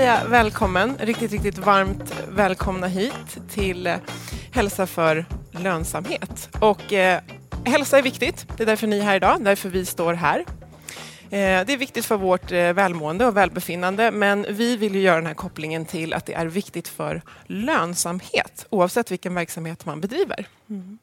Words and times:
Säga 0.00 0.24
välkommen, 0.28 0.96
riktigt, 1.00 1.32
riktigt 1.32 1.58
varmt 1.58 2.14
välkomna 2.28 2.86
hit 2.86 3.38
till 3.50 3.86
eh, 3.86 3.96
Hälsa 4.52 4.86
för 4.86 5.24
lönsamhet. 5.50 6.48
Och 6.60 6.92
eh, 6.92 7.20
hälsa 7.64 7.98
är 7.98 8.02
viktigt, 8.02 8.46
det 8.56 8.62
är 8.62 8.66
därför 8.66 8.86
ni 8.86 8.98
är 8.98 9.02
här 9.02 9.16
idag, 9.16 9.44
därför 9.44 9.68
vi 9.68 9.86
står 9.86 10.14
här. 10.14 10.38
Eh, 11.30 11.66
det 11.66 11.72
är 11.72 11.76
viktigt 11.76 12.04
för 12.04 12.16
vårt 12.16 12.52
eh, 12.52 12.72
välmående 12.72 13.26
och 13.26 13.36
välbefinnande, 13.36 14.10
men 14.10 14.46
vi 14.50 14.76
vill 14.76 14.94
ju 14.94 15.00
göra 15.00 15.16
den 15.16 15.26
här 15.26 15.34
kopplingen 15.34 15.84
till 15.84 16.14
att 16.14 16.26
det 16.26 16.34
är 16.34 16.46
viktigt 16.46 16.88
för 16.88 17.22
lönsamhet, 17.46 18.66
oavsett 18.70 19.10
vilken 19.10 19.34
verksamhet 19.34 19.86
man 19.86 20.00
bedriver. 20.00 20.46
Mm. 20.70 20.98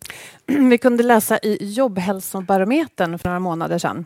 Vi 0.69 0.78
kunde 0.78 1.03
läsa 1.03 1.38
i 1.38 1.74
Jobbhälsobarometern 1.74 3.19
för 3.19 3.30
några 3.30 3.40
månader 3.40 3.78
sedan 3.78 4.06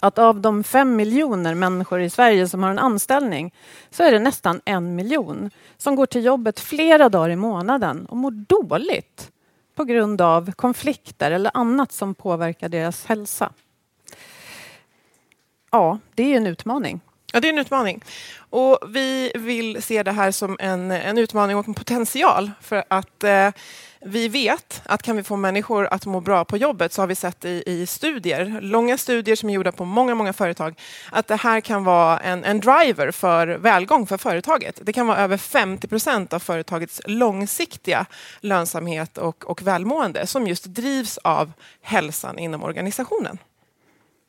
att 0.00 0.18
av 0.18 0.40
de 0.40 0.64
fem 0.64 0.96
miljoner 0.96 1.54
människor 1.54 2.00
i 2.00 2.10
Sverige 2.10 2.48
som 2.48 2.62
har 2.62 2.70
en 2.70 2.78
anställning 2.78 3.54
så 3.90 4.02
är 4.02 4.12
det 4.12 4.18
nästan 4.18 4.60
en 4.64 4.94
miljon 4.94 5.50
som 5.76 5.96
går 5.96 6.06
till 6.06 6.24
jobbet 6.24 6.60
flera 6.60 7.08
dagar 7.08 7.30
i 7.30 7.36
månaden 7.36 8.06
och 8.06 8.16
mår 8.16 8.30
dåligt 8.30 9.30
på 9.74 9.84
grund 9.84 10.20
av 10.20 10.52
konflikter 10.52 11.30
eller 11.30 11.50
annat 11.54 11.92
som 11.92 12.14
påverkar 12.14 12.68
deras 12.68 13.06
hälsa. 13.06 13.52
Ja, 15.70 15.98
det 16.14 16.22
är 16.22 16.28
ju 16.28 16.36
en 16.36 16.46
utmaning. 16.46 17.00
Ja, 17.32 17.40
det 17.40 17.48
är 17.48 17.52
en 17.52 17.58
utmaning. 17.58 18.04
Och 18.36 18.78
vi 18.88 19.32
vill 19.34 19.82
se 19.82 20.02
det 20.02 20.12
här 20.12 20.30
som 20.30 20.56
en, 20.60 20.90
en 20.90 21.18
utmaning 21.18 21.56
och 21.56 21.68
en 21.68 21.74
potential 21.74 22.50
för 22.60 22.84
att 22.88 23.24
eh, 23.24 23.48
vi 24.04 24.28
vet 24.28 24.82
att 24.84 25.02
kan 25.02 25.16
vi 25.16 25.22
få 25.22 25.36
människor 25.36 25.86
att 25.86 26.06
må 26.06 26.20
bra 26.20 26.44
på 26.44 26.56
jobbet 26.56 26.92
så 26.92 27.02
har 27.02 27.06
vi 27.06 27.14
sett 27.14 27.44
i, 27.44 27.62
i 27.66 27.86
studier, 27.86 28.60
långa 28.60 28.98
studier 28.98 29.36
som 29.36 29.50
är 29.50 29.54
gjorda 29.54 29.72
på 29.72 29.84
många, 29.84 30.14
många 30.14 30.32
företag, 30.32 30.80
att 31.10 31.26
det 31.26 31.36
här 31.36 31.60
kan 31.60 31.84
vara 31.84 32.18
en, 32.18 32.44
en 32.44 32.60
driver 32.60 33.10
för 33.10 33.46
välgång 33.46 34.06
för 34.06 34.16
företaget. 34.16 34.80
Det 34.82 34.92
kan 34.92 35.06
vara 35.06 35.18
över 35.18 35.36
50 35.36 35.88
procent 35.88 36.32
av 36.32 36.38
företagets 36.38 37.00
långsiktiga 37.04 38.06
lönsamhet 38.40 39.18
och, 39.18 39.50
och 39.50 39.62
välmående 39.62 40.26
som 40.26 40.46
just 40.46 40.64
drivs 40.64 41.18
av 41.18 41.52
hälsan 41.82 42.38
inom 42.38 42.62
organisationen. 42.62 43.38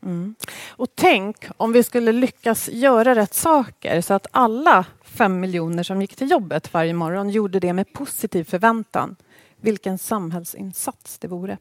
Mm. 0.03 0.36
Och 0.70 0.88
tänk 0.96 1.46
om 1.58 1.74
vi 1.74 1.84
skulle 1.84 2.12
lyckas 2.12 2.70
göra 2.70 3.16
rätt 3.16 3.34
saker 3.34 4.02
så 4.02 4.14
att 4.14 4.28
alla 4.32 4.86
fem 5.03 5.40
miljoner 5.40 5.84
som 5.84 6.02
gick 6.02 6.16
till 6.16 6.32
jobbet 6.32 6.74
varje 6.74 6.94
morgon 6.94 7.30
gjorde 7.30 7.59
det 7.59 7.74
med 7.74 7.94
positiv 7.94 8.44
förväntan. 8.44 9.16
Vilken 9.62 9.98
samhällsinsats 9.98 11.18
det 11.18 11.28
vore. 11.28 11.58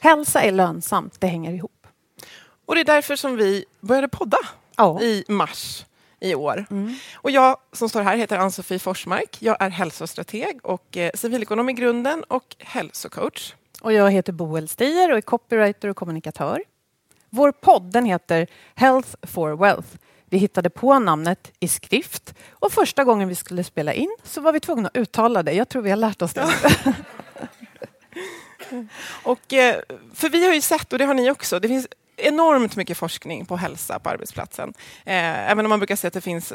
Hälsa 0.00 0.42
är 0.42 0.52
lönsamt, 0.52 1.20
det 1.20 1.26
hänger 1.26 1.52
ihop. 1.52 1.86
Och 2.66 2.74
det 2.74 2.80
är 2.80 2.84
därför 2.84 3.16
som 3.16 3.36
vi 3.36 3.64
började 3.80 4.08
podda 4.08 4.38
Ja. 4.76 5.00
i 5.00 5.24
mars 5.28 5.84
i 6.20 6.34
år. 6.34 6.66
Och 7.14 7.30
jag 7.30 7.56
som 7.72 7.88
står 7.88 8.02
här 8.02 8.16
heter 8.16 8.38
Ann-Sofie 8.38 8.78
Forsmark. 8.78 9.36
Jag 9.40 9.56
är 9.60 9.70
hälsostrateg 9.70 10.60
och 10.62 10.96
eh, 10.96 11.10
civilekonom 11.14 11.68
i 11.68 11.72
grunden 11.72 12.24
och 12.24 12.56
hälsocoach. 12.58 13.54
Och 13.80 13.92
jag 13.92 14.10
heter 14.10 14.32
Boel 14.32 14.68
Stier 14.68 15.10
och 15.10 15.16
är 15.16 15.20
copywriter 15.20 15.88
och 15.88 15.96
kommunikatör. 15.96 16.64
Vår 17.30 17.52
podd 17.52 17.82
den 17.92 18.04
heter 18.04 18.46
Health 18.74 19.08
for 19.22 19.56
Wealth. 19.56 19.88
Vi 20.30 20.38
hittade 20.38 20.70
på 20.70 20.98
namnet 20.98 21.52
i 21.60 21.68
skrift 21.68 22.34
och 22.50 22.72
första 22.72 23.04
gången 23.04 23.28
vi 23.28 23.34
skulle 23.34 23.64
spela 23.64 23.92
in 23.92 24.16
så 24.24 24.40
var 24.40 24.52
vi 24.52 24.60
tvungna 24.60 24.88
att 24.88 24.96
uttala 24.96 25.42
det. 25.42 25.52
Jag 25.52 25.68
tror 25.68 25.82
vi 25.82 25.90
har 25.90 25.96
lärt 25.96 26.22
oss 26.22 26.32
det. 26.32 26.46
Och, 29.22 29.52
eh, 29.52 29.76
för 30.14 30.28
vi 30.28 30.46
har 30.46 30.54
ju 30.54 30.60
sett, 30.60 30.92
och 30.92 30.98
det 30.98 31.04
har 31.04 31.14
ni 31.14 31.30
också, 31.30 31.60
det 31.60 31.68
finns 31.68 31.88
enormt 32.16 32.76
mycket 32.76 32.96
forskning 32.96 33.46
på 33.46 33.56
hälsa 33.56 33.98
på 33.98 34.10
arbetsplatsen. 34.10 34.74
Eh, 35.04 35.50
även 35.50 35.66
om 35.66 35.70
man 35.70 35.78
brukar 35.78 35.96
säga 35.96 36.08
att 36.08 36.14
det, 36.14 36.20
finns, 36.20 36.52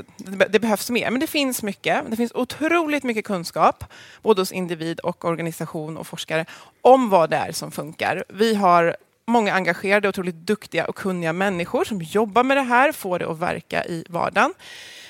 det 0.49 0.59
behövs 0.59 0.89
mer, 0.89 1.11
men 1.11 1.19
det 1.19 1.27
finns 1.27 1.63
mycket. 1.63 2.03
Det 2.09 2.15
finns 2.15 2.31
otroligt 2.35 3.03
mycket 3.03 3.25
kunskap, 3.25 3.83
både 4.21 4.41
hos 4.41 4.51
individ 4.51 4.99
och 4.99 5.25
organisation 5.25 5.97
och 5.97 6.07
forskare, 6.07 6.45
om 6.81 7.09
vad 7.09 7.29
det 7.29 7.37
är 7.37 7.51
som 7.51 7.71
funkar. 7.71 8.23
Vi 8.29 8.55
har 8.55 8.95
många 9.27 9.53
engagerade, 9.53 10.09
otroligt 10.09 10.35
duktiga 10.35 10.85
och 10.85 10.95
kunniga 10.95 11.33
människor 11.33 11.83
som 11.83 12.01
jobbar 12.01 12.43
med 12.43 12.57
det 12.57 12.63
här, 12.63 12.91
får 12.91 13.19
det 13.19 13.29
att 13.31 13.39
verka 13.39 13.85
i 13.85 14.05
vardagen. 14.09 14.53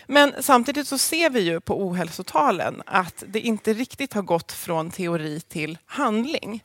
Men 0.08 0.34
samtidigt 0.40 0.88
så 0.88 0.98
ser 0.98 1.30
vi 1.30 1.40
ju 1.40 1.60
på 1.60 1.88
ohälsotalen 1.88 2.82
att 2.86 3.24
det 3.28 3.40
inte 3.40 3.74
riktigt 3.74 4.14
har 4.14 4.22
gått 4.22 4.52
från 4.52 4.92
teori 4.92 5.40
till 5.40 5.78
handling. 5.86 6.64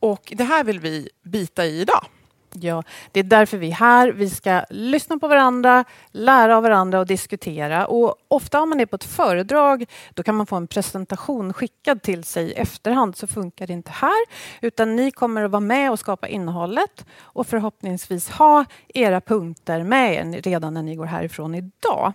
Och 0.00 0.32
det 0.36 0.44
här 0.44 0.64
vill 0.64 0.80
vi 0.80 1.08
bita 1.22 1.66
i 1.66 1.80
idag. 1.80 2.04
Ja, 2.52 2.82
det 3.12 3.20
är 3.20 3.24
därför 3.24 3.58
vi 3.58 3.70
är 3.70 3.74
här. 3.74 4.12
Vi 4.12 4.30
ska 4.30 4.64
lyssna 4.70 5.18
på 5.18 5.28
varandra, 5.28 5.84
lära 6.10 6.56
av 6.56 6.62
varandra 6.62 7.00
och 7.00 7.06
diskutera. 7.06 7.86
Och 7.86 8.14
ofta 8.28 8.60
om 8.60 8.70
man 8.70 8.80
är 8.80 8.86
på 8.86 8.96
ett 8.96 9.04
föredrag 9.04 9.84
då 10.14 10.22
kan 10.22 10.34
man 10.34 10.46
få 10.46 10.56
en 10.56 10.66
presentation 10.66 11.52
skickad 11.52 12.02
till 12.02 12.24
sig 12.24 12.44
i 12.44 12.52
efterhand. 12.52 13.16
Så 13.16 13.26
funkar 13.26 13.66
det 13.66 13.72
inte 13.72 13.90
här. 13.90 14.26
Utan 14.60 14.96
ni 14.96 15.10
kommer 15.10 15.42
att 15.42 15.50
vara 15.50 15.60
med 15.60 15.90
och 15.90 15.98
skapa 15.98 16.28
innehållet 16.28 17.06
och 17.20 17.46
förhoppningsvis 17.46 18.30
ha 18.30 18.64
era 18.88 19.20
punkter 19.20 19.82
med 19.82 20.14
er 20.14 20.42
redan 20.42 20.74
när 20.74 20.82
ni 20.82 20.96
går 20.96 21.06
härifrån 21.06 21.54
idag. 21.54 22.12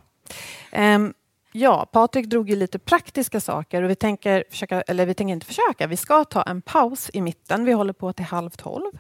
Um, 0.78 1.14
Ja, 1.58 1.86
Patrik 1.92 2.26
drog 2.26 2.50
ju 2.50 2.56
lite 2.56 2.80
praktiska 2.80 3.40
saker 3.40 3.84
och 3.84 3.90
vi 3.90 3.96
tänker, 3.96 4.44
försöka, 4.50 4.82
eller 4.82 5.06
vi 5.06 5.14
tänker 5.14 5.34
inte 5.34 5.46
försöka, 5.46 5.88
vi 5.88 5.98
ska 5.98 6.24
ta 6.24 6.44
en 6.44 6.62
paus 6.62 7.10
i 7.14 7.22
mitten. 7.22 7.66
Vi 7.66 7.72
håller 7.72 7.94
på 7.94 8.14
till 8.14 8.26
halv 8.26 8.50
tolv. 8.50 8.92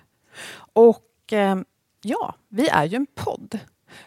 Och 0.73 1.01
ja, 2.01 2.35
vi 2.49 2.67
är 2.69 2.85
ju 2.85 2.95
en 2.95 3.07
podd. 3.15 3.59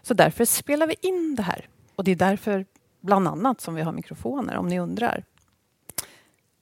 Så 0.02 0.14
därför 0.14 0.44
spelar 0.44 0.86
vi 0.86 0.94
in 1.00 1.34
det 1.34 1.42
här. 1.42 1.68
Och 1.96 2.04
det 2.04 2.10
är 2.10 2.16
därför 2.16 2.66
bland 3.00 3.28
annat 3.28 3.60
som 3.60 3.74
vi 3.74 3.82
har 3.82 3.92
mikrofoner, 3.92 4.56
om 4.56 4.68
ni 4.68 4.80
undrar. 4.80 5.24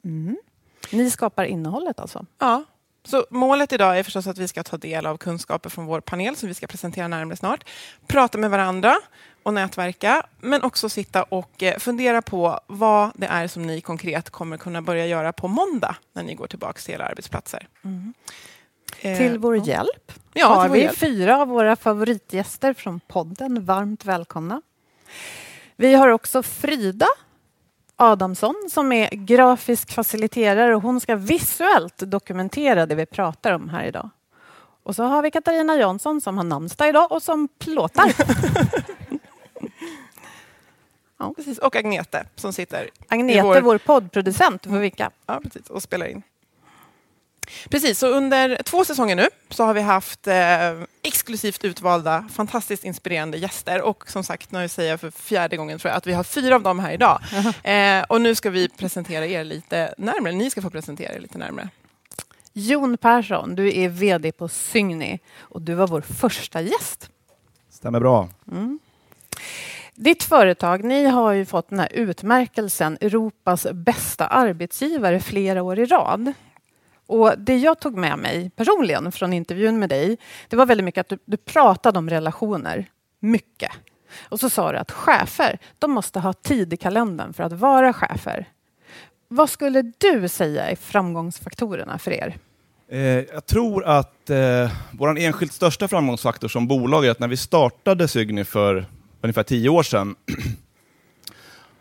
Mm. 0.05 0.37
Ni 0.93 1.11
skapar 1.11 1.45
innehållet 1.45 2.01
alltså? 2.01 2.27
Ja, 2.39 2.65
Så 3.05 3.27
målet 3.31 3.73
idag 3.73 3.99
är 3.99 4.03
förstås 4.03 4.27
att 4.27 4.39
vi 4.39 4.49
ska 4.49 4.63
ta 4.63 4.77
del 4.77 5.07
av 5.07 5.17
kunskaper 5.17 5.71
från 5.71 5.87
vår 5.87 6.01
panel 6.01 6.37
som 6.37 6.49
vi 6.49 6.55
ska 6.55 6.67
presentera 6.67 7.09
närmare 7.09 7.37
snart. 7.37 7.65
Prata 8.07 8.39
med 8.39 8.51
varandra 8.51 8.97
och 9.43 9.55
nätverka, 9.55 10.27
men 10.41 10.63
också 10.63 10.89
sitta 10.89 11.23
och 11.23 11.63
eh, 11.63 11.79
fundera 11.79 12.23
på 12.23 12.61
vad 12.67 13.11
det 13.15 13.27
är 13.27 13.49
som 13.49 13.67
ni 13.67 13.81
konkret 13.81 14.31
kommer 14.31 14.57
kunna 14.57 14.83
börja 14.83 15.07
göra 15.07 15.33
på 15.33 15.49
måndag 15.49 15.97
när 16.13 16.23
ni 16.23 16.35
går 16.35 16.47
tillbaka 16.47 16.81
till 16.81 16.95
era 16.95 17.07
arbetsplatser. 17.07 17.69
Mm. 17.85 18.15
Eh, 19.01 19.19
till 19.19 19.39
vår 19.39 19.57
hjälp 19.57 20.13
ja, 20.33 20.47
har 20.47 20.69
vi 20.69 20.81
hjälp. 20.81 20.99
fyra 20.99 21.41
av 21.41 21.49
våra 21.49 21.77
favoritgäster 21.77 22.75
från 22.75 23.01
podden 23.01 23.65
varmt 23.65 24.05
välkomna. 24.05 24.63
Vi 25.77 25.95
har 25.95 26.09
också 26.09 26.43
Frida 26.43 27.07
Adamsson 27.97 28.69
som 28.71 28.93
är 28.93 29.09
grafisk 29.11 29.93
faciliterare 29.93 30.77
och 30.77 30.83
hon 30.83 31.01
ska 31.01 31.17
visuellt 31.17 31.99
dokumentera 31.99 32.87
det 32.87 32.95
vi 32.95 33.07
pratar 33.07 33.53
om 33.53 33.69
här 33.69 33.85
idag. 33.85 34.11
Och 34.83 34.97
så 34.97 35.03
har 35.03 35.23
vi 35.23 35.31
Katarina 35.31 35.77
Jansson 35.77 36.21
som 36.21 36.37
har 36.37 36.45
namnsdag 36.45 36.89
idag 36.89 37.13
och 37.13 37.23
som 37.23 37.49
plåtar. 37.49 38.13
ja. 41.19 41.33
precis. 41.37 41.59
Och 41.59 41.77
Agnete 41.77 42.27
som 42.35 42.53
sitter 42.53 42.91
Agnete, 43.09 43.43
vår... 43.43 43.61
vår 43.61 43.79
poddproducent 43.79 44.63
för 44.63 44.79
Vika. 44.79 45.11
Ja, 45.27 45.41
precis. 45.43 45.71
Och 45.71 45.83
spelar 45.83 46.07
in. 46.07 46.23
Precis, 47.71 47.99
så 47.99 48.07
under 48.07 48.63
två 48.63 48.85
säsonger 48.85 49.17
nu 49.17 49.27
så 49.51 49.65
har 49.65 49.75
vi 49.75 49.81
haft 49.81 50.27
eh, 50.27 50.35
exklusivt 51.03 51.65
utvalda, 51.65 52.25
fantastiskt 52.33 52.85
inspirerande 52.85 53.39
gäster 53.39 53.83
och 53.83 54.11
som 54.11 54.25
sagt, 54.25 54.53
nu 54.53 54.69
säger 54.69 54.91
jag 54.91 55.01
för 55.01 55.11
fjärde 55.11 55.57
gången 55.57 55.79
tror 55.79 55.91
jag, 55.91 55.97
att 55.97 56.07
vi 56.07 56.13
har 56.13 56.25
fyra 56.25 56.55
av 56.55 56.63
dem 56.63 56.79
här 56.79 56.93
idag. 56.93 57.21
Eh, 57.67 58.03
och 58.03 58.21
nu 58.21 58.35
ska 58.35 58.51
vi 58.51 58.69
presentera 58.69 59.27
er 59.27 59.45
lite 59.45 59.95
närmare, 59.99 60.33
ni 60.33 60.51
ska 60.51 60.63
få 60.63 60.71
presentera 60.71 61.15
er 61.15 61.21
lite 61.21 61.39
närmare. 61.39 61.69
Jon 62.53 62.97
Persson, 62.97 63.55
du 63.55 63.79
är 63.79 63.89
VD 63.89 64.33
på 64.33 64.49
Sygni 64.49 65.19
och 65.39 65.63
du 65.63 65.75
var 65.75 65.87
vår 65.87 66.01
första 66.01 66.61
gäst. 66.61 67.11
Stämmer 67.71 68.01
bra. 68.01 68.29
Mm. 68.53 68.79
Ditt 69.95 70.23
företag, 70.23 70.85
ni 70.85 71.05
har 71.05 71.33
ju 71.33 71.45
fått 71.45 71.69
den 71.69 71.79
här 71.79 71.93
utmärkelsen 71.93 72.99
Europas 73.01 73.67
bästa 73.73 74.27
arbetsgivare 74.27 75.21
flera 75.21 75.63
år 75.63 75.79
i 75.79 75.85
rad. 75.85 76.33
Och 77.07 77.39
Det 77.39 77.57
jag 77.57 77.81
tog 77.81 77.97
med 77.97 78.19
mig 78.19 78.51
personligen 78.57 79.13
från 79.13 79.33
intervjun 79.33 79.79
med 79.79 79.89
dig, 79.89 80.17
det 80.49 80.57
var 80.57 80.67
väldigt 80.67 80.85
mycket 80.85 81.01
att 81.01 81.09
du, 81.09 81.19
du 81.25 81.37
pratade 81.37 81.99
om 81.99 82.11
relationer. 82.11 82.87
Mycket. 83.21 83.71
Och 84.29 84.41
så 84.41 84.51
sa 84.51 84.73
du 84.73 84.79
att 84.79 84.91
chefer, 84.91 85.59
de 85.79 85.91
måste 85.91 86.21
ha 86.21 86.33
tid 86.33 86.73
i 86.73 86.77
kalendern 86.77 87.33
för 87.33 87.43
att 87.43 87.53
vara 87.53 87.93
chefer. 87.93 88.49
Vad 89.29 89.51
skulle 89.51 89.93
du 89.99 90.29
säga 90.29 90.71
är 90.71 90.77
framgångsfaktorerna 90.77 91.99
för 91.99 92.11
er? 92.11 92.37
Eh, 92.89 92.99
jag 93.01 93.47
tror 93.47 93.85
att 93.85 94.31
eh, 94.31 94.71
vår 94.93 95.19
enskilt 95.19 95.53
största 95.53 95.89
framgångsfaktor 95.89 96.49
som 96.49 96.67
bolag 96.67 97.07
är 97.07 97.11
att 97.11 97.21
när 97.21 97.29
vi 97.29 97.37
startade 97.37 98.09
Sygny 98.09 98.45
för 98.45 98.87
ungefär 99.21 99.43
tio 99.43 99.69
år 99.69 99.83
sedan 99.83 100.17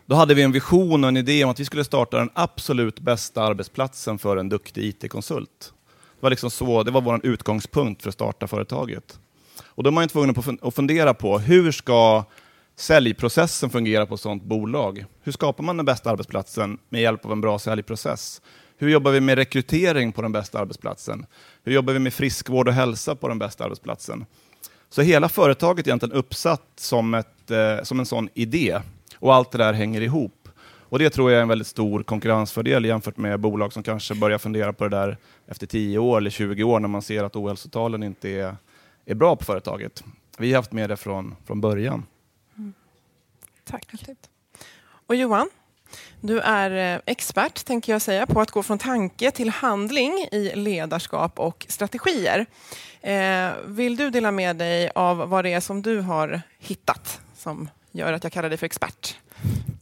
då 0.06 0.16
hade 0.16 0.34
vi 0.34 0.42
en 0.42 0.52
vision 0.52 1.04
och 1.04 1.08
en 1.08 1.16
idé 1.16 1.44
om 1.44 1.50
att 1.50 1.60
vi 1.60 1.64
skulle 1.64 1.84
starta 1.84 2.18
den 2.18 2.30
absolut 2.34 3.00
bästa 3.00 3.42
arbetsplatsen 3.42 4.18
för 4.18 4.36
en 4.36 4.48
duktig 4.48 4.84
IT-konsult. 4.84 5.72
Det 6.14 6.22
var, 6.22 6.30
liksom 6.30 6.50
så, 6.50 6.82
det 6.82 6.90
var 6.90 7.00
vår 7.00 7.26
utgångspunkt 7.26 8.02
för 8.02 8.08
att 8.08 8.14
starta 8.14 8.46
företaget. 8.46 9.18
Och 9.64 9.82
då 9.82 9.90
är 9.90 9.92
man 9.92 10.08
tvungen 10.08 10.58
att 10.62 10.74
fundera 10.74 11.14
på 11.14 11.38
hur 11.38 11.72
ska 11.72 12.24
säljprocessen 12.76 13.70
fungera 13.70 14.06
på 14.06 14.14
ett 14.14 14.20
sådant 14.20 14.42
bolag? 14.42 15.04
Hur 15.22 15.32
skapar 15.32 15.64
man 15.64 15.76
den 15.76 15.86
bästa 15.86 16.10
arbetsplatsen 16.10 16.78
med 16.88 17.02
hjälp 17.02 17.24
av 17.24 17.32
en 17.32 17.40
bra 17.40 17.58
säljprocess? 17.58 18.42
Hur 18.78 18.88
jobbar 18.88 19.10
vi 19.10 19.20
med 19.20 19.38
rekrytering 19.38 20.12
på 20.12 20.22
den 20.22 20.32
bästa 20.32 20.58
arbetsplatsen? 20.58 21.26
Hur 21.64 21.72
jobbar 21.72 21.92
vi 21.92 21.98
med 21.98 22.14
friskvård 22.14 22.68
och 22.68 22.74
hälsa 22.74 23.14
på 23.14 23.28
den 23.28 23.38
bästa 23.38 23.64
arbetsplatsen? 23.64 24.26
Så 24.90 25.02
hela 25.02 25.28
företaget 25.28 25.86
är 25.86 25.90
egentligen 25.90 26.16
uppsatt 26.16 26.72
som, 26.76 27.14
ett, 27.14 27.50
eh, 27.50 27.82
som 27.82 28.00
en 28.00 28.06
sån 28.06 28.28
idé 28.34 28.80
och 29.18 29.34
allt 29.34 29.50
det 29.50 29.58
där 29.58 29.72
hänger 29.72 30.00
ihop. 30.00 30.48
Och 30.88 30.98
Det 30.98 31.10
tror 31.10 31.30
jag 31.30 31.38
är 31.38 31.42
en 31.42 31.48
väldigt 31.48 31.66
stor 31.66 32.02
konkurrensfördel 32.02 32.84
jämfört 32.84 33.16
med 33.16 33.40
bolag 33.40 33.72
som 33.72 33.82
kanske 33.82 34.14
börjar 34.14 34.38
fundera 34.38 34.72
på 34.72 34.88
det 34.88 34.96
där 34.96 35.16
efter 35.46 35.66
10 35.66 35.98
år 35.98 36.18
eller 36.18 36.30
20 36.30 36.62
år 36.62 36.80
när 36.80 36.88
man 36.88 37.02
ser 37.02 37.24
att 37.24 37.36
ohälsotalen 37.36 38.02
inte 38.02 38.28
är, 38.30 38.56
är 39.04 39.14
bra 39.14 39.36
på 39.36 39.44
företaget. 39.44 40.04
Vi 40.38 40.52
har 40.52 40.56
haft 40.58 40.72
med 40.72 40.90
det 40.90 40.96
från, 40.96 41.34
från 41.46 41.60
början. 41.60 42.06
Mm. 42.56 42.74
Tack. 43.64 43.92
Och 45.06 45.16
Johan, 45.16 45.50
du 46.20 46.40
är 46.40 46.94
eh, 46.94 47.00
expert, 47.06 47.64
tänker 47.64 47.92
jag 47.92 48.02
säga, 48.02 48.26
på 48.26 48.40
att 48.40 48.50
gå 48.50 48.62
från 48.62 48.78
tanke 48.78 49.30
till 49.30 49.50
handling 49.50 50.12
i 50.32 50.52
ledarskap 50.54 51.38
och 51.38 51.66
strategier. 51.68 52.46
Eh, 53.00 53.50
vill 53.66 53.96
du 53.96 54.10
dela 54.10 54.30
med 54.30 54.56
dig 54.56 54.90
av 54.94 55.28
vad 55.28 55.44
det 55.44 55.52
är 55.52 55.60
som 55.60 55.82
du 55.82 56.00
har 56.00 56.42
hittat 56.58 57.20
som 57.36 57.68
gör 57.96 58.12
att 58.12 58.24
jag 58.24 58.32
kallar 58.32 58.48
dig 58.48 58.58
för 58.58 58.66
expert? 58.66 59.16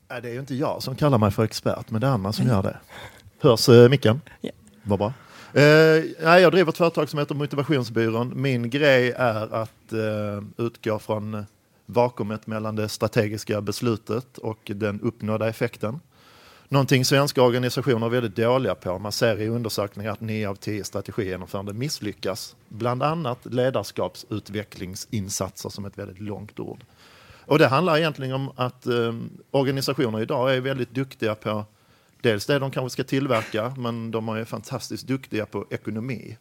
Det 0.08 0.28
är 0.28 0.32
ju 0.32 0.40
inte 0.40 0.54
jag 0.54 0.82
som 0.82 0.96
kallar 0.96 1.18
mig 1.18 1.30
för 1.30 1.44
expert, 1.44 1.90
men 1.90 2.00
det 2.00 2.06
är 2.06 2.10
andra 2.10 2.32
som 2.32 2.46
gör 2.46 2.62
det. 2.62 2.76
Hörs 3.40 3.68
eh, 3.68 3.88
micken? 3.88 4.20
Ja. 4.40 4.50
Vad 4.82 4.98
bra. 4.98 5.12
Eh, 5.54 5.62
jag 6.20 6.52
driver 6.52 6.72
ett 6.72 6.78
företag 6.78 7.08
som 7.08 7.18
heter 7.18 7.34
Motivationsbyrån. 7.34 8.42
Min 8.42 8.70
grej 8.70 9.12
är 9.16 9.54
att 9.54 9.92
eh, 9.92 10.42
utgå 10.56 10.98
från 10.98 11.46
vakuumet 11.86 12.46
mellan 12.46 12.76
det 12.76 12.88
strategiska 12.88 13.60
beslutet 13.60 14.38
och 14.38 14.58
den 14.64 15.00
uppnådda 15.00 15.48
effekten. 15.48 16.00
Någonting 16.68 17.04
svenska 17.04 17.42
organisationer 17.42 18.06
är 18.06 18.10
väldigt 18.10 18.36
dåliga 18.36 18.74
på. 18.74 18.98
Man 18.98 19.12
ser 19.12 19.40
i 19.40 19.48
undersökningar 19.48 20.12
att 20.12 20.20
9 20.20 20.48
av 20.48 20.54
10 20.54 20.84
strategigenomförande 20.84 21.72
misslyckas. 21.72 22.56
Bland 22.68 23.02
annat 23.02 23.38
ledarskapsutvecklingsinsatser 23.42 25.68
som 25.68 25.84
ett 25.84 25.98
väldigt 25.98 26.20
långt 26.20 26.60
ord. 26.60 26.84
Och 27.46 27.58
det 27.58 27.66
handlar 27.66 27.98
egentligen 27.98 28.34
om 28.34 28.52
att 28.56 28.86
eh, 28.86 29.14
organisationer 29.50 30.20
idag 30.20 30.54
är 30.56 30.60
väldigt 30.60 30.94
duktiga 30.94 31.34
på 31.34 31.64
dels 32.20 32.46
det 32.46 32.58
de 32.58 32.70
kanske 32.70 32.90
ska 32.90 33.04
tillverka, 33.04 33.74
men 33.76 34.10
de 34.10 34.28
är 34.28 34.44
fantastiskt 34.44 35.06
duktiga 35.06 35.46
på 35.46 35.66
ekonomi. 35.70 36.38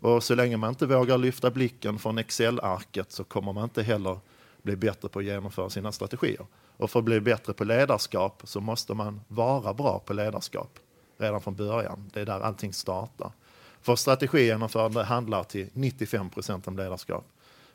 Och 0.00 0.22
så 0.22 0.34
länge 0.34 0.56
man 0.56 0.68
inte 0.68 0.86
vågar 0.86 1.18
lyfta 1.18 1.50
blicken 1.50 1.98
från 1.98 2.18
Excel-arket 2.18 3.12
så 3.12 3.24
kommer 3.24 3.52
man 3.52 3.64
inte 3.64 3.82
heller 3.82 4.18
bli 4.62 4.76
bättre 4.76 5.08
på 5.08 5.18
att 5.18 5.24
genomföra 5.24 5.70
sina 5.70 5.92
strategier. 5.92 6.46
Och 6.76 6.90
för 6.90 6.98
att 6.98 7.04
bli 7.04 7.20
bättre 7.20 7.52
på 7.52 7.64
ledarskap 7.64 8.42
så 8.44 8.60
måste 8.60 8.94
man 8.94 9.20
vara 9.28 9.74
bra 9.74 9.98
på 9.98 10.12
ledarskap 10.12 10.78
redan 11.18 11.40
från 11.40 11.54
början. 11.54 12.10
Det 12.12 12.20
är 12.20 12.26
där 12.26 12.40
allting 12.40 12.72
startar. 12.72 13.32
För 13.80 13.96
strategigenomförande 13.96 15.04
handlar 15.04 15.44
till 15.44 15.68
95 15.72 16.30
procent 16.30 16.68
om 16.68 16.76
ledarskap. 16.76 17.24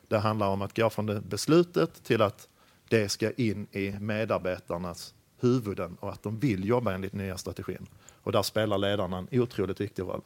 Det 0.08 0.18
handlar 0.18 0.48
om 0.48 0.62
att 0.62 0.76
gå 0.76 0.90
från 0.90 1.06
det 1.06 1.20
beslutet 1.20 2.04
till 2.04 2.22
att 2.22 2.48
det 2.88 3.08
ska 3.08 3.30
in 3.30 3.66
i 3.72 3.90
medarbetarnas 4.00 5.14
huvuden 5.40 5.96
och 6.00 6.12
att 6.12 6.22
de 6.22 6.38
vill 6.38 6.68
jobba 6.68 6.92
enligt 6.92 7.12
nya 7.12 7.38
strategin. 7.38 7.86
Och 8.22 8.32
där 8.32 8.42
spelar 8.42 8.78
ledarna 8.78 9.18
en 9.18 9.40
otroligt 9.40 9.80
viktig 9.80 10.02
roll. 10.02 10.22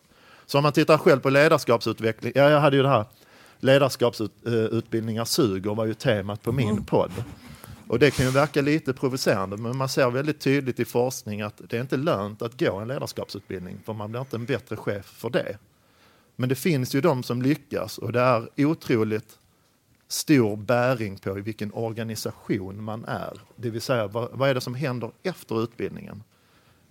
Så 0.47 0.59
om 0.59 0.63
man 0.63 0.73
tittar 0.73 0.99
själv 0.99 1.21
på 1.21 1.31
ledarskapsutveckling, 1.31 2.33
ja, 2.35 2.51
jag 2.51 2.61
hade 2.61 2.77
ju 2.77 2.83
det 2.83 2.89
här 2.89 3.05
ledarskapsutbildningar 3.59 5.25
suger 5.25 5.75
var 5.75 5.87
ju 5.87 5.95
temat 5.95 6.43
på 6.43 6.53
min 6.53 6.71
mm. 6.71 6.85
podd. 6.85 7.13
Och 7.89 7.99
det 7.99 8.11
kan 8.11 8.27
ju 8.27 8.33
verka 8.33 8.61
lite 8.61 8.93
provocerande, 8.93 9.57
men 9.57 9.77
man 9.77 9.89
ser 9.89 10.11
väldigt 10.11 10.41
tydligt 10.41 10.81
i 10.81 10.85
forskning 10.85 11.41
att 11.41 11.61
det 11.69 11.77
är 11.77 11.81
inte 11.81 11.97
lönt 11.97 12.43
att 12.43 12.61
gå 12.61 12.79
en 12.79 12.89
ledarskapsutbildning, 12.89 13.79
för 13.85 13.93
man 13.93 14.11
blir 14.11 14.21
inte 14.21 14.37
en 14.37 14.45
bättre 14.45 14.77
chef 14.77 15.07
för 15.07 15.31
det. 15.31 15.59
Men 16.37 16.49
det 16.49 16.55
finns 16.55 16.95
ju 16.95 17.01
de 17.01 17.23
som 17.23 17.43
lyckas 17.43 17.99
och 17.99 18.13
det 18.13 18.21
är 18.21 18.49
otroligt 18.57 19.39
stor 20.13 20.57
bäring 20.57 21.17
på 21.17 21.39
i 21.39 21.41
vilken 21.41 21.73
organisation 21.73 22.85
man 22.85 23.05
är. 23.05 23.41
Det 23.57 23.71
vill 23.71 23.81
säga, 23.81 24.07
vad, 24.07 24.29
vad 24.33 24.49
är 24.49 24.55
det 24.55 24.61
som 24.61 24.75
händer 24.75 25.11
efter 25.23 25.63
utbildningen? 25.63 26.23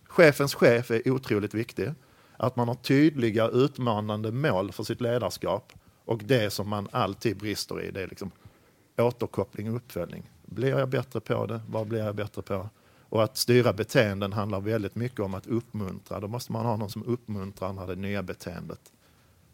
Chefens 0.05 0.55
chef 0.55 0.91
är 0.91 1.11
otroligt 1.11 1.53
viktig. 1.53 1.91
Att 2.37 2.55
man 2.55 2.67
har 2.67 2.75
tydliga 2.75 3.47
utmanande 3.47 4.31
mål 4.31 4.71
för 4.71 4.83
sitt 4.83 5.01
ledarskap 5.01 5.73
och 6.05 6.23
det 6.23 6.53
som 6.53 6.69
man 6.69 6.87
alltid 6.91 7.37
brister 7.37 7.81
i, 7.81 7.91
det 7.91 8.01
är 8.01 8.07
liksom 8.07 8.31
återkoppling 8.97 9.69
och 9.69 9.75
uppföljning. 9.75 10.29
Blir 10.45 10.69
jag 10.69 10.89
bättre 10.89 11.19
på 11.19 11.45
det? 11.45 11.61
Vad 11.67 11.87
blir 11.87 11.99
jag 11.99 12.15
bättre 12.15 12.41
på? 12.41 12.69
Och 13.09 13.23
att 13.23 13.37
styra 13.37 13.73
beteenden 13.73 14.33
handlar 14.33 14.59
väldigt 14.59 14.95
mycket 14.95 15.19
om 15.19 15.33
att 15.33 15.47
uppmuntra. 15.47 16.19
Då 16.19 16.27
måste 16.27 16.51
man 16.51 16.65
ha 16.65 16.77
någon 16.77 16.89
som 16.89 17.03
uppmuntrar 17.03 17.73
när 17.73 17.87
det 17.87 17.95
nya 17.95 18.23
beteendet 18.23 18.81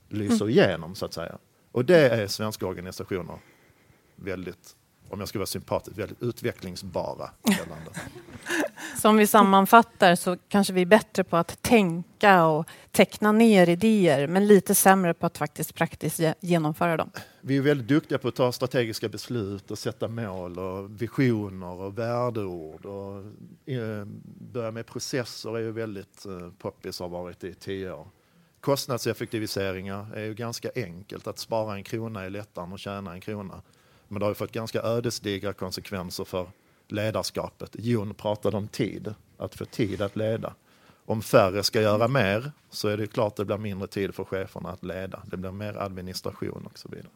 lyser 0.10 0.46
mm. 0.46 0.50
igenom, 0.50 0.96
så 0.96 1.06
att 1.06 1.14
säga. 1.14 1.38
Och 1.72 1.86
det 1.86 2.10
är 2.10 2.28
svenska 2.28 2.68
organisationer 2.68 3.38
väldigt, 4.18 4.76
om 5.10 5.20
jag 5.20 5.30
ska 5.30 5.40
vara 5.40 5.46
sympatisk, 5.46 5.98
väldigt 5.98 6.24
utvecklingsbara. 6.24 7.30
Så 9.02 9.10
om 9.10 9.18
vi 9.18 9.28
sammanfattar 9.28 10.16
så 10.16 10.38
kanske 10.48 10.74
vi 10.74 10.82
är 10.82 10.86
bättre 10.86 11.24
på 11.24 11.38
att 11.38 11.62
tänka 11.62 12.46
och 12.46 12.68
teckna 12.92 13.32
ner 13.32 13.70
idéer 13.70 14.28
men 14.28 14.48
lite 14.48 14.76
sämre 14.76 15.14
på 15.14 15.26
att 15.26 15.38
faktiskt 15.38 15.76
praktiskt 15.76 16.22
genomföra 16.40 16.98
dem. 16.98 17.12
Vi 17.42 17.58
är 17.58 17.62
väldigt 17.62 17.88
duktiga 17.88 18.18
på 18.18 18.28
att 18.28 18.36
ta 18.36 18.52
strategiska 18.52 19.10
beslut 19.10 19.72
och 19.72 19.78
sätta 19.78 20.08
mål 20.08 20.60
och 20.60 21.02
visioner 21.02 21.82
och 21.82 21.98
värdeord. 21.98 22.86
Och, 22.86 23.24
eh, 23.74 24.06
börja 24.52 24.72
med 24.72 24.86
processer 24.86 25.58
är 25.58 25.62
ju 25.62 25.72
väldigt 25.72 26.26
eh, 26.26 26.50
poppis, 26.58 27.00
har 27.00 27.10
varit 27.10 27.44
i 27.44 27.54
tio 27.54 27.92
år 27.92 28.08
kostnadseffektiviseringar 28.68 30.08
är 30.16 30.24
ju 30.24 30.34
ganska 30.34 30.70
enkelt. 30.76 31.28
Att 31.28 31.40
spara 31.40 31.76
en 31.76 31.84
krona 31.84 32.24
är 32.24 32.30
lättare 32.30 32.66
än 32.66 32.74
att 32.74 32.80
tjäna 32.80 33.14
en 33.14 33.22
krona. 33.22 33.62
Men 34.08 34.20
det 34.20 34.26
har 34.26 34.32
ju 34.32 34.36
fått 34.36 34.52
ganska 34.52 34.82
ödesdigra 34.82 35.54
konsekvenser 35.54 36.24
för 36.24 36.48
ledarskapet. 36.88 37.76
Jon 37.80 38.14
pratade 38.14 38.58
om 38.58 38.68
tid, 38.68 39.14
att 39.38 39.56
få 39.56 39.66
tid 39.66 40.02
att 40.02 40.16
leda. 40.16 40.54
Om 41.06 41.22
färre 41.22 41.64
ska 41.64 41.82
göra 41.82 42.08
mer 42.08 42.52
så 42.70 42.88
är 42.88 42.98
det 42.98 43.08
klart 43.08 43.32
att 43.32 43.36
det 43.38 43.46
blir 43.46 43.58
mindre 43.58 43.88
tid 43.88 44.16
för 44.16 44.24
cheferna 44.24 44.70
att 44.70 44.84
leda. 44.84 45.22
Det 45.26 45.38
blir 45.38 45.52
mer 45.52 45.78
administration 45.78 46.66
och 46.66 46.80
så 46.80 46.90
vidare. 46.90 47.12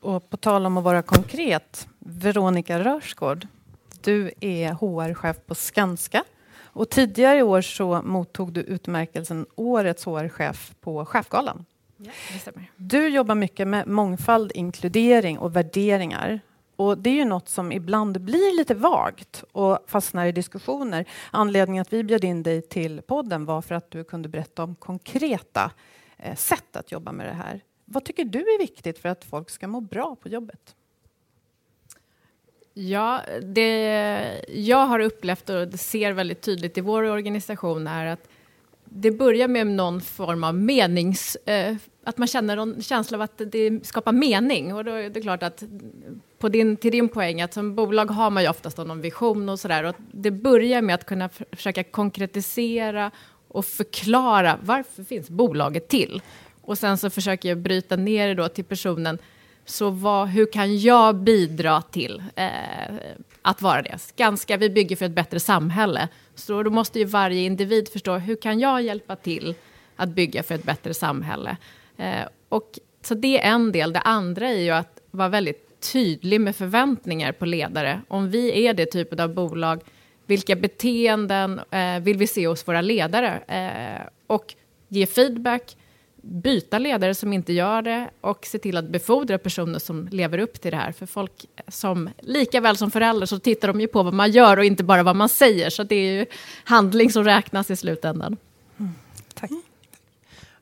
Och 0.00 0.30
på 0.30 0.36
tal 0.36 0.66
om 0.66 0.76
att 0.76 0.84
vara 0.84 1.02
konkret, 1.02 1.88
Veronica 1.98 2.84
Rörsgård, 2.84 3.46
du 4.00 4.30
är 4.40 4.72
HR-chef 4.72 5.36
på 5.46 5.54
Skanska 5.54 6.24
och 6.58 6.90
tidigare 6.90 7.38
i 7.38 7.42
år 7.42 7.60
så 7.60 8.02
mottog 8.02 8.52
du 8.52 8.60
utmärkelsen 8.60 9.46
Årets 9.54 10.04
HR-chef 10.04 10.74
på 10.80 11.04
Chefgalan. 11.04 11.64
Ja. 11.96 12.12
Du 12.76 13.08
jobbar 13.08 13.34
mycket 13.34 13.68
med 13.68 13.86
mångfald, 13.86 14.52
inkludering 14.54 15.38
och 15.38 15.56
värderingar. 15.56 16.40
Och 16.76 16.98
det 16.98 17.10
är 17.10 17.14
ju 17.14 17.24
något 17.24 17.48
som 17.48 17.72
ibland 17.72 18.20
blir 18.20 18.56
lite 18.56 18.74
vagt 18.74 19.44
och 19.52 19.78
fastnar 19.86 20.26
i 20.26 20.32
diskussioner. 20.32 21.04
Anledningen 21.30 21.82
att 21.82 21.92
vi 21.92 22.04
bjöd 22.04 22.24
in 22.24 22.42
dig 22.42 22.62
till 22.62 23.02
podden 23.02 23.44
var 23.44 23.62
för 23.62 23.74
att 23.74 23.90
du 23.90 24.04
kunde 24.04 24.28
berätta 24.28 24.62
om 24.64 24.74
konkreta 24.74 25.70
eh, 26.16 26.34
sätt 26.36 26.76
att 26.76 26.92
jobba 26.92 27.12
med 27.12 27.26
det 27.26 27.32
här. 27.32 27.60
Vad 27.84 28.04
tycker 28.04 28.24
du 28.24 28.38
är 28.38 28.58
viktigt 28.58 28.98
för 28.98 29.08
att 29.08 29.24
folk 29.24 29.50
ska 29.50 29.68
må 29.68 29.80
bra 29.80 30.16
på 30.16 30.28
jobbet? 30.28 30.74
Ja, 32.74 33.22
det 33.42 34.42
jag 34.48 34.86
har 34.86 35.00
upplevt 35.00 35.50
och 35.50 35.68
det 35.68 35.78
ser 35.78 36.12
väldigt 36.12 36.40
tydligt 36.40 36.78
i 36.78 36.80
vår 36.80 37.02
organisation 37.02 37.86
är 37.86 38.06
att 38.06 38.28
det 38.88 39.10
börjar 39.10 39.48
med 39.48 39.66
någon 39.66 40.00
form 40.00 40.44
av 40.44 40.54
menings... 40.54 41.36
Eh, 41.36 41.76
att 42.04 42.18
man 42.18 42.28
känner 42.28 42.56
en 42.56 42.82
känsla 42.82 43.18
av 43.18 43.22
att 43.22 43.42
det 43.46 43.86
skapar 43.86 44.12
mening. 44.12 44.74
Och 44.74 44.84
då 44.84 44.90
är 44.90 45.10
det 45.10 45.20
klart 45.20 45.42
att 45.42 45.62
på 46.38 46.48
din, 46.48 46.76
till 46.76 46.92
din 46.92 47.08
poäng, 47.08 47.42
att 47.42 47.54
som 47.54 47.74
bolag 47.74 48.10
har 48.10 48.30
man 48.30 48.42
ju 48.42 48.48
oftast 48.48 48.78
någon 48.78 49.00
vision 49.00 49.48
och 49.48 49.60
sådär. 49.60 49.84
Och 49.84 49.94
det 50.12 50.30
börjar 50.30 50.82
med 50.82 50.94
att 50.94 51.06
kunna 51.06 51.28
försöka 51.52 51.84
konkretisera 51.84 53.10
och 53.48 53.64
förklara 53.64 54.58
varför 54.62 55.04
finns 55.04 55.30
bolaget 55.30 55.88
till? 55.88 56.22
Och 56.60 56.78
sen 56.78 56.98
så 56.98 57.10
försöker 57.10 57.48
jag 57.48 57.58
bryta 57.58 57.96
ner 57.96 58.28
det 58.28 58.34
då 58.34 58.48
till 58.48 58.64
personen. 58.64 59.18
Så 59.66 59.90
vad, 59.90 60.28
hur 60.28 60.52
kan 60.52 60.78
jag 60.78 61.16
bidra 61.16 61.82
till 61.82 62.22
eh, 62.36 62.50
att 63.42 63.62
vara 63.62 63.82
det? 63.82 63.98
Ganska, 64.16 64.56
vi 64.56 64.70
bygger 64.70 64.96
för 64.96 65.04
ett 65.04 65.14
bättre 65.14 65.40
samhälle. 65.40 66.08
Så 66.34 66.62
då 66.62 66.70
måste 66.70 66.98
ju 66.98 67.04
varje 67.04 67.40
individ 67.42 67.88
förstå, 67.88 68.16
hur 68.16 68.36
kan 68.36 68.60
jag 68.60 68.82
hjälpa 68.82 69.16
till 69.16 69.54
att 69.96 70.08
bygga 70.08 70.42
för 70.42 70.54
ett 70.54 70.62
bättre 70.62 70.94
samhälle? 70.94 71.56
Eh, 71.96 72.28
och, 72.48 72.78
så 73.02 73.14
det 73.14 73.40
är 73.40 73.52
en 73.52 73.72
del. 73.72 73.92
Det 73.92 74.00
andra 74.00 74.48
är 74.48 74.60
ju 74.60 74.70
att 74.70 75.00
vara 75.10 75.28
väldigt 75.28 75.66
tydlig 75.92 76.40
med 76.40 76.56
förväntningar 76.56 77.32
på 77.32 77.46
ledare. 77.46 78.00
Om 78.08 78.30
vi 78.30 78.66
är 78.66 78.74
det 78.74 78.86
typet 78.86 79.20
av 79.20 79.34
bolag, 79.34 79.80
vilka 80.26 80.56
beteenden 80.56 81.60
eh, 81.70 82.00
vill 82.00 82.16
vi 82.16 82.26
se 82.26 82.46
hos 82.46 82.68
våra 82.68 82.80
ledare? 82.80 83.38
Eh, 83.38 84.08
och 84.26 84.54
ge 84.88 85.06
feedback, 85.06 85.76
byta 86.28 86.78
ledare 86.78 87.14
som 87.14 87.32
inte 87.32 87.52
gör 87.52 87.82
det 87.82 88.10
och 88.20 88.46
se 88.46 88.58
till 88.58 88.76
att 88.76 88.88
befordra 88.88 89.38
personer 89.38 89.78
som 89.78 90.08
lever 90.08 90.38
upp 90.38 90.60
till 90.60 90.70
det 90.70 90.76
här. 90.76 90.92
För 90.92 91.06
folk 91.06 91.46
som, 91.68 92.10
lika 92.18 92.60
väl 92.60 92.76
som 92.76 92.90
föräldrar, 92.90 93.26
så 93.26 93.38
tittar 93.38 93.68
de 93.68 93.80
ju 93.80 93.88
på 93.88 94.02
vad 94.02 94.14
man 94.14 94.30
gör 94.30 94.56
och 94.56 94.64
inte 94.64 94.84
bara 94.84 95.02
vad 95.02 95.16
man 95.16 95.28
säger. 95.28 95.70
Så 95.70 95.82
det 95.82 95.94
är 95.94 96.12
ju 96.12 96.26
handling 96.64 97.10
som 97.10 97.24
räknas 97.24 97.70
i 97.70 97.76
slutändan. 97.76 98.36
Mm, 98.78 98.94
tack. 99.34 99.50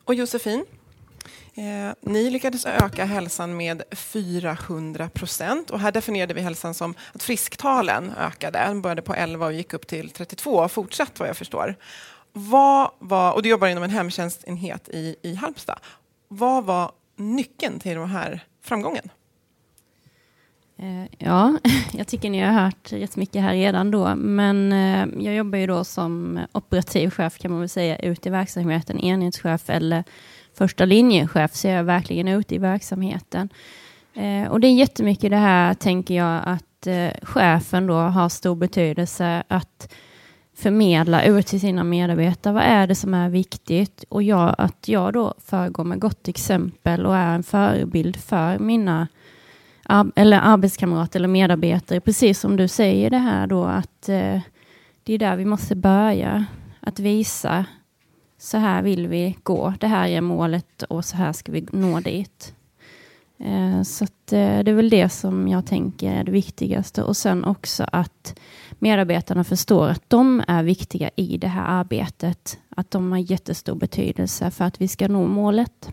Och 0.04 0.14
Josefin, 0.14 0.64
eh, 1.54 1.94
ni 2.00 2.30
lyckades 2.30 2.66
öka 2.66 3.04
hälsan 3.04 3.56
med 3.56 3.82
400 3.90 5.08
procent. 5.08 5.70
Och 5.70 5.80
här 5.80 5.92
definierade 5.92 6.34
vi 6.34 6.40
hälsan 6.40 6.74
som 6.74 6.94
att 7.12 7.22
frisktalen 7.22 8.12
ökade. 8.18 8.58
Den 8.58 8.82
började 8.82 9.02
på 9.02 9.14
11 9.14 9.46
och 9.46 9.52
gick 9.52 9.72
upp 9.72 9.86
till 9.86 10.10
32 10.10 10.50
och 10.50 10.72
fortsatt 10.72 11.20
vad 11.20 11.28
jag 11.28 11.36
förstår. 11.36 11.76
Vad 12.36 12.90
var, 12.98 13.32
och 13.32 13.42
du 13.42 13.48
jobbar 13.48 13.68
inom 13.68 13.82
en 13.82 13.90
hemtjänstenhet 13.90 14.88
i, 14.88 15.16
i 15.22 15.34
Halmstad. 15.34 15.78
Vad 16.28 16.64
var 16.64 16.92
nyckeln 17.16 17.80
till 17.80 17.96
den 17.96 18.10
här 18.10 18.40
framgången? 18.62 19.10
Eh, 20.78 21.04
ja, 21.18 21.58
jag 21.92 22.06
tycker 22.06 22.30
ni 22.30 22.40
har 22.40 22.52
hört 22.52 22.92
rätt 22.92 23.16
mycket 23.16 23.42
här 23.42 23.52
redan 23.52 23.90
då, 23.90 24.14
men 24.16 24.72
eh, 24.72 25.24
jag 25.24 25.34
jobbar 25.34 25.58
ju 25.58 25.66
då 25.66 25.84
som 25.84 26.40
operativ 26.52 27.10
chef 27.10 27.38
kan 27.38 27.50
man 27.50 27.60
väl 27.60 27.68
säga 27.68 27.98
ute 27.98 28.28
i 28.28 28.32
verksamheten, 28.32 29.00
enhetschef 29.00 29.70
eller 29.70 30.04
första 30.54 30.84
linjechef, 30.84 31.54
så 31.54 31.66
jag 31.66 31.76
är 31.76 31.82
verkligen 31.82 32.28
ute 32.28 32.54
i 32.54 32.58
verksamheten. 32.58 33.48
Eh, 34.14 34.50
och 34.50 34.60
det 34.60 34.68
är 34.68 34.74
jättemycket 34.74 35.30
det 35.30 35.36
här, 35.36 35.74
tänker 35.74 36.14
jag, 36.14 36.42
att 36.44 36.64
chefen 37.22 37.86
då 37.86 37.94
har 37.94 38.28
stor 38.28 38.54
betydelse, 38.54 39.42
att 39.48 39.88
förmedla 40.56 41.24
ut 41.24 41.46
till 41.46 41.60
sina 41.60 41.84
medarbetare. 41.84 42.54
Vad 42.54 42.62
är 42.62 42.86
det 42.86 42.94
som 42.94 43.14
är 43.14 43.28
viktigt? 43.28 44.04
Och 44.08 44.22
jag, 44.22 44.54
att 44.58 44.88
jag 44.88 45.12
då 45.12 45.34
föregår 45.38 45.84
med 45.84 46.00
gott 46.00 46.28
exempel 46.28 47.06
och 47.06 47.16
är 47.16 47.34
en 47.34 47.42
förebild 47.42 48.16
för 48.16 48.58
mina 48.58 49.08
eller 50.14 50.40
arbetskamrater 50.40 51.20
eller 51.20 51.28
medarbetare. 51.28 52.00
Precis 52.00 52.40
som 52.40 52.56
du 52.56 52.68
säger 52.68 53.10
det 53.10 53.18
här 53.18 53.46
då 53.46 53.64
att 53.64 54.08
eh, 54.08 54.40
det 55.02 55.12
är 55.14 55.18
där 55.18 55.36
vi 55.36 55.44
måste 55.44 55.76
börja. 55.76 56.44
Att 56.80 56.98
visa 56.98 57.64
så 58.38 58.58
här 58.58 58.82
vill 58.82 59.06
vi 59.06 59.36
gå. 59.42 59.74
Det 59.80 59.86
här 59.86 60.08
är 60.08 60.20
målet 60.20 60.82
och 60.82 61.04
så 61.04 61.16
här 61.16 61.32
ska 61.32 61.52
vi 61.52 61.66
nå 61.72 62.00
dit. 62.00 62.54
Eh, 63.38 63.82
så 63.82 64.04
att, 64.04 64.32
eh, 64.32 64.58
det 64.58 64.70
är 64.70 64.74
väl 64.74 64.90
det 64.90 65.08
som 65.08 65.48
jag 65.48 65.66
tänker 65.66 66.12
är 66.12 66.24
det 66.24 66.32
viktigaste. 66.32 67.02
Och 67.02 67.16
sen 67.16 67.44
också 67.44 67.86
att 67.92 68.40
medarbetarna 68.84 69.44
förstår 69.44 69.88
att 69.88 70.10
de 70.10 70.42
är 70.48 70.62
viktiga 70.62 71.10
i 71.16 71.38
det 71.38 71.48
här 71.48 71.80
arbetet. 71.80 72.58
Att 72.76 72.90
de 72.90 73.12
har 73.12 73.18
jättestor 73.18 73.74
betydelse 73.74 74.50
för 74.50 74.64
att 74.64 74.80
vi 74.80 74.88
ska 74.88 75.08
nå 75.08 75.26
målet. 75.26 75.92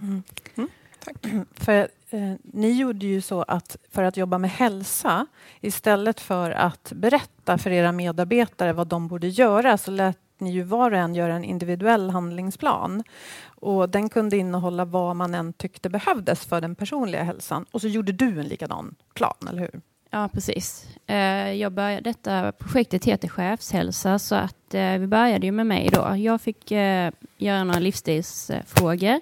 Mm. 0.00 0.22
Mm. 0.54 0.68
Tack. 1.04 1.16
För, 1.54 1.88
eh, 2.10 2.32
ni 2.42 2.72
gjorde 2.72 3.06
ju 3.06 3.20
så 3.20 3.42
att 3.42 3.76
för 3.90 4.02
att 4.02 4.16
jobba 4.16 4.38
med 4.38 4.50
hälsa, 4.50 5.26
istället 5.60 6.20
för 6.20 6.50
att 6.50 6.92
berätta 6.94 7.58
för 7.58 7.70
era 7.70 7.92
medarbetare 7.92 8.72
vad 8.72 8.86
de 8.86 9.08
borde 9.08 9.28
göra, 9.28 9.78
så 9.78 9.90
lät 9.90 10.18
ni 10.38 10.52
ju 10.52 10.62
var 10.62 10.90
och 10.90 10.98
en 10.98 11.14
göra 11.14 11.34
en 11.34 11.44
individuell 11.44 12.10
handlingsplan. 12.10 13.02
Och 13.46 13.88
den 13.88 14.08
kunde 14.08 14.36
innehålla 14.36 14.84
vad 14.84 15.16
man 15.16 15.34
än 15.34 15.52
tyckte 15.52 15.88
behövdes 15.88 16.44
för 16.44 16.60
den 16.60 16.74
personliga 16.74 17.22
hälsan. 17.22 17.66
Och 17.70 17.80
så 17.80 17.88
gjorde 17.88 18.12
du 18.12 18.40
en 18.40 18.48
likadan 18.48 18.94
plan, 19.14 19.48
eller 19.48 19.60
hur? 19.60 19.80
Ja, 20.14 20.28
precis. 20.28 20.86
Eh, 21.06 21.52
jag 21.52 21.72
började, 21.72 22.00
detta 22.00 22.52
projektet 22.52 23.04
heter 23.04 23.28
Chefshälsa, 23.28 24.18
så 24.18 24.34
att 24.34 24.74
eh, 24.74 24.98
vi 24.98 25.06
började 25.06 25.46
ju 25.46 25.52
med 25.52 25.66
mig 25.66 25.88
då. 25.92 26.16
Jag 26.16 26.40
fick 26.40 26.70
eh, 26.70 27.10
göra 27.38 27.64
några 27.64 27.80
livsstilsfrågor 27.80 29.20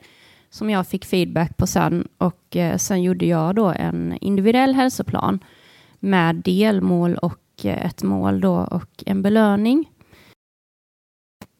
som 0.51 0.71
jag 0.71 0.87
fick 0.87 1.05
feedback 1.05 1.57
på 1.57 1.67
sen 1.67 2.09
och 2.19 2.57
sen 2.77 3.03
gjorde 3.03 3.27
jag 3.27 3.55
då 3.55 3.67
en 3.67 4.19
individuell 4.21 4.75
hälsoplan 4.75 5.45
med 6.01 6.37
delmål 6.37 7.15
och 7.15 7.65
ett 7.65 8.03
mål 8.03 8.41
då 8.41 8.55
och 8.55 9.05
en 9.07 9.23
belöning. 9.23 9.91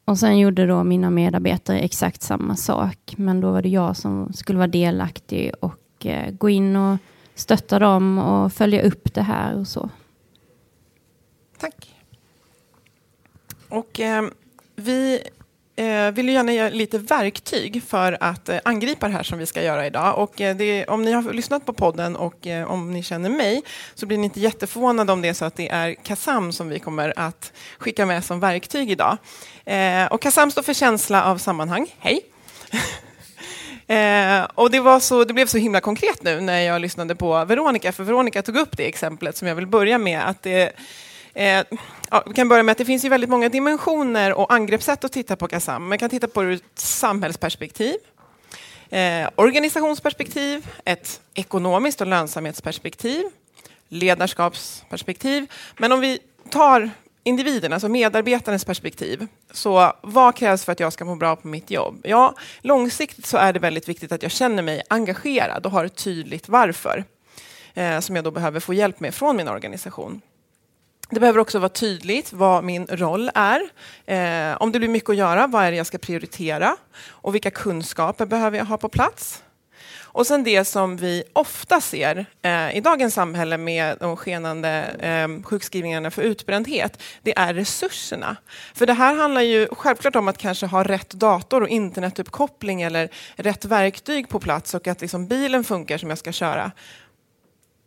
Och 0.05 0.19
sen 0.19 0.39
gjorde 0.39 0.67
då 0.67 0.85
mina 0.85 1.11
medarbetare 1.11 1.79
exakt 1.79 2.23
samma 2.23 2.57
sak, 2.57 3.15
men 3.17 3.41
då 3.41 3.53
var 3.53 3.63
det 3.63 3.69
jag 3.69 3.97
som 3.97 4.33
skulle 4.33 4.59
vara 4.59 4.69
delaktig 4.69 5.53
och 5.61 6.07
gå 6.39 6.51
in 6.51 6.77
och 6.77 6.99
stötta 7.35 7.79
dem 7.79 8.19
och 8.19 8.53
följa 8.53 8.83
upp 8.83 9.15
det 9.15 9.23
här 9.23 9.59
och 9.59 9.67
så. 9.67 9.91
Tack. 11.59 11.95
Och 13.69 14.01
eh, 14.01 14.25
vi 14.77 15.21
eh, 15.77 16.11
vill 16.11 16.29
gärna 16.29 16.53
ge 16.53 16.71
lite 16.71 16.99
verktyg 16.99 17.83
för 17.83 18.19
att 18.21 18.49
eh, 18.49 18.59
angripa 18.65 19.09
det 19.09 19.13
här 19.13 19.23
som 19.23 19.39
vi 19.39 19.47
ska 19.47 19.63
göra 19.63 19.87
idag. 19.87 20.19
Och 20.19 20.41
eh, 20.41 20.57
det, 20.57 20.87
om 20.87 21.03
ni 21.03 21.13
har 21.13 21.33
lyssnat 21.33 21.67
på 21.67 21.73
podden 21.73 22.17
och 22.17 22.47
eh, 22.47 22.71
om 22.71 22.93
ni 22.93 23.03
känner 23.03 23.31
mig 23.31 23.63
så 23.95 24.07
blir 24.07 24.19
ni 24.19 24.25
inte 24.25 24.41
jätteförvånade 24.41 25.13
om 25.13 25.23
det 25.23 25.29
är 25.29 25.35
så 25.35 25.45
att 25.45 25.57
det 25.57 25.69
är 25.69 25.95
KASAM 25.95 26.53
som 26.53 26.69
vi 26.69 26.79
kommer 26.79 27.13
att 27.17 27.53
skicka 27.79 28.07
med 28.07 28.25
som 28.25 28.41
verktyg 28.41 28.91
idag. 28.91 29.19
Eh, 29.65 30.07
och 30.07 30.23
KASAM 30.23 30.51
står 30.51 30.63
för 30.63 30.75
känsla 30.75 31.25
av 31.25 31.39
sammanhang. 31.39 31.95
Hej! 31.99 32.21
Eh, 33.93 34.45
och 34.55 34.71
det, 34.71 34.81
var 34.81 35.01
så, 35.01 35.25
det 35.25 35.35
blev 35.35 35.47
så 35.47 35.59
himla 35.59 35.81
konkret 35.81 36.23
nu 36.23 36.41
när 36.41 36.61
jag 36.61 36.81
lyssnade 36.81 37.15
på 37.15 37.45
Veronica, 37.45 37.93
för 37.93 38.05
Veronica 38.05 38.43
tog 38.43 38.57
upp 38.57 38.77
det 38.77 38.89
exemplet 38.89 39.37
som 39.37 39.49
jag 39.49 39.55
vill 39.55 39.67
börja 39.67 39.99
med. 39.99 40.29
Att 40.29 40.43
det, 40.43 40.73
eh, 41.35 41.65
ja, 42.11 42.25
vi 42.27 42.35
kan 42.35 42.49
börja 42.49 42.63
med 42.63 42.73
att 42.73 42.79
det 42.79 42.85
finns 42.85 43.05
ju 43.05 43.09
väldigt 43.09 43.31
många 43.31 43.49
dimensioner 43.49 44.33
och 44.35 44.53
angreppssätt 44.53 45.05
att 45.05 45.13
titta 45.13 45.37
på 45.37 45.49
KASAM. 45.49 45.89
Man 45.89 45.99
kan 45.99 46.11
titta 46.11 46.29
på 46.29 46.43
det 46.43 46.49
ur 46.49 46.55
ett 46.55 46.79
samhällsperspektiv, 46.79 47.97
eh, 48.91 49.29
organisationsperspektiv, 49.35 50.67
ett 50.85 51.21
ekonomiskt 51.35 52.01
och 52.01 52.07
lönsamhetsperspektiv, 52.07 53.25
ledarskapsperspektiv. 53.89 55.47
Men 55.77 55.93
om 55.93 56.01
vi 56.01 56.19
tar 56.51 56.91
individen, 57.25 57.73
alltså 57.73 57.89
medarbetarens 57.89 58.65
perspektiv. 58.65 59.27
Så 59.51 59.93
vad 60.03 60.37
krävs 60.37 60.65
för 60.65 60.73
att 60.73 60.81
jag 60.81 60.93
ska 60.93 61.05
må 61.05 61.15
bra 61.15 61.37
på 61.37 61.49
mitt 61.49 61.71
jobb? 61.71 62.01
Ja, 62.05 62.35
långsiktigt 62.61 63.27
så 63.27 63.37
är 63.37 63.53
det 63.53 63.59
väldigt 63.59 63.89
viktigt 63.89 64.13
att 64.13 64.23
jag 64.23 64.33
känner 64.33 64.63
mig 64.63 64.83
engagerad 64.89 65.67
och 65.67 65.73
har 65.73 65.85
ett 65.85 65.97
tydligt 65.97 66.49
varför. 66.49 67.05
Eh, 67.75 68.01
som 68.01 68.17
jag 68.17 68.25
då 68.25 68.31
behöver 68.31 68.61
få 68.61 68.75
hjälp 68.75 69.01
med 69.01 69.15
från 69.15 69.37
min 69.37 69.49
organisation. 69.49 70.21
Det 71.11 71.21
behöver 71.21 71.39
också 71.39 71.59
vara 71.59 71.69
tydligt 71.69 72.33
vad 72.33 72.65
min 72.65 72.87
roll 72.87 73.31
är. 73.35 73.61
Eh, 74.07 74.57
om 74.63 74.73
det 74.73 74.79
blir 74.79 74.89
mycket 74.89 75.11
att 75.11 75.17
göra, 75.17 75.47
vad 75.47 75.65
är 75.65 75.71
det 75.71 75.77
jag 75.77 75.87
ska 75.87 75.99
prioritera? 75.99 76.77
Och 77.07 77.35
vilka 77.35 77.51
kunskaper 77.51 78.27
behöver 78.27 78.59
jag 78.59 78.65
ha 78.65 78.77
på 78.77 78.89
plats? 78.89 79.43
Och 80.15 80.27
sen 80.27 80.45
det 80.45 80.65
som 80.65 80.97
vi 80.97 81.23
ofta 81.33 81.81
ser 81.81 82.27
eh, 82.43 82.77
i 82.77 82.81
dagens 82.81 83.15
samhälle 83.15 83.59
med 83.59 83.97
de 84.01 84.17
skenande 84.17 84.69
eh, 85.01 85.43
sjukskrivningarna 85.43 86.11
för 86.11 86.23
utbrändhet, 86.23 87.03
det 87.23 87.39
är 87.39 87.55
resurserna. 87.55 88.37
För 88.75 88.87
det 88.87 88.93
här 88.93 89.15
handlar 89.15 89.41
ju 89.43 89.69
självklart 89.73 90.17
om 90.17 90.29
att 90.29 90.39
kanske 90.39 90.67
ha 90.67 90.85
rätt 90.85 91.11
dator 91.11 91.61
och 91.63 91.69
internetuppkoppling 91.69 92.83
eller 92.83 93.09
rätt 93.37 93.65
verktyg 93.65 94.29
på 94.29 94.41
plats 94.41 94.75
och 94.75 94.87
att 94.87 95.01
liksom 95.01 95.27
bilen 95.27 95.65
funkar 95.65 95.99
som 95.99 96.09
jag 96.09 96.19
ska 96.19 96.33
köra. 96.33 96.73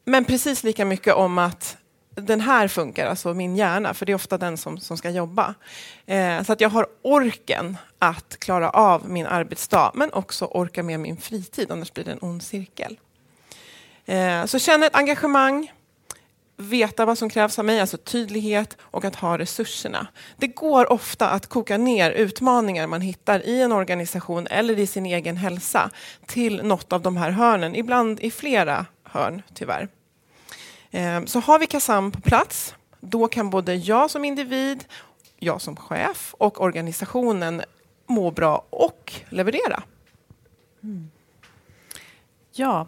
Men 0.05 0.25
precis 0.25 0.63
lika 0.63 0.85
mycket 0.85 1.13
om 1.13 1.37
att 1.37 1.77
den 2.15 2.41
här 2.41 2.67
funkar, 2.67 3.07
alltså 3.07 3.33
min 3.33 3.55
hjärna, 3.55 3.93
för 3.93 4.05
det 4.05 4.11
är 4.11 4.15
ofta 4.15 4.37
den 4.37 4.57
som, 4.57 4.77
som 4.77 4.97
ska 4.97 5.09
jobba. 5.09 5.55
Eh, 6.05 6.43
så 6.43 6.53
att 6.53 6.61
jag 6.61 6.69
har 6.69 6.87
orken 7.01 7.77
att 7.99 8.39
klara 8.39 8.69
av 8.69 9.09
min 9.09 9.25
arbetsdag, 9.25 9.91
men 9.93 10.13
också 10.13 10.45
orka 10.45 10.83
med 10.83 10.99
min 10.99 11.17
fritid, 11.17 11.71
annars 11.71 11.93
blir 11.93 12.03
det 12.03 12.11
en 12.11 12.19
ond 12.21 12.43
cirkel. 12.43 12.99
Eh, 14.05 14.45
så 14.45 14.59
känna 14.59 14.85
ett 14.85 14.95
engagemang, 14.95 15.71
veta 16.57 17.05
vad 17.05 17.17
som 17.17 17.29
krävs 17.29 17.59
av 17.59 17.65
mig, 17.65 17.79
alltså 17.79 17.97
tydlighet 17.97 18.77
och 18.81 19.05
att 19.05 19.15
ha 19.15 19.37
resurserna. 19.37 20.07
Det 20.37 20.47
går 20.47 20.91
ofta 20.91 21.29
att 21.29 21.47
koka 21.47 21.77
ner 21.77 22.11
utmaningar 22.11 22.87
man 22.87 23.01
hittar 23.01 23.47
i 23.47 23.61
en 23.61 23.71
organisation 23.71 24.47
eller 24.47 24.79
i 24.79 24.87
sin 24.87 25.05
egen 25.05 25.37
hälsa 25.37 25.89
till 26.25 26.63
något 26.63 26.93
av 26.93 27.01
de 27.01 27.17
här 27.17 27.31
hörnen, 27.31 27.75
ibland 27.75 28.19
i 28.19 28.31
flera 28.31 28.85
hörn 29.03 29.41
tyvärr. 29.53 29.89
Ehm, 30.95 31.27
så 31.27 31.39
har 31.39 31.59
vi 31.59 31.67
KASAM 31.67 32.11
på 32.11 32.21
plats, 32.21 32.75
då 32.99 33.27
kan 33.27 33.49
både 33.49 33.75
jag 33.75 34.11
som 34.11 34.25
individ, 34.25 34.85
jag 35.39 35.61
som 35.61 35.75
chef 35.75 36.35
och 36.37 36.61
organisationen 36.61 37.61
må 38.07 38.31
bra 38.31 38.65
och 38.69 39.13
leverera. 39.29 39.83
Mm. 40.83 41.11
Ja, 42.51 42.87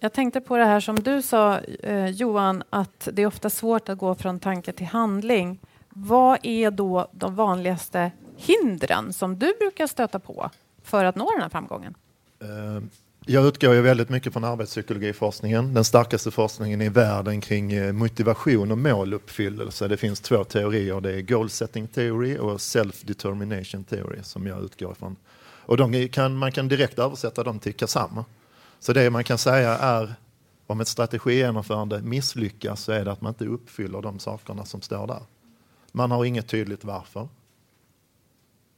jag 0.00 0.12
tänkte 0.12 0.40
på 0.40 0.56
det 0.56 0.64
här 0.64 0.80
som 0.80 0.96
du 0.96 1.22
sa 1.22 1.58
eh, 1.58 2.06
Johan, 2.06 2.62
att 2.70 3.08
det 3.12 3.22
är 3.22 3.26
ofta 3.26 3.50
svårt 3.50 3.88
att 3.88 3.98
gå 3.98 4.14
från 4.14 4.40
tanke 4.40 4.72
till 4.72 4.86
handling. 4.86 5.60
Vad 5.88 6.38
är 6.42 6.70
då 6.70 7.08
de 7.12 7.34
vanligaste 7.34 8.12
hindren 8.36 9.12
som 9.12 9.38
du 9.38 9.54
brukar 9.58 9.86
stöta 9.86 10.18
på 10.18 10.50
för 10.82 11.04
att 11.04 11.16
nå 11.16 11.30
den 11.30 11.42
här 11.42 11.48
framgången? 11.48 11.94
Uh 12.42 12.82
jag 13.26 13.46
utgår 13.46 13.74
ju 13.74 13.80
väldigt 13.80 14.08
mycket 14.08 14.32
från 14.32 14.44
arbetspsykologiforskningen, 14.44 15.74
den 15.74 15.84
starkaste 15.84 16.30
forskningen 16.30 16.80
i 16.80 16.88
världen 16.88 17.40
kring 17.40 17.72
eh, 17.72 17.92
motivation 17.92 18.70
och 18.70 18.78
måluppfyllelse. 18.78 19.88
Det 19.88 19.96
finns 19.96 20.20
två 20.20 20.44
teorier, 20.44 21.00
det 21.00 21.12
är 21.12 21.20
goal 21.20 21.50
setting 21.50 21.86
theory 21.86 22.38
och 22.38 22.60
self 22.60 23.02
determination 23.02 23.84
theory 23.84 24.18
som 24.22 24.46
jag 24.46 24.64
utgår 24.64 24.92
ifrån. 24.92 25.16
Och 25.64 25.76
de 25.76 26.08
kan, 26.08 26.36
man 26.36 26.52
kan 26.52 26.68
direkt 26.68 26.98
översätta 26.98 27.44
dem 27.44 27.58
till 27.58 27.74
KASAM. 27.74 28.24
Så 28.78 28.92
det 28.92 29.10
man 29.10 29.24
kan 29.24 29.38
säga 29.38 29.78
är 29.78 30.14
om 30.66 30.80
ett 30.80 30.88
strategigenomförande 30.88 32.02
misslyckas 32.02 32.82
så 32.82 32.92
är 32.92 33.04
det 33.04 33.12
att 33.12 33.20
man 33.20 33.30
inte 33.30 33.44
uppfyller 33.44 34.02
de 34.02 34.18
sakerna 34.18 34.64
som 34.64 34.80
står 34.80 35.06
där. 35.06 35.22
Man 35.92 36.10
har 36.10 36.24
inget 36.24 36.48
tydligt 36.48 36.84
varför. 36.84 37.28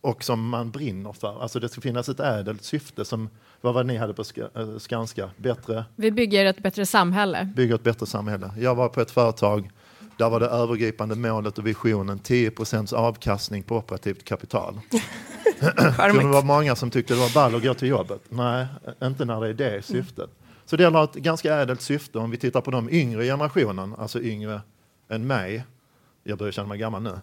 Och 0.05 0.25
som 0.25 0.49
man 0.49 0.71
brinner 0.71 1.13
för. 1.13 1.43
Alltså 1.43 1.61
det 1.61 1.69
ska 1.69 1.81
finnas 1.81 2.09
ett 2.09 2.21
ädelt 2.21 2.65
syfte 2.65 3.05
som 3.05 3.29
vad 3.61 3.75
var 3.75 3.85
det 3.85 3.93
ni 3.93 3.97
hade 3.97 4.15
på 4.15 4.25
eh, 4.55 4.79
Skanska? 4.79 5.31
Bättre? 5.37 5.85
Vi 5.97 6.11
bygger 6.11 6.47
ett 6.47 6.59
bättre 6.59 6.87
samhälle. 6.87 7.53
Bygger 7.57 7.75
ett 7.75 7.83
bättre 7.83 8.07
samhälle. 8.07 8.51
Jag 8.59 8.75
var 8.75 8.89
på 8.89 9.01
ett 9.01 9.11
företag 9.11 9.71
där 10.17 10.31
var 10.31 10.41
det 10.41 10.47
övergripande 10.47 11.15
målet 11.15 11.59
och 11.59 11.67
visionen 11.67 12.19
10% 12.19 12.95
avkastning 12.95 13.63
på 13.63 13.77
operativt 13.77 14.25
kapital. 14.25 14.81
det 15.61 16.25
var 16.25 16.43
många 16.43 16.77
som 16.77 16.91
tyckte 16.91 17.15
det 17.15 17.21
var 17.21 17.35
ball 17.35 17.55
att 17.55 17.63
gå 17.63 17.75
till 17.75 17.89
jobbet. 17.89 18.21
Nej, 18.29 18.67
inte 19.03 19.25
när 19.25 19.41
det 19.41 19.49
är 19.49 19.55
det 19.55 19.83
syftet. 19.83 20.31
Så 20.65 20.77
det 20.77 20.83
gäller 20.83 21.05
ett 21.05 21.15
ganska 21.15 21.55
ädelt 21.55 21.81
syfte 21.81 22.19
om 22.19 22.31
vi 22.31 22.37
tittar 22.37 22.61
på 22.61 22.71
de 22.71 22.91
yngre 22.91 23.25
generationen, 23.25 23.95
alltså 23.99 24.21
yngre 24.21 24.61
än 25.09 25.27
mig. 25.27 25.65
Jag 26.25 26.39
börjar 26.39 26.53
känna 26.53 26.69
mig 26.69 26.79
gammal 26.79 27.03
nu. 27.03 27.19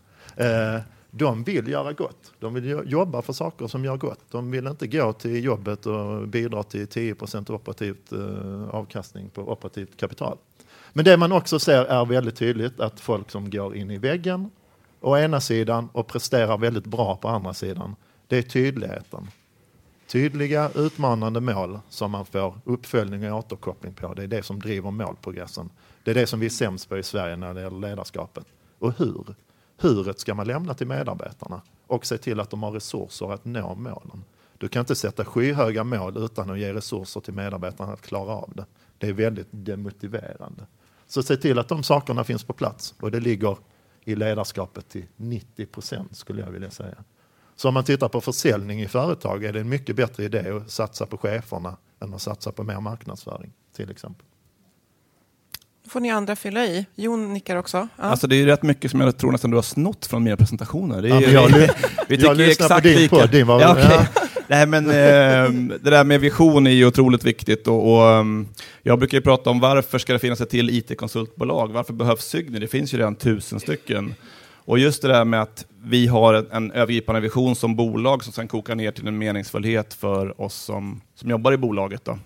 Eh, 0.46 0.82
de 1.12 1.44
vill 1.44 1.68
göra 1.68 1.94
gott. 1.94 2.34
De 2.40 2.54
vill 2.54 2.84
jobba 2.86 3.22
för 3.22 3.34
saker 3.34 3.68
som 3.68 3.86
gör 3.86 3.98
gott. 3.98 4.20
De 4.32 4.52
vill 4.52 4.68
inte 4.68 4.88
gå 4.88 5.14
till 5.14 5.44
jobbet 5.44 5.86
och 5.86 6.28
bidra 6.28 6.64
till 6.64 6.88
10 6.88 7.16
operativt 7.50 8.12
eh, 8.12 8.70
avkastning 8.70 9.30
på 9.30 9.52
operativt 9.52 9.98
kapital. 9.98 10.38
Men 10.94 11.06
det 11.06 11.18
man 11.18 11.32
också 11.32 11.60
ser 11.60 11.86
är 11.86 12.06
väldigt 12.06 12.36
tydligt 12.36 12.80
att 12.80 13.00
folk 13.00 13.32
som 13.32 13.50
går 13.50 13.76
in 13.76 13.92
i 13.92 13.98
väggen 13.98 14.50
å 15.02 15.18
ena 15.18 15.42
sidan 15.42 15.90
och 15.92 16.08
presterar 16.08 16.58
väldigt 16.58 16.86
bra 16.86 17.16
på 17.16 17.28
andra 17.28 17.54
sidan, 17.54 17.96
det 18.28 18.38
är 18.38 18.42
tydligheten. 18.42 19.28
Tydliga 20.08 20.72
utmanande 20.76 21.40
mål 21.40 21.80
som 21.90 22.12
man 22.12 22.26
får 22.26 22.60
uppföljning 22.64 23.32
och 23.32 23.40
återkoppling 23.40 23.94
på, 23.94 24.14
det 24.14 24.24
är 24.24 24.28
det 24.28 24.44
som 24.44 24.60
driver 24.60 24.92
målprogressen. 24.92 25.70
Det 26.04 26.12
är 26.12 26.16
det 26.16 26.28
som 26.28 26.40
vi 26.40 26.46
är 26.46 26.50
sämst 26.50 26.90
på 26.90 26.98
i 26.98 27.04
Sverige 27.04 27.36
när 27.36 27.54
det 27.54 27.62
gäller 27.62 27.80
ledarskapet. 27.80 28.46
Och 28.80 28.98
hur? 28.98 29.36
Huret 29.82 30.20
ska 30.20 30.34
man 30.34 30.48
lämna 30.48 30.74
till 30.74 30.88
medarbetarna 30.88 31.62
och 31.88 32.06
se 32.06 32.18
till 32.18 32.40
att 32.40 32.50
de 32.50 32.64
har 32.64 32.72
resurser 32.72 33.34
att 33.34 33.46
nå 33.46 33.76
målen. 33.76 34.24
Du 34.58 34.68
kan 34.68 34.80
inte 34.80 34.96
sätta 34.96 35.26
skyhöga 35.26 35.84
mål 35.84 36.18
utan 36.18 36.50
att 36.50 36.60
ge 36.60 36.74
resurser 36.74 37.22
till 37.22 37.34
medarbetarna 37.34 37.94
att 37.94 38.02
klara 38.02 38.32
av 38.32 38.52
det. 38.56 38.66
Det 38.98 39.08
är 39.08 39.14
väldigt 39.14 39.48
demotiverande. 39.52 40.66
Så 41.08 41.24
se 41.24 41.38
till 41.38 41.60
att 41.60 41.68
de 41.68 41.84
sakerna 41.84 42.24
finns 42.24 42.44
på 42.44 42.54
plats 42.54 42.96
och 43.00 43.12
det 43.12 43.20
ligger 43.20 43.58
i 44.04 44.16
ledarskapet 44.16 44.90
till 44.90 45.06
90 45.16 45.66
procent 45.66 46.18
skulle 46.18 46.42
jag 46.42 46.52
vilja 46.52 46.72
säga. 46.72 47.04
Så 47.56 47.68
om 47.68 47.74
man 47.74 47.84
tittar 47.84 48.10
på 48.10 48.22
försäljning 48.22 48.82
i 48.82 48.88
företag 48.88 49.44
är 49.44 49.54
det 49.54 49.60
en 49.60 49.70
mycket 49.70 49.96
bättre 49.96 50.24
idé 50.24 50.50
att 50.50 50.72
satsa 50.72 51.06
på 51.06 51.18
cheferna 51.18 51.78
än 52.00 52.14
att 52.14 52.22
satsa 52.22 52.52
på 52.52 52.64
mer 52.64 52.80
marknadsföring 52.80 53.54
till 53.74 53.92
exempel 53.92 54.26
får 55.90 56.00
ni 56.00 56.12
andra 56.12 56.36
fylla 56.36 56.66
i. 56.66 56.86
Jon 56.96 57.34
nickar 57.34 57.56
också. 57.56 57.88
Ja. 57.98 58.04
Alltså 58.04 58.28
det 58.28 58.36
är 58.36 58.46
rätt 58.46 58.64
mycket 58.64 58.92
som 58.92 59.02
jag 59.02 59.18
tror 59.18 59.32
nästan 59.32 59.52
du 59.52 59.58
har 59.58 59.62
snott 59.62 60.06
från 60.06 60.24
mina 60.24 60.38
presentationer. 60.38 61.02
Det 61.02 61.10
är, 61.10 61.22
ja, 61.22 61.30
jag, 61.30 61.48
vi, 61.58 61.70
vi 62.08 62.18
tycker 62.18 62.36
jag 62.36 62.50
exakt 62.50 62.76
på 62.76 62.80
din 62.80 62.98
lika. 62.98 63.16
Podd, 63.16 63.32
din 63.32 63.48
var, 63.48 63.62
ja, 63.62 63.72
okay. 63.72 63.84
ja. 63.84 64.06
Nej, 64.48 64.66
men, 64.66 64.86
eh, 64.86 65.74
det 65.82 65.90
där 65.90 66.04
med 66.04 66.20
vision 66.20 66.68
är 66.68 66.72
ju 66.72 66.86
otroligt 66.86 67.24
viktigt 67.24 67.68
och, 67.68 67.94
och 67.94 68.20
um, 68.20 68.48
jag 68.84 69.00
brukar 69.00 69.18
ju 69.18 69.22
prata 69.22 69.50
om 69.50 69.60
varför 69.60 70.00
ska 70.00 70.14
det 70.14 70.20
finnas 70.20 70.42
ett 70.42 70.50
till 70.50 70.70
IT-konsultbolag? 70.70 71.72
Varför 71.72 71.94
behövs 71.94 72.26
Sygny? 72.26 72.60
Det 72.60 72.68
finns 72.68 72.94
ju 72.94 72.98
redan 72.98 73.16
tusen 73.16 73.60
stycken. 73.60 74.14
Och 74.66 74.80
just 74.80 75.02
det 75.02 75.08
där 75.08 75.26
med 75.26 75.42
att 75.42 75.66
vi 75.84 76.08
har 76.08 76.34
en, 76.34 76.48
en 76.52 76.72
övergripande 76.72 77.22
vision 77.22 77.56
som 77.56 77.76
bolag 77.76 78.24
som 78.24 78.34
sen 78.34 78.48
kokar 78.48 78.76
ner 78.76 78.92
till 78.92 79.08
en 79.08 79.18
meningsfullhet 79.18 79.94
för 79.94 80.42
oss 80.42 80.56
som, 80.56 81.02
som 81.16 81.30
jobbar 81.30 81.52
i 81.52 81.58
bolaget. 81.58 82.06
Då. 82.06 82.20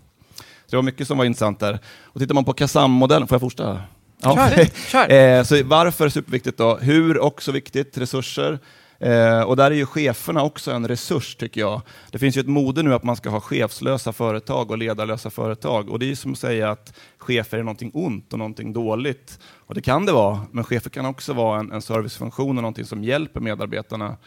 Det 0.69 0.75
var 0.75 0.83
mycket 0.83 1.07
som 1.07 1.17
var 1.17 1.25
intressant 1.25 1.59
där. 1.59 1.79
Och 2.03 2.19
tittar 2.19 2.35
man 2.35 2.45
på 2.45 2.53
Kasam-modellen, 2.53 3.27
får 3.27 3.35
jag 3.35 3.41
fortsätta? 3.41 3.81
Ja. 4.21 4.35
Kör, 4.35 4.65
kör. 5.07 5.37
eh, 5.37 5.43
så 5.43 5.63
varför 5.63 6.09
superviktigt 6.09 6.57
då? 6.57 6.77
Hur 6.77 7.19
också 7.19 7.51
viktigt, 7.51 7.97
resurser. 7.97 8.59
Eh, 8.99 9.41
och 9.41 9.55
där 9.55 9.71
är 9.71 9.75
ju 9.75 9.85
cheferna 9.85 10.43
också 10.43 10.71
en 10.71 10.87
resurs 10.87 11.35
tycker 11.35 11.61
jag. 11.61 11.81
Det 12.11 12.19
finns 12.19 12.37
ju 12.37 12.41
ett 12.41 12.47
mode 12.47 12.83
nu 12.83 12.93
att 12.93 13.03
man 13.03 13.15
ska 13.15 13.29
ha 13.29 13.39
chefslösa 13.39 14.13
företag 14.13 14.71
och 14.71 14.77
ledarlösa 14.77 15.29
företag. 15.29 15.89
Och 15.89 15.99
det 15.99 16.05
är 16.05 16.07
ju 16.07 16.15
som 16.15 16.31
att 16.31 16.37
säga 16.39 16.71
att 16.71 16.93
chefer 17.17 17.57
är 17.57 17.63
någonting 17.63 17.91
ont 17.93 18.33
och 18.33 18.39
någonting 18.39 18.73
dåligt. 18.73 19.39
Och 19.67 19.75
det 19.75 19.81
kan 19.81 20.05
det 20.05 20.11
vara, 20.11 20.41
men 20.51 20.63
chefer 20.63 20.89
kan 20.89 21.05
också 21.05 21.33
vara 21.33 21.59
en, 21.59 21.71
en 21.71 21.81
servicefunktion 21.81 22.57
och 22.57 22.63
någonting 22.63 22.85
som 22.85 23.03
hjälper 23.03 23.39
medarbetarna 23.39 24.17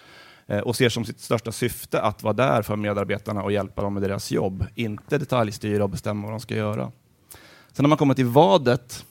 och 0.64 0.76
ser 0.76 0.88
som 0.88 1.04
sitt 1.04 1.20
största 1.20 1.52
syfte 1.52 2.00
att 2.02 2.22
vara 2.22 2.34
där 2.34 2.62
för 2.62 2.76
medarbetarna 2.76 3.42
och 3.42 3.52
hjälpa 3.52 3.82
dem 3.82 3.94
med 3.94 4.02
deras 4.02 4.30
jobb, 4.30 4.66
inte 4.74 5.18
detaljstyra 5.18 5.84
och 5.84 5.90
bestämma 5.90 6.22
vad 6.22 6.32
de 6.32 6.40
ska 6.40 6.56
göra. 6.56 6.92
Sen 7.72 7.82
när 7.82 7.88
man 7.88 7.98
kommer 7.98 8.14
till 8.14 8.26
vadet, 8.26 9.04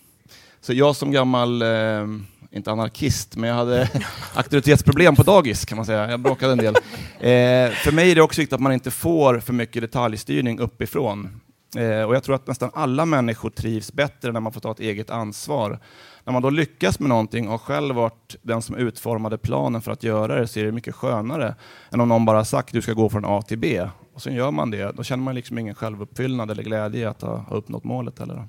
så 0.61 0.73
jag 0.73 0.95
som 0.95 1.11
gammal, 1.11 1.61
eh, 1.61 2.07
inte 2.51 2.71
anarkist, 2.71 3.35
men 3.35 3.49
jag 3.49 3.55
hade 3.55 3.89
auktoritetsproblem 4.33 5.15
på 5.15 5.23
dagis 5.23 5.65
kan 5.65 5.75
man 5.75 5.85
säga. 5.85 6.11
Jag 6.11 6.19
bråkade 6.19 6.51
en 6.51 6.57
del. 6.57 6.75
Eh, 7.19 7.71
för 7.71 7.91
mig 7.91 8.11
är 8.11 8.15
det 8.15 8.21
också 8.21 8.41
viktigt 8.41 8.53
att 8.53 8.59
man 8.59 8.73
inte 8.73 8.91
får 8.91 9.39
för 9.39 9.53
mycket 9.53 9.81
detaljstyrning 9.81 10.59
uppifrån. 10.59 11.41
Eh, 11.75 12.01
och 12.01 12.15
jag 12.15 12.23
tror 12.23 12.35
att 12.35 12.47
nästan 12.47 12.71
alla 12.73 13.05
människor 13.05 13.49
trivs 13.49 13.93
bättre 13.93 14.31
när 14.31 14.39
man 14.39 14.53
får 14.53 14.61
ta 14.61 14.71
ett 14.71 14.79
eget 14.79 15.09
ansvar. 15.09 15.79
När 16.23 16.33
man 16.33 16.41
då 16.41 16.49
lyckas 16.49 16.99
med 16.99 17.09
någonting 17.09 17.49
och 17.49 17.61
själv 17.61 17.95
varit 17.95 18.35
den 18.41 18.61
som 18.61 18.75
utformade 18.75 19.37
planen 19.37 19.81
för 19.81 19.91
att 19.91 20.03
göra 20.03 20.39
det 20.39 20.47
så 20.47 20.59
är 20.59 20.63
det 20.63 20.71
mycket 20.71 20.95
skönare 20.95 21.55
än 21.91 22.01
om 22.01 22.09
någon 22.09 22.25
bara 22.25 22.45
sagt 22.45 22.69
att 22.69 22.73
du 22.73 22.81
ska 22.81 22.93
gå 22.93 23.09
från 23.09 23.25
A 23.25 23.41
till 23.41 23.57
B. 23.57 23.89
Och 24.13 24.21
sen 24.21 24.35
gör 24.35 24.51
man 24.51 24.71
det. 24.71 24.91
Då 24.91 25.03
känner 25.03 25.23
man 25.23 25.35
liksom 25.35 25.57
ingen 25.57 25.75
självuppfyllnad 25.75 26.51
eller 26.51 26.63
glädje 26.63 27.01
i 27.01 27.05
att 27.05 27.21
ha, 27.21 27.37
ha 27.37 27.55
uppnått 27.55 27.83
målet. 27.83 28.19
Heller. 28.19 28.35
Så 28.35 28.41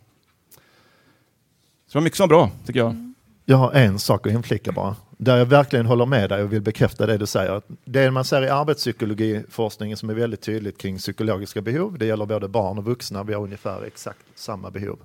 det 1.92 1.94
var 1.94 2.02
mycket 2.02 2.16
som 2.16 2.28
var 2.28 2.36
bra, 2.36 2.50
tycker 2.66 2.80
jag. 2.80 3.14
Jag 3.44 3.56
har 3.56 3.72
en 3.72 3.98
sak 3.98 4.26
att 4.26 4.32
inflika 4.32 4.72
bara 4.72 4.96
där 5.20 5.36
jag 5.36 5.46
verkligen 5.46 5.86
håller 5.86 6.06
med 6.06 6.30
dig 6.30 6.42
och 6.42 6.52
vill 6.52 6.62
bekräfta 6.62 7.06
det 7.06 7.18
du 7.18 7.26
säger. 7.26 7.62
Det 7.84 8.10
man 8.10 8.24
ser 8.24 8.42
i 8.42 8.48
arbetspsykologiforskningen 8.48 9.96
som 9.96 10.10
är 10.10 10.14
väldigt 10.14 10.40
tydligt 10.40 10.78
kring 10.78 10.98
psykologiska 10.98 11.60
behov, 11.60 11.98
det 11.98 12.06
gäller 12.06 12.26
både 12.26 12.48
barn 12.48 12.78
och 12.78 12.84
vuxna, 12.84 13.22
vi 13.22 13.34
har 13.34 13.42
ungefär 13.42 13.84
exakt 13.84 14.18
samma 14.34 14.70
behov. 14.70 14.98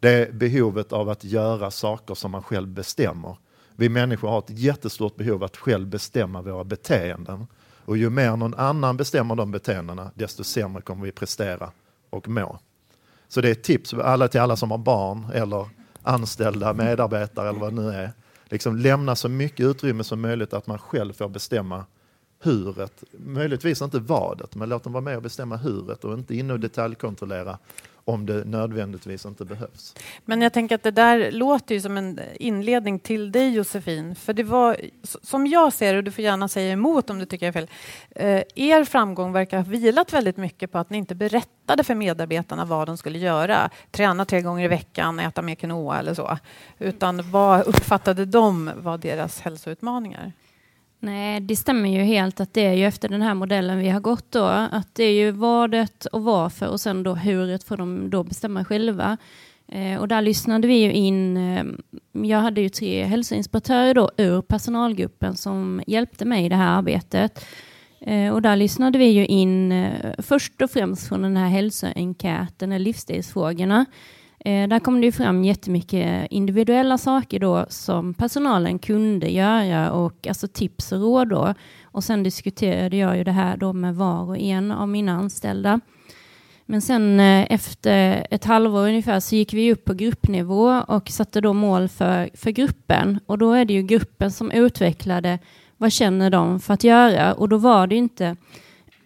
Det 0.00 0.10
är 0.10 0.32
behovet 0.32 0.92
av 0.92 1.08
att 1.08 1.24
göra 1.24 1.70
saker 1.70 2.14
som 2.14 2.30
man 2.30 2.42
själv 2.42 2.68
bestämmer. 2.68 3.36
Vi 3.76 3.88
människor 3.88 4.28
har 4.28 4.38
ett 4.38 4.50
jättestort 4.50 5.16
behov 5.16 5.44
att 5.44 5.56
själv 5.56 5.86
bestämma 5.86 6.42
våra 6.42 6.64
beteenden. 6.64 7.46
Och 7.84 7.96
ju 7.96 8.10
mer 8.10 8.36
någon 8.36 8.54
annan 8.54 8.96
bestämmer 8.96 9.34
de 9.34 9.50
beteendena, 9.50 10.10
desto 10.14 10.44
sämre 10.44 10.82
kommer 10.82 11.04
vi 11.04 11.12
prestera 11.12 11.70
och 12.10 12.28
må. 12.28 12.58
Så 13.28 13.40
det 13.40 13.48
är 13.48 13.52
ett 13.52 13.62
tips 13.62 13.94
alla 13.94 14.28
till 14.28 14.40
alla 14.40 14.56
som 14.56 14.70
har 14.70 14.78
barn 14.78 15.26
eller 15.34 15.68
anställda 16.02 16.72
medarbetare 16.72 17.48
eller 17.48 17.60
vad 17.60 17.74
det 17.74 17.82
nu 17.82 17.88
är 17.90 18.12
liksom 18.48 18.76
lämna 18.76 19.16
så 19.16 19.28
mycket 19.28 19.66
utrymme 19.66 20.04
som 20.04 20.20
möjligt 20.20 20.52
att 20.52 20.66
man 20.66 20.78
själv 20.78 21.12
får 21.12 21.28
bestämma 21.28 21.84
huret. 22.42 23.04
Möjligtvis 23.12 23.82
inte 23.82 23.98
vadet, 23.98 24.54
men 24.54 24.68
låt 24.68 24.84
dem 24.84 24.92
vara 24.92 25.04
med 25.04 25.16
och 25.16 25.22
bestämma 25.22 25.56
huret 25.56 26.04
och 26.04 26.14
inte 26.14 26.34
in 26.34 26.50
och 26.50 26.60
detaljkontrollera 26.60 27.58
om 28.08 28.26
det 28.26 28.44
nödvändigtvis 28.44 29.26
inte 29.26 29.44
behövs. 29.44 29.94
Men 30.24 30.42
jag 30.42 30.52
tänker 30.52 30.74
att 30.74 30.82
det 30.82 30.90
där 30.90 31.30
låter 31.30 31.74
ju 31.74 31.80
som 31.80 31.96
en 31.96 32.20
inledning 32.34 32.98
till 32.98 33.32
dig 33.32 33.54
Josefin. 33.54 34.14
För 34.14 34.32
det 34.32 34.42
var, 34.42 34.76
som 35.02 35.46
jag 35.46 35.72
ser 35.72 35.92
det, 35.92 35.98
och 35.98 36.04
du 36.04 36.10
får 36.10 36.24
gärna 36.24 36.48
säga 36.48 36.72
emot 36.72 37.10
om 37.10 37.18
du 37.18 37.26
tycker 37.26 37.46
jag 37.46 37.56
är 37.56 37.60
fel, 37.60 37.70
eh, 38.10 38.42
er 38.54 38.84
framgång 38.84 39.32
verkar 39.32 39.56
ha 39.56 39.64
vilat 39.64 40.12
väldigt 40.12 40.36
mycket 40.36 40.72
på 40.72 40.78
att 40.78 40.90
ni 40.90 40.98
inte 40.98 41.14
berättade 41.14 41.84
för 41.84 41.94
medarbetarna 41.94 42.64
vad 42.64 42.88
de 42.88 42.96
skulle 42.96 43.18
göra. 43.18 43.70
Träna 43.90 44.24
tre 44.24 44.40
gånger 44.40 44.64
i 44.64 44.68
veckan, 44.68 45.20
äta 45.20 45.42
mer 45.42 45.54
quinoa 45.54 45.98
eller 45.98 46.14
så. 46.14 46.38
Utan 46.78 47.30
vad 47.30 47.66
uppfattade 47.66 48.24
de 48.24 48.70
var 48.76 48.98
deras 48.98 49.40
hälsoutmaningar? 49.40 50.32
Nej, 51.00 51.40
det 51.40 51.56
stämmer 51.56 51.88
ju 51.88 52.02
helt 52.02 52.40
att 52.40 52.54
det 52.54 52.66
är 52.66 52.72
ju 52.72 52.84
efter 52.84 53.08
den 53.08 53.22
här 53.22 53.34
modellen 53.34 53.78
vi 53.78 53.88
har 53.88 54.00
gått 54.00 54.32
då, 54.32 54.44
att 54.44 54.94
det 54.94 55.04
är 55.04 55.12
ju 55.12 55.30
vadet 55.30 56.06
och 56.06 56.22
varför 56.22 56.68
och 56.68 56.80
sen 56.80 57.02
då 57.02 57.14
huret 57.14 57.64
får 57.64 57.76
de 57.76 58.10
då 58.10 58.24
bestämma 58.24 58.64
själva. 58.64 59.16
Eh, 59.68 60.00
och 60.00 60.08
där 60.08 60.22
lyssnade 60.22 60.68
vi 60.68 60.74
ju 60.74 60.92
in, 60.92 61.36
eh, 61.36 61.64
jag 62.12 62.38
hade 62.38 62.60
ju 62.60 62.68
tre 62.68 63.04
hälsoinspiratörer 63.04 63.94
då 63.94 64.10
ur 64.16 64.42
personalgruppen 64.42 65.36
som 65.36 65.82
hjälpte 65.86 66.24
mig 66.24 66.44
i 66.44 66.48
det 66.48 66.56
här 66.56 66.78
arbetet. 66.78 67.44
Eh, 68.00 68.32
och 68.32 68.42
där 68.42 68.56
lyssnade 68.56 68.98
vi 68.98 69.04
ju 69.04 69.26
in 69.26 69.72
eh, 69.72 70.12
först 70.18 70.62
och 70.62 70.70
främst 70.70 71.08
från 71.08 71.22
den 71.22 71.36
här 71.36 71.48
hälsoenkäten, 71.48 72.72
eller 72.72 72.84
livsstilsfrågorna. 72.84 73.86
Eh, 74.40 74.68
där 74.68 74.78
kom 74.78 75.00
det 75.00 75.12
fram 75.12 75.44
jättemycket 75.44 76.26
individuella 76.30 76.98
saker 76.98 77.38
då 77.38 77.66
som 77.68 78.14
personalen 78.14 78.78
kunde 78.78 79.30
göra 79.30 79.92
och 79.92 80.26
alltså 80.26 80.48
tips 80.48 80.92
och 80.92 81.00
råd 81.00 81.28
då. 81.28 81.54
Och 81.82 82.04
sen 82.04 82.22
diskuterade 82.22 82.96
jag 82.96 83.16
ju 83.16 83.24
det 83.24 83.32
här 83.32 83.56
då 83.56 83.72
med 83.72 83.96
var 83.96 84.22
och 84.22 84.38
en 84.38 84.72
av 84.72 84.88
mina 84.88 85.12
anställda. 85.12 85.80
Men 86.66 86.82
sen 86.82 87.20
eh, 87.20 87.46
efter 87.50 88.26
ett 88.30 88.44
halvår 88.44 88.88
ungefär 88.88 89.20
så 89.20 89.36
gick 89.36 89.52
vi 89.54 89.72
upp 89.72 89.84
på 89.84 89.94
gruppnivå 89.94 90.82
och 90.88 91.08
satte 91.08 91.40
då 91.40 91.52
mål 91.52 91.88
för, 91.88 92.30
för 92.34 92.50
gruppen. 92.50 93.20
Och 93.26 93.38
då 93.38 93.52
är 93.52 93.64
det 93.64 93.72
ju 93.72 93.82
gruppen 93.82 94.30
som 94.30 94.50
utvecklade 94.50 95.38
vad 95.76 95.92
känner 95.92 96.30
de 96.30 96.60
för 96.60 96.74
att 96.74 96.84
göra. 96.84 97.34
Och 97.34 97.48
då 97.48 97.56
var 97.56 97.86
det 97.86 97.96
inte 97.96 98.36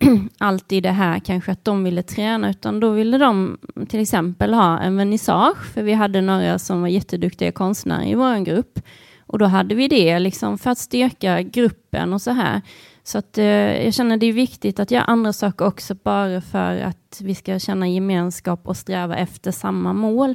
alltid 0.38 0.82
det 0.82 0.90
här 0.90 1.18
kanske 1.18 1.52
att 1.52 1.64
de 1.64 1.84
ville 1.84 2.02
träna, 2.02 2.50
utan 2.50 2.80
då 2.80 2.90
ville 2.90 3.18
de 3.18 3.58
till 3.88 4.00
exempel 4.00 4.54
ha 4.54 4.78
en 4.78 4.96
vernissage, 4.96 5.72
för 5.74 5.82
vi 5.82 5.92
hade 5.92 6.20
några 6.20 6.58
som 6.58 6.80
var 6.80 6.88
jätteduktiga 6.88 7.52
konstnärer 7.52 8.06
i 8.06 8.14
vår 8.14 8.44
grupp. 8.44 8.80
Och 9.26 9.38
då 9.38 9.44
hade 9.44 9.74
vi 9.74 9.88
det 9.88 10.18
liksom 10.18 10.58
för 10.58 10.70
att 10.70 10.78
styrka 10.78 11.42
gruppen 11.42 12.12
och 12.12 12.22
så 12.22 12.30
här. 12.30 12.60
Så 13.04 13.18
att 13.18 13.38
eh, 13.38 13.84
jag 13.84 13.94
känner 13.94 14.16
det 14.16 14.26
är 14.26 14.32
viktigt 14.32 14.80
att 14.80 14.90
göra 14.90 15.04
andra 15.04 15.32
saker 15.32 15.66
också, 15.66 15.94
bara 15.94 16.40
för 16.40 16.80
att 16.80 17.20
vi 17.20 17.34
ska 17.34 17.58
känna 17.58 17.88
gemenskap 17.88 18.60
och 18.68 18.76
sträva 18.76 19.16
efter 19.16 19.50
samma 19.50 19.92
mål. 19.92 20.34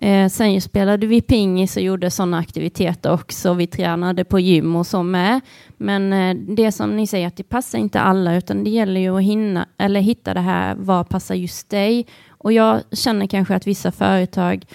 Eh, 0.00 0.28
sen 0.28 0.60
spelade 0.60 1.06
vi 1.06 1.20
pingis 1.20 1.76
och 1.76 1.82
gjorde 1.82 2.10
sådana 2.10 2.38
aktiviteter 2.38 3.12
också. 3.12 3.54
Vi 3.54 3.66
tränade 3.66 4.24
på 4.24 4.40
gym 4.40 4.76
och 4.76 4.86
så 4.86 5.02
med. 5.02 5.40
Men 5.76 6.12
eh, 6.12 6.34
det 6.56 6.72
som 6.72 6.96
ni 6.96 7.06
säger, 7.06 7.26
att 7.26 7.36
det 7.36 7.42
passar 7.42 7.78
inte 7.78 8.00
alla, 8.00 8.36
utan 8.36 8.64
det 8.64 8.70
gäller 8.70 9.00
ju 9.00 9.16
att 9.16 9.22
hinna, 9.22 9.68
eller 9.78 10.00
hitta 10.00 10.34
det 10.34 10.40
här, 10.40 10.74
vad 10.78 11.08
passar 11.08 11.34
just 11.34 11.68
dig? 11.68 12.06
Och 12.28 12.52
jag 12.52 12.80
känner 12.92 13.26
kanske 13.26 13.54
att 13.54 13.66
vissa 13.66 13.92
företag 13.92 14.66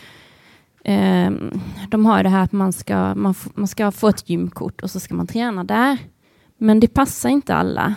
eh, 0.83 1.31
de 1.89 2.05
har 2.05 2.23
det 2.23 2.29
här 2.29 2.43
att 2.43 2.51
man 2.51 2.73
ska, 2.73 3.15
man, 3.15 3.36
man 3.53 3.67
ska 3.67 3.91
få 3.91 4.07
ett 4.07 4.29
gymkort 4.29 4.81
och 4.81 4.91
så 4.91 4.99
ska 4.99 5.15
man 5.15 5.27
träna 5.27 5.63
där. 5.63 5.97
Men 6.57 6.79
det 6.79 6.88
passar 6.88 7.29
inte 7.29 7.55
alla. 7.55 7.95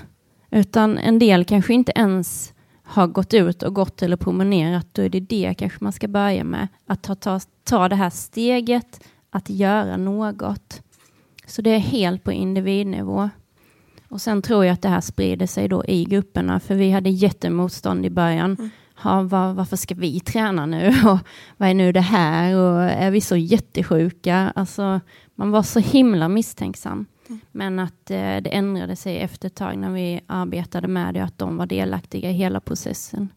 Utan 0.51 0.99
en 0.99 1.19
del 1.19 1.45
kanske 1.45 1.75
inte 1.75 1.93
ens 1.97 2.53
har 2.87 3.07
gått 3.07 3.35
ut 3.35 3.63
och 3.63 3.75
gått 3.75 4.03
eller 4.03 4.17
promenerat, 4.17 4.87
då 4.93 5.03
är 5.03 5.09
det 5.09 5.21
det 5.21 5.55
kanske 5.59 5.85
man 5.85 5.93
ska 5.93 6.09
börja 6.09 6.45
med. 6.45 6.69
Att 6.87 7.03
ta, 7.03 7.15
ta, 7.15 7.41
ta 7.65 7.89
det 7.89 7.97
här 7.97 8.11
steget, 8.11 9.01
att 9.31 9.51
göra 9.51 9.97
något. 9.97 10.83
Så 11.47 11.63
det 11.63 11.71
är 11.71 11.79
helt 11.79 12.25
på 12.25 12.33
individnivå. 12.33 13.31
Och 14.09 14.21
sen 14.21 14.43
tror 14.43 14.65
jag 14.65 14.73
att 14.73 14.83
det 14.83 14.89
här 14.89 15.01
sprider 15.01 15.47
sig 15.47 15.69
då 15.69 15.85
i 15.85 16.05
grupperna, 16.05 16.61
för 16.61 16.75
vi 16.75 16.91
hade 16.91 17.11
jättemotstånd 17.11 18.07
i 18.07 18.11
början. 18.11 18.57
Mm. 18.59 18.71
Ha, 18.97 19.23
var, 19.23 19.53
varför 19.53 19.77
ska 19.77 19.95
vi 19.95 20.21
träna 20.21 20.67
nu? 20.67 20.89
Och 21.07 21.19
vad 21.57 21.69
är 21.69 21.75
nu 21.75 21.93
det 21.93 22.01
här? 22.01 22.57
Och 22.57 22.83
är 22.83 23.11
vi 23.11 23.21
så 23.21 23.37
jättesjuka? 23.37 24.53
Alltså, 24.55 25.01
man 25.35 25.51
var 25.51 25.63
så 25.63 25.81
himla 25.81 26.29
misstänksam. 26.29 27.07
Men 27.53 27.79
att 27.79 28.11
eh, 28.11 28.37
det 28.37 28.51
ändrade 28.55 28.97
sig 28.97 29.19
efter 29.19 29.47
ett 29.47 29.55
tag 29.55 29.79
när 29.79 29.91
vi 29.91 30.21
arbetade 30.27 30.89
med 30.89 31.15
det, 31.15 31.21
att 31.21 31.39
de 31.39 31.57
var 31.57 31.67
delaktiga 31.67 32.31
i 32.31 32.33
hela 32.33 32.61
processen. 32.61 33.29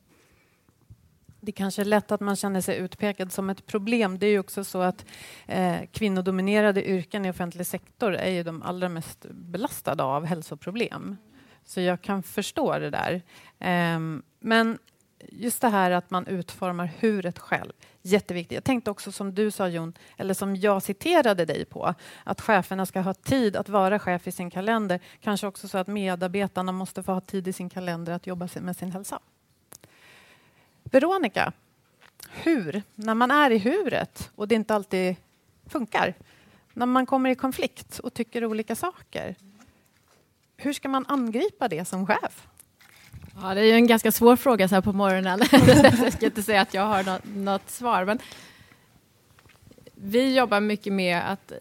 Det 1.41 1.51
kanske 1.51 1.81
är 1.81 1.85
lätt 1.85 2.11
att 2.11 2.21
man 2.21 2.35
känner 2.35 2.61
sig 2.61 2.77
utpekad 2.77 3.31
som 3.31 3.49
ett 3.49 3.65
problem. 3.65 4.19
Det 4.19 4.25
är 4.25 4.31
ju 4.31 4.39
också 4.39 4.63
så 4.63 4.81
att 4.81 5.05
eh, 5.47 5.77
kvinnodominerade 5.91 6.89
yrken 6.89 7.25
i 7.25 7.29
offentlig 7.29 7.67
sektor 7.67 8.13
är 8.13 8.31
ju 8.31 8.43
de 8.43 8.63
allra 8.63 8.89
mest 8.89 9.25
belastade 9.31 10.03
av 10.03 10.25
hälsoproblem. 10.25 11.17
Så 11.65 11.81
jag 11.81 12.01
kan 12.01 12.23
förstå 12.23 12.79
det 12.79 12.89
där. 12.89 13.21
Eh, 13.59 13.99
men 14.39 14.77
just 15.31 15.61
det 15.61 15.69
här 15.69 15.91
att 15.91 16.11
man 16.11 16.27
utformar 16.27 16.91
huret 16.99 17.39
själv. 17.39 17.73
Jätteviktigt. 18.09 18.55
Jag 18.55 18.63
tänkte 18.63 18.91
också 18.91 19.11
som 19.11 19.35
du 19.35 19.51
sa 19.51 19.67
Jon, 19.67 19.93
eller 20.17 20.33
som 20.33 20.55
jag 20.55 20.83
citerade 20.83 21.45
dig 21.45 21.65
på, 21.65 21.93
att 22.23 22.41
cheferna 22.41 22.85
ska 22.85 23.01
ha 23.01 23.13
tid 23.13 23.55
att 23.55 23.69
vara 23.69 23.99
chef 23.99 24.27
i 24.27 24.31
sin 24.31 24.49
kalender. 24.49 24.99
Kanske 25.21 25.47
också 25.47 25.67
så 25.67 25.77
att 25.77 25.87
medarbetarna 25.87 26.71
måste 26.71 27.03
få 27.03 27.13
ha 27.13 27.21
tid 27.21 27.47
i 27.47 27.53
sin 27.53 27.69
kalender 27.69 28.13
att 28.13 28.27
jobba 28.27 28.49
med 28.61 28.75
sin 28.75 28.91
hälsa. 28.91 29.19
Veronica, 30.83 31.53
hur? 32.29 32.83
När 32.95 33.15
man 33.15 33.31
är 33.31 33.51
i 33.51 33.57
huret 33.57 34.31
och 34.35 34.47
det 34.47 34.55
inte 34.55 34.75
alltid 34.75 35.15
funkar. 35.65 36.13
När 36.73 36.85
man 36.85 37.05
kommer 37.05 37.29
i 37.29 37.35
konflikt 37.35 37.99
och 37.99 38.13
tycker 38.13 38.45
olika 38.45 38.75
saker. 38.75 39.35
Hur 40.57 40.73
ska 40.73 40.89
man 40.89 41.05
angripa 41.07 41.67
det 41.67 41.85
som 41.85 42.07
chef? 42.07 42.47
Ja, 43.41 43.53
det 43.53 43.61
är 43.61 43.73
en 43.73 43.87
ganska 43.87 44.11
svår 44.11 44.35
fråga 44.35 44.67
så 44.67 44.75
här 44.75 44.81
på 44.81 44.93
morgonen. 44.93 45.39
jag 46.01 46.13
ska 46.13 46.25
inte 46.25 46.43
säga 46.43 46.61
att 46.61 46.73
jag 46.73 46.85
har 46.85 47.03
något, 47.03 47.21
något 47.25 47.69
svar. 47.69 48.05
Men 48.05 48.19
vi 49.95 50.35
jobbar 50.35 50.59
mycket 50.59 50.93
med 50.93 51.31
att 51.31 51.51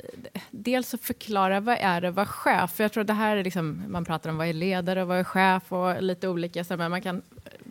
dels 0.51 0.95
att 0.95 1.01
förklara 1.01 1.61
vad 1.61 1.77
är 1.81 2.01
det 2.01 2.09
att 2.09 2.14
vara 2.14 2.27
chef. 2.27 2.73
För 2.73 2.85
jag 2.85 2.93
tror 2.93 3.05
det 3.05 3.12
här 3.12 3.37
är 3.37 3.45
liksom, 3.45 3.85
man 3.88 4.05
pratar 4.05 4.31
om 4.31 4.37
vad 4.37 4.47
är 4.47 4.53
ledare 4.53 5.03
och 5.03 5.09
vad 5.09 5.19
är 5.19 5.25
chef 5.25 5.73
och 5.73 6.03
lite 6.03 6.29
olika, 6.29 6.64
så 6.64 6.77
men 6.77 6.91
man 6.91 7.03
kan 7.03 7.23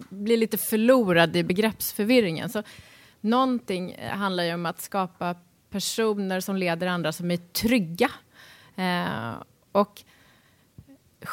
bli 0.10 0.38
lite 0.38 0.58
förlorad 0.58 1.36
i 1.36 1.44
begreppsförvirringen. 1.44 2.50
Så 2.50 2.64
någonting 3.22 3.96
handlar 4.10 4.44
ju 4.44 4.54
om 4.54 4.66
att 4.66 4.82
skapa 4.82 5.36
personer 5.70 6.40
som 6.40 6.56
leder 6.56 6.88
andra 6.88 7.12
som 7.12 7.32
är 7.32 7.38
trygga. 7.38 8.10
Eh, 8.76 9.34
och 9.72 10.04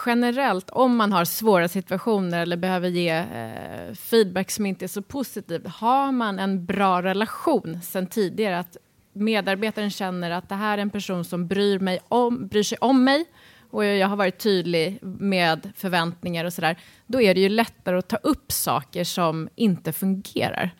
generellt, 0.07 0.71
om 0.71 0.97
man 0.97 1.13
har 1.13 1.25
svåra 1.25 1.69
situationer 1.69 2.43
eller 2.43 2.57
behöver 2.57 2.89
ge 2.89 3.11
eh, 3.11 3.95
feedback 3.95 4.51
som 4.51 4.67
inte 4.67 4.85
är 4.85 4.89
så 4.89 5.03
positiv, 5.03 5.67
har 5.67 6.13
man 6.13 6.39
en 6.39 6.65
bra 6.65 7.03
relation 7.03 7.81
sen 7.83 8.07
tidigare, 8.07 8.59
att 8.59 8.77
medarbetaren 9.13 9.91
känner 9.91 10.31
att 10.31 10.49
det 10.49 10.55
här 10.55 10.79
är 10.79 10.83
en 10.83 10.91
person 10.91 11.25
som 11.25 11.47
bryr, 11.47 11.79
mig 11.79 11.99
om, 12.09 12.49
bryr 12.49 12.63
sig 12.63 12.79
om 12.81 13.05
mig 13.05 13.25
och 13.71 13.85
jag 13.85 14.09
har 14.09 14.17
varit 14.17 14.39
tydlig 14.39 14.99
med 15.03 15.73
förväntningar 15.77 16.45
och 16.45 16.53
sådär, 16.53 16.79
då 17.07 17.21
är 17.21 17.35
det 17.35 17.41
ju 17.41 17.49
lättare 17.49 17.99
att 17.99 18.09
ta 18.09 18.17
upp 18.17 18.53
saker 18.53 19.05
som 19.05 19.49
inte 19.55 19.93
fungerar. 19.93 20.71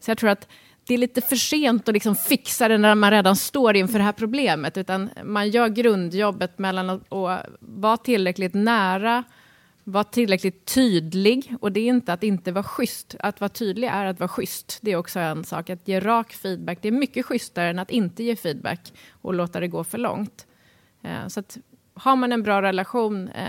Så 0.00 0.10
jag 0.10 0.18
tror 0.18 0.30
att 0.30 0.48
det 0.88 0.94
är 0.94 0.98
lite 0.98 1.20
för 1.20 1.36
sent 1.36 1.88
att 1.88 1.94
liksom 1.94 2.16
fixa 2.16 2.68
det 2.68 2.78
när 2.78 2.94
man 2.94 3.10
redan 3.10 3.36
står 3.36 3.76
inför 3.76 3.98
det 3.98 4.04
här 4.04 4.12
problemet, 4.12 4.76
utan 4.76 5.10
man 5.24 5.50
gör 5.50 5.68
grundjobbet 5.68 6.58
mellan 6.58 6.90
att, 6.90 7.12
att 7.12 7.46
vara 7.60 7.96
tillräckligt 7.96 8.54
nära, 8.54 9.24
vara 9.84 10.04
tillräckligt 10.04 10.66
tydlig, 10.66 11.54
och 11.60 11.72
det 11.72 11.80
är 11.80 11.86
inte 11.86 12.12
att 12.12 12.22
inte 12.22 12.52
vara 12.52 12.64
schysst. 12.64 13.14
Att 13.20 13.40
vara 13.40 13.48
tydlig 13.48 13.88
är 13.88 14.04
att 14.04 14.20
vara 14.20 14.28
schysst. 14.28 14.78
Det 14.82 14.90
är 14.92 14.96
också 14.96 15.18
en 15.18 15.44
sak. 15.44 15.70
Att 15.70 15.88
ge 15.88 16.00
rak 16.00 16.32
feedback, 16.32 16.78
det 16.82 16.88
är 16.88 16.92
mycket 16.92 17.26
schysstare 17.26 17.70
än 17.70 17.78
att 17.78 17.90
inte 17.90 18.22
ge 18.22 18.36
feedback 18.36 18.92
och 19.22 19.34
låta 19.34 19.60
det 19.60 19.68
gå 19.68 19.84
för 19.84 19.98
långt. 19.98 20.46
Eh, 21.02 21.26
så 21.28 21.40
att 21.40 21.58
har 21.94 22.16
man 22.16 22.32
en 22.32 22.42
bra 22.42 22.62
relation 22.62 23.28
eh, 23.28 23.46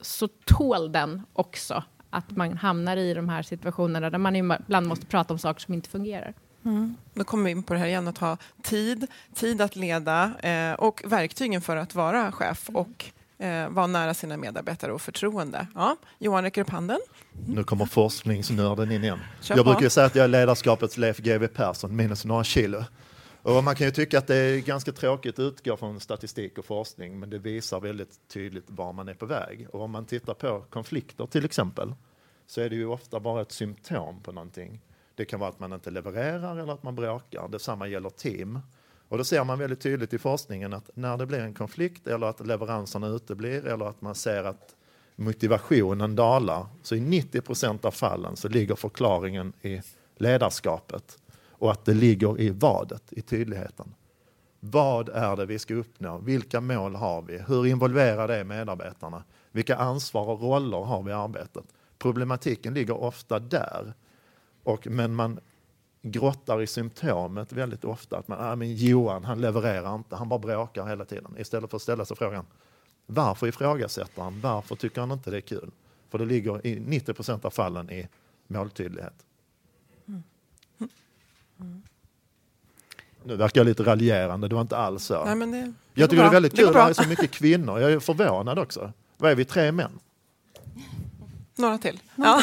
så 0.00 0.28
tål 0.28 0.92
den 0.92 1.22
också 1.32 1.82
att 2.10 2.30
man 2.30 2.56
hamnar 2.56 2.96
i 2.96 3.14
de 3.14 3.28
här 3.28 3.42
situationerna 3.42 4.10
där 4.10 4.18
man 4.18 4.36
ibland 4.36 4.86
måste 4.86 5.06
prata 5.06 5.34
om 5.34 5.38
saker 5.38 5.60
som 5.60 5.74
inte 5.74 5.88
fungerar. 5.88 6.34
Mm. 6.68 6.96
Då 7.14 7.24
kommer 7.24 7.44
vi 7.44 7.50
in 7.50 7.62
på 7.62 7.74
det 7.74 7.80
här 7.80 7.86
igen, 7.86 8.08
att 8.08 8.18
ha 8.18 8.36
tid, 8.62 9.06
tid 9.34 9.60
att 9.60 9.76
leda 9.76 10.32
eh, 10.42 10.72
och 10.72 11.02
verktygen 11.06 11.60
för 11.60 11.76
att 11.76 11.94
vara 11.94 12.32
chef 12.32 12.70
och 12.72 13.04
eh, 13.38 13.68
vara 13.68 13.86
nära 13.86 14.14
sina 14.14 14.36
medarbetare 14.36 14.92
och 14.92 15.02
förtroende. 15.02 15.66
Ja, 15.74 15.96
Johan 16.18 16.44
räcker 16.44 16.60
upp 16.60 16.70
handen. 16.70 16.98
Mm. 17.38 17.54
Nu 17.54 17.64
kommer 17.64 17.86
forskningsnörden 17.86 18.92
in 18.92 19.04
igen. 19.04 19.18
Kör 19.40 19.56
jag 19.56 19.64
på. 19.64 19.72
brukar 19.72 19.88
säga 19.88 20.06
att 20.06 20.14
jag 20.14 20.24
är 20.24 20.28
ledarskapets 20.28 20.96
Leif 20.96 21.18
GW 21.18 21.46
Persson 21.48 21.96
minus 21.96 22.24
några 22.24 22.44
kilo. 22.44 22.84
Och 23.42 23.64
man 23.64 23.76
kan 23.76 23.86
ju 23.86 23.90
tycka 23.90 24.18
att 24.18 24.26
det 24.26 24.36
är 24.36 24.58
ganska 24.58 24.92
tråkigt 24.92 25.34
att 25.34 25.42
utgå 25.42 25.76
från 25.76 26.00
statistik 26.00 26.58
och 26.58 26.64
forskning, 26.64 27.20
men 27.20 27.30
det 27.30 27.38
visar 27.38 27.80
väldigt 27.80 28.28
tydligt 28.28 28.64
var 28.66 28.92
man 28.92 29.08
är 29.08 29.14
på 29.14 29.26
väg. 29.26 29.66
Och 29.72 29.80
om 29.80 29.90
man 29.90 30.04
tittar 30.04 30.34
på 30.34 30.64
konflikter 30.70 31.26
till 31.26 31.44
exempel, 31.44 31.94
så 32.46 32.60
är 32.60 32.70
det 32.70 32.76
ju 32.76 32.86
ofta 32.86 33.20
bara 33.20 33.42
ett 33.42 33.52
symptom 33.52 34.22
på 34.22 34.32
någonting. 34.32 34.80
Det 35.18 35.24
kan 35.24 35.40
vara 35.40 35.50
att 35.50 35.60
man 35.60 35.72
inte 35.72 35.90
levererar 35.90 36.56
eller 36.56 36.72
att 36.72 36.82
man 36.82 36.94
bråkar. 36.94 37.48
Detsamma 37.48 37.86
gäller 37.86 38.10
team. 38.10 38.58
Och 39.08 39.18
då 39.18 39.24
ser 39.24 39.44
man 39.44 39.58
väldigt 39.58 39.80
tydligt 39.80 40.12
i 40.12 40.18
forskningen 40.18 40.72
att 40.72 40.90
när 40.94 41.16
det 41.16 41.26
blir 41.26 41.38
en 41.38 41.54
konflikt 41.54 42.06
eller 42.06 42.26
att 42.26 42.46
leveranserna 42.46 43.06
uteblir 43.06 43.66
eller 43.66 43.84
att 43.84 44.00
man 44.00 44.14
ser 44.14 44.44
att 44.44 44.76
motivationen 45.16 46.16
dalar, 46.16 46.66
så 46.82 46.94
i 46.94 47.00
90 47.00 47.40
procent 47.40 47.84
av 47.84 47.90
fallen 47.90 48.36
så 48.36 48.48
ligger 48.48 48.74
förklaringen 48.74 49.52
i 49.62 49.80
ledarskapet 50.16 51.18
och 51.50 51.70
att 51.70 51.84
det 51.84 51.94
ligger 51.94 52.40
i 52.40 52.50
vadet, 52.50 53.02
i 53.10 53.22
tydligheten. 53.22 53.94
Vad 54.60 55.08
är 55.08 55.36
det 55.36 55.46
vi 55.46 55.58
ska 55.58 55.74
uppnå? 55.74 56.18
Vilka 56.18 56.60
mål 56.60 56.94
har 56.94 57.22
vi? 57.22 57.38
Hur 57.38 57.66
involverade 57.66 58.36
är 58.36 58.44
medarbetarna? 58.44 59.24
Vilka 59.52 59.76
ansvar 59.76 60.28
och 60.28 60.40
roller 60.40 60.78
har 60.78 61.02
vi 61.02 61.10
i 61.10 61.14
arbetet? 61.14 61.64
Problematiken 61.98 62.74
ligger 62.74 63.02
ofta 63.02 63.38
där. 63.38 63.94
Och, 64.68 64.86
men 64.86 65.14
man 65.14 65.40
grottar 66.02 66.62
i 66.62 66.66
symptomet 66.66 67.52
väldigt 67.52 67.84
ofta. 67.84 68.18
Att 68.18 68.28
man, 68.28 68.38
ah, 68.40 68.56
men 68.56 68.74
Johan, 68.76 69.24
han 69.24 69.40
levererar 69.40 69.94
inte, 69.94 70.16
han 70.16 70.28
bara 70.28 70.38
bråkar 70.38 70.86
hela 70.86 71.04
tiden. 71.04 71.34
Istället 71.38 71.70
för 71.70 71.76
att 71.76 71.82
ställa 71.82 72.04
sig 72.04 72.16
frågan, 72.16 72.46
varför 73.06 73.46
ifrågasätter 73.46 74.22
han? 74.22 74.40
Varför 74.40 74.76
tycker 74.76 75.00
han 75.00 75.10
inte 75.10 75.30
det 75.30 75.36
är 75.36 75.40
kul? 75.40 75.70
För 76.10 76.18
det 76.18 76.24
ligger 76.24 76.66
i 76.66 76.80
90 76.80 77.14
procent 77.14 77.44
av 77.44 77.50
fallen 77.50 77.90
i 77.90 78.08
måltydlighet. 78.46 79.24
Nu 83.24 83.36
verkar 83.36 83.60
jag 83.60 83.66
lite 83.66 83.82
raljerande, 83.82 84.48
det 84.48 84.54
var 84.54 84.62
inte 84.62 84.76
alls 84.76 85.04
så. 85.04 85.24
Nej, 85.24 85.34
men 85.34 85.50
det, 85.50 85.60
det 85.60 85.72
jag 85.94 86.10
tycker 86.10 86.22
det 86.22 86.28
är 86.28 86.32
väldigt 86.32 86.56
Det 86.56 86.62
kul, 86.62 86.72
det 86.72 86.80
här 86.80 86.90
är 86.90 86.94
så 86.94 87.08
mycket 87.08 87.30
kvinnor. 87.30 87.80
Jag 87.80 87.92
är 87.92 88.00
förvånad 88.00 88.58
också. 88.58 88.92
Vad 89.16 89.30
är 89.30 89.34
vi, 89.34 89.44
tre 89.44 89.72
män? 89.72 89.98
Några 91.56 91.78
till. 91.78 92.00
Ja. 92.14 92.42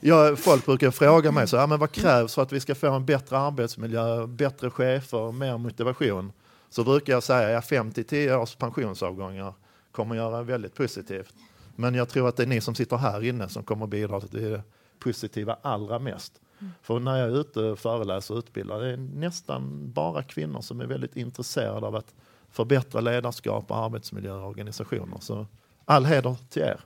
Ja. 0.00 0.26
Jag, 0.26 0.38
folk 0.38 0.66
brukar 0.66 0.90
fråga 0.90 1.32
mig 1.32 1.48
så, 1.48 1.56
ja, 1.56 1.66
men 1.66 1.78
vad 1.78 1.92
krävs 1.92 2.34
för 2.34 2.42
att 2.42 2.52
vi 2.52 2.60
ska 2.60 2.74
få 2.74 2.92
en 2.92 3.04
bättre 3.04 3.38
arbetsmiljö, 3.38 4.26
bättre 4.26 4.70
chefer, 4.70 5.32
mer 5.32 5.58
motivation? 5.58 6.32
Så 6.70 6.84
brukar 6.84 7.12
jag 7.12 7.22
säga, 7.22 7.50
ja, 7.50 7.62
5 7.62 7.92
till 7.92 8.04
10 8.04 8.36
års 8.36 8.54
pensionsavgångar 8.54 9.54
kommer 9.92 10.14
göra 10.14 10.42
väldigt 10.42 10.74
positivt. 10.74 11.34
Men 11.76 11.94
jag 11.94 12.08
tror 12.08 12.28
att 12.28 12.36
det 12.36 12.42
är 12.42 12.46
ni 12.46 12.60
som 12.60 12.74
sitter 12.74 12.96
här 12.96 13.24
inne 13.24 13.48
som 13.48 13.62
kommer 13.62 13.86
bidra 13.86 14.20
till 14.20 14.42
det 14.42 14.62
positiva 14.98 15.56
allra 15.62 15.98
mest. 15.98 16.40
För 16.82 17.00
när 17.00 17.16
jag 17.16 17.28
är 17.28 17.40
ute 17.40 17.60
och 17.60 17.78
föreläser 17.78 18.34
och 18.34 18.38
utbildar, 18.38 18.80
det 18.80 18.92
är 18.92 18.96
nästan 18.96 19.92
bara 19.92 20.22
kvinnor 20.22 20.60
som 20.60 20.80
är 20.80 20.86
väldigt 20.86 21.16
intresserade 21.16 21.86
av 21.86 21.96
att 21.96 22.14
förbättra 22.50 23.00
ledarskap, 23.00 23.70
arbetsmiljö 23.70 24.32
och 24.32 24.48
organisationer. 24.48 25.18
Så 25.20 25.46
all 25.84 26.04
heder 26.04 26.36
till 26.48 26.62
er. 26.62 26.80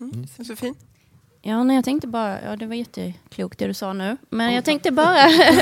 Mm. 0.00 0.26
Josefin? 0.38 0.74
Ja, 1.42 1.62
nej, 1.62 1.76
jag 1.76 1.84
tänkte 1.84 2.06
bara, 2.08 2.42
ja 2.42 2.56
det 2.56 2.66
var 2.66 2.74
jätteklokt 2.74 3.58
det 3.58 3.66
du 3.66 3.74
sa 3.74 3.92
nu, 3.92 4.16
men 4.30 4.54
jag 4.54 4.64
tänkte 4.64 4.90
bara 4.92 5.16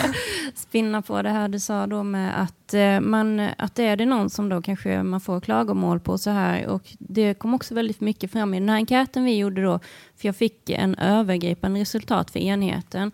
spinna 0.55 1.03
på 1.03 1.23
det 1.23 1.31
här 1.31 1.49
du 1.49 1.61
sa 1.61 1.87
då 1.87 2.03
med 2.03 2.43
att, 2.43 2.75
eh, 2.75 3.01
man, 3.01 3.41
att 3.59 3.79
är 3.79 3.97
det 3.97 4.07
någon 4.07 4.31
som 4.31 4.49
då 4.49 4.62
kanske 4.62 5.03
man 5.03 5.21
får 5.21 5.41
klagomål 5.41 6.01
på 6.01 6.19
så 6.19 6.31
här. 6.31 6.67
Och 6.67 6.83
det 6.99 7.35
kom 7.35 7.55
också 7.55 7.75
väldigt 7.75 8.01
mycket 8.01 8.33
fram 8.33 8.55
i 8.55 8.59
den 8.61 8.69
här 8.69 8.77
enkäten 8.77 9.25
vi 9.25 9.37
gjorde 9.39 9.62
då, 9.62 9.79
för 10.17 10.29
jag 10.29 10.37
fick 10.37 10.71
en 10.71 10.95
övergripande 10.95 11.81
resultat 11.81 12.31
för 12.31 12.41
enheten. 12.41 13.12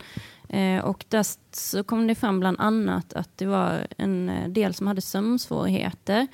Eh, 0.48 0.85
och 0.85 1.05
där 1.09 1.27
så 1.57 1.85
kom 1.85 2.07
det 2.07 2.14
fram 2.14 2.40
bland 2.40 2.61
annat 2.61 3.12
att 3.12 3.38
det 3.38 3.46
var 3.46 3.87
en 3.98 4.29
eh, 4.29 4.48
del 4.48 4.75
som 4.75 4.87
hade 4.87 5.01
sömnsvårigheter. 5.01 6.27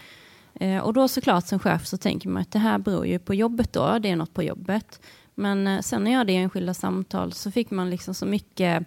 Eh, 0.61 0.79
Och 0.79 0.93
då 0.93 1.09
såklart 1.09 1.47
som 1.47 1.59
chef 1.59 1.87
så 1.87 1.97
tänker 1.97 2.29
man 2.29 2.43
att 2.43 2.53
det 2.53 2.59
här 2.59 2.79
beror 2.79 3.07
ju 3.07 3.19
på 3.19 3.35
jobbet 3.35 3.73
då, 3.73 3.99
det 3.99 4.11
är 4.11 4.17
något 4.17 4.35
på 4.35 4.43
jobbet. 4.43 5.01
Men 5.39 5.67
eh, 5.67 5.81
sen 5.81 6.05
när 6.05 6.11
jag 6.11 6.19
hade 6.19 6.33
enskilda 6.33 6.75
samtal 6.75 7.33
så 7.33 7.51
fick 7.51 7.71
man 7.71 7.91
liksom 7.91 8.15
så 8.15 8.27
mycket, 8.27 8.85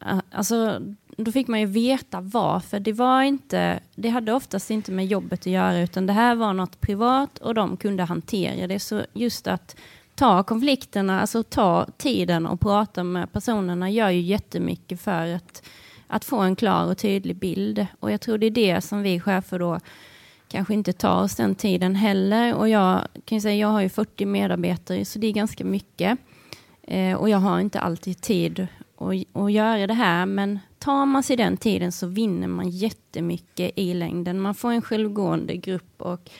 eh, 0.00 0.18
alltså 0.30 0.80
då 1.16 1.32
fick 1.32 1.48
man 1.48 1.60
ju 1.60 1.66
veta 1.66 2.20
varför. 2.20 2.80
Det 2.80 2.92
var 2.92 3.22
inte, 3.22 3.80
det 3.94 4.08
hade 4.08 4.32
oftast 4.32 4.70
inte 4.70 4.92
med 4.92 5.06
jobbet 5.06 5.40
att 5.40 5.46
göra 5.46 5.80
utan 5.80 6.06
det 6.06 6.12
här 6.12 6.34
var 6.34 6.52
något 6.52 6.80
privat 6.80 7.38
och 7.38 7.54
de 7.54 7.76
kunde 7.76 8.02
hantera 8.02 8.66
det. 8.66 8.78
Så 8.78 9.02
just 9.12 9.46
att 9.46 9.76
ta 10.14 10.42
konflikterna, 10.42 11.20
alltså 11.20 11.42
ta 11.42 11.86
tiden 11.96 12.46
och 12.46 12.60
prata 12.60 13.04
med 13.04 13.32
personerna 13.32 13.90
gör 13.90 14.10
ju 14.10 14.20
jättemycket 14.20 15.00
för 15.00 15.34
att, 15.34 15.62
att 16.06 16.24
få 16.24 16.38
en 16.38 16.56
klar 16.56 16.86
och 16.86 16.98
tydlig 16.98 17.36
bild. 17.36 17.86
Och 18.00 18.12
jag 18.12 18.20
tror 18.20 18.38
det 18.38 18.46
är 18.46 18.50
det 18.50 18.80
som 18.80 19.02
vi 19.02 19.20
chefer 19.20 19.58
då 19.58 19.80
kanske 20.52 20.74
inte 20.74 20.92
tar 20.92 21.22
oss 21.22 21.36
den 21.36 21.54
tiden 21.54 21.94
heller. 21.94 22.54
Och 22.54 22.68
jag 22.68 23.06
kan 23.24 23.36
ju 23.36 23.42
säga, 23.42 23.56
jag 23.56 23.68
har 23.68 23.80
ju 23.80 23.88
40 23.88 24.26
medarbetare, 24.26 25.04
så 25.04 25.18
det 25.18 25.26
är 25.26 25.32
ganska 25.32 25.64
mycket. 25.64 26.18
Eh, 26.82 27.16
och 27.16 27.28
jag 27.28 27.38
har 27.38 27.60
inte 27.60 27.80
alltid 27.80 28.20
tid 28.20 28.66
att, 28.96 29.36
att 29.42 29.52
göra 29.52 29.86
det 29.86 29.94
här, 29.94 30.26
men 30.26 30.58
tar 30.78 31.06
man 31.06 31.22
sig 31.22 31.36
den 31.36 31.56
tiden 31.56 31.92
så 31.92 32.06
vinner 32.06 32.48
man 32.48 32.70
jättemycket 32.70 33.72
i 33.76 33.94
längden. 33.94 34.40
Man 34.40 34.54
får 34.54 34.72
en 34.72 34.82
självgående 34.82 35.56
grupp 35.56 36.02
och 36.02 36.30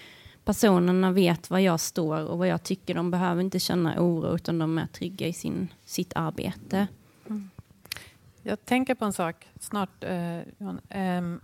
personerna 0.45 1.13
vet 1.13 1.51
var 1.51 1.59
jag 1.59 1.81
står 1.81 2.25
och 2.25 2.39
vad 2.39 2.49
jag 2.49 2.63
tycker. 2.63 2.95
De 2.95 3.11
behöver 3.11 3.41
inte 3.43 3.61
känna 3.61 3.95
oro, 3.99 4.35
utan 4.35 4.59
de 4.59 4.79
är 4.79 4.87
trygga 4.87 5.27
i 5.27 5.33
sin, 5.33 5.69
sitt 5.85 6.13
arbete. 6.15 6.87
Jag 8.43 8.65
tänker 8.65 8.95
på 8.95 9.05
en 9.05 9.13
sak 9.13 9.47
snart, 9.61 10.05
eh, 10.05 10.39
Johan. 10.59 10.81
Ehm, 10.89 11.41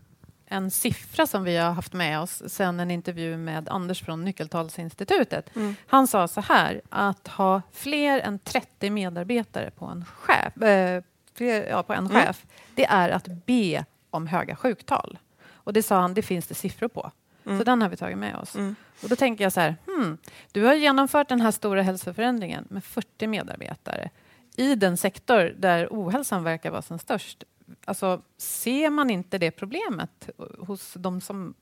en 0.51 0.71
siffra 0.71 1.27
som 1.27 1.45
vi 1.45 1.57
har 1.57 1.71
haft 1.73 1.93
med 1.93 2.21
oss 2.21 2.43
sen 2.47 2.81
en 2.81 2.91
intervju 2.91 3.37
med 3.37 3.69
Anders 3.69 4.03
från 4.03 4.25
Nyckeltalsinstitutet. 4.25 5.57
Mm. 5.57 5.77
Han 5.87 6.07
sa 6.07 6.29
så 6.29 6.41
här, 6.41 6.81
att 6.89 7.29
ha 7.29 7.63
fler 7.73 8.21
än 8.21 8.39
30 8.39 8.91
medarbetare 8.91 9.71
på 9.71 9.85
en 9.87 10.05
chef, 10.05 10.63
eh, 10.63 11.03
fler, 11.35 11.67
ja, 11.69 11.83
på 11.83 11.93
en 11.93 12.07
Mm. 12.07 12.23
chef 12.23 12.47
det 12.75 12.85
är 12.87 13.09
att 13.11 13.27
be 13.47 13.85
om 14.11 14.27
höga 14.27 14.57
sjuktal. 14.57 15.19
Och 15.53 15.73
det 15.73 15.83
sa 15.83 16.01
han, 16.01 16.15
det 16.15 16.23
finns 16.23 16.47
det 16.47 16.55
siffror 16.55 16.89
på. 16.89 17.11
Mm. 17.47 17.59
Så 17.59 17.65
den 17.65 17.83
har 17.83 17.89
vi 17.89 17.97
tagit 17.97 18.19
med 18.19 18.37
oss. 18.37 18.55
Mm. 18.55 18.77
Och 19.03 19.09
då 19.09 19.17
tänker 19.17 19.45
jag 19.45 19.53
så 19.53 19.61
här, 19.61 19.77
hmm, 19.87 20.19
du 20.53 20.65
har 20.65 20.75
genomfört 20.75 21.29
den 21.29 21.41
här 21.41 21.51
stora 21.51 21.83
hälsoförändringen 21.83 22.65
med 22.71 22.85
40 22.85 23.27
medarbetare 23.27 24.11
i 24.57 24.75
den 24.75 24.97
sektor 24.97 25.55
där 25.59 25.89
ohälsan 25.91 26.45
verkar 26.45 26.71
vara 26.71 26.83
som 26.83 26.99
störst. 26.99 27.45
Alltså, 27.85 28.23
ser 28.37 28.91
man 28.91 29.11
inte 29.11 29.39
det 29.39 29.51
problemet 29.51 30.31
hos 30.59 30.95
de 30.99 31.21
som 31.21 31.55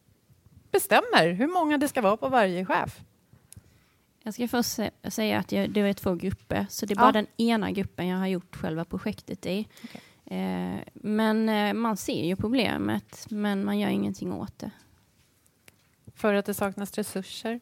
bestämmer 0.70 1.30
hur 1.32 1.46
många 1.46 1.78
det 1.78 1.88
ska 1.88 2.00
vara 2.02 2.16
på 2.16 2.28
varje 2.28 2.64
chef? 2.64 3.00
Jag 4.22 4.34
ska 4.34 4.48
först 4.48 4.78
sä- 4.78 5.10
säga 5.10 5.38
att 5.38 5.52
jag, 5.52 5.70
det 5.70 5.80
är 5.80 5.92
två 5.92 6.14
grupper, 6.14 6.66
så 6.70 6.86
det 6.86 6.94
är 6.94 6.96
bara 6.96 7.06
Ja. 7.08 7.12
den 7.12 7.26
ena 7.36 7.70
gruppen 7.70 8.06
jag 8.06 8.18
har 8.18 8.26
gjort 8.26 8.56
själva 8.56 8.84
projektet 8.84 9.46
i. 9.46 9.68
Eh, 10.24 10.76
men 10.94 11.48
eh, 11.48 11.74
man 11.74 11.96
ser 11.96 12.24
ju 12.24 12.36
problemet, 12.36 13.26
men 13.30 13.64
man 13.64 13.78
gör 13.78 13.88
ingenting 13.88 14.32
åt 14.32 14.58
det. 14.58 14.70
För 16.14 16.34
att 16.34 16.46
det 16.46 16.54
saknas 16.54 16.92
resurser? 16.94 17.60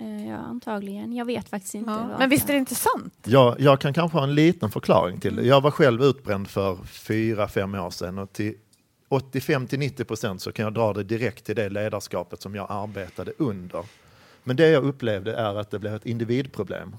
Eh, 0.00 0.28
ja, 0.28 0.36
antagligen. 0.36 1.12
Jag 1.12 1.24
vet 1.24 1.48
faktiskt 1.48 1.74
inte. 1.74 1.90
Ja. 1.90 2.18
Men 2.18 2.30
visst 2.30 2.48
är 2.48 2.52
det 2.52 2.58
intressant? 2.58 3.14
Jag, 3.24 3.60
jag 3.60 3.80
kan 3.80 3.94
kanske 3.94 4.18
ha 4.18 4.24
en 4.24 4.34
liten 4.34 4.70
förklaring 4.70 5.20
till 5.20 5.36
det. 5.36 5.42
Jag 5.42 5.60
var 5.60 5.70
själv 5.70 6.02
utbränd 6.02 6.48
för 6.48 6.76
fyra, 6.84 7.48
fem 7.48 7.74
år 7.74 7.90
sedan 7.90 8.18
och 8.18 8.32
till 8.32 8.54
85 9.08 9.66
till 9.66 9.78
90 9.78 10.04
procent 10.04 10.42
så 10.42 10.52
kan 10.52 10.62
jag 10.62 10.74
dra 10.74 10.92
det 10.92 11.04
direkt 11.04 11.44
till 11.44 11.56
det 11.56 11.68
ledarskapet 11.68 12.42
som 12.42 12.54
jag 12.54 12.66
arbetade 12.70 13.32
under. 13.38 13.84
Men 14.44 14.56
det 14.56 14.68
jag 14.68 14.84
upplevde 14.84 15.34
är 15.34 15.54
att 15.54 15.70
det 15.70 15.78
blev 15.78 15.94
ett 15.94 16.06
individproblem. 16.06 16.96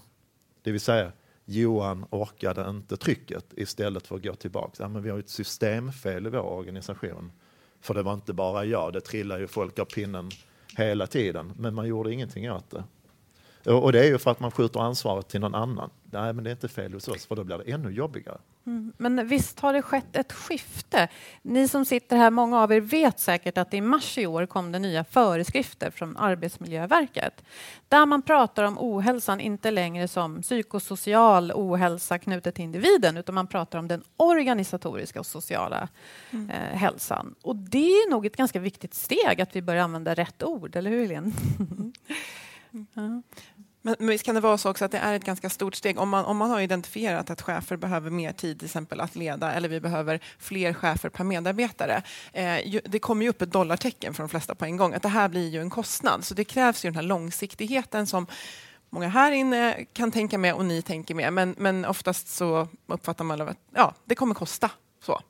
Det 0.62 0.72
vill 0.72 0.82
säga, 0.82 1.12
Johan 1.46 2.06
orkade 2.10 2.70
inte 2.70 2.98
trycket 2.98 3.46
istället 3.56 4.08
för 4.08 4.16
att 4.16 4.24
gå 4.24 4.36
tillbaka. 4.36 4.74
Ja, 4.80 4.88
men 4.88 5.02
vi 5.04 5.10
har 5.10 5.20
ett 5.20 5.30
systemfel 5.30 6.28
i 6.28 6.30
vår 6.30 6.40
organisation. 6.40 7.32
För 7.82 7.94
det 7.94 8.04
var 8.04 8.14
inte 8.14 8.34
bara 8.34 8.66
jag, 8.66 8.94
det 8.94 9.02
trillade 9.02 9.42
ju 9.42 9.48
folk 9.48 9.80
av 9.80 9.86
pinnen 9.86 10.32
hela 10.80 11.08
tiden. 11.08 11.54
Men 11.58 11.76
man 11.76 11.88
gjorde 11.88 12.14
ingenting 12.14 12.52
åt 12.52 12.70
det. 12.70 12.84
Och 13.72 13.92
det 13.92 14.00
är 14.00 14.08
ju 14.08 14.18
för 14.18 14.32
att 14.32 14.40
man 14.40 14.52
skjuter 14.52 14.80
ansvaret 14.80 15.28
till 15.28 15.40
någon 15.42 15.56
annan. 15.56 15.90
Nej, 16.04 16.34
men 16.34 16.44
det 16.44 16.50
är 16.50 16.52
inte 16.52 16.68
fel 16.68 16.94
hos 16.94 17.08
oss, 17.08 17.26
för 17.26 17.36
då 17.36 17.44
blir 17.44 17.58
det 17.58 17.72
ännu 17.72 17.90
jobbigare. 17.92 18.38
Mm. 18.70 18.94
Men 18.98 19.28
visst 19.28 19.60
har 19.60 19.74
det 19.74 19.82
skett 19.82 20.16
ett 20.16 20.34
skifte? 20.34 21.08
Ni 21.42 21.68
som 21.68 21.86
sitter 21.86 22.18
här, 22.18 22.32
många 22.32 22.60
av 22.60 22.72
er 22.72 22.80
vet 22.80 23.20
säkert 23.20 23.58
att 23.58 23.74
i 23.74 23.82
mars 23.82 24.18
i 24.18 24.28
år 24.28 24.46
kom 24.46 24.72
det 24.72 24.80
nya 24.80 25.04
föreskrifter 25.04 25.92
från 25.92 26.18
Arbetsmiljöverket 26.18 27.44
där 27.88 28.06
man 28.06 28.22
pratar 28.22 28.64
om 28.64 28.78
ohälsan 28.80 29.40
inte 29.40 29.72
längre 29.72 30.08
som 30.08 30.42
psykosocial 30.42 31.52
ohälsa 31.56 32.20
knutet 32.20 32.56
till 32.56 32.64
individen 32.64 33.18
utan 33.18 33.36
man 33.36 33.48
pratar 33.48 33.80
om 33.80 33.88
den 33.88 34.04
organisatoriska 34.18 35.20
och 35.20 35.26
sociala 35.26 35.88
mm. 36.32 36.50
eh, 36.50 36.78
hälsan. 36.78 37.36
Och 37.42 37.56
det 37.56 37.92
är 37.92 38.10
nog 38.10 38.26
ett 38.26 38.38
ganska 38.38 38.60
viktigt 38.60 38.94
steg 38.94 39.42
att 39.42 39.56
vi 39.56 39.62
börjar 39.62 39.84
använda 39.84 40.14
rätt 40.14 40.44
ord, 40.44 40.76
eller 40.76 40.92
hur 40.92 41.02
Helene? 41.02 41.32
mm. 42.96 43.24
Men, 43.82 43.96
men 44.00 44.08
visst 44.08 44.26
kan 44.26 44.36
det 44.36 44.42
vara 44.42 44.58
så 44.58 44.70
också 44.70 44.86
att 44.86 44.92
det 44.92 44.98
är 44.98 45.14
ett 45.14 45.24
ganska 45.24 45.50
stort 45.50 45.76
steg 45.76 46.00
om 46.00 46.10
man, 46.10 46.26
om 46.26 46.38
man 46.38 46.50
har 46.50 46.60
identifierat 46.60 47.30
att 47.30 47.42
chefer 47.42 47.78
behöver 47.78 48.10
mer 48.10 48.34
tid 48.34 48.60
till 48.60 48.66
exempel 48.66 49.00
att 49.00 49.16
leda 49.16 49.54
eller 49.54 49.70
vi 49.70 49.80
behöver 49.80 50.20
fler 50.40 50.74
chefer 50.74 51.10
per 51.10 51.24
medarbetare. 51.24 52.04
Eh, 52.34 52.82
det 52.86 53.00
kommer 53.00 53.24
ju 53.24 53.30
upp 53.30 53.42
ett 53.42 53.52
dollartecken 53.52 54.14
för 54.14 54.24
de 54.24 54.30
flesta 54.30 54.56
på 54.56 54.66
en 54.66 54.78
gång 54.78 54.94
att 54.94 55.02
det 55.02 55.10
här 55.10 55.30
blir 55.30 55.50
ju 55.50 55.62
en 55.62 55.70
kostnad 55.70 56.26
så 56.26 56.34
det 56.34 56.44
krävs 56.44 56.86
ju 56.86 56.90
den 56.90 56.96
här 56.96 57.04
långsiktigheten 57.04 58.08
som 58.08 58.28
många 58.90 59.08
här 59.08 59.32
inne 59.32 59.86
kan 59.94 60.12
tänka 60.12 60.38
med 60.38 60.54
och 60.54 60.66
ni 60.66 60.82
tänker 60.82 61.16
med 61.16 61.34
men, 61.34 61.56
men 61.58 61.86
oftast 61.86 62.28
så 62.28 62.68
uppfattar 62.88 63.24
man 63.24 63.42
att 63.42 63.58
ja, 63.76 63.96
det 64.06 64.16
kommer 64.16 64.36
kosta. 64.36 64.72
Så. 65.06 65.22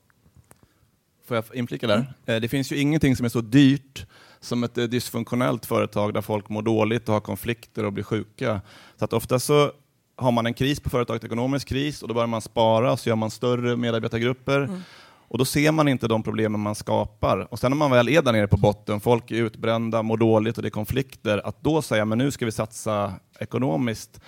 Får 1.28 1.36
jag 1.36 1.46
inflika 1.54 1.88
där? 1.88 2.14
Mm. 2.26 2.42
Det 2.42 2.48
finns 2.48 2.72
ju 2.72 2.78
ingenting 2.78 3.16
som 3.16 3.26
är 3.26 3.30
så 3.30 3.42
dyrt 3.42 4.06
som 4.42 4.64
ett 4.64 4.78
eh, 4.78 4.84
dysfunktionellt 4.84 5.66
företag 5.66 6.14
där 6.14 6.22
folk 6.22 6.50
mår 6.50 6.62
dåligt 6.62 7.10
och 7.10 7.14
har 7.14 7.22
konflikter 7.22 7.86
och 7.86 7.94
blir 7.94 8.04
sjuka. 8.04 8.62
Så 8.96 9.06
att 9.06 9.14
ofta 9.14 9.40
så 9.40 9.72
har 10.16 10.32
man 10.32 10.46
en 10.46 10.54
kris 10.54 10.80
på 10.80 10.90
företaget, 10.90 11.24
ekonomisk 11.24 11.68
kris, 11.68 12.02
och 12.02 12.08
då 12.08 12.14
börjar 12.14 12.28
man 12.28 12.42
spara 12.42 12.92
och 12.92 13.00
så 13.00 13.10
gör 13.10 13.16
man 13.16 13.32
större 13.32 13.76
medarbetargrupper. 13.76 14.62
Mm. 14.62 14.82
Och 15.30 15.38
då 15.38 15.46
ser 15.46 15.72
man 15.72 15.88
inte 15.88 16.08
de 16.08 16.24
problemen 16.24 16.60
man 16.60 16.76
skapar. 16.76 17.48
Och 17.54 17.60
sen 17.60 17.72
när 17.72 17.78
man 17.78 17.92
väl 17.92 18.10
är 18.10 18.22
där 18.22 18.32
nere 18.32 18.48
på 18.48 18.58
botten, 18.58 19.00
folk 19.00 19.32
är 19.32 19.36
utbrända, 19.36 20.04
mår 20.04 20.18
dåligt 20.18 20.58
och 20.58 20.62
det 20.62 20.68
är 20.68 20.72
konflikter, 20.72 21.48
att 21.48 21.64
då 21.64 21.82
säga 21.82 22.06
men 22.06 22.18
nu 22.18 22.32
ska 22.32 22.46
vi 22.46 22.52
satsa 22.52 23.14
ekonomiskt, 23.40 24.22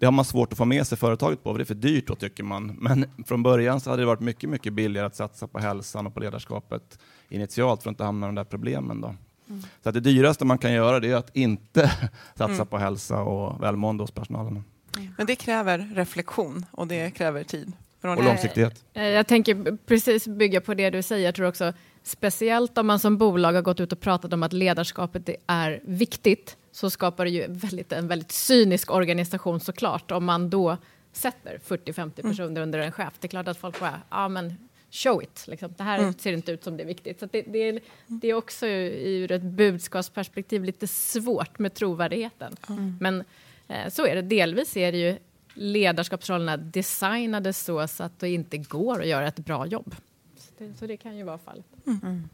det 0.00 0.06
har 0.06 0.12
man 0.12 0.24
svårt 0.24 0.52
att 0.52 0.58
få 0.58 0.64
med 0.64 0.86
sig 0.86 0.98
företaget 0.98 1.42
på, 1.42 1.52
för 1.52 1.58
det 1.58 1.62
är 1.62 1.66
för 1.66 1.74
dyrt 1.74 2.06
då 2.06 2.14
tycker 2.14 2.44
man. 2.44 2.66
Men 2.66 3.06
från 3.26 3.42
början 3.42 3.80
så 3.80 3.90
hade 3.90 4.02
det 4.02 4.06
varit 4.06 4.20
mycket, 4.20 4.50
mycket 4.50 4.72
billigare 4.72 5.06
att 5.06 5.16
satsa 5.16 5.46
på 5.46 5.58
hälsan 5.58 6.06
och 6.06 6.14
på 6.14 6.20
ledarskapet 6.20 6.98
initialt 7.28 7.82
för 7.82 7.90
att 7.90 7.92
inte 7.92 8.04
hamna 8.04 8.26
i 8.26 8.28
de 8.28 8.34
där 8.34 8.44
problemen. 8.44 9.00
Då. 9.00 9.14
Mm. 9.50 9.62
Så 9.82 9.88
att 9.88 9.94
det 9.94 10.00
dyraste 10.00 10.44
man 10.44 10.58
kan 10.58 10.72
göra 10.72 11.00
det 11.00 11.10
är 11.10 11.16
att 11.16 11.36
inte 11.36 11.92
satsa 12.34 12.54
mm. 12.54 12.66
på 12.66 12.78
hälsa 12.78 13.22
och 13.22 13.62
välmående 13.62 14.02
hos 14.02 14.10
personalen. 14.10 14.64
Mm. 14.96 15.14
Men 15.18 15.26
det 15.26 15.36
kräver 15.36 15.78
reflektion 15.94 16.66
och 16.70 16.86
det 16.86 17.10
kräver 17.10 17.44
tid. 17.44 17.72
Och 18.02 18.24
långsiktighet. 18.24 18.84
Eh, 18.94 19.04
jag 19.04 19.26
tänker 19.26 19.76
precis 19.86 20.28
bygga 20.28 20.60
på 20.60 20.74
det 20.74 20.90
du 20.90 21.02
säger. 21.02 21.24
Jag 21.24 21.34
tror 21.34 21.48
också 21.48 21.72
speciellt 22.02 22.78
om 22.78 22.86
man 22.86 22.98
som 22.98 23.18
bolag 23.18 23.52
har 23.52 23.62
gått 23.62 23.80
ut 23.80 23.92
och 23.92 24.00
pratat 24.00 24.32
om 24.32 24.42
att 24.42 24.52
ledarskapet 24.52 25.28
är 25.46 25.80
viktigt 25.84 26.56
så 26.72 26.90
skapar 26.90 27.24
det 27.24 27.30
ju 27.30 27.46
väldigt, 27.48 27.92
en 27.92 28.08
väldigt 28.08 28.32
cynisk 28.32 28.90
organisation 28.90 29.60
såklart 29.60 30.10
om 30.10 30.24
man 30.24 30.50
då 30.50 30.76
sätter 31.12 31.60
40-50 31.68 32.22
personer 32.22 32.50
mm. 32.50 32.62
under 32.62 32.78
en 32.78 32.92
chef. 32.92 33.12
Det 33.20 33.26
är 33.26 33.28
klart 33.28 33.48
att 33.48 33.58
folk 33.58 33.80
bara, 33.80 34.00
ja 34.10 34.28
men 34.28 34.56
show 34.90 35.22
it. 35.22 35.44
Liksom. 35.48 35.74
Det 35.76 35.82
här 35.82 35.98
mm. 35.98 36.14
ser 36.14 36.32
inte 36.32 36.52
ut 36.52 36.64
som 36.64 36.76
det 36.76 36.82
är 36.82 36.86
viktigt. 36.86 37.20
Så 37.20 37.26
det, 37.26 37.42
det, 37.42 37.58
är, 37.58 37.80
det 38.06 38.28
är 38.28 38.34
också 38.34 38.66
ur 38.66 39.32
ett 39.32 39.42
budskapsperspektiv 39.42 40.64
lite 40.64 40.86
svårt 40.86 41.58
med 41.58 41.74
trovärdigheten. 41.74 42.56
Mm. 42.68 42.96
Men 43.00 43.24
eh, 43.68 43.88
så 43.90 44.06
är 44.06 44.14
det. 44.14 44.22
Delvis 44.22 44.76
är 44.76 44.92
det 44.92 44.98
ju 44.98 45.18
ledarskapsrollerna 45.54 46.56
designade 46.56 47.52
så, 47.52 47.88
så 47.88 48.02
att 48.02 48.18
det 48.18 48.30
inte 48.30 48.58
går 48.58 49.00
att 49.00 49.08
göra 49.08 49.26
ett 49.26 49.38
bra 49.38 49.66
jobb. 49.66 49.94
Så 50.36 50.50
det, 50.58 50.74
så 50.78 50.86
det 50.86 50.96
kan 50.96 51.16
ju 51.16 51.24
vara 51.24 51.38
fallet. 51.38 51.66
Mm. 51.86 52.00
mm. 52.02 52.28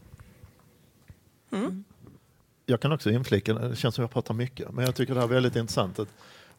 mm. 1.51 1.83
Jag 2.69 2.81
kan 2.81 2.91
också 2.91 3.09
inflika, 3.09 3.53
det 3.53 3.75
känns 3.75 3.95
som 3.95 4.01
jag 4.01 4.11
pratar 4.11 4.33
mycket, 4.33 4.71
men 4.71 4.85
jag 4.85 4.95
tycker 4.95 5.13
det 5.13 5.19
här 5.19 5.27
är 5.27 5.33
väldigt 5.33 5.55
intressant. 5.55 5.99
Att 5.99 6.07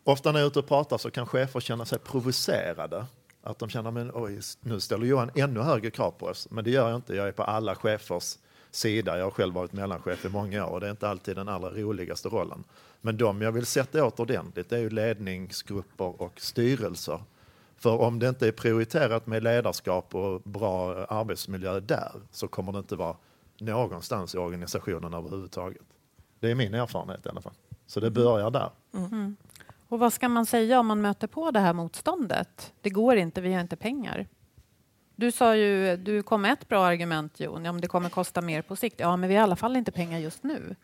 ofta 0.05 0.33
när 0.33 0.39
jag 0.39 0.45
är 0.45 0.51
ute 0.51 0.59
och 0.59 0.69
pratar 0.69 0.99
så 0.99 1.11
kan 1.11 1.27
chefer 1.27 1.61
känna 1.61 1.85
sig 1.85 1.99
provocerade 1.99 3.07
att 3.43 3.59
de 3.59 3.69
känner 3.69 3.91
men 3.91 4.11
oj, 4.15 4.41
nu 4.61 4.81
ställer 4.81 5.07
Johan 5.07 5.31
ännu 5.35 5.61
högre 5.61 5.91
krav 5.91 6.11
på 6.11 6.27
oss. 6.27 6.49
Men 6.51 6.65
det 6.65 6.71
gör 6.71 6.89
jag 6.89 6.97
inte. 6.97 7.15
Jag 7.15 7.29
är 7.29 7.33
på 7.33 7.43
alla 7.43 7.75
chefers 7.75 8.39
sida. 8.71 9.19
Jag 9.19 9.25
har 9.25 9.31
själv 9.31 9.55
varit 9.55 9.73
mellanchef 9.73 10.25
i 10.25 10.29
många 10.29 10.67
år 10.67 10.71
och 10.71 10.81
det 10.81 10.87
är 10.87 10.91
inte 10.91 11.09
alltid 11.09 11.37
den 11.37 11.49
allra 11.49 11.71
roligaste 11.71 12.29
rollen. 12.29 12.65
Men 13.01 13.17
de 13.17 13.43
jag 13.43 13.53
vill 13.53 13.67
sätta 13.67 14.05
åt 14.05 14.21
ordentligt 14.21 14.73
är 14.73 14.79
ju 14.79 14.91
ledningsgrupper 14.91 16.23
och 16.23 16.41
styrelser. 16.41 17.23
För 17.77 18.01
om 18.01 18.19
det 18.19 18.29
inte 18.29 18.49
är 18.49 18.53
prioriterat 18.53 19.27
med 19.27 19.43
ledarskap 19.43 20.15
och 20.15 20.41
bra 20.41 21.05
arbetsmiljö 21.05 21.81
där 21.81 22.13
så 22.31 22.49
kommer 22.49 22.73
det 22.73 22.79
inte 22.79 22.97
vara 22.97 23.17
någonstans 23.59 24.35
i 24.35 24.39
organisationen 24.39 25.15
överhuvudtaget. 25.15 25.83
Det 26.41 26.51
är 26.51 26.55
min 26.55 26.75
erfarenhet 26.75 27.27
i 27.27 27.29
alla 27.29 27.41
fall. 27.41 27.53
Så 27.87 28.01
det 28.01 28.11
börjar 28.11 28.51
där. 28.51 28.71
Mm. 28.95 29.07
mm. 29.07 29.37
Och 29.89 29.99
vad 29.99 30.13
ska 30.13 30.29
man 30.29 30.47
säga 30.47 30.81
om 30.81 30.87
man 30.87 31.01
möter 31.01 31.27
på 31.27 31.51
det 31.51 31.61
här 31.61 31.73
motståndet? 31.73 32.73
Det 32.81 32.91
går 32.91 33.17
inte, 33.17 33.41
vi 33.41 33.53
har 33.53 33.61
inte 33.61 33.77
pengar. 33.77 34.27
Du 35.17 35.33
sa 35.33 35.57
ju, 35.57 35.97
du 35.97 36.23
kom 36.23 36.43
med 36.43 36.53
ett 36.53 36.69
bra 36.69 36.87
argument 36.87 37.41
Jon, 37.41 37.67
om 37.67 37.81
det 37.81 37.89
kommer 37.89 38.09
kosta 38.09 38.41
mer 38.41 38.63
på 38.63 38.77
sikt. 38.77 39.01
Ja, 39.01 39.17
men 39.17 39.29
vi 39.29 39.35
har 39.35 39.43
i 39.43 39.45
alla 39.45 39.57
fall 39.57 39.77
inte 39.77 39.93
pengar 39.93 40.19
just 40.19 40.43
nu. 40.43 40.77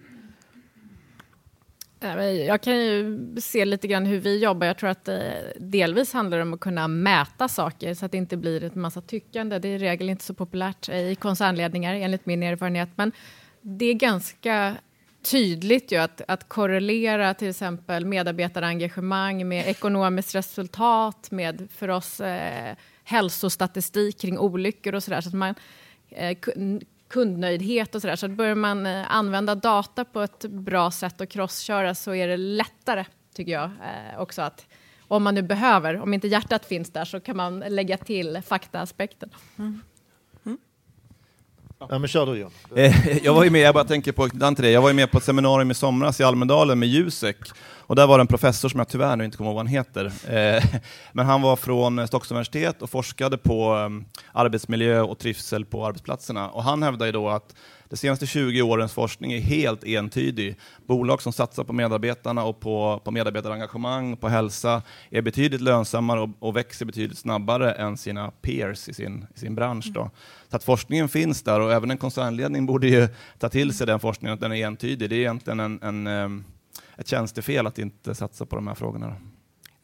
Jag 2.47 2.61
kan 2.61 2.77
ju 2.77 3.19
se 3.41 3.65
lite 3.65 3.89
grann 3.89 4.07
hur 4.07 4.21
vi 4.21 4.39
jobbar. 4.39 4.67
Jag 4.67 4.79
tror 4.79 4.91
att 4.91 5.05
det 5.05 5.53
delvis 5.59 6.13
handlar 6.13 6.39
om 6.39 6.55
att 6.55 6.61
kunna 6.61 6.89
mäta 6.89 7.49
saker 7.49 7.95
så 7.95 8.07
att 8.07 8.13
det 8.13 8.19
inte 8.19 8.37
blir 8.37 8.65
en 8.65 8.81
massa 8.81 9.01
tyckande. 9.01 9.59
Det 9.59 9.69
är 9.69 9.77
i 9.77 9.79
regel 9.79 10.11
inte 10.11 10.25
så 10.25 10.35
populärt 10.35 10.89
eh, 10.89 11.11
i 11.11 11.15
koncernledningar 11.15 11.95
enligt 11.95 12.27
min 12.27 12.43
erfarenhet. 12.43 12.89
Men 12.95 13.13
det 13.61 13.85
är 13.85 13.95
ganska 13.95 14.77
tydligt 15.25 15.93
ju 15.93 15.97
att, 15.97 16.21
att 16.29 16.49
korrelera 16.49 17.35
till 17.35 17.49
exempel 17.49 18.05
medarbetarengagemang 18.05 19.49
med 19.49 19.69
ekonomiskt 19.69 20.35
resultat, 20.35 21.31
med 21.31 21.69
för 21.71 21.89
oss 21.89 22.21
eh, 22.21 22.77
hälsostatistik 23.05 24.21
kring 24.21 24.39
olyckor 24.39 24.95
och 24.95 25.03
sådär. 25.03 25.21
Så 25.21 25.29
att 25.29 25.35
man, 25.35 25.55
eh, 26.11 26.37
kundnöjdhet 27.09 27.95
och 27.95 28.01
sådär. 28.01 28.17
Så 28.17 28.27
att 28.27 28.33
börjar 28.33 28.55
man 28.55 28.87
eh, 28.87 29.15
använda 29.15 29.55
data 29.55 30.05
på 30.05 30.21
ett 30.21 30.45
bra 30.45 30.91
sätt 30.91 31.21
och 31.21 31.29
crossköra 31.29 31.95
så 31.95 32.15
är 32.15 32.29
det 32.29 32.37
lättare, 32.37 33.05
tycker 33.35 33.53
jag, 33.53 33.65
eh, 33.65 34.21
också 34.21 34.43
att 34.43 34.67
om 35.09 35.23
man 35.23 35.35
nu 35.35 35.43
behöver, 35.43 36.01
om 36.01 36.15
inte 36.15 36.29
hjärtat 36.29 36.67
finns 36.67 36.91
där 36.91 37.05
så 37.05 37.21
kan 37.21 37.37
man 37.37 37.59
lägga 37.59 37.97
till 37.97 38.43
faktaaspekten. 38.47 39.31
Mm. 39.59 39.81
Ja, 41.79 41.99
men 41.99 42.09
kör 42.09 42.27
du 42.27 42.39
John. 42.39 42.51
Eh, 42.77 43.25
jag 43.25 43.35
var 43.35 43.45
ju 43.45 43.51
med, 43.51 43.61
jag 43.61 43.75
bara 43.75 43.85
tänker 43.85 44.13
på 44.13 44.25
jag 44.71 44.83
var 44.83 44.89
ju 44.89 44.95
med 44.95 45.11
på 45.11 45.19
ett 45.19 45.25
seminarium 45.25 45.71
i 45.71 45.75
somras 45.75 46.21
i 46.21 46.25
Almedalen 46.25 46.79
med 46.79 46.89
Jusek 46.89 47.37
och 47.87 47.97
där 47.97 48.07
var 48.07 48.19
det 48.19 48.23
en 48.23 48.27
professor 48.27 48.69
som 48.69 48.79
jag 48.79 48.89
tyvärr 48.89 49.17
nu 49.17 49.25
inte 49.25 49.37
kommer 49.37 49.51
ihåg 49.51 49.57
vad 49.57 49.67
han 49.67 49.75
heter. 49.75 50.05
Eh, 50.07 50.65
men 51.13 51.27
han 51.27 51.43
var 51.43 51.57
från 51.57 52.09
Stockholms 52.09 52.31
universitet 52.31 52.83
och 52.83 52.91
forskade 52.91 53.39
på 53.39 53.75
um, 53.75 54.05
arbetsmiljö 54.33 55.01
och 55.01 55.19
trivsel 55.19 55.65
på 55.65 55.87
arbetsplatserna. 55.87 56.51
Och 56.51 56.63
han 56.63 56.83
hävdade 56.83 57.13
då 57.13 57.29
att 57.29 57.55
de 57.89 57.97
senaste 57.97 58.27
20 58.27 58.63
årens 58.63 58.93
forskning 58.93 59.33
är 59.33 59.41
helt 59.41 59.85
entydig. 59.85 60.57
Bolag 60.87 61.23
som 61.23 61.33
satsar 61.33 61.65
på 61.65 61.73
medarbetarna 61.73 62.45
och 62.45 62.61
på, 62.61 63.01
på 63.05 63.11
medarbetarengagemang, 63.11 64.17
på 64.17 64.29
hälsa, 64.29 64.83
är 65.11 65.23
betydligt 65.23 65.61
lönsammare 65.61 66.21
och, 66.21 66.29
och 66.39 66.57
växer 66.57 66.87
betydligt 66.87 67.19
snabbare 67.19 67.73
än 67.73 67.97
sina 67.97 68.31
peers 68.31 68.89
i 68.89 68.95
sin, 68.95 69.27
i 69.35 69.39
sin 69.39 69.55
bransch. 69.55 69.91
Då. 69.95 70.11
Så 70.51 70.57
att 70.57 70.65
forskningen 70.65 71.09
finns 71.09 71.43
där 71.43 71.61
och 71.61 71.73
även 71.73 71.91
en 71.91 71.99
koncernledning 71.99 72.67
borde 72.67 72.89
ju 72.89 73.09
ta 73.39 73.49
till 73.49 73.75
sig 73.75 73.87
den 73.87 74.01
forskningen, 74.01 74.35
att 74.35 74.41
den 74.41 74.53
är 74.53 74.67
entydig. 74.67 75.11
Det 75.11 75.17
är 75.17 75.21
egentligen 75.21 75.61
en, 75.61 75.83
en, 75.83 76.07
eh, 76.07 76.45
ett 76.97 77.07
tjänstefel 77.07 77.67
att 77.67 77.79
inte 77.79 78.15
satsa 78.15 78.47
på 78.47 78.57
de 78.57 78.67
här 78.67 78.75
frågorna. 78.75 79.17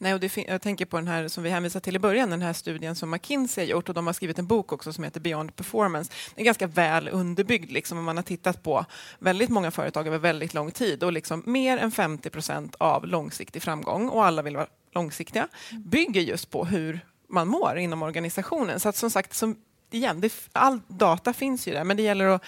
Nej, 0.01 0.13
och 0.13 0.19
det, 0.19 0.37
jag 0.37 0.61
tänker 0.61 0.85
på 0.85 0.97
den 0.97 1.07
här 1.07 1.27
som 1.27 1.43
vi 1.43 1.49
hänvisade 1.49 1.83
till 1.83 1.95
i 1.95 1.99
början, 1.99 2.29
den 2.29 2.41
här 2.41 2.53
studien 2.53 2.95
som 2.95 3.09
McKinsey 3.09 3.63
har 3.63 3.69
gjort 3.71 3.89
och 3.89 3.95
de 3.95 4.07
har 4.07 4.13
skrivit 4.13 4.39
en 4.39 4.47
bok 4.47 4.73
också 4.73 4.93
som 4.93 5.03
heter 5.03 5.19
Beyond 5.19 5.55
Performance. 5.55 6.11
Den 6.35 6.41
är 6.41 6.45
ganska 6.45 6.67
väl 6.67 7.09
underbyggd 7.11 7.71
liksom, 7.71 8.03
man 8.03 8.17
har 8.17 8.23
tittat 8.23 8.63
på 8.63 8.85
väldigt 9.19 9.49
många 9.49 9.71
företag 9.71 10.07
över 10.07 10.17
väldigt 10.17 10.53
lång 10.53 10.71
tid 10.71 11.03
och 11.03 11.11
liksom 11.11 11.43
mer 11.45 11.77
än 11.77 11.91
50 11.91 12.29
procent 12.29 12.75
av 12.79 13.07
långsiktig 13.07 13.61
framgång 13.61 14.09
och 14.09 14.25
alla 14.25 14.41
vill 14.41 14.55
vara 14.55 14.67
långsiktiga 14.93 15.47
bygger 15.71 16.21
just 16.21 16.49
på 16.49 16.65
hur 16.65 16.99
man 17.29 17.47
mår 17.47 17.77
inom 17.77 18.03
organisationen. 18.03 18.79
Så 18.79 18.89
att 18.89 18.95
som 18.95 19.11
sagt, 19.11 19.33
som, 19.33 19.55
igen, 19.91 20.21
det, 20.21 20.33
all 20.53 20.79
data 20.87 21.33
finns 21.33 21.67
ju 21.67 21.73
där 21.73 21.83
men 21.83 21.97
det 21.97 22.03
gäller 22.03 22.25
att 22.25 22.43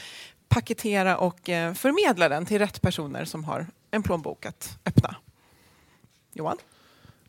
paketera 0.47 1.17
och 1.17 1.49
eh, 1.49 1.73
förmedla 1.73 2.29
den 2.29 2.45
till 2.45 2.59
rätt 2.59 2.81
personer 2.81 3.25
som 3.25 3.43
har 3.43 3.67
en 3.93 4.03
plånbok 4.03 4.45
att 4.45 4.79
öppna. 4.85 5.15
Johan? 6.33 6.57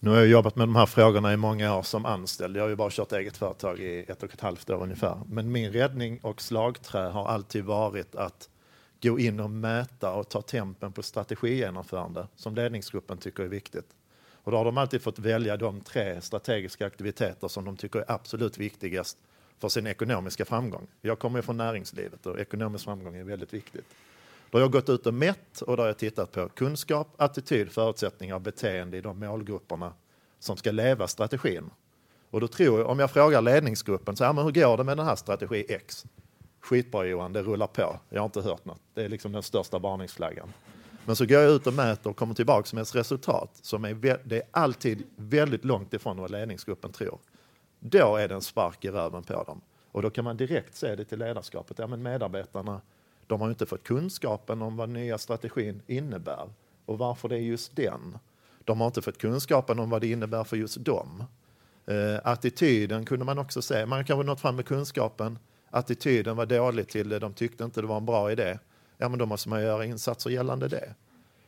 Nu 0.01 0.11
har 0.11 0.17
jag 0.17 0.27
jobbat 0.27 0.57
med 0.57 0.69
de 0.69 0.77
här 0.77 0.87
frågorna 0.87 1.33
i 1.33 1.37
många 1.37 1.77
år 1.77 1.83
som 1.83 2.07
anställd. 2.07 2.57
Jag 2.57 2.63
har 2.63 2.69
ju 2.69 2.77
bara 2.77 2.91
kört 2.91 3.13
eget 3.13 3.37
företag 3.37 3.81
i 3.81 4.05
ett 4.09 4.23
och 4.23 4.35
ett 4.35 4.41
halvt 4.41 4.71
år 4.71 4.83
ungefär. 4.83 5.21
Men 5.27 5.53
min 5.53 5.73
räddning 5.73 6.19
och 6.23 6.43
slagträ 6.43 7.01
har 7.01 7.29
alltid 7.29 7.65
varit 7.65 8.15
att 8.15 8.49
gå 9.03 9.19
in 9.19 9.41
och 9.41 9.51
mäta 9.51 10.13
och 10.13 10.29
ta 10.29 10.43
tempen 10.43 10.93
på 10.93 11.03
strategigenomförande 11.03 12.29
som 12.37 12.55
ledningsgruppen 12.55 13.19
tycker 13.19 13.43
är 13.43 13.49
viktigt. 13.49 13.89
Och 14.33 14.53
då 14.53 14.59
har 14.59 14.65
de 14.65 14.79
alltid 14.79 15.03
fått 15.03 15.19
välja 15.19 15.57
de 15.57 15.81
tre 15.81 16.21
strategiska 16.21 16.87
aktiviteter 16.87 17.49
som 17.49 17.65
de 17.65 17.77
tycker 17.77 17.99
är 17.99 18.11
absolut 18.11 18.59
viktigast 18.59 19.19
för 19.59 19.69
sin 19.69 19.87
ekonomiska 19.87 20.45
framgång. 20.45 20.87
Jag 21.01 21.19
kommer 21.19 21.39
ju 21.39 21.43
från 21.43 21.57
näringslivet 21.57 22.27
och 22.27 22.39
ekonomisk 22.39 22.85
framgång 22.85 23.17
är 23.17 23.25
väldigt 23.25 23.55
viktigt. 23.55 23.85
Då 24.55 24.59
har 24.59 24.63
jag 24.63 24.73
gått 24.73 24.89
ut 24.89 25.07
och 25.07 25.15
mätt 25.15 25.61
och 25.61 25.77
då 25.77 25.83
har 25.83 25.87
jag 25.89 25.99
tittat 25.99 26.33
på 26.33 26.49
kunskap, 26.49 27.09
attityd, 27.17 27.71
förutsättningar 27.73 28.35
och 28.35 28.41
beteende 28.41 28.97
i 28.97 29.01
de 29.01 29.19
målgrupperna 29.19 29.93
som 30.39 30.57
ska 30.57 30.71
leva 30.71 31.09
strategin. 31.09 31.71
Och 32.31 32.41
då 32.41 32.49
tror 32.49 32.79
jag, 32.79 32.89
om 32.89 32.99
jag 32.99 33.11
frågar 33.11 33.43
ledningsgruppen, 33.43 34.17
så 34.17 34.25
här, 34.25 34.33
men 34.33 34.45
hur 34.45 34.53
går 34.53 34.77
det 34.77 34.85
med 34.85 34.97
den 34.97 35.07
här 35.07 35.17
strategi 35.17 35.67
X? 35.69 36.05
Skitbra 36.61 37.05
Johan, 37.05 37.33
det 37.33 37.43
rullar 37.43 37.67
på. 37.67 38.01
Jag 38.09 38.21
har 38.21 38.25
inte 38.25 38.41
hört 38.41 38.65
något. 38.65 38.81
Det 38.95 39.05
är 39.05 39.09
liksom 39.09 39.33
den 39.33 39.43
största 39.43 39.79
varningsflaggan. 39.79 40.53
Men 41.05 41.17
så 41.17 41.27
går 41.27 41.41
jag 41.41 41.51
ut 41.51 41.67
och 41.67 41.75
mäter 41.75 42.11
och 42.11 42.17
kommer 42.17 42.35
tillbaka 42.35 42.69
med 42.73 42.83
ett 42.83 42.95
resultat 42.95 43.51
som 43.63 43.85
är, 43.85 44.19
det 44.25 44.37
är 44.37 44.43
alltid 44.51 45.07
väldigt 45.17 45.65
långt 45.65 45.95
ifrån 45.95 46.17
vad 46.17 46.31
ledningsgruppen 46.31 46.93
tror. 46.93 47.19
Då 47.81 48.17
är 48.17 48.29
det 48.29 48.35
en 48.35 48.43
spark 48.43 48.85
i 48.85 48.91
röven 48.91 49.23
på 49.23 49.43
dem. 49.43 49.61
Och 49.93 50.03
då 50.03 50.11
kan 50.11 50.25
man 50.25 50.37
direkt 50.37 50.77
se 50.77 50.97
det 50.97 51.05
till 51.05 51.19
ledarskapet. 51.19 51.79
Ja, 51.79 51.87
men 51.87 52.03
medarbetarna, 52.03 52.81
de 53.27 53.41
har 53.41 53.49
inte 53.49 53.67
fått 53.67 53.83
kunskapen 53.83 54.63
om 54.63 54.77
vad 54.77 54.89
nya 54.89 55.19
strategin 55.19 55.83
innebär 55.87 56.51
och 56.87 56.99
varför 56.99 57.29
det 57.29 57.37
är 57.37 57.41
just 57.41 57.77
den. 57.77 58.19
De 58.65 58.81
har 58.81 58.87
inte 58.87 59.03
fått 59.03 59.19
kunskapen 59.19 59.79
om 59.79 59.91
vad 59.91 60.01
det 60.01 60.11
innebär 60.11 60.45
för 60.45 60.57
just 60.57 60.85
dem. 60.85 61.25
Eh, 61.87 62.21
attityden 62.25 63.05
kunde 63.05 63.25
man 63.25 63.39
också 63.39 63.63
se. 63.63 63.87
Man 63.87 64.05
kanske 64.05 64.27
nått 64.27 64.41
fram 64.41 64.57
med 64.57 64.67
kunskapen. 64.67 65.39
Attityden 65.71 66.37
var 66.37 66.47
dålig 66.47 66.89
till 66.89 67.09
det. 67.09 67.19
De 67.19 67.33
tyckte 67.33 67.65
inte 67.65 67.81
det 67.81 67.87
var 67.87 67.97
en 67.97 68.07
bra 68.07 68.33
idé. 68.33 68.59
Ja, 68.99 69.09
men 69.09 69.19
då 69.19 69.27
måste 69.27 69.49
man 69.49 69.63
göra 69.63 69.85
insatser 69.85 70.31
gällande 70.31 70.69
det. 70.69 70.95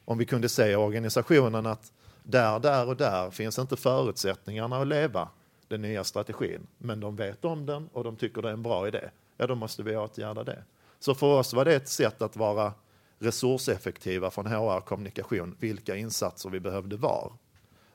Om 0.05 0.19
vi 0.19 0.27
kunde 0.27 0.49
se 0.49 0.71
i 0.71 0.77
organisationen 0.77 1.67
att 1.67 1.93
där, 2.23 2.59
där 2.59 2.89
och 2.89 2.97
där 2.97 3.31
finns 3.31 3.59
inte 3.59 3.77
förutsättningarna 3.77 4.77
att 4.81 4.87
leva 4.87 5.29
den 5.69 5.83
nya 5.83 6.05
strategin, 6.05 6.67
men 6.79 7.01
de 7.01 7.17
vet 7.17 7.45
om 7.45 7.67
den 7.67 7.89
och 7.93 8.05
de 8.05 8.17
tycker 8.17 8.43
det 8.43 8.49
är 8.49 8.53
en 8.53 8.63
bra 8.63 8.89
idé. 8.89 9.11
Ja, 9.37 9.47
då 9.47 9.55
måste 9.55 9.83
vi 9.83 9.97
åtgärda 9.97 10.45
det. 10.45 10.65
Så 11.07 11.15
för 11.15 11.27
oss 11.27 11.55
var 11.55 11.65
det 11.65 11.75
ett 11.75 11.89
sätt 11.89 12.23
att 12.23 12.37
vara 12.37 12.73
resurseffektiva 13.19 14.31
från 14.31 14.47
HR 14.47 14.81
kommunikation, 14.81 15.57
vilka 15.59 15.97
insatser 15.97 16.51
vi 16.51 16.61
behövde 16.61 16.97
var. 16.97 17.33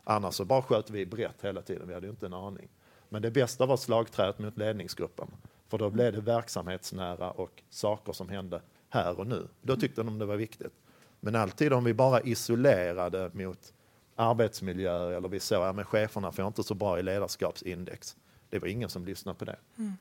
Annars 0.04 0.34
så 0.36 0.46
bara 0.46 0.62
sköt 0.62 0.90
vi 0.90 1.06
brett 1.06 1.42
hela 1.42 1.62
tiden, 1.62 1.88
vi 1.88 1.94
hade 1.94 2.06
ju 2.06 2.12
inte 2.12 2.26
en 2.26 2.34
aning. 2.34 2.70
Men 3.10 3.22
det 3.22 3.32
bästa 3.32 3.66
var 3.66 3.78
slagträet 3.78 4.40
mot 4.40 4.58
ledningsgruppen, 4.58 5.28
för 5.68 5.78
då 5.78 5.90
blev 5.90 6.14
det 6.14 6.22
verksamhetsnära 6.22 7.32
och 7.32 7.64
saker 7.70 8.14
som 8.14 8.30
hände 8.30 8.62
här 8.90 9.20
och 9.20 9.28
nu. 9.28 9.48
Då 9.62 9.76
tyckte 9.76 10.04
de 10.04 10.20
det 10.20 10.26
var 10.26 10.38
viktigt. 10.38 10.74
Men 11.20 11.36
alltid 11.36 11.74
om 11.74 11.84
vi 11.84 11.94
bara 11.94 12.22
isolerade 12.22 13.32
mot 13.34 13.74
arbetsmiljö 14.16 15.18
eller 15.18 15.30
vi 15.30 15.40
såg 15.40 15.64
att 15.64 15.78
ja, 15.78 15.84
cheferna 15.84 16.32
får 16.32 16.48
inte 16.48 16.64
så 16.64 16.74
bra 16.74 17.00
i 17.00 17.04
ledarskapsindex. 17.04 18.16
Det 18.50 18.60
var 18.60 18.68
ingen 18.68 18.90
som 18.90 19.06
lyssnade 19.06 19.40
på 19.40 19.46
det. 19.46 19.60
Mm. 19.78 19.94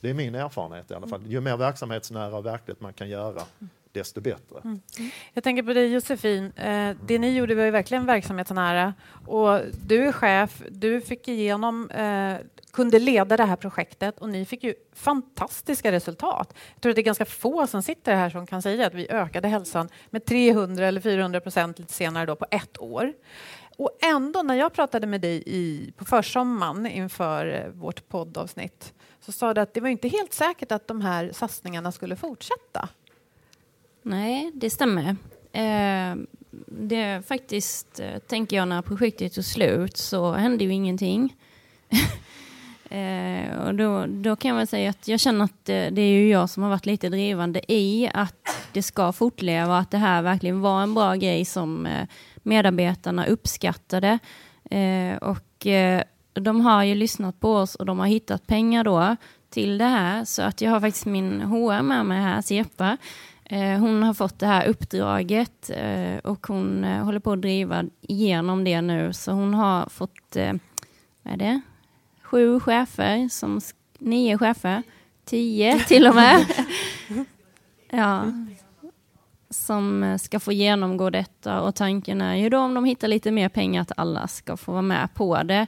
Det 0.00 0.10
är 0.10 0.14
min 0.14 0.34
erfarenhet 0.34 0.90
i 0.90 0.94
alla 0.94 1.06
fall. 1.06 1.26
Ju 1.26 1.40
mer 1.40 1.56
verksamhetsnära 1.56 2.36
och 2.36 2.46
verkligt 2.46 2.80
man 2.80 2.92
kan 2.92 3.08
göra, 3.08 3.42
desto 3.92 4.20
bättre. 4.20 4.60
Mm. 4.64 4.80
Jag 5.32 5.44
tänker 5.44 5.62
på 5.62 5.72
dig 5.72 5.92
Josefin. 5.92 6.52
Eh, 6.56 6.96
det 7.06 7.18
ni 7.18 7.36
gjorde 7.36 7.54
var 7.54 7.64
ju 7.64 7.70
verkligen 7.70 8.06
verksamhetsnära. 8.06 8.94
Och 9.26 9.60
du 9.86 10.08
är 10.08 10.12
chef, 10.12 10.62
du 10.70 11.00
fick 11.00 11.28
igenom, 11.28 11.90
eh, 11.90 12.36
kunde 12.72 12.98
leda 12.98 13.36
det 13.36 13.44
här 13.44 13.56
projektet 13.56 14.18
och 14.18 14.28
ni 14.28 14.44
fick 14.44 14.64
ju 14.64 14.74
fantastiska 14.94 15.92
resultat. 15.92 16.54
Jag 16.74 16.82
tror 16.82 16.90
att 16.90 16.96
det 16.96 17.00
är 17.00 17.04
ganska 17.04 17.24
få 17.24 17.66
som 17.66 17.82
sitter 17.82 18.14
här 18.14 18.30
som 18.30 18.46
kan 18.46 18.62
säga 18.62 18.86
att 18.86 18.94
vi 18.94 19.10
ökade 19.10 19.48
hälsan 19.48 19.88
med 20.10 20.24
300 20.24 20.86
eller 20.86 21.00
400 21.00 21.40
procent 21.40 21.78
lite 21.78 21.92
senare 21.92 22.26
då 22.26 22.36
på 22.36 22.46
ett 22.50 22.80
år. 22.80 23.12
Och 23.76 23.98
ändå, 24.02 24.42
när 24.42 24.54
jag 24.54 24.72
pratade 24.72 25.06
med 25.06 25.20
dig 25.20 25.42
i, 25.46 25.92
på 25.96 26.04
försommaren 26.04 26.86
inför 26.86 27.46
eh, 27.46 27.70
vårt 27.72 28.08
poddavsnitt 28.08 28.92
så 29.20 29.32
sa 29.32 29.54
du 29.54 29.60
att 29.60 29.74
det 29.74 29.80
var 29.80 29.88
inte 29.88 30.08
helt 30.08 30.32
säkert 30.32 30.72
att 30.72 30.88
de 30.88 31.00
här 31.00 31.30
satsningarna 31.32 31.92
skulle 31.92 32.16
fortsätta. 32.16 32.88
Nej, 34.02 34.50
det 34.54 34.70
stämmer. 34.70 35.16
Eh, 35.52 36.16
det 36.66 37.26
faktiskt, 37.26 38.00
eh, 38.00 38.18
tänker 38.18 38.56
jag, 38.56 38.68
när 38.68 38.82
projektet 38.82 39.34
tog 39.34 39.44
slut 39.44 39.96
så 39.96 40.32
hände 40.32 40.64
ju 40.64 40.72
ingenting. 40.72 41.36
eh, 42.90 43.58
och 43.66 43.74
då, 43.74 44.06
då 44.06 44.36
kan 44.36 44.48
jag 44.48 44.56
väl 44.56 44.66
säga 44.66 44.90
att 44.90 45.08
jag 45.08 45.20
känner 45.20 45.44
att 45.44 45.64
det, 45.64 45.90
det, 45.90 46.02
är 46.02 46.12
ju 46.12 46.28
jag 46.28 46.50
som 46.50 46.62
har 46.62 46.70
varit 46.70 46.86
lite 46.86 47.08
drivande 47.08 47.72
i 47.72 48.10
att 48.14 48.68
det 48.72 48.82
ska 48.82 49.12
fortleva, 49.12 49.78
att 49.78 49.90
det 49.90 49.98
här 49.98 50.22
verkligen 50.22 50.60
var 50.60 50.82
en 50.82 50.94
bra 50.94 51.14
grej 51.14 51.44
som 51.44 51.86
eh, 51.86 52.08
medarbetarna 52.42 53.26
uppskattade. 53.26 54.18
Eh, 54.70 55.16
och 55.16 55.66
eh, 55.66 56.02
de 56.40 56.60
har 56.60 56.84
ju 56.84 56.94
lyssnat 56.94 57.40
på 57.40 57.54
oss 57.54 57.74
och 57.74 57.86
de 57.86 57.98
har 57.98 58.06
hittat 58.06 58.46
pengar 58.46 58.84
då 58.84 59.16
till 59.50 59.78
det 59.78 59.84
här. 59.84 60.24
Så 60.24 60.42
att 60.42 60.60
jag 60.60 60.70
har 60.70 60.80
faktiskt 60.80 61.06
min 61.06 61.40
HR 61.40 61.82
med 61.82 62.06
mig 62.06 62.22
här, 62.22 62.42
Sepa. 62.42 62.96
Eh, 63.44 63.78
hon 63.78 64.02
har 64.02 64.14
fått 64.14 64.38
det 64.38 64.46
här 64.46 64.66
uppdraget 64.66 65.70
eh, 65.70 66.16
och 66.16 66.46
hon 66.46 66.84
eh, 66.84 67.04
håller 67.04 67.20
på 67.20 67.32
att 67.32 67.42
driva 67.42 67.84
igenom 68.00 68.64
det 68.64 68.80
nu. 68.80 69.12
Så 69.12 69.32
hon 69.32 69.54
har 69.54 69.88
fått, 69.88 70.36
vad 71.22 71.32
är 71.32 71.36
det, 71.36 71.60
sju 72.22 72.60
chefer, 72.60 73.28
som, 73.28 73.60
nio 73.98 74.38
chefer, 74.38 74.82
tio 75.24 75.78
till 75.78 76.06
och 76.06 76.14
med. 76.14 76.46
ja, 77.90 78.24
som 79.50 80.18
ska 80.20 80.40
få 80.40 80.52
genomgå 80.52 81.10
detta 81.10 81.60
och 81.60 81.74
tanken 81.74 82.20
är 82.20 82.34
ju 82.34 82.48
då 82.48 82.58
om 82.58 82.74
de 82.74 82.84
hittar 82.84 83.08
lite 83.08 83.30
mer 83.30 83.48
pengar 83.48 83.82
att 83.82 83.92
alla 83.96 84.28
ska 84.28 84.56
få 84.56 84.72
vara 84.72 84.82
med 84.82 85.14
på 85.14 85.42
det. 85.42 85.66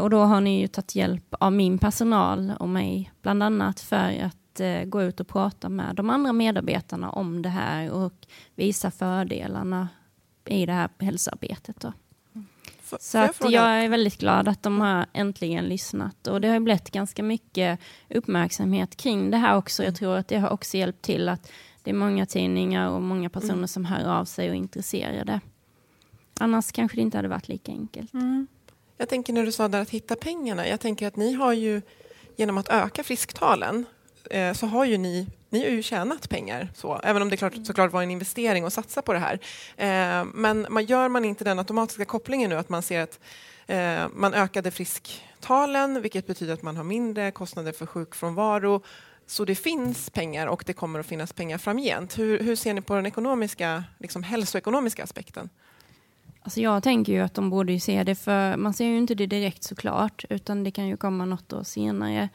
Och 0.00 0.10
då 0.10 0.20
har 0.20 0.40
ni 0.40 0.60
ju 0.60 0.66
tagit 0.66 0.94
hjälp 0.94 1.34
av 1.40 1.52
min 1.52 1.78
personal 1.78 2.52
och 2.60 2.68
mig 2.68 3.12
bland 3.22 3.42
annat 3.42 3.80
för 3.80 4.22
att 4.22 4.60
eh, 4.60 4.84
gå 4.84 5.02
ut 5.02 5.20
och 5.20 5.28
prata 5.28 5.68
med 5.68 5.96
de 5.96 6.10
andra 6.10 6.32
medarbetarna 6.32 7.10
om 7.10 7.42
det 7.42 7.48
här 7.48 7.90
och 7.90 8.26
visa 8.54 8.90
fördelarna 8.90 9.88
i 10.44 10.66
det 10.66 10.72
här 10.72 10.88
hälsoarbetet. 10.98 11.80
Då. 11.80 11.92
Så 13.00 13.18
att 13.18 13.40
jag, 13.40 13.52
jag 13.52 13.84
är 13.84 13.88
väldigt 13.88 14.18
glad 14.18 14.48
att 14.48 14.62
de 14.62 14.80
har 14.80 15.06
äntligen 15.12 15.64
lyssnat 15.64 16.26
och 16.26 16.40
det 16.40 16.48
har 16.48 16.60
blivit 16.60 16.90
ganska 16.90 17.22
mycket 17.22 17.80
uppmärksamhet 18.10 18.96
kring 18.96 19.30
det 19.30 19.36
här 19.36 19.56
också. 19.56 19.84
Jag 19.84 19.94
tror 19.94 20.16
att 20.16 20.28
det 20.28 20.38
har 20.38 20.50
också 20.50 20.76
hjälpt 20.76 21.02
till 21.02 21.28
att 21.28 21.52
det 21.82 21.90
är 21.90 21.94
många 21.94 22.26
tidningar 22.26 22.88
och 22.88 23.02
många 23.02 23.30
personer 23.30 23.52
mm. 23.54 23.68
som 23.68 23.84
hör 23.84 24.04
av 24.04 24.24
sig 24.24 24.48
och 24.48 24.54
är 24.54 24.58
intresserade. 24.58 25.40
Annars 26.40 26.72
kanske 26.72 26.96
det 26.96 27.02
inte 27.02 27.18
hade 27.18 27.28
varit 27.28 27.48
lika 27.48 27.72
enkelt. 27.72 28.14
Mm. 28.14 28.46
Jag 28.96 29.08
tänker 29.08 29.32
när 29.32 29.44
du 29.44 29.52
sa 29.52 29.68
där 29.68 29.80
att 29.80 29.90
hitta 29.90 30.16
pengarna. 30.16 30.68
Jag 30.68 30.80
tänker 30.80 31.06
att 31.06 31.16
ni 31.16 31.32
har 31.32 31.52
ju 31.52 31.82
genom 32.36 32.58
att 32.58 32.68
öka 32.68 33.04
frisktalen 33.04 33.86
eh, 34.30 34.52
så 34.52 34.66
har 34.66 34.84
ju 34.84 34.98
ni 34.98 35.26
ni 35.54 35.62
har 35.64 35.70
ju 35.70 35.82
tjänat 35.82 36.28
pengar, 36.28 36.68
så, 36.74 37.00
även 37.02 37.22
om 37.22 37.30
det 37.30 37.36
klart, 37.36 37.54
såklart 37.66 37.92
var 37.92 38.02
en 38.02 38.10
investering 38.10 38.64
att 38.64 38.72
satsa 38.72 39.02
på 39.02 39.12
det 39.12 39.18
här. 39.18 39.38
Eh, 39.76 40.24
men 40.34 40.66
man, 40.70 40.84
gör 40.84 41.08
man 41.08 41.24
inte 41.24 41.44
den 41.44 41.58
automatiska 41.58 42.04
kopplingen 42.04 42.50
nu 42.50 42.56
att 42.56 42.68
man 42.68 42.82
ser 42.82 43.00
att 43.00 43.20
eh, 43.66 44.08
man 44.14 44.34
ökade 44.34 44.70
frisktalen, 44.70 46.02
vilket 46.02 46.26
betyder 46.26 46.54
att 46.54 46.62
man 46.62 46.76
har 46.76 46.84
mindre 46.84 47.30
kostnader 47.30 47.72
för 47.72 47.86
sjukfrånvaro. 47.86 48.82
Så 49.26 49.44
det 49.44 49.54
finns 49.54 50.10
pengar 50.10 50.46
och 50.46 50.62
det 50.66 50.72
kommer 50.72 51.00
att 51.00 51.06
finnas 51.06 51.32
pengar 51.32 51.58
framgent. 51.58 52.18
Hur, 52.18 52.38
hur 52.40 52.56
ser 52.56 52.74
ni 52.74 52.80
på 52.80 52.94
den 52.94 53.06
ekonomiska, 53.06 53.84
liksom 53.98 54.22
hälsoekonomiska 54.22 55.02
aspekten? 55.02 55.50
Alltså 56.44 56.60
jag 56.60 56.82
tänker 56.82 57.12
ju 57.12 57.20
att 57.20 57.34
de 57.34 57.50
borde 57.50 57.72
ju 57.72 57.80
se 57.80 58.04
det, 58.04 58.14
för 58.14 58.56
man 58.56 58.74
ser 58.74 58.84
ju 58.84 58.98
inte 58.98 59.14
det 59.14 59.26
direkt 59.26 59.62
såklart, 59.62 60.24
utan 60.30 60.64
det 60.64 60.70
kan 60.70 60.86
ju 60.86 60.96
komma 60.96 61.24
något 61.24 61.52
år 61.52 61.62
senare. 61.62 62.28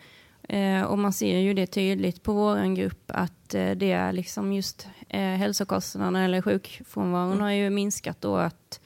Eh, 0.43 0.81
och 0.81 0.99
man 0.99 1.13
ser 1.13 1.37
ju 1.37 1.53
det 1.53 1.67
tydligt 1.67 2.23
på 2.23 2.33
vår 2.33 2.75
grupp 2.75 3.03
att 3.07 3.55
eh, 3.55 3.71
det 3.71 3.91
är 3.91 4.13
liksom 4.13 4.53
just 4.53 4.87
eh, 5.09 5.21
hälsokostnaderna 5.21 6.25
eller 6.25 6.41
sjukfrånvaron 6.41 7.31
mm. 7.31 7.43
har 7.43 7.51
ju 7.51 7.69
minskat 7.69 8.21
då 8.21 8.35
att 8.35 8.79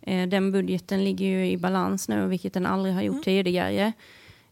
eh, 0.00 0.28
den 0.28 0.52
budgeten 0.52 1.04
ligger 1.04 1.26
ju 1.26 1.50
i 1.50 1.56
balans 1.56 2.08
nu, 2.08 2.26
vilket 2.26 2.52
den 2.52 2.66
aldrig 2.66 2.94
har 2.94 3.02
gjort 3.02 3.14
mm. 3.14 3.24
tidigare. 3.24 3.92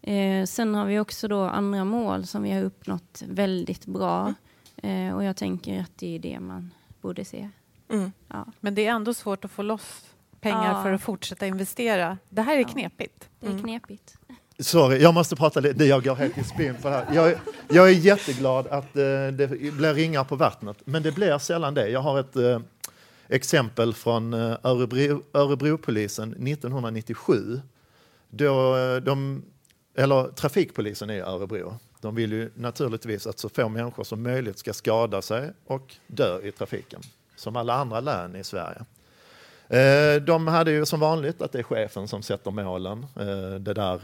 Eh, 0.02 0.44
sen 0.44 0.74
har 0.74 0.86
vi 0.86 0.98
också 0.98 1.28
då 1.28 1.42
andra 1.42 1.84
mål 1.84 2.26
som 2.26 2.42
vi 2.42 2.50
har 2.50 2.62
uppnått 2.62 3.22
väldigt 3.28 3.86
bra. 3.86 4.34
Mm. 4.76 5.08
Eh, 5.08 5.16
och 5.16 5.24
jag 5.24 5.36
tänker 5.36 5.80
att 5.80 5.98
det 5.98 6.14
är 6.14 6.18
det 6.18 6.40
man 6.40 6.70
borde 7.00 7.24
se. 7.24 7.48
Mm. 7.88 8.12
Ja. 8.28 8.46
Men 8.60 8.74
det 8.74 8.86
är 8.86 8.90
ändå 8.90 9.14
svårt 9.14 9.44
att 9.44 9.50
få 9.50 9.62
loss 9.62 10.04
pengar 10.40 10.74
ja. 10.74 10.82
för 10.82 10.92
att 10.92 11.02
fortsätta 11.02 11.46
investera. 11.46 12.18
Det 12.28 12.42
här 12.42 12.56
är 12.56 12.60
ja. 12.60 12.68
knepigt. 12.68 13.28
Det 13.40 13.46
är 13.46 13.50
mm. 13.50 13.62
knepigt. 13.62 14.18
Sorry, 14.58 14.98
jag 14.98 15.14
måste 15.14 15.36
prata 15.36 15.60
lite. 15.60 15.84
Jag 15.84 16.04
går 16.04 16.14
helt 16.14 16.38
i 16.38 16.44
spinn 16.44 16.74
på 16.82 16.88
det 16.88 16.94
här. 16.94 17.06
Jag, 17.14 17.34
jag 17.68 17.88
är 17.88 17.92
jätteglad 17.92 18.66
att 18.66 18.96
eh, 18.96 19.02
det 19.32 19.72
blir 19.72 19.94
ringar 19.94 20.24
på 20.24 20.36
vattnet, 20.36 20.76
men 20.84 21.02
det 21.02 21.12
blir 21.12 21.38
sällan 21.38 21.74
det. 21.74 21.88
Jag 21.88 22.00
har 22.00 22.20
ett 22.20 22.36
eh, 22.36 22.60
exempel 23.28 23.94
från 23.94 24.34
eh, 24.34 24.56
Örebro, 24.62 25.22
Örebropolisen 25.32 26.32
1997. 26.32 27.60
Då 28.30 28.76
eh, 28.76 28.96
de, 28.96 29.42
eller 29.96 30.28
trafikpolisen 30.28 31.10
i 31.10 31.20
Örebro. 31.20 31.78
De 32.00 32.14
vill 32.14 32.32
ju 32.32 32.50
naturligtvis 32.54 33.26
att 33.26 33.38
så 33.38 33.48
få 33.48 33.68
människor 33.68 34.04
som 34.04 34.22
möjligt 34.22 34.58
ska 34.58 34.72
skada 34.72 35.22
sig 35.22 35.52
och 35.66 35.94
dö 36.06 36.40
i 36.42 36.52
trafiken, 36.52 37.00
som 37.36 37.56
alla 37.56 37.74
andra 37.74 38.00
län 38.00 38.36
i 38.36 38.44
Sverige. 38.44 38.84
Eh, 39.68 40.22
de 40.22 40.46
hade 40.46 40.70
ju 40.70 40.86
som 40.86 41.00
vanligt 41.00 41.42
att 41.42 41.52
det 41.52 41.58
är 41.58 41.62
chefen 41.62 42.08
som 42.08 42.22
sätter 42.22 42.50
målen. 42.50 43.06
Eh, 43.16 43.54
det 43.60 43.74
där 43.74 44.00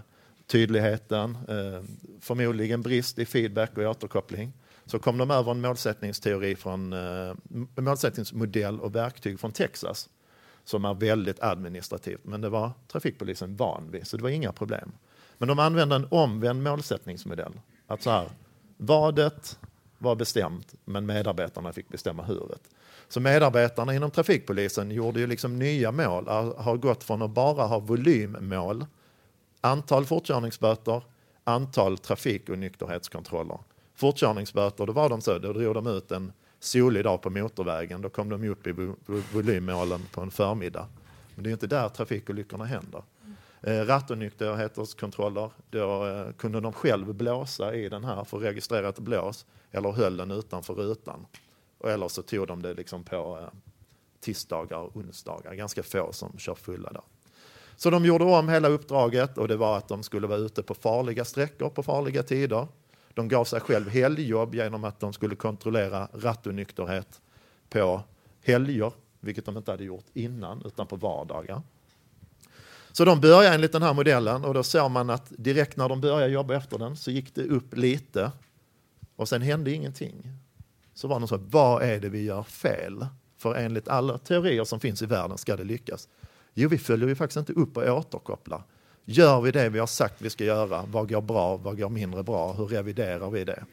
tydligheten, 0.47 1.39
eh, 1.49 1.83
förmodligen 2.21 2.83
brist 2.83 3.19
i 3.19 3.27
feedback 3.27 3.79
och 3.79 3.85
återkoppling. 3.85 4.53
Så 4.87 4.99
kom 4.99 5.19
de 5.19 5.31
över 5.31 5.51
en 5.51 5.61
målsättningsteori 5.61 6.57
från 6.57 6.95
målsättningsmodell 7.75 8.81
och 8.81 8.95
verktyg 8.95 9.41
från 9.41 9.53
Texas 9.53 10.09
som 10.65 10.85
är 10.85 10.95
väldigt 10.95 11.43
administrativt, 11.43 12.25
men 12.25 12.41
det 12.41 12.49
var 12.49 12.71
trafikpolisen 12.89 13.57
van 13.57 13.91
vid, 13.91 14.07
så 14.07 14.17
det 14.17 14.23
var 14.23 14.31
inga 14.31 14.53
problem. 14.53 14.93
Men 15.39 15.49
de 15.49 15.59
använde 15.59 15.97
en 15.97 16.07
omvänd 16.11 16.63
målsättningsmodell. 16.63 17.53
Att 17.87 18.03
så 18.03 18.11
här, 18.11 18.29
vadet 18.77 19.59
var 19.99 20.15
bestämt, 20.15 20.75
men 20.85 21.07
medarbetarna 21.07 21.73
fick 21.73 21.89
bestämma 21.89 22.23
huret. 22.23 22.61
Så 23.13 23.21
medarbetarna 23.21 23.95
inom 23.95 24.11
trafikpolisen 24.11 24.91
gjorde 24.91 25.21
ju 25.21 25.27
liksom 25.27 25.59
nya 25.59 25.93
mål, 25.93 26.29
har 26.57 26.77
gått 26.77 27.05
från 27.05 27.23
att 27.23 27.31
bara 27.31 27.67
ha 27.67 27.79
volymmål, 27.79 28.87
antal 29.61 30.05
fortkörningsböter, 30.05 31.03
antal 31.45 31.99
trafik 31.99 32.49
och 32.49 32.59
nykterhetskontroller. 32.59 33.59
Fortkörningsböter, 33.95 34.87
då 34.87 34.93
var 34.93 35.09
de 35.09 35.21
så, 35.21 35.39
då 35.39 35.53
drog 35.53 35.75
de 35.75 35.87
ut 35.87 36.13
en 36.13 36.33
solig 36.61 37.05
dag 37.05 37.23
på 37.23 37.31
motorvägen, 37.31 38.03
då 38.03 38.09
kom 38.09 38.29
de 38.29 38.49
upp 38.49 38.67
i 38.67 38.73
volymmålen 39.33 40.01
på 40.13 40.21
en 40.21 40.31
förmiddag. 40.31 40.87
Men 41.35 41.45
det 41.45 41.51
är 41.51 41.53
inte 41.53 41.67
där 41.67 41.89
trafikolyckorna 41.89 42.65
händer. 42.65 43.03
Eh, 43.63 43.81
rattonykterhetskontroller, 43.81 45.51
då 45.71 46.07
eh, 46.07 46.33
kunde 46.33 46.61
de 46.61 46.73
själv 46.73 47.15
blåsa 47.15 47.75
i 47.75 47.89
den 47.89 48.05
här 48.05 48.25
för 48.25 48.37
att 48.37 48.43
registrera 48.43 48.89
ett 48.89 48.99
blås 48.99 49.47
eller 49.71 49.93
höll 49.93 50.17
den 50.17 50.31
utanför 50.31 50.75
rutan. 50.75 51.27
Eller 51.85 52.09
så 52.09 52.23
tog 52.23 52.47
de 52.47 52.63
det 52.63 52.75
liksom 52.75 53.05
på 53.05 53.39
eh, 53.41 53.49
tisdagar 54.21 54.79
och 54.79 54.97
onsdagar, 54.97 55.55
ganska 55.55 55.83
få 55.83 56.13
som 56.13 56.39
kör 56.39 56.55
fulla 56.55 56.93
där. 56.93 57.03
Så 57.77 57.91
de 57.91 58.05
gjorde 58.05 58.25
om 58.25 58.49
hela 58.49 58.69
uppdraget 58.69 59.39
och 59.39 59.49
det 59.49 59.57
var 59.57 59.79
att 59.79 59.89
de 59.89 60.03
skulle 60.03 60.27
vara 60.27 60.39
ute 60.39 60.63
på 60.63 60.75
farliga 60.75 61.25
sträckor 61.25 61.71
på 61.71 61.83
farliga 61.83 62.23
tider. 62.23 62.67
De 63.15 63.29
gav 63.29 63.45
sig 63.45 63.61
själv 63.61 63.89
helgjobb 63.89 64.55
genom 64.55 64.85
att 64.85 65.01
de 65.01 65.13
skulle 65.13 65.37
kontrollera 65.37 66.09
rattonykterhet 66.13 67.21
på 67.69 68.03
helger, 68.43 68.93
vilket 69.21 69.45
de 69.45 69.57
inte 69.57 69.71
hade 69.71 69.85
gjort 69.85 70.07
innan, 70.15 70.63
utan 70.65 70.87
på 70.87 70.97
vardagar. 70.97 71.63
Så 72.93 73.05
de 73.05 73.21
började 73.21 73.55
enligt 73.55 73.73
den 73.73 73.83
här 73.83 73.95
modellen 73.95 74.45
och 74.45 74.55
då 74.55 74.63
såg 74.63 74.91
man 74.91 75.11
att 75.11 75.33
direkt 75.37 75.77
när 75.77 75.89
de 75.89 76.01
började 76.01 76.33
jobba 76.33 76.57
efter 76.57 76.79
den 76.79 76.97
så 76.97 77.11
gick 77.11 77.35
det 77.35 77.43
upp 77.43 77.77
lite 77.77 78.33
och 79.17 79.29
sen 79.29 79.43
hände 79.43 79.71
ingenting. 79.71 80.42
Så 80.95 81.09
var 81.09 81.21
det 81.21 81.29
så, 81.29 81.37
vad 81.37 81.83
är 81.83 82.01
det 82.01 82.09
vi 82.09 82.23
gör 82.23 82.43
fel? 82.43 83.07
För 83.39 83.55
enligt 83.55 83.89
alla 83.89 84.19
teorier 84.19 84.65
som 84.65 84.81
finns 84.81 85.03
i 85.03 85.07
världen 85.07 85.39
ska 85.39 85.57
det 85.57 85.65
lyckas. 85.65 86.09
Jo, 86.55 86.69
vi 86.69 86.79
följer 86.79 87.09
ju 87.09 87.15
faktiskt 87.15 87.37
inte 87.37 87.53
upp 87.53 87.77
och 87.77 87.83
återkopplar. 87.83 88.63
Gör 89.05 89.41
vi 89.41 89.51
det 89.51 89.69
vi 89.69 89.79
har 89.79 89.87
sagt 89.87 90.23
vi 90.23 90.31
ska 90.31 90.45
göra? 90.45 90.85
Vad 90.87 91.09
går 91.09 91.21
bra? 91.21 91.57
Vad 91.57 91.79
går 91.79 91.89
mindre 91.89 92.23
bra? 92.23 92.53
Hur 92.53 92.67
reviderar 92.67 93.31
vi 93.31 93.45
det? 93.45 93.65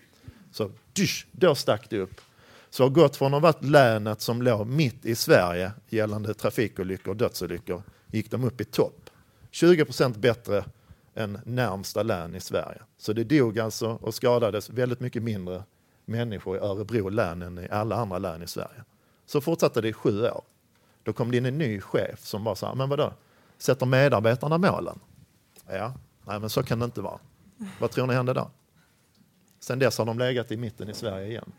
Så 0.51 0.71
dysch, 0.93 1.27
då 1.31 1.55
stack 1.55 1.89
det 1.89 1.99
upp. 1.99 2.21
Så 2.69 2.83
har 2.83 2.89
gått 2.89 3.15
från 3.15 3.33
att 3.33 3.41
ha 3.41 3.51
varit 3.51 3.63
länet 3.63 4.21
som 4.21 4.41
låg 4.41 4.67
mitt 4.67 5.05
i 5.05 5.15
Sverige 5.15 5.71
gällande 5.89 6.33
trafikolyckor 6.33 7.11
och 7.11 7.17
dödsolyckor, 7.17 7.83
gick 8.07 8.31
de 8.31 8.43
upp 8.43 8.61
i 8.61 8.63
topp. 8.63 9.09
20 9.51 9.85
procent 9.85 10.17
bättre 10.17 10.63
än 11.15 11.39
närmsta 11.45 12.03
län 12.03 12.35
i 12.35 12.39
Sverige. 12.39 12.81
Så 12.97 13.13
det 13.13 13.23
dog 13.23 13.59
alltså 13.59 13.99
och 14.01 14.15
skadades 14.15 14.69
väldigt 14.69 14.99
mycket 14.99 15.23
mindre 15.23 15.63
människor 16.09 16.57
i 16.57 16.59
Örebro 16.59 17.09
län 17.09 17.41
än 17.41 17.57
i 17.57 17.67
alla 17.71 17.95
andra 17.95 18.17
län 18.17 18.43
i 18.43 18.47
Sverige. 18.47 18.83
Så 19.25 19.41
fortsatte 19.41 19.81
det 19.81 19.87
i 19.87 19.93
sju 19.93 20.21
år. 20.21 20.43
Då 21.03 21.13
kom 21.13 21.31
det 21.31 21.37
in 21.37 21.45
en 21.45 21.57
ny 21.57 21.81
chef 21.81 22.19
som 22.19 22.55
så 22.55 22.65
här, 22.65 22.75
men 22.75 22.89
vadå, 22.89 23.13
sätter 23.57 23.85
medarbetarna 23.85 24.57
målen? 24.57 24.99
Ja, 25.67 25.93
nej 26.25 26.39
men 26.39 26.49
så 26.49 26.63
kan 26.63 26.79
det 26.79 26.85
inte 26.85 27.01
vara. 27.01 27.19
Vad 27.79 27.91
tror 27.91 28.07
ni 28.07 28.13
hände 28.13 28.33
då? 28.33 28.51
Sen 29.59 29.79
dess 29.79 29.97
har 29.97 30.05
de 30.05 30.19
legat 30.19 30.51
i 30.51 30.57
mitten 30.57 30.89
i 30.89 30.93
Sverige 30.93 31.27
igen. 31.27 31.51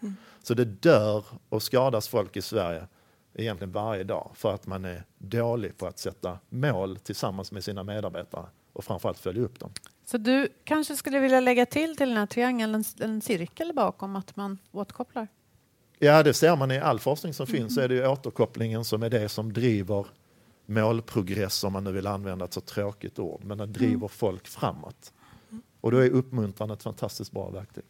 Så 0.42 0.54
det 0.54 0.64
dör 0.64 1.24
och 1.48 1.62
skadas 1.62 2.08
folk 2.08 2.36
i 2.36 2.42
Sverige 2.42 2.86
egentligen 3.34 3.72
varje 3.72 4.04
dag 4.04 4.30
för 4.34 4.54
att 4.54 4.66
man 4.66 4.84
är 4.84 5.04
dålig 5.18 5.78
på 5.78 5.86
att 5.86 5.98
sätta 5.98 6.38
mål 6.48 6.96
tillsammans 6.96 7.52
med 7.52 7.64
sina 7.64 7.82
medarbetare 7.82 8.46
och 8.72 8.84
framförallt 8.84 9.18
följa 9.18 9.42
upp 9.42 9.60
dem. 9.60 9.72
Så 10.10 10.18
du 10.18 10.48
kanske 10.64 10.96
skulle 10.96 11.18
vilja 11.18 11.40
lägga 11.40 11.66
till 11.66 11.96
till 11.96 12.08
den 12.08 12.18
här 12.18 12.26
triangeln 12.26 12.74
en, 12.74 12.84
en 12.98 13.20
cirkel 13.20 13.72
bakom 13.74 14.16
att 14.16 14.36
man 14.36 14.58
återkopplar? 14.72 15.28
Ja, 15.98 16.22
det 16.22 16.34
ser 16.34 16.56
man 16.56 16.70
i 16.70 16.78
all 16.78 16.98
forskning 16.98 17.34
som 17.34 17.46
finns, 17.46 17.74
så 17.74 17.80
är 17.80 17.88
det 17.88 17.94
ju 17.94 18.06
återkopplingen 18.06 18.84
som 18.84 19.02
är 19.02 19.10
det 19.10 19.28
som 19.28 19.52
driver 19.52 20.06
målprogress, 20.66 21.64
om 21.64 21.72
man 21.72 21.84
nu 21.84 21.92
vill 21.92 22.06
använda 22.06 22.44
ett 22.44 22.52
så 22.52 22.60
tråkigt 22.60 23.18
ord, 23.18 23.44
men 23.44 23.58
den 23.58 23.72
driver 23.72 24.08
folk 24.08 24.48
framåt. 24.48 25.12
Och 25.80 25.90
då 25.90 25.98
är 25.98 26.10
uppmuntran 26.10 26.70
ett 26.70 26.82
fantastiskt 26.82 27.32
bra 27.32 27.50
verktyg. 27.50 27.84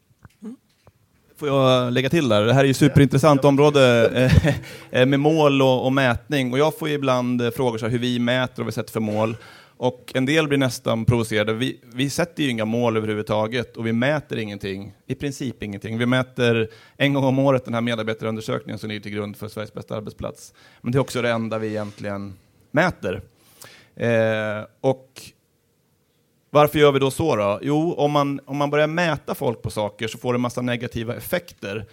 Får 1.36 1.48
jag 1.48 1.92
lägga 1.92 2.10
till 2.10 2.28
där? 2.28 2.44
Det 2.44 2.52
här 2.52 2.60
är 2.60 2.68
ju 2.68 2.74
superintressant 2.74 3.44
område 3.44 4.10
eh, 4.90 5.06
med 5.06 5.20
mål 5.20 5.62
och, 5.62 5.84
och 5.84 5.92
mätning. 5.92 6.52
Och 6.52 6.58
jag 6.58 6.78
får 6.78 6.88
ju 6.88 6.94
ibland 6.94 7.42
eh, 7.42 7.50
frågor 7.50 7.78
så 7.78 7.84
här, 7.84 7.92
hur 7.92 7.98
vi 7.98 8.18
mäter 8.18 8.52
och 8.54 8.58
vad 8.58 8.66
vi 8.66 8.72
sätter 8.72 8.92
för 8.92 9.00
mål. 9.00 9.36
Och 9.82 10.12
en 10.14 10.26
del 10.26 10.48
blir 10.48 10.58
nästan 10.58 11.04
provocerade. 11.04 11.52
Vi, 11.52 11.80
vi 11.94 12.10
sätter 12.10 12.42
ju 12.42 12.50
inga 12.50 12.64
mål 12.64 12.96
överhuvudtaget 12.96 13.76
och 13.76 13.86
vi 13.86 13.92
mäter 13.92 14.38
ingenting. 14.38 14.92
I 15.06 15.14
princip 15.14 15.62
ingenting. 15.62 15.98
Vi 15.98 16.06
mäter 16.06 16.68
en 16.96 17.14
gång 17.14 17.24
om 17.24 17.38
året 17.38 17.64
den 17.64 17.74
här 17.74 17.80
medarbetarundersökningen 17.80 18.78
som 18.78 18.88
ligger 18.88 19.00
till 19.00 19.12
grund 19.12 19.36
för 19.36 19.48
Sveriges 19.48 19.72
bästa 19.72 19.96
arbetsplats. 19.96 20.54
Men 20.80 20.92
det 20.92 20.98
är 20.98 21.00
också 21.00 21.22
det 21.22 21.30
enda 21.30 21.58
vi 21.58 21.68
egentligen 21.68 22.34
mäter. 22.70 23.22
Eh, 23.96 24.66
och 24.80 25.22
varför 26.50 26.78
gör 26.78 26.92
vi 26.92 26.98
då 26.98 27.10
så? 27.10 27.36
Då? 27.36 27.58
Jo, 27.62 27.94
om 27.94 28.12
man, 28.12 28.40
om 28.46 28.56
man 28.56 28.70
börjar 28.70 28.86
mäta 28.86 29.34
folk 29.34 29.62
på 29.62 29.70
saker 29.70 30.08
så 30.08 30.18
får 30.18 30.32
det 30.32 30.36
en 30.36 30.40
massa 30.40 30.62
negativa 30.62 31.14
effekter. 31.14 31.86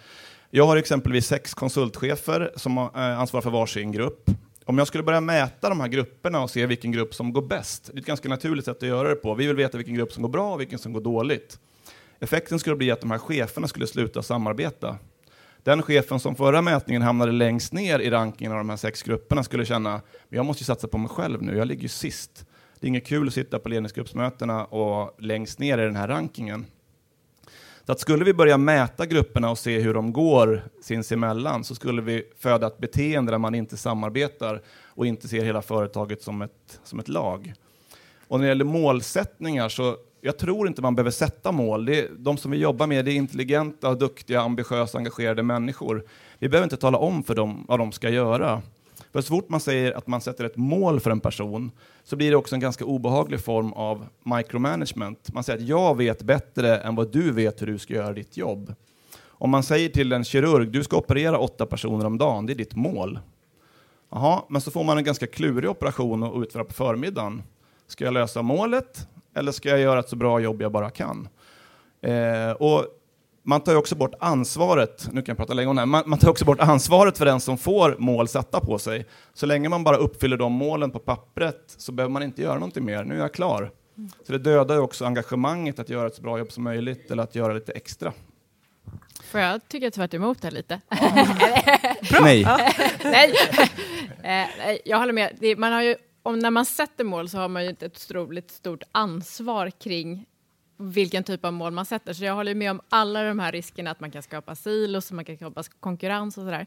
Jag 0.50 0.66
har 0.66 0.76
exempelvis 0.76 1.26
sex 1.26 1.54
konsultchefer 1.54 2.52
som 2.56 2.78
eh, 2.78 3.20
ansvarar 3.20 3.42
för 3.42 3.50
varsin 3.50 3.92
grupp. 3.92 4.30
Om 4.68 4.78
jag 4.78 4.86
skulle 4.86 5.04
börja 5.04 5.20
mäta 5.20 5.68
de 5.68 5.80
här 5.80 5.88
grupperna 5.88 6.42
och 6.42 6.50
se 6.50 6.66
vilken 6.66 6.92
grupp 6.92 7.14
som 7.14 7.32
går 7.32 7.42
bäst, 7.42 7.90
det 7.92 7.98
är 7.98 8.00
ett 8.00 8.06
ganska 8.06 8.28
naturligt 8.28 8.64
sätt 8.64 8.76
att 8.76 8.88
göra 8.88 9.08
det 9.08 9.14
på. 9.14 9.34
Vi 9.34 9.46
vill 9.46 9.56
veta 9.56 9.76
vilken 9.76 9.94
grupp 9.94 10.12
som 10.12 10.22
går 10.22 10.30
bra 10.30 10.54
och 10.54 10.60
vilken 10.60 10.78
som 10.78 10.92
går 10.92 11.00
dåligt. 11.00 11.58
Effekten 12.20 12.58
skulle 12.58 12.76
bli 12.76 12.90
att 12.90 13.00
de 13.00 13.10
här 13.10 13.18
cheferna 13.18 13.68
skulle 13.68 13.86
sluta 13.86 14.22
samarbeta. 14.22 14.96
Den 15.62 15.82
chefen 15.82 16.20
som 16.20 16.36
förra 16.36 16.62
mätningen 16.62 17.02
hamnade 17.02 17.32
längst 17.32 17.72
ner 17.72 17.98
i 17.98 18.10
rankingen 18.10 18.52
av 18.52 18.58
de 18.58 18.68
här 18.70 18.76
sex 18.76 19.02
grupperna 19.02 19.42
skulle 19.44 19.64
känna, 19.64 20.00
jag 20.28 20.44
måste 20.44 20.62
ju 20.62 20.64
satsa 20.64 20.88
på 20.88 20.98
mig 20.98 21.08
själv 21.08 21.42
nu, 21.42 21.56
jag 21.56 21.66
ligger 21.66 21.82
ju 21.82 21.88
sist. 21.88 22.46
Det 22.80 22.86
är 22.86 22.88
inget 22.88 23.06
kul 23.06 23.28
att 23.28 23.34
sitta 23.34 23.58
på 23.58 23.68
ledningsgruppsmötena 23.68 24.64
och 24.64 25.16
längst 25.18 25.58
ner 25.58 25.78
i 25.78 25.84
den 25.84 25.96
här 25.96 26.08
rankingen. 26.08 26.66
Så 27.88 27.92
att 27.92 28.00
skulle 28.00 28.24
vi 28.24 28.34
börja 28.34 28.58
mäta 28.58 29.06
grupperna 29.06 29.50
och 29.50 29.58
se 29.58 29.80
hur 29.80 29.94
de 29.94 30.12
går 30.12 30.62
sinsemellan 30.82 31.64
så 31.64 31.74
skulle 31.74 32.02
vi 32.02 32.22
föda 32.38 32.66
ett 32.66 32.78
beteende 32.78 33.32
där 33.32 33.38
man 33.38 33.54
inte 33.54 33.76
samarbetar 33.76 34.62
och 34.84 35.06
inte 35.06 35.28
ser 35.28 35.44
hela 35.44 35.62
företaget 35.62 36.22
som 36.22 36.42
ett, 36.42 36.80
som 36.84 36.98
ett 36.98 37.08
lag. 37.08 37.52
Och 38.28 38.38
när 38.38 38.46
det 38.46 38.48
gäller 38.48 38.64
målsättningar 38.64 39.68
så 39.68 39.96
jag 40.20 40.38
tror 40.38 40.68
inte 40.68 40.82
man 40.82 40.94
behöver 40.94 41.10
sätta 41.10 41.52
mål. 41.52 41.84
Det 41.84 42.00
är, 42.00 42.08
de 42.18 42.36
som 42.36 42.50
vi 42.50 42.58
jobbar 42.58 42.86
med 42.86 43.04
det 43.04 43.12
är 43.12 43.16
intelligenta, 43.16 43.94
duktiga, 43.94 44.40
ambitiösa, 44.40 44.98
engagerade 44.98 45.42
människor. 45.42 46.04
Vi 46.38 46.48
behöver 46.48 46.64
inte 46.64 46.76
tala 46.76 46.98
om 46.98 47.22
för 47.22 47.34
dem 47.34 47.64
vad 47.68 47.78
de 47.78 47.92
ska 47.92 48.10
göra. 48.10 48.62
För 49.12 49.20
så 49.20 49.28
fort 49.28 49.48
man 49.48 49.60
säger 49.60 49.92
att 49.92 50.06
man 50.06 50.20
sätter 50.20 50.44
ett 50.44 50.56
mål 50.56 51.00
för 51.00 51.10
en 51.10 51.20
person 51.20 51.70
så 52.04 52.16
blir 52.16 52.30
det 52.30 52.36
också 52.36 52.54
en 52.54 52.60
ganska 52.60 52.84
obehaglig 52.84 53.40
form 53.40 53.72
av 53.72 54.06
micromanagement. 54.22 55.32
Man 55.34 55.44
säger 55.44 55.58
att 55.58 55.68
jag 55.68 55.96
vet 55.96 56.22
bättre 56.22 56.76
än 56.78 56.94
vad 56.94 57.12
du 57.12 57.32
vet 57.32 57.62
hur 57.62 57.66
du 57.66 57.78
ska 57.78 57.94
göra 57.94 58.12
ditt 58.12 58.36
jobb. 58.36 58.74
Om 59.26 59.50
man 59.50 59.62
säger 59.62 59.88
till 59.88 60.12
en 60.12 60.24
kirurg, 60.24 60.68
du 60.72 60.84
ska 60.84 60.96
operera 60.96 61.38
åtta 61.38 61.66
personer 61.66 62.06
om 62.06 62.18
dagen, 62.18 62.46
det 62.46 62.52
är 62.52 62.54
ditt 62.54 62.76
mål. 62.76 63.18
Jaha, 64.10 64.42
men 64.48 64.60
så 64.60 64.70
får 64.70 64.84
man 64.84 64.98
en 64.98 65.04
ganska 65.04 65.26
klurig 65.26 65.70
operation 65.70 66.22
att 66.22 66.42
utföra 66.42 66.64
på 66.64 66.72
förmiddagen. 66.72 67.42
Ska 67.86 68.04
jag 68.04 68.14
lösa 68.14 68.42
målet 68.42 69.08
eller 69.34 69.52
ska 69.52 69.68
jag 69.68 69.80
göra 69.80 70.00
ett 70.00 70.08
så 70.08 70.16
bra 70.16 70.40
jobb 70.40 70.62
jag 70.62 70.72
bara 70.72 70.90
kan? 70.90 71.28
Eh, 72.00 72.50
och 72.50 72.86
man 73.48 73.60
tar 73.60 73.72
ju 73.72 73.78
också 73.78 73.94
bort 73.94 74.14
ansvaret, 74.20 75.08
nu 75.12 75.22
kan 75.22 75.32
jag 75.32 75.36
prata 75.36 75.54
länge 75.54 75.68
om 75.68 75.76
det 75.76 75.82
här, 75.82 75.86
man, 75.86 76.02
man 76.06 76.18
tar 76.18 76.30
också 76.30 76.44
bort 76.44 76.60
ansvaret 76.60 77.18
för 77.18 77.24
den 77.24 77.40
som 77.40 77.58
får 77.58 77.96
mål 77.98 78.28
satta 78.28 78.60
på 78.60 78.78
sig. 78.78 79.06
Så 79.34 79.46
länge 79.46 79.68
man 79.68 79.84
bara 79.84 79.96
uppfyller 79.96 80.36
de 80.36 80.52
målen 80.52 80.90
på 80.90 80.98
pappret 80.98 81.74
så 81.76 81.92
behöver 81.92 82.12
man 82.12 82.22
inte 82.22 82.42
göra 82.42 82.54
någonting 82.54 82.84
mer, 82.84 83.04
nu 83.04 83.14
är 83.14 83.18
jag 83.18 83.34
klar. 83.34 83.70
Så 84.26 84.32
det 84.32 84.38
dödar 84.38 84.74
ju 84.74 84.80
också 84.80 85.04
engagemanget 85.04 85.78
att 85.78 85.88
göra 85.88 86.06
ett 86.06 86.14
så 86.14 86.22
bra 86.22 86.38
jobb 86.38 86.52
som 86.52 86.64
möjligt 86.64 87.10
eller 87.10 87.22
att 87.22 87.34
göra 87.34 87.52
lite 87.52 87.72
extra. 87.72 88.12
Får 89.24 89.40
jag 89.40 89.68
tycka 89.68 89.90
tvärt 89.90 90.14
emot 90.14 90.44
här 90.44 90.50
lite? 90.50 90.80
Nej. 92.20 92.46
nej. 93.04 93.34
Eh, 94.18 94.46
nej, 94.58 94.80
jag 94.84 94.98
håller 94.98 95.12
med. 95.12 95.58
Man 95.58 95.72
har 95.72 95.82
ju, 95.82 95.96
om 96.22 96.38
när 96.38 96.50
man 96.50 96.64
sätter 96.64 97.04
mål 97.04 97.28
så 97.28 97.38
har 97.38 97.48
man 97.48 97.64
ju 97.64 97.70
ett 97.70 97.82
otroligt 97.82 98.50
stort 98.50 98.82
ansvar 98.92 99.70
kring 99.70 100.26
vilken 100.78 101.24
typ 101.24 101.44
av 101.44 101.52
mål 101.52 101.72
man 101.72 101.84
sätter. 101.84 102.12
Så 102.12 102.24
jag 102.24 102.34
håller 102.34 102.54
med 102.54 102.70
om 102.70 102.80
alla 102.88 103.22
de 103.22 103.38
här 103.38 103.52
riskerna 103.52 103.90
att 103.90 104.00
man 104.00 104.10
kan 104.10 104.22
skapa 104.22 104.54
silos, 104.54 105.10
och 105.10 105.16
man 105.16 105.24
kan 105.24 105.36
skapa 105.36 105.62
konkurrens 105.80 106.38
och 106.38 106.44
sådär. 106.44 106.66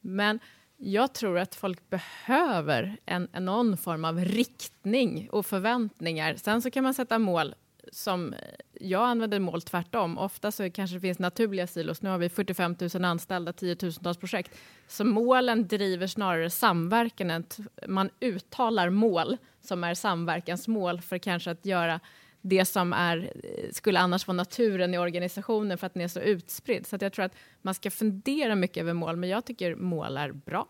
Men 0.00 0.40
Jag 0.84 1.12
tror 1.12 1.38
att 1.38 1.54
folk 1.54 1.90
behöver 1.90 2.96
en, 3.06 3.28
en 3.32 3.44
någon 3.44 3.76
form 3.76 4.04
av 4.04 4.24
riktning 4.24 5.28
och 5.32 5.46
förväntningar. 5.46 6.34
Sen 6.36 6.62
så 6.62 6.70
kan 6.70 6.84
man 6.84 6.94
sätta 6.94 7.18
mål 7.18 7.54
som 7.92 8.32
eh, 8.32 8.38
jag 8.80 9.02
använder 9.08 9.38
mål 9.38 9.62
tvärtom. 9.62 10.18
Ofta 10.18 10.52
så 10.52 10.70
kanske 10.70 10.96
det 10.96 11.00
finns 11.00 11.18
naturliga 11.18 11.66
silos. 11.66 12.02
Nu 12.02 12.10
har 12.10 12.18
vi 12.18 12.28
45 12.28 12.76
000 12.94 13.04
anställda, 13.04 13.52
tiotusentals 13.52 14.18
projekt. 14.18 14.58
Så 14.88 15.04
målen 15.04 15.68
driver 15.68 16.06
snarare 16.06 16.50
samverkan 16.50 17.30
än 17.30 17.44
man 17.88 18.10
uttalar 18.20 18.90
mål 18.90 19.36
som 19.60 19.84
är 19.84 19.94
samverkansmål 19.94 21.00
för 21.00 21.18
kanske 21.18 21.50
att 21.50 21.66
göra 21.66 22.00
det 22.42 22.64
som 22.64 22.92
är, 22.92 23.32
skulle 23.72 24.00
annars 24.00 24.26
vara 24.26 24.36
naturen 24.36 24.94
i 24.94 24.98
organisationen 24.98 25.78
för 25.78 25.86
att 25.86 25.94
den 25.94 26.02
är 26.02 26.08
så 26.08 26.20
utspridd. 26.20 26.86
Så 26.86 26.96
jag 27.00 27.12
tror 27.12 27.24
att 27.24 27.34
man 27.62 27.74
ska 27.74 27.90
fundera 27.90 28.54
mycket 28.54 28.80
över 28.80 28.92
mål, 28.92 29.16
men 29.16 29.28
jag 29.28 29.44
tycker 29.44 29.74
mål 29.74 30.16
är 30.16 30.32
bra. 30.32 30.68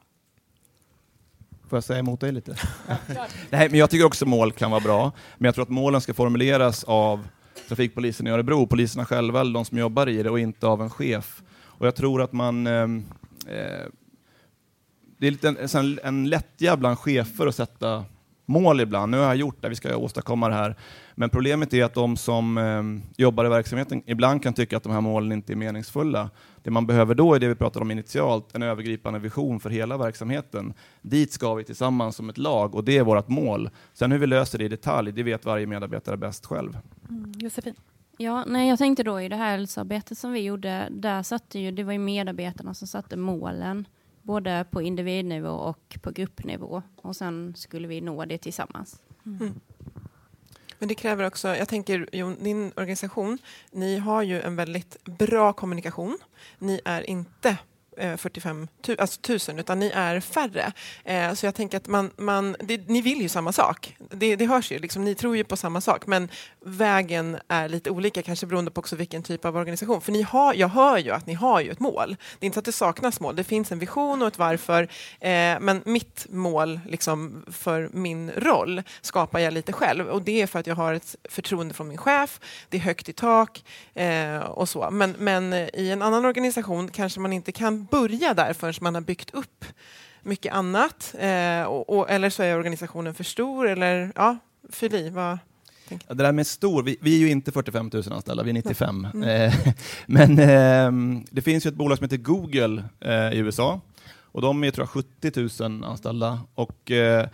Får 1.69 1.77
jag 1.77 1.85
säga 1.85 1.99
emot 1.99 2.21
dig 2.21 2.33
lite? 2.33 2.57
Nej, 3.51 3.69
men 3.69 3.79
jag 3.79 3.91
tycker 3.91 4.05
också 4.05 4.27
mål 4.27 4.53
kan 4.53 4.71
vara 4.71 4.81
bra, 4.81 5.13
men 5.39 5.45
jag 5.45 5.55
tror 5.55 5.63
att 5.63 5.69
målen 5.69 6.01
ska 6.01 6.15
formuleras 6.15 6.85
av 6.85 7.29
trafikpolisen 7.69 8.27
i 8.27 8.31
Örebro, 8.31 8.67
poliserna 8.67 9.05
själva 9.05 9.41
eller 9.41 9.53
de 9.53 9.65
som 9.65 9.79
jobbar 9.79 10.09
i 10.09 10.23
det 10.23 10.31
och 10.31 10.39
inte 10.39 10.67
av 10.67 10.83
en 10.83 10.91
chef. 10.91 11.43
Och 11.53 11.87
jag 11.87 11.95
tror 11.95 12.23
att 12.23 12.33
man 12.33 12.67
ehm, 12.67 13.05
eh, 13.47 13.87
det 15.19 15.27
är 15.27 15.31
lite 15.31 15.49
en, 15.49 15.99
en 16.03 16.29
lättja 16.29 16.77
bland 16.77 16.99
chefer 16.99 17.47
att 17.47 17.55
sätta 17.55 18.05
mål 18.47 18.81
ibland. 18.81 19.11
Nu 19.11 19.17
har 19.19 19.25
jag 19.25 19.37
gjort 19.37 19.63
det, 19.63 19.69
vi 19.69 19.75
ska 19.75 19.97
åstadkomma 19.97 20.49
det 20.49 20.55
här. 20.55 20.77
Men 21.15 21.31
problemet 21.31 21.75
är 21.75 21.85
att 21.85 21.95
de 21.95 22.17
som 22.17 22.59
eh, 22.59 22.83
jobbar 23.17 23.45
i 23.45 23.49
verksamheten 23.49 24.03
ibland 24.07 24.43
kan 24.43 24.55
tycka 24.55 24.77
att 24.77 24.83
de 24.83 24.93
här 24.93 25.01
målen 25.01 25.33
inte 25.33 25.53
är 25.53 25.57
meningsfulla. 25.57 26.31
Det 26.63 26.71
man 26.71 26.87
behöver 26.87 27.15
då 27.15 27.35
är 27.35 27.41
det 27.41 27.49
vi 27.49 27.55
pratade 27.55 27.83
om 27.83 27.91
initialt, 27.91 28.55
en 28.55 28.63
övergripande 28.63 29.19
vision 29.19 29.61
för 29.61 29.71
hela 29.71 29.97
verksamheten. 29.97 30.75
Dit 31.03 31.33
ska 31.33 31.55
vi 31.55 31.65
tillsammans 31.65 32.17
som 32.17 32.29
ett 32.29 32.39
lag 32.39 32.75
och 32.75 32.85
det 32.85 32.99
är 32.99 33.03
vårt 33.03 33.29
mål. 33.29 33.71
Sen 33.93 34.13
hur 34.13 34.19
vi 34.19 34.27
löser 34.27 34.59
det 34.59 34.65
i 34.65 34.69
detalj, 34.69 35.13
det 35.13 35.23
vet 35.23 35.45
varje 35.45 35.67
medarbetare 35.67 36.17
bäst 36.17 36.47
själv. 36.47 36.79
Mm, 37.09 37.33
Josefin? 37.37 37.75
Ja, 38.17 38.45
nej, 38.47 38.69
jag 38.69 38.79
tänkte 38.79 39.03
då 39.03 39.21
i 39.21 39.29
det 39.29 39.37
här 39.37 39.51
hälsoarbetet 39.51 40.19
som 40.19 40.33
vi 40.33 40.41
gjorde, 40.41 40.89
där 40.91 41.23
satte 41.23 41.59
ju, 41.59 41.71
det 41.71 41.85
var 41.85 41.93
ju 41.93 41.99
medarbetarna 41.99 42.75
som 42.75 42.89
satte 42.89 43.17
målen 43.17 43.87
både 44.23 44.65
på 44.71 44.83
individnivå 44.83 45.51
och 45.51 45.99
på 46.03 46.11
gruppnivå. 46.11 46.83
Och 46.97 47.17
sen 47.17 47.55
skulle 47.57 47.89
vi 47.89 48.01
nå 48.01 48.25
det 48.25 48.39
tillsammans. 48.39 49.03
Mm. 49.27 49.61
Men 50.79 50.89
det 50.89 50.95
kräver 50.95 51.27
också, 51.27 51.57
jag 51.57 51.69
tänker 51.69 52.09
Jon, 52.13 52.37
din 52.41 52.73
organisation, 52.77 53.39
ni 53.71 53.99
har 53.99 54.23
ju 54.23 54.41
en 54.41 54.57
väldigt 54.57 55.05
bra 55.05 55.53
kommunikation. 55.53 56.19
Ni 56.59 56.81
är 56.85 57.11
inte 57.11 57.59
Eh, 57.97 58.17
45 58.17 58.69
000, 58.89 58.97
alltså 59.01 59.21
tusen, 59.21 59.59
utan 59.59 59.79
ni 59.79 59.91
är 59.95 60.21
färre. 60.21 60.73
Eh, 61.05 61.35
så 61.35 61.47
jag 61.47 61.55
tänker 61.55 61.77
att 61.77 61.87
man, 61.87 62.11
man, 62.17 62.57
det, 62.61 62.89
ni 62.89 63.01
vill 63.01 63.21
ju 63.21 63.29
samma 63.29 63.53
sak. 63.53 63.97
Det, 64.11 64.37
det 64.37 64.47
hörs 64.47 64.73
ju, 64.73 64.79
liksom, 64.79 65.05
ni 65.05 65.15
tror 65.15 65.37
ju 65.37 65.45
på 65.45 65.57
samma 65.57 65.81
sak, 65.81 66.07
men 66.07 66.29
vägen 66.65 67.39
är 67.49 67.69
lite 67.69 67.91
olika, 67.91 68.23
kanske 68.23 68.47
beroende 68.47 68.71
på 68.71 68.79
också 68.79 68.97
vilken 68.97 69.23
typ 69.23 69.45
av 69.45 69.57
organisation. 69.57 70.01
För 70.01 70.13
ni 70.13 70.23
har, 70.23 70.55
jag 70.55 70.69
hör 70.69 70.99
ju 70.99 71.11
att 71.11 71.27
ni 71.27 71.35
har 71.35 71.61
ju 71.61 71.71
ett 71.71 71.81
mål. 71.81 72.17
Det 72.39 72.45
är 72.45 72.47
inte 72.47 72.55
så 72.55 72.59
att 72.59 72.65
det 72.65 72.73
saknas 72.73 73.21
mål, 73.21 73.37
det 73.37 73.45
finns 73.45 73.73
en 73.73 73.79
vision 73.79 74.23
och 74.23 74.29
ett 74.29 74.39
varför. 74.39 74.83
Eh, 75.21 75.61
men 75.61 75.83
mitt 75.85 76.27
mål 76.31 76.81
liksom, 76.87 77.45
för 77.53 77.91
min 77.93 78.31
roll 78.31 78.83
skapar 79.01 79.39
jag 79.39 79.55
lite 79.55 79.73
själv 79.73 80.09
och 80.09 80.23
det 80.23 80.43
är 80.43 80.47
för 80.47 80.59
att 80.59 80.67
jag 80.67 80.75
har 80.75 80.95
ett 80.95 81.17
förtroende 81.29 81.75
från 81.75 81.89
min 81.89 81.99
chef, 81.99 82.41
det 82.69 82.77
är 82.77 82.81
högt 82.81 83.09
i 83.09 83.13
tak 83.13 83.65
eh, 83.95 84.39
och 84.39 84.69
så. 84.69 84.91
Men, 84.91 85.15
men 85.19 85.53
i 85.53 85.91
en 85.93 86.03
annan 86.03 86.25
organisation 86.25 86.89
kanske 86.89 87.21
man 87.21 87.33
inte 87.33 87.53
kan 87.53 87.82
börja 87.91 88.35
där 88.35 88.53
förrän 88.53 88.75
man 88.81 88.95
har 88.95 89.03
byggt 89.03 89.31
upp 89.35 89.65
mycket 90.23 90.55
annat. 90.55 91.15
Eh, 91.19 91.63
och, 91.63 91.99
och, 91.99 92.11
eller 92.11 92.31
så 92.31 92.43
är 92.43 92.57
organisationen 92.57 93.15
för 93.15 93.25
stor. 93.25 93.69
Eller, 93.69 94.13
ja, 94.17 94.39
fyll 94.71 94.95
i. 94.95 95.11
Vad, 95.11 95.39
det 96.09 96.15
där 96.15 96.33
med 96.33 96.47
stor, 96.47 96.83
vi, 96.83 96.97
vi, 97.01 97.15
är 97.15 97.19
ju 97.19 97.31
inte 97.31 97.53
45 97.53 97.91
000 97.93 98.03
anställda, 98.13 98.43
vi 98.43 98.51
är 98.51 98.55
95. 98.55 99.07
Mm. 99.15 99.29
Eh, 99.29 99.55
men 100.07 100.39
eh, 100.39 101.23
det 101.31 101.43
finns 101.43 101.67
ju 101.67 101.69
ett 101.69 101.75
bolag 101.75 101.99
som 101.99 102.05
heter 102.05 102.17
Google 102.17 102.85
eh, 103.01 103.33
i 103.33 103.39
USA 103.39 103.81
och 104.33 104.43
de 104.43 104.65
är 104.65 104.71
tror 104.71 104.83
jag 104.83 104.91
70 104.91 105.63
000 105.63 105.85
anställda. 105.85 106.41
Och, 106.55 106.91
eh, 106.91 107.29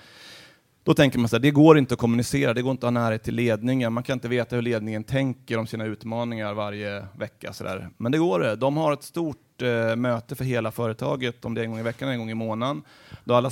då 0.88 0.94
tänker 0.94 1.18
man 1.18 1.28
så 1.28 1.36
här, 1.36 1.40
det 1.40 1.50
går 1.50 1.78
inte 1.78 1.94
att 1.94 2.00
kommunicera, 2.00 2.54
det 2.54 2.62
går 2.62 2.70
inte 2.70 2.86
att 2.86 2.94
ha 2.94 3.00
närhet 3.00 3.22
till 3.22 3.34
ledningen, 3.34 3.92
man 3.92 4.02
kan 4.02 4.14
inte 4.14 4.28
veta 4.28 4.56
hur 4.56 4.62
ledningen 4.62 5.04
tänker 5.04 5.58
om 5.58 5.66
sina 5.66 5.84
utmaningar 5.84 6.54
varje 6.54 7.06
vecka. 7.18 7.52
Så 7.52 7.64
där. 7.64 7.88
Men 7.96 8.12
det 8.12 8.18
går 8.18 8.40
det. 8.40 8.56
De 8.56 8.76
har 8.76 8.92
ett 8.92 9.02
stort 9.02 9.62
eh, 9.62 9.96
möte 9.96 10.36
för 10.36 10.44
hela 10.44 10.70
företaget, 10.70 11.44
om 11.44 11.54
det 11.54 11.60
är 11.60 11.62
en 11.62 11.70
gång 11.70 11.80
i 11.80 11.82
veckan 11.82 12.08
eller 12.08 12.14
en 12.14 12.18
gång 12.18 12.30
i 12.30 12.34
månaden. 12.34 12.82
Då 13.24 13.34
alla 13.34 13.50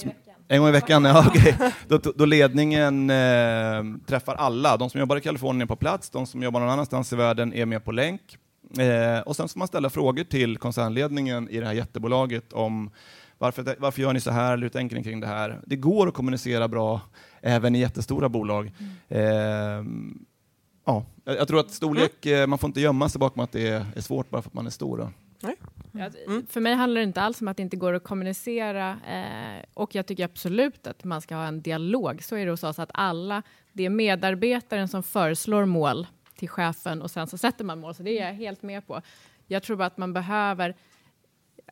en 0.49 0.61
gång 0.61 0.69
i 0.69 0.73
veckan, 0.73 1.05
ja, 1.05 1.27
okay. 1.31 1.53
då, 1.89 1.99
då 1.99 2.25
ledningen 2.25 3.11
eh, 3.11 3.85
träffar 4.07 4.35
alla. 4.35 4.77
De 4.77 4.91
som 4.91 5.01
jobbar 5.01 5.17
i 5.17 5.21
Kalifornien 5.21 5.63
är 5.63 5.67
på 5.67 5.77
plats, 5.77 6.11
de 6.11 6.27
som 6.27 6.43
jobbar 6.43 6.61
någon 6.61 6.71
annanstans 6.71 7.13
i 7.13 7.17
världen 7.17 7.53
är 7.55 7.67
med 7.67 7.85
på 7.85 7.93
länk. 7.93 8.39
Eh, 8.79 9.21
och 9.21 9.37
sen 9.37 9.49
får 9.49 9.59
man 9.59 9.69
ställa 9.69 9.91
frågor 9.91 10.25
till 10.25 10.57
koncernledningen 10.59 11.49
i 11.49 11.61
det 11.61 11.67
här 11.67 11.75
jättebolaget 11.75 12.53
om 12.53 12.91
varför, 13.39 13.77
varför 13.79 14.03
gör 14.03 14.13
ni 14.13 14.21
så 14.21 14.31
här, 14.31 14.53
eller 14.53 14.63
hur 14.63 14.69
tänker 14.69 14.97
ni 14.97 15.05
kring 15.05 15.21
det 15.21 15.27
här? 15.27 15.61
Det 15.67 15.77
går 15.77 16.09
att 16.09 16.15
kommunicera 16.15 16.69
bra 16.69 17.01
även 17.41 17.75
i 17.75 17.79
jättestora 17.79 18.29
bolag. 18.29 18.73
Mm. 18.79 18.93
Eh, 19.09 19.85
ja, 20.85 21.05
jag 21.25 21.49
tror 21.49 21.61
att 21.61 21.71
storlek, 21.71 22.27
mm. 22.27 22.51
man 22.51 22.59
får 22.59 22.69
inte 22.69 22.81
gömma 22.81 23.09
sig 23.09 23.19
bakom 23.19 23.43
att 23.43 23.53
det 23.53 23.69
är 23.69 24.01
svårt 24.01 24.31
bara 24.31 24.43
för 24.43 24.49
att 24.49 24.55
man 24.55 24.67
är 24.67 24.71
stor. 24.71 25.13
Nej. 25.41 25.57
Mm. 26.27 26.47
För 26.47 26.61
mig 26.61 26.75
handlar 26.75 27.01
det 27.01 27.05
inte 27.05 27.23
alls 27.23 27.41
om 27.41 27.49
att 27.49 27.57
det 27.57 27.63
inte 27.63 27.77
går 27.77 27.93
att 27.93 28.05
kommunicera 28.05 28.91
eh, 28.91 29.65
och 29.75 29.95
jag 29.95 30.07
tycker 30.07 30.25
absolut 30.25 30.87
att 30.87 31.05
man 31.05 31.23
ska 31.23 31.35
ha 31.35 31.47
en 31.47 31.63
dialog. 31.63 32.23
Så 32.23 32.37
är 32.37 32.45
det 32.45 32.51
hos 32.51 32.65
oss 32.65 32.79
att 32.79 32.91
alla, 32.95 33.43
det 33.73 33.85
är 33.85 33.91
medarbetaren 33.91 34.89
som 34.89 35.03
föreslår 35.03 35.65
mål 35.65 36.07
till 36.37 36.49
chefen 36.49 37.03
och 37.03 37.11
sen 37.11 37.27
så 37.27 37.39
sätter 37.39 37.65
man 37.65 37.81
mål, 37.81 37.95
så 37.95 38.03
det 38.03 38.19
är 38.19 38.27
jag 38.27 38.35
helt 38.35 38.63
med 38.63 38.87
på. 38.87 39.01
Jag 39.47 39.63
tror 39.63 39.77
bara 39.77 39.87
att 39.87 39.97
man 39.97 40.13
behöver, 40.13 40.75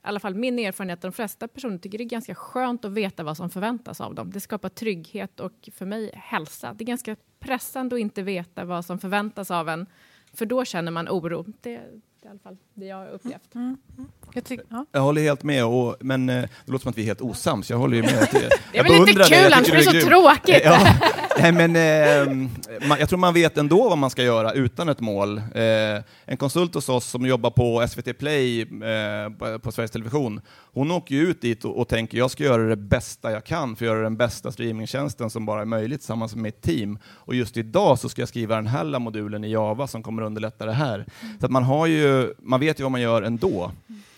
alla 0.08 0.20
fall 0.20 0.34
min 0.34 0.58
erfarenhet, 0.58 1.00
de 1.00 1.12
flesta 1.12 1.48
personer 1.48 1.78
tycker 1.78 1.98
det 1.98 2.04
är 2.04 2.08
ganska 2.08 2.34
skönt 2.34 2.84
att 2.84 2.92
veta 2.92 3.22
vad 3.22 3.36
som 3.36 3.50
förväntas 3.50 4.00
av 4.00 4.14
dem. 4.14 4.30
Det 4.30 4.40
skapar 4.40 4.68
trygghet 4.68 5.40
och 5.40 5.68
för 5.72 5.86
mig 5.86 6.10
hälsa. 6.14 6.74
Det 6.74 6.84
är 6.84 6.86
ganska 6.86 7.16
pressande 7.40 7.96
att 7.96 8.00
inte 8.00 8.22
veta 8.22 8.64
vad 8.64 8.84
som 8.84 8.98
förväntas 8.98 9.50
av 9.50 9.68
en, 9.68 9.86
för 10.32 10.46
då 10.46 10.64
känner 10.64 10.92
man 10.92 11.08
oro. 11.08 11.46
Det, 11.60 11.70
i 11.70 12.28
alla 12.28 12.38
fall 12.38 12.56
det 12.74 12.86
jag 12.86 12.96
har 12.96 13.08
upplevt. 13.08 13.54
Mm. 13.54 13.76
Mm. 13.96 14.10
Jag, 14.34 14.44
tyck, 14.44 14.60
ja. 14.68 14.86
jag 14.92 15.00
håller 15.00 15.22
helt 15.22 15.42
med, 15.42 15.64
och, 15.64 15.96
men 16.00 16.28
eh, 16.28 16.42
det 16.64 16.72
låter 16.72 16.82
som 16.82 16.90
att 16.90 16.98
vi 16.98 17.02
är 17.02 17.06
helt 17.06 17.20
osams. 17.20 17.70
Jag 17.70 17.78
håller 17.78 17.96
ju 17.96 18.02
med. 18.02 18.28
det 18.72 18.78
är 18.78 18.82
väl 18.82 19.06
lite 19.06 19.24
kul, 19.24 19.52
annars 19.52 19.70
blir 19.70 19.92
det 19.92 20.00
så 20.00 20.06
tråkigt. 20.06 20.62
Ja. 20.64 20.86
Nej, 21.38 21.52
men, 21.52 21.76
eh, 21.76 22.48
man, 22.88 22.98
jag 22.98 23.08
tror 23.08 23.18
man 23.18 23.34
vet 23.34 23.58
ändå 23.58 23.88
vad 23.88 23.98
man 23.98 24.10
ska 24.10 24.22
göra 24.22 24.52
utan 24.52 24.88
ett 24.88 25.00
mål. 25.00 25.38
Eh, 25.38 26.02
en 26.24 26.36
konsult 26.38 26.74
hos 26.74 26.88
oss 26.88 27.06
som 27.06 27.26
jobbar 27.26 27.50
på 27.50 27.86
SVT 27.88 28.18
Play 28.18 28.60
eh, 28.62 29.30
på, 29.38 29.58
på, 29.58 29.72
Sveriges 29.72 29.90
Television, 29.90 30.40
hon 30.72 30.90
åker 30.90 31.14
ju 31.14 31.20
ut 31.20 31.40
dit 31.40 31.64
och, 31.64 31.80
och, 31.80 31.88
tänker 31.88 32.18
jag 32.18 32.30
ska 32.30 32.44
göra 32.44 32.62
det 32.62 32.76
bästa 32.76 33.32
jag 33.32 33.44
kan 33.44 33.76
för 33.76 33.84
att 33.84 33.88
göra 33.92 34.02
den 34.02 34.16
bästa 34.16 34.52
streamingtjänsten 34.52 35.30
som 35.30 35.46
bara 35.46 35.60
är 35.60 35.64
möjligt 35.64 36.00
tillsammans 36.00 36.34
med 36.34 36.42
mitt 36.42 36.62
team. 36.62 36.98
Och 37.06 37.34
just 37.34 37.56
idag 37.56 37.98
så 37.98 38.08
ska 38.08 38.22
jag 38.22 38.28
skriva 38.28 38.56
den 38.56 38.66
här 38.66 38.98
modulen 38.98 39.44
i 39.44 39.52
Java 39.52 39.86
som 39.86 40.02
kommer 40.02 40.22
underlätta 40.22 40.66
det 40.66 40.72
här. 40.72 40.94
Mm. 40.94 41.38
Så 41.40 41.46
att 41.46 41.52
man, 41.52 41.62
har 41.62 41.86
ju, 41.86 42.34
man 42.38 42.60
vet 42.60 42.80
ju 42.80 42.82
vad 42.82 42.92
man 42.92 43.00
gör 43.00 43.22
ändå, 43.22 43.72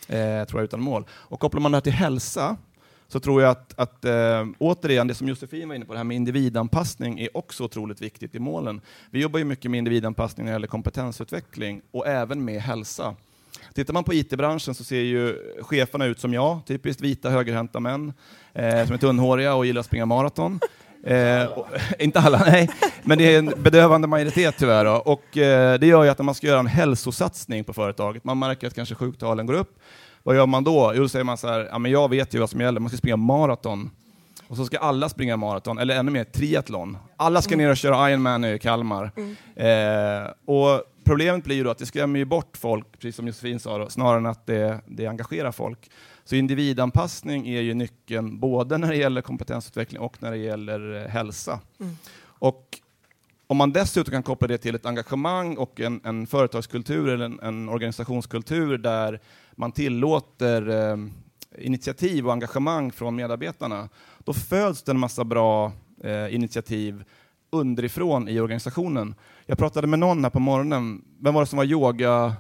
eh, 0.09 0.45
tror 0.45 0.61
jag, 0.61 0.65
utan 0.65 0.81
mål. 0.81 1.05
Och 1.11 1.41
kopplar 1.41 1.61
man 1.61 1.73
det 1.73 1.77
här 1.77 1.81
till 1.83 1.93
hälsa, 1.93 2.57
så 3.09 3.21
tror 3.21 3.43
jag 3.43 3.51
att, 3.51 3.79
att 3.79 4.05
äh, 4.05 4.47
återigen, 4.59 5.07
det 5.07 5.15
som 5.15 5.29
Josefin 5.29 5.69
var 5.69 5.75
inne 5.75 5.85
på, 5.85 5.93
det 5.93 5.99
här 5.99 6.05
med 6.05 6.17
individanpassning 6.17 7.21
är 7.21 7.37
också 7.37 7.65
otroligt 7.65 8.03
viktigt 8.03 8.35
i 8.35 8.39
målen. 8.39 8.81
Vi 9.11 9.21
jobbar 9.21 9.39
ju 9.39 9.45
mycket 9.45 9.71
med 9.71 9.79
individanpassning 9.79 10.45
när 10.45 10.53
det 10.53 10.55
gäller 10.55 10.67
kompetensutveckling 10.67 11.83
och 11.91 12.07
även 12.07 12.45
med 12.45 12.63
hälsa. 12.63 13.17
Tittar 13.75 13.95
man 13.95 14.05
på 14.05 14.15
IT-branschen 14.15 14.75
så 14.75 14.85
ser 14.85 15.01
ju 15.01 15.37
cheferna 15.63 16.05
ut 16.05 16.21
som 16.21 16.35
jag, 16.35 16.61
typiskt 16.67 17.03
vita 17.03 17.31
högerhänta 17.31 17.81
män 17.81 18.13
eh, 18.53 18.85
som 18.85 18.95
är 18.95 18.99
tunnhåriga 18.99 19.55
och 19.55 19.67
gillar 19.67 19.81
att 19.81 19.87
springa 19.87 20.07
maraton. 20.07 20.61
Eh, 21.07 21.45
och, 21.45 21.67
inte 21.99 22.21
alla, 22.21 22.39
nej, 22.39 22.71
men 23.03 23.19
det 23.19 23.35
är 23.35 23.39
en 23.39 23.53
bedövande 23.57 24.09
majoritet 24.09 24.55
tyvärr. 24.59 24.85
Då. 24.85 24.93
Och, 24.93 25.37
eh, 25.37 25.79
det 25.79 25.87
gör 25.87 26.05
ju 26.05 26.11
att 26.11 26.19
när 26.19 26.25
man 26.25 26.35
ska 26.35 26.47
göra 26.47 26.59
en 26.61 26.67
hälsosatsning 26.67 27.65
på 27.65 27.73
företaget, 27.73 28.25
man 28.25 28.39
märker 28.39 28.67
att 28.67 28.75
kanske 28.75 28.95
sjuktalen 28.95 29.47
går 29.47 29.55
upp, 29.55 29.79
vad 30.27 30.37
gör 30.37 30.47
man 30.47 30.65
då? 30.65 30.93
Jo, 30.95 31.03
då 31.03 31.09
säger 31.09 31.25
man 31.25 31.39
så 31.39 31.49
här, 31.49 31.69
ja, 31.71 31.79
men 31.79 31.91
jag 31.91 32.11
vet 32.11 32.35
ju 32.35 32.39
vad 32.39 32.51
som 32.51 32.61
gäller, 32.61 32.81
man 32.81 32.89
ska 32.89 32.99
springa 32.99 33.17
maraton. 33.17 33.91
Och 34.49 34.57
så 34.57 34.65
ska 34.65 34.79
alla 34.79 35.09
springa 35.09 35.37
maraton, 35.37 35.79
eller 35.79 35.97
ännu 35.97 36.11
mer 36.11 36.25
triathlon. 36.25 36.99
Alla 37.17 37.43
ska 37.43 37.57
ner 37.57 37.71
och 37.71 37.77
köra 37.77 38.11
Ironman 38.11 38.45
i 38.45 38.59
Kalmar. 38.59 39.11
Mm. 39.17 39.37
Eh, 39.57 40.31
och 40.45 40.83
problemet 41.05 41.45
blir 41.45 41.57
ju 41.57 41.65
då 41.65 41.71
att 41.71 41.79
det 41.79 41.87
skrämmer 41.87 42.19
ju 42.19 42.25
bort 42.25 42.57
folk, 42.57 42.87
precis 42.93 43.17
som 43.17 43.27
Josefin 43.27 43.61
sa, 43.61 43.79
då, 43.79 43.89
snarare 43.89 44.19
än 44.19 44.27
att 44.27 44.47
det, 44.47 44.81
det 44.87 45.07
engagerar 45.07 45.53
folk. 45.53 45.91
Så 46.25 46.35
individanpassning 46.35 47.49
är 47.49 47.61
ju 47.61 47.75
nyckeln, 47.75 48.41
både 48.41 48.79
när 48.79 48.89
det 48.89 48.97
gäller 48.97 49.21
kompetensutveckling 49.21 50.01
och 50.01 50.23
när 50.23 50.31
det 50.31 50.37
gäller 50.37 51.05
eh, 51.05 51.11
hälsa. 51.11 51.61
Mm. 51.81 51.97
Och 52.25 52.81
om 53.47 53.57
man 53.57 53.73
dessutom 53.73 54.13
kan 54.13 54.23
koppla 54.23 54.49
det 54.49 54.59
till 54.59 54.75
ett 54.75 54.87
engagemang 54.87 55.57
och 55.57 55.81
en, 55.81 56.01
en 56.05 56.27
företagskultur 56.27 57.09
eller 57.09 57.25
en, 57.25 57.41
en, 57.43 57.69
organisationskultur 57.69 58.79
där 58.79 59.21
man 59.57 59.73
tillåter 59.73 60.69
eh, 60.69 60.97
initiativ 61.59 62.27
och 62.27 62.33
engagemang 62.33 62.93
från 62.93 63.17
medarbetarna, 63.17 63.89
då 64.19 64.33
föds 64.33 64.83
det 64.83 64.93
en 64.93 64.99
massa 64.99 65.25
bra 65.25 65.73
eh, 66.05 66.35
initiativ 66.35 67.05
underifrån 67.51 68.29
i 68.29 68.41
organisationen. 68.41 69.15
Jag 69.47 69.59
pratade 69.59 69.87
med 69.87 69.99
någon 69.99 70.25
här 70.25 70.31
på 70.31 70.41
morgonen, 70.41 71.05
vem 71.21 71.35
var 71.35 71.43
det 71.43 71.47
som 71.47 71.57
var 71.57 71.65
yoga... 71.65 72.35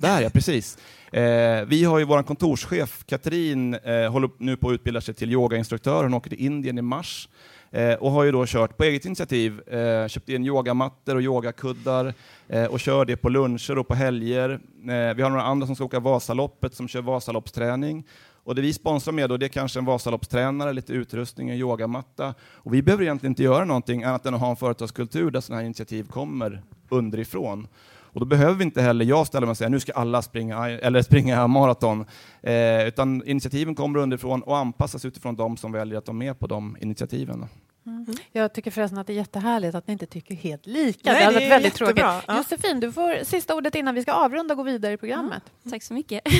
Där 0.00 0.20
ja, 0.20 0.30
precis. 0.30 0.78
Eh, 1.12 1.64
vi 1.66 1.84
har 1.84 1.98
ju 1.98 2.04
vår 2.04 2.22
kontorschef 2.22 3.04
Katrin, 3.06 3.74
eh, 3.74 4.12
håller 4.12 4.30
nu 4.38 4.56
på 4.56 4.68
att 4.68 4.74
utbilda 4.74 5.00
sig 5.00 5.14
till 5.14 5.32
yogainstruktör, 5.32 6.02
hon 6.02 6.14
åker 6.14 6.30
till 6.30 6.40
Indien 6.40 6.78
i 6.78 6.82
mars. 6.82 7.28
Eh, 7.70 7.94
och 7.94 8.10
har 8.10 8.24
ju 8.24 8.32
då 8.32 8.46
kört 8.46 8.76
på 8.76 8.84
eget 8.84 9.04
initiativ, 9.04 9.68
eh, 9.68 10.08
köpt 10.08 10.28
in 10.28 10.44
yogamattor 10.44 11.14
och 11.14 11.22
yogakuddar 11.22 12.14
eh, 12.48 12.64
och 12.64 12.80
kör 12.80 13.04
det 13.04 13.16
på 13.16 13.28
luncher 13.28 13.78
och 13.78 13.88
på 13.88 13.94
helger. 13.94 14.50
Eh, 14.50 15.14
vi 15.14 15.22
har 15.22 15.30
några 15.30 15.42
andra 15.42 15.66
som 15.66 15.74
ska 15.74 15.84
åka 15.84 16.00
Vasaloppet 16.00 16.74
som 16.74 16.88
kör 16.88 17.02
Vasaloppsträning. 17.02 18.04
Och 18.44 18.54
det 18.54 18.62
vi 18.62 18.72
sponsrar 18.72 19.12
med 19.12 19.28
då, 19.28 19.36
det 19.36 19.46
är 19.46 19.48
kanske 19.48 19.78
en 19.78 19.84
Vasaloppstränare, 19.84 20.72
lite 20.72 20.92
utrustning, 20.92 21.50
en 21.50 21.56
yogamatta. 21.56 22.34
Och 22.40 22.74
vi 22.74 22.82
behöver 22.82 23.04
egentligen 23.04 23.30
inte 23.30 23.42
göra 23.42 23.64
någonting 23.64 24.04
annat 24.04 24.26
än 24.26 24.34
att 24.34 24.40
ha 24.40 24.50
en 24.50 24.56
företagskultur 24.56 25.30
där 25.30 25.40
sådana 25.40 25.60
här 25.60 25.66
initiativ 25.66 26.08
kommer 26.08 26.62
underifrån. 26.88 27.68
Och 28.12 28.20
då 28.20 28.26
behöver 28.26 28.54
vi 28.54 28.64
inte 28.64 28.82
heller 28.82 29.04
jag 29.04 29.26
ställa 29.26 29.46
mig 29.46 29.50
och 29.50 29.56
säga 29.56 29.68
nu 29.68 29.80
ska 29.80 29.92
alla 29.92 30.22
springa, 30.22 30.68
eller 30.68 31.02
springa 31.02 31.46
maraton. 31.46 32.04
Eh, 32.42 32.86
utan 32.86 33.22
initiativen 33.26 33.74
kommer 33.74 33.98
underifrån 33.98 34.42
och 34.42 34.58
anpassas 34.58 35.04
utifrån 35.04 35.36
de 35.36 35.56
som 35.56 35.72
väljer 35.72 35.98
att 35.98 36.04
de 36.04 36.22
är 36.22 36.26
med 36.26 36.38
på 36.38 36.46
de 36.46 36.76
initiativen. 36.80 37.48
Mm. 37.88 38.06
Jag 38.32 38.52
tycker 38.52 38.70
förresten 38.70 38.98
att 38.98 39.06
det 39.06 39.12
är 39.12 39.14
jättehärligt 39.14 39.74
att 39.74 39.86
ni 39.86 39.92
inte 39.92 40.06
tycker 40.06 40.34
helt 40.34 40.66
lika. 40.66 41.12
Nej, 41.12 41.20
det 41.20 41.24
hade 41.24 41.34
det 41.34 41.34
varit 41.34 41.46
är 41.46 41.50
väldigt 41.50 41.80
jättebra. 41.80 42.02
tråkigt. 42.02 42.24
Ja. 42.28 42.36
Josefin, 42.36 42.80
du 42.80 42.92
får 42.92 43.24
sista 43.24 43.54
ordet 43.54 43.74
innan 43.74 43.94
vi 43.94 44.02
ska 44.02 44.12
avrunda 44.12 44.54
och 44.54 44.58
gå 44.58 44.62
vidare 44.62 44.92
i 44.92 44.96
programmet. 44.96 45.42
Tack 45.70 45.82
så 45.82 45.94
mycket. 45.94 46.22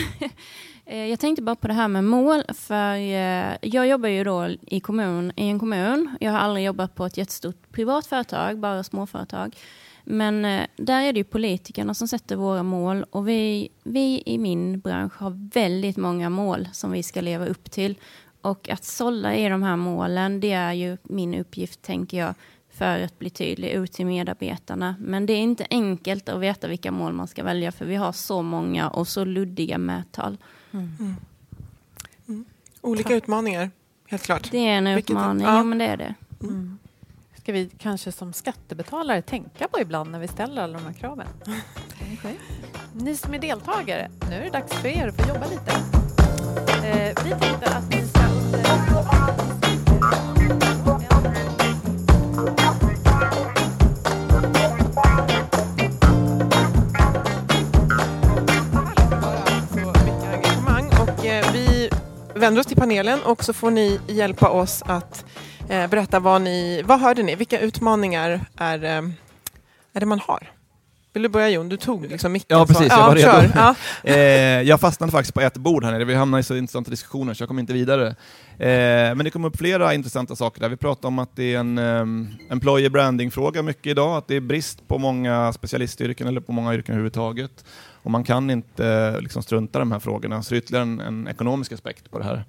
Eh, 0.91 1.07
jag 1.07 1.21
tänkte 1.21 1.43
bara 1.43 1.57
på 1.57 1.69
det 1.69 1.75
här 1.75 1.89
med 1.89 2.05
mål, 2.05 2.43
för 2.55 2.95
eh, 2.95 3.57
jag 3.63 3.87
jobbar 3.87 4.09
ju 4.09 4.25
då 4.25 4.49
i, 4.67 4.81
kommun, 4.81 5.33
i 5.37 5.49
en 5.49 5.59
kommun. 5.59 6.17
Jag 6.21 6.33
har 6.33 6.39
aldrig 6.39 6.67
jobbat 6.67 6.95
på 6.95 7.07
ett 7.07 7.17
jättestort 7.17 7.73
privat 7.73 8.07
företag, 8.07 8.59
bara 8.59 8.85
småföretag. 8.85 9.57
Men 10.11 10.45
eh, 10.45 10.67
där 10.77 11.03
är 11.03 11.13
det 11.13 11.19
ju 11.19 11.25
politikerna 11.25 11.95
som 11.95 12.09
sätter 12.09 12.37
våra 12.37 12.63
mål 12.63 13.05
och 13.11 13.29
vi, 13.29 13.69
vi 13.83 14.23
i 14.27 14.39
min 14.39 14.81
bransch 14.81 15.13
har 15.21 15.51
väldigt 15.55 15.97
många 15.97 16.31
mål 16.31 16.69
som 16.73 16.91
vi 16.91 17.03
ska 17.03 17.21
leva 17.21 17.47
upp 17.47 17.71
till. 17.71 17.95
Och 18.41 18.69
att 18.69 18.85
sålla 18.85 19.37
i 19.37 19.49
de 19.49 19.63
här 19.63 19.77
målen, 19.77 20.41
det 20.41 20.53
är 20.53 20.73
ju 20.73 20.97
min 21.03 21.35
uppgift, 21.35 21.83
tänker 21.83 22.19
jag, 22.19 22.35
för 22.71 23.01
att 23.01 23.19
bli 23.19 23.31
tydlig 23.31 23.69
ut 23.71 23.93
till 23.93 24.07
medarbetarna. 24.07 24.95
Men 25.01 25.27
det 25.27 25.33
är 25.33 25.39
inte 25.41 25.67
enkelt 25.71 26.29
att 26.29 26.41
veta 26.41 26.69
vilka 26.69 26.93
mål 26.93 27.13
man 27.13 27.29
ska 27.29 27.45
välja, 27.45 27.73
för 27.73 27.85
vi 27.85 27.95
har 27.97 28.13
så 28.13 28.43
många 28.43 28.89
och 28.91 29.09
så 29.09 29.25
luddiga 29.25 29.79
mättal. 29.79 30.37
Olika 32.81 33.15
utmaningar, 33.15 33.71
helt 34.07 34.23
klart. 34.23 34.51
Det 34.51 34.59
är 34.59 34.73
en 34.79 34.85
Vilket- 34.95 35.11
utmaning, 35.11 35.47
ja. 35.47 35.57
ja. 35.57 35.63
men 35.65 35.79
det 35.79 35.87
är 35.87 35.97
det. 35.97 36.15
Ska 37.49 37.53
vi 37.53 37.71
kanske 37.79 38.13
som 38.13 38.33
skattebetalare 38.33 39.23
tänka 39.23 39.69
på 39.69 39.81
ibland 39.81 40.11
när 40.11 40.19
vi 40.19 40.29
ställer 40.29 40.63
alla 40.63 40.79
de 40.79 40.85
här 40.85 40.93
kraven. 40.93 41.27
Ni 42.93 43.17
som 43.17 43.35
är 43.35 43.39
deltagare, 43.39 44.11
nu 44.31 44.37
är 44.37 44.45
det 44.45 44.51
dags 44.51 44.73
för 44.73 44.89
er 44.89 45.09
att 45.09 45.17
få 45.17 45.29
jobba 45.29 45.47
lite. 45.47 45.71
Eh, 46.87 47.25
vi 47.25 47.31
tänkte 47.31 47.71
att 47.71 47.91
ni 47.91 48.09
ska 48.09 48.21
eh, 61.29 61.53
vi 61.53 61.91
vänder 62.35 62.61
oss 62.61 62.67
till 62.67 62.77
panelen 62.77 63.19
och 63.23 63.45
så 63.45 63.53
får 63.53 63.71
ni 63.71 64.01
hjälpa 64.07 64.49
oss 64.49 64.83
att 64.87 65.25
eh, 65.69 65.87
berätta 65.87 66.21
vad 66.21 66.43
ni, 66.43 66.83
vad 66.87 67.01
hörde 67.01 67.23
ni? 67.23 67.35
Vilka 67.35 67.61
utmaningar 67.61 68.41
är, 68.57 68.85
eh, 68.85 68.91
är 69.93 70.01
det 70.01 70.07
man 70.07 70.21
har? 70.21 70.51
Vill 71.13 71.23
du 71.23 71.29
börja 71.29 71.49
Jon? 71.49 71.69
Du 71.69 71.77
tog 71.77 72.07
liksom 72.11 72.33
micken. 72.33 72.59
Ja, 72.59 72.67
så- 72.67 72.75
precis, 72.75 72.89
jag 72.93 73.07
var 73.07 73.15
redo. 73.15 73.31
kör. 73.31 73.51
Ja. 74.05 74.11
Eh, 74.13 74.17
jag 74.63 74.81
fastnade 74.81 75.13
faktiskt 75.13 75.35
på 75.35 75.41
ett 75.41 75.57
bord 75.57 75.85
här 75.85 75.93
nere, 75.93 76.05
vi 76.05 76.15
hamnade 76.15 76.41
i 76.41 76.45
så 76.45 76.57
intressanta 76.57 76.91
diskussioner 76.91 77.35
så 77.35 77.43
jag 77.43 77.49
kom 77.49 77.59
inte 77.59 77.73
vidare. 77.73 78.07
Eh, 78.59 79.15
men 79.15 79.19
det 79.19 79.31
kom 79.31 79.45
upp 79.45 79.57
flera 79.59 79.95
intressanta 79.95 80.37
saker 80.37 80.61
där. 80.61 80.69
Vi 80.69 80.77
pratade 80.77 81.07
om 81.07 81.19
att 81.19 81.37
det 81.37 81.55
är 81.55 81.59
en 81.59 81.79
um, 81.79 82.29
employer 82.51 82.91
branding-fråga 82.91 83.63
mycket 83.63 83.87
idag, 83.87 84.17
att 84.17 84.29
det 84.29 84.37
är 84.37 84.41
brist 84.41 84.89
på 84.89 84.99
många 84.99 85.53
specialistyrken 85.53 86.27
eller 86.27 86.41
på 86.41 86.53
många 86.53 86.75
yrken 86.75 86.93
överhuvudtaget. 86.95 87.65
Och 88.03 88.11
man 88.11 88.25
kan 88.25 88.51
inte 88.51 88.87
eh, 88.87 89.21
liksom 89.21 89.43
strunta 89.43 89.79
i 89.79 89.81
de 89.81 89.93
här 89.93 89.99
frågorna, 89.99 90.43
så 90.43 90.51
det 90.55 90.57
är 90.57 90.59
ytterligare 90.59 90.83
en, 90.83 91.01
en 91.01 91.29
ekonomisk 91.29 91.73
aspekt 91.73 92.11
på 92.11 92.19
det 92.19 92.25
här. 92.25 92.45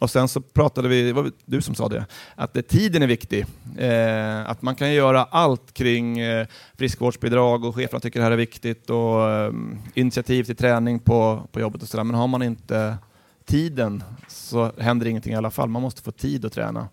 Och 0.00 0.10
sen 0.10 0.28
så 0.28 0.40
pratade 0.40 0.88
vi, 0.88 1.02
det 1.02 1.12
var 1.12 1.30
du 1.44 1.62
som 1.62 1.74
sa 1.74 1.88
det, 1.88 2.06
att 2.34 2.54
det, 2.54 2.62
tiden 2.62 3.02
är 3.02 3.06
viktig. 3.06 3.46
Eh, 3.78 4.50
att 4.50 4.62
man 4.62 4.74
kan 4.74 4.92
göra 4.92 5.24
allt 5.24 5.72
kring 5.72 6.18
eh, 6.18 6.46
friskvårdsbidrag 6.78 7.64
och 7.64 7.74
cheferna 7.74 8.00
tycker 8.00 8.20
det 8.20 8.24
här 8.24 8.32
är 8.32 8.36
viktigt 8.36 8.90
och 8.90 9.30
eh, 9.30 9.52
initiativ 9.94 10.44
till 10.44 10.56
träning 10.56 10.98
på, 10.98 11.48
på 11.52 11.60
jobbet 11.60 11.82
och 11.82 11.88
sådär. 11.88 12.04
Men 12.04 12.14
har 12.16 12.26
man 12.26 12.42
inte 12.42 12.98
tiden 13.44 14.02
så 14.28 14.72
händer 14.78 15.06
ingenting 15.06 15.32
i 15.32 15.36
alla 15.36 15.50
fall. 15.50 15.68
Man 15.68 15.82
måste 15.82 16.02
få 16.02 16.10
tid 16.10 16.44
att 16.44 16.52
träna. 16.52 16.88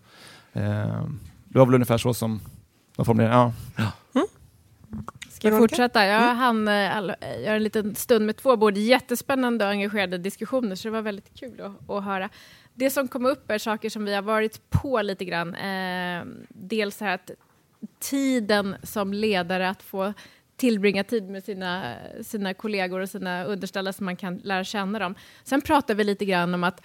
Eh, 0.52 1.02
det 1.44 1.58
var 1.58 1.66
väl 1.66 1.74
ungefär 1.74 1.98
så 1.98 2.14
som 2.14 2.40
de 2.96 3.04
formulerade 3.04 3.52
ja. 3.76 3.92
Ska 5.38 5.48
jag 5.48 5.58
fortsätta? 5.58 6.06
Jag 6.06 6.34
hann 6.34 6.68
eh, 6.68 6.96
all, 6.96 7.10
eh, 7.10 7.42
göra 7.44 7.56
en 7.56 7.62
liten 7.62 7.94
stund 7.94 8.26
med 8.26 8.36
två 8.36 8.56
bord. 8.56 8.76
Jättespännande 8.76 9.64
och 9.64 9.70
engagerade 9.70 10.18
diskussioner, 10.18 10.76
så 10.76 10.88
det 10.88 10.92
var 10.92 11.02
väldigt 11.02 11.34
kul 11.34 11.60
att, 11.60 11.90
att 11.90 12.04
höra. 12.04 12.28
Det 12.78 12.90
som 12.90 13.08
kom 13.08 13.26
upp 13.26 13.50
är 13.50 13.58
saker 13.58 13.90
som 13.90 14.04
vi 14.04 14.14
har 14.14 14.22
varit 14.22 14.70
på 14.70 15.02
lite 15.02 15.24
grann. 15.24 15.54
Eh, 15.54 16.24
dels 16.48 17.00
här 17.00 17.14
att 17.14 17.30
tiden 17.98 18.76
som 18.82 19.12
ledare 19.12 19.68
att 19.68 19.82
få 19.82 20.12
tillbringa 20.56 21.04
tid 21.04 21.30
med 21.30 21.44
sina, 21.44 21.94
sina 22.22 22.54
kollegor 22.54 23.00
och 23.00 23.08
sina 23.08 23.44
underställda 23.44 23.92
så 23.92 24.04
man 24.04 24.16
kan 24.16 24.36
lära 24.36 24.64
känna 24.64 24.98
dem. 24.98 25.14
Sen 25.44 25.60
pratar 25.60 25.94
vi 25.94 26.04
lite 26.04 26.24
grann 26.24 26.54
om 26.54 26.64
att 26.64 26.82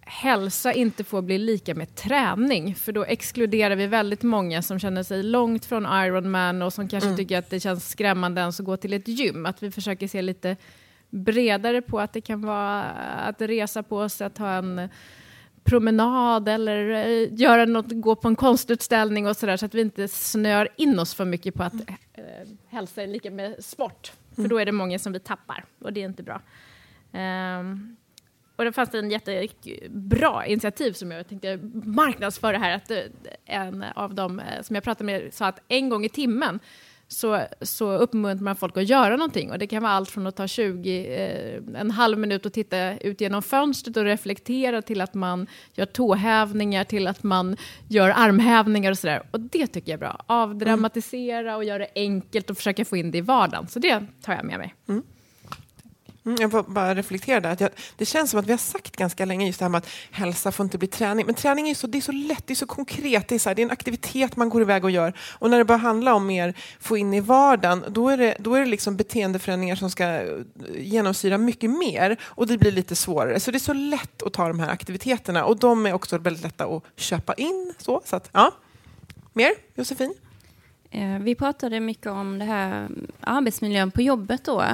hälsa 0.00 0.72
inte 0.72 1.04
får 1.04 1.22
bli 1.22 1.38
lika 1.38 1.74
med 1.74 1.94
träning, 1.94 2.74
för 2.74 2.92
då 2.92 3.04
exkluderar 3.04 3.76
vi 3.76 3.86
väldigt 3.86 4.22
många 4.22 4.62
som 4.62 4.78
känner 4.78 5.02
sig 5.02 5.22
långt 5.22 5.64
från 5.64 5.86
Ironman 5.86 6.62
och 6.62 6.72
som 6.72 6.88
kanske 6.88 7.16
tycker 7.16 7.38
att 7.38 7.50
det 7.50 7.60
känns 7.60 7.88
skrämmande 7.88 8.40
ens 8.40 8.60
att 8.60 8.66
gå 8.66 8.76
till 8.76 8.92
ett 8.92 9.08
gym. 9.08 9.46
Att 9.46 9.62
vi 9.62 9.70
försöker 9.70 10.08
se 10.08 10.22
lite 10.22 10.56
bredare 11.10 11.82
på 11.82 12.00
att 12.00 12.12
det 12.12 12.20
kan 12.20 12.40
vara 12.40 12.82
att 12.82 13.40
resa 13.42 13.82
på 13.82 14.08
sig, 14.08 14.26
att 14.26 14.34
ta 14.34 14.50
en 14.50 14.88
promenad 15.64 16.48
eller 16.48 16.90
eh, 16.90 17.28
göra 17.34 17.64
något, 17.64 17.86
gå 17.88 18.16
på 18.16 18.28
en 18.28 18.36
konstutställning 18.36 19.26
och 19.26 19.36
sådär, 19.36 19.56
så 19.56 19.66
att 19.66 19.74
vi 19.74 19.80
inte 19.80 20.08
snör 20.08 20.68
in 20.76 20.98
oss 20.98 21.14
för 21.14 21.24
mycket 21.24 21.54
på 21.54 21.62
att 21.62 21.74
eh, 22.14 22.24
hälsa 22.68 23.02
är 23.02 23.06
lika 23.06 23.30
med 23.30 23.64
sport. 23.64 24.12
För 24.36 24.48
då 24.48 24.58
är 24.58 24.66
det 24.66 24.72
många 24.72 24.98
som 24.98 25.12
vi 25.12 25.20
tappar 25.20 25.64
och 25.78 25.92
det 25.92 26.00
är 26.00 26.04
inte 26.04 26.22
bra. 26.22 26.40
Ehm, 27.12 27.96
och 28.56 28.64
det 28.64 28.72
fanns 28.72 28.94
en 28.94 29.10
jättebra 29.10 30.46
initiativ 30.46 30.92
som 30.92 31.10
jag 31.10 31.28
tänkte 31.28 31.58
marknadsföra 31.84 32.58
här. 32.58 32.76
Att 32.76 32.90
eh, 32.90 32.98
en 33.44 33.84
av 33.94 34.14
dem 34.14 34.40
eh, 34.40 34.62
som 34.62 34.74
jag 34.74 34.84
pratade 34.84 35.04
med 35.04 35.34
sa 35.34 35.46
att 35.46 35.60
en 35.68 35.88
gång 35.88 36.04
i 36.04 36.08
timmen 36.08 36.60
så, 37.08 37.42
så 37.60 37.92
uppmuntrar 37.92 38.44
man 38.44 38.56
folk 38.56 38.76
att 38.76 38.88
göra 38.88 39.16
någonting. 39.16 39.50
Och 39.50 39.58
det 39.58 39.66
kan 39.66 39.82
vara 39.82 39.92
allt 39.92 40.10
från 40.10 40.26
att 40.26 40.36
ta 40.36 40.46
20, 40.46 41.06
eh, 41.06 41.80
en 41.80 41.90
halv 41.90 42.18
minut 42.18 42.46
och 42.46 42.52
titta 42.52 42.98
ut 42.98 43.20
genom 43.20 43.42
fönstret 43.42 43.96
och 43.96 44.04
reflektera 44.04 44.82
till 44.82 45.00
att 45.00 45.14
man 45.14 45.46
gör 45.74 45.86
tåhävningar, 45.86 46.84
till 46.84 47.06
att 47.06 47.22
man 47.22 47.56
gör 47.88 48.12
armhävningar 48.16 48.90
och 48.90 48.98
sådär. 48.98 49.22
Och 49.30 49.40
det 49.40 49.66
tycker 49.66 49.92
jag 49.92 49.94
är 49.94 50.00
bra. 50.00 50.24
Avdramatisera 50.26 51.56
och 51.56 51.64
göra 51.64 51.78
det 51.78 51.90
enkelt 51.94 52.50
och 52.50 52.56
försöka 52.56 52.84
få 52.84 52.96
in 52.96 53.10
det 53.10 53.18
i 53.18 53.20
vardagen. 53.20 53.68
Så 53.68 53.78
det 53.78 54.06
tar 54.22 54.34
jag 54.34 54.44
med 54.44 54.58
mig. 54.58 54.74
Mm, 54.88 55.02
Mm, 56.26 56.36
jag 56.40 56.50
får 56.50 56.62
bara 56.62 56.94
reflektera 56.94 57.40
där. 57.40 57.50
Att 57.50 57.60
jag, 57.60 57.70
det 57.96 58.04
känns 58.04 58.30
som 58.30 58.40
att 58.40 58.46
vi 58.46 58.52
har 58.52 58.58
sagt 58.58 58.96
ganska 58.96 59.24
länge 59.24 59.46
just 59.46 59.58
det 59.58 59.64
här 59.64 59.70
med 59.70 59.78
att 59.78 59.88
hälsa 60.10 60.52
får 60.52 60.64
inte 60.64 60.78
bli 60.78 60.88
träning. 60.88 61.26
Men 61.26 61.34
träning 61.34 61.68
är 61.68 61.74
så, 61.74 61.86
det 61.86 61.98
är 61.98 62.02
så 62.02 62.12
lätt, 62.12 62.46
det 62.46 62.52
är 62.52 62.54
så 62.54 62.66
konkret. 62.66 63.28
Det 63.28 63.34
är, 63.34 63.38
så 63.38 63.48
här, 63.48 63.54
det 63.54 63.62
är 63.62 63.64
en 63.64 63.70
aktivitet 63.70 64.36
man 64.36 64.48
går 64.48 64.62
iväg 64.62 64.84
och 64.84 64.90
gör. 64.90 65.12
Och 65.38 65.50
när 65.50 65.58
det 65.58 65.64
börjar 65.64 65.78
handla 65.78 66.14
om 66.14 66.26
mer 66.26 66.54
få 66.80 66.96
in 66.96 67.14
i 67.14 67.20
vardagen, 67.20 67.84
då 67.88 68.08
är 68.08 68.16
det, 68.16 68.36
då 68.38 68.54
är 68.54 68.60
det 68.60 68.66
liksom 68.66 68.96
beteendeförändringar 68.96 69.76
som 69.76 69.90
ska 69.90 70.04
eh, 70.04 70.28
genomsyra 70.76 71.38
mycket 71.38 71.70
mer. 71.70 72.16
Och 72.22 72.46
det 72.46 72.58
blir 72.58 72.72
lite 72.72 72.96
svårare. 72.96 73.40
Så 73.40 73.50
det 73.50 73.56
är 73.56 73.60
så 73.60 73.72
lätt 73.72 74.22
att 74.22 74.32
ta 74.32 74.48
de 74.48 74.60
här 74.60 74.70
aktiviteterna. 74.70 75.44
Och 75.44 75.58
de 75.58 75.86
är 75.86 75.92
också 75.92 76.18
väldigt 76.18 76.42
lätta 76.42 76.64
att 76.64 76.82
köpa 76.96 77.34
in. 77.34 77.74
Så, 77.78 78.02
så 78.04 78.16
att, 78.16 78.30
ja. 78.32 78.52
Mer, 79.32 79.50
Josefin? 79.74 80.14
Eh, 80.90 81.18
vi 81.18 81.34
pratade 81.34 81.80
mycket 81.80 82.06
om 82.06 82.38
det 82.38 82.44
här 82.44 82.68
mm, 82.68 83.06
arbetsmiljön 83.20 83.90
på 83.90 84.02
jobbet 84.02 84.44
då. 84.44 84.64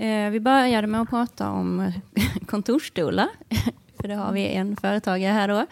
Eh, 0.00 0.30
vi 0.30 0.40
började 0.40 0.86
med 0.86 1.00
att 1.00 1.10
prata 1.10 1.50
om 1.50 1.92
kontorsstolar. 2.46 3.28
för 4.00 4.08
det 4.08 4.14
har 4.14 4.32
vi 4.32 4.46
en 4.46 4.76
företagare 4.76 5.32
här 5.32 5.48
då, 5.48 5.66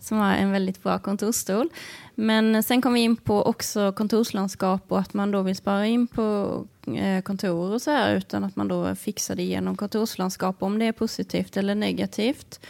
som 0.00 0.18
har 0.18 0.34
en 0.34 0.50
väldigt 0.50 0.82
bra 0.82 0.98
kontorsstol. 0.98 1.68
Men 2.14 2.62
sen 2.62 2.82
kom 2.82 2.92
vi 2.92 3.00
in 3.00 3.16
på 3.16 3.42
också 3.42 3.92
kontorslandskap 3.92 4.82
och 4.88 4.98
att 4.98 5.14
man 5.14 5.30
då 5.30 5.42
vill 5.42 5.56
spara 5.56 5.86
in 5.86 6.06
på 6.06 6.58
eh, 6.96 7.22
kontor 7.22 7.72
och 7.72 7.82
så 7.82 7.90
här, 7.90 8.16
utan 8.16 8.44
att 8.44 8.56
man 8.56 8.68
då 8.68 8.94
fixar 8.94 9.34
det 9.34 9.42
genom 9.42 9.76
kontorslandskap, 9.76 10.62
om 10.62 10.78
det 10.78 10.86
är 10.86 10.92
positivt 10.92 11.56
eller 11.56 11.74
negativt. 11.74 12.60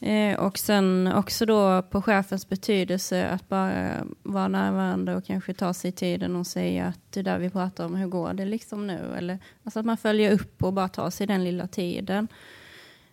Eh, 0.00 0.38
och 0.38 0.58
sen 0.58 1.12
också 1.14 1.46
då 1.46 1.82
på 1.82 2.02
chefens 2.02 2.48
betydelse 2.48 3.28
att 3.28 3.48
bara 3.48 4.04
vara 4.22 4.48
närvarande 4.48 5.16
och 5.16 5.24
kanske 5.24 5.54
ta 5.54 5.74
sig 5.74 5.92
tiden 5.92 6.36
och 6.36 6.46
säga 6.46 6.86
att 6.86 7.00
det 7.12 7.22
där 7.22 7.38
vi 7.38 7.50
pratar 7.50 7.84
om, 7.84 7.94
hur 7.94 8.08
går 8.08 8.34
det 8.34 8.44
liksom 8.44 8.86
nu? 8.86 9.14
Eller 9.18 9.38
alltså 9.64 9.80
att 9.80 9.86
man 9.86 9.96
följer 9.96 10.32
upp 10.32 10.62
och 10.62 10.72
bara 10.72 10.88
tar 10.88 11.10
sig 11.10 11.26
den 11.26 11.44
lilla 11.44 11.66
tiden. 11.66 12.28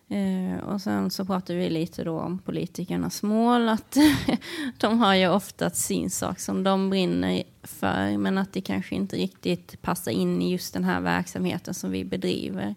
Eh, 0.08 0.64
och 0.64 0.80
sen 0.80 1.10
så 1.10 1.24
pratar 1.24 1.54
vi 1.54 1.70
lite 1.70 2.04
då 2.04 2.20
om 2.20 2.38
politikernas 2.38 3.22
mål, 3.22 3.68
att 3.68 3.96
de 4.78 4.98
har 4.98 5.14
ju 5.14 5.28
ofta 5.28 5.70
sin 5.70 6.10
sak 6.10 6.40
som 6.40 6.64
de 6.64 6.90
brinner 6.90 7.42
för, 7.62 8.18
men 8.18 8.38
att 8.38 8.52
det 8.52 8.60
kanske 8.60 8.94
inte 8.94 9.16
riktigt 9.16 9.82
passar 9.82 10.12
in 10.12 10.42
i 10.42 10.52
just 10.52 10.74
den 10.74 10.84
här 10.84 11.00
verksamheten 11.00 11.74
som 11.74 11.90
vi 11.90 12.04
bedriver. 12.04 12.74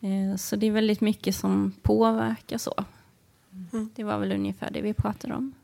Eh, 0.00 0.36
så 0.36 0.56
det 0.56 0.66
är 0.66 0.70
väldigt 0.70 1.00
mycket 1.00 1.36
som 1.36 1.72
påverkar 1.82 2.58
så. 2.58 2.84
Mm. 3.72 3.90
Det 3.94 4.04
var 4.04 4.18
väl 4.18 4.32
ungefär 4.32 4.70
det 4.70 4.80
vi 4.80 4.94
pratade 4.94 5.34
om. 5.34 5.54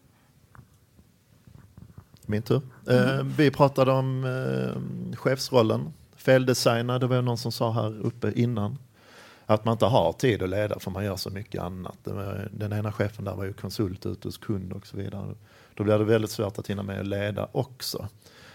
Min 2.26 2.43
tur. 2.43 2.62
Mm. 2.88 3.18
Eh, 3.18 3.24
vi 3.24 3.51
pratade 3.51 3.93
om 3.93 4.24
eh, 4.24 5.16
chefsrollen, 5.16 5.93
feldesigna, 6.16 6.99
det 6.99 7.07
var 7.07 7.22
någon 7.22 7.38
som 7.38 7.53
sa 7.53 7.72
här 7.72 8.01
uppe 8.01 8.32
innan. 8.32 8.78
Att 9.47 9.64
man 9.64 9.72
inte 9.72 9.86
har 9.86 10.12
tid 10.12 10.43
att 10.43 10.49
leda 10.49 10.78
för 10.78 10.91
man 10.91 11.05
gör 11.05 11.16
så 11.16 11.30
mycket 11.30 11.62
annat. 11.62 11.99
Den 12.51 12.72
ena 12.72 12.93
chefen 12.93 13.24
där 13.24 13.34
var 13.34 13.45
ju 13.45 13.53
konsult 13.53 14.07
ute 14.07 14.28
hos 14.28 14.38
kund 14.38 14.72
och 14.72 14.86
så 14.86 14.97
vidare. 14.97 15.34
Då 15.74 15.84
blir 15.84 15.99
det 15.99 16.05
väldigt 16.05 16.30
svårt 16.30 16.59
att 16.59 16.66
hinna 16.66 16.82
med 16.82 17.01
att 17.01 17.07
leda 17.07 17.49
också. 17.53 18.09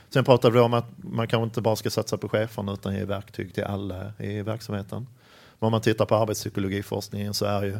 Sen 0.09 0.23
pratade 0.23 0.53
vi 0.53 0.59
om 0.59 0.73
att 0.73 0.85
man 0.97 1.27
kanske 1.27 1.43
inte 1.43 1.61
bara 1.61 1.75
ska 1.75 1.89
satsa 1.89 2.17
på 2.17 2.29
cheferna 2.29 2.73
utan 2.73 2.95
ge 2.95 3.05
verktyg 3.05 3.53
till 3.53 3.63
alla 3.63 4.13
i 4.19 4.41
verksamheten. 4.41 5.07
Men 5.59 5.67
om 5.67 5.71
man 5.71 5.81
tittar 5.81 6.05
på 6.05 6.15
arbetspsykologiforskningen 6.15 7.33
så 7.33 7.45
är 7.45 7.63
ju 7.63 7.79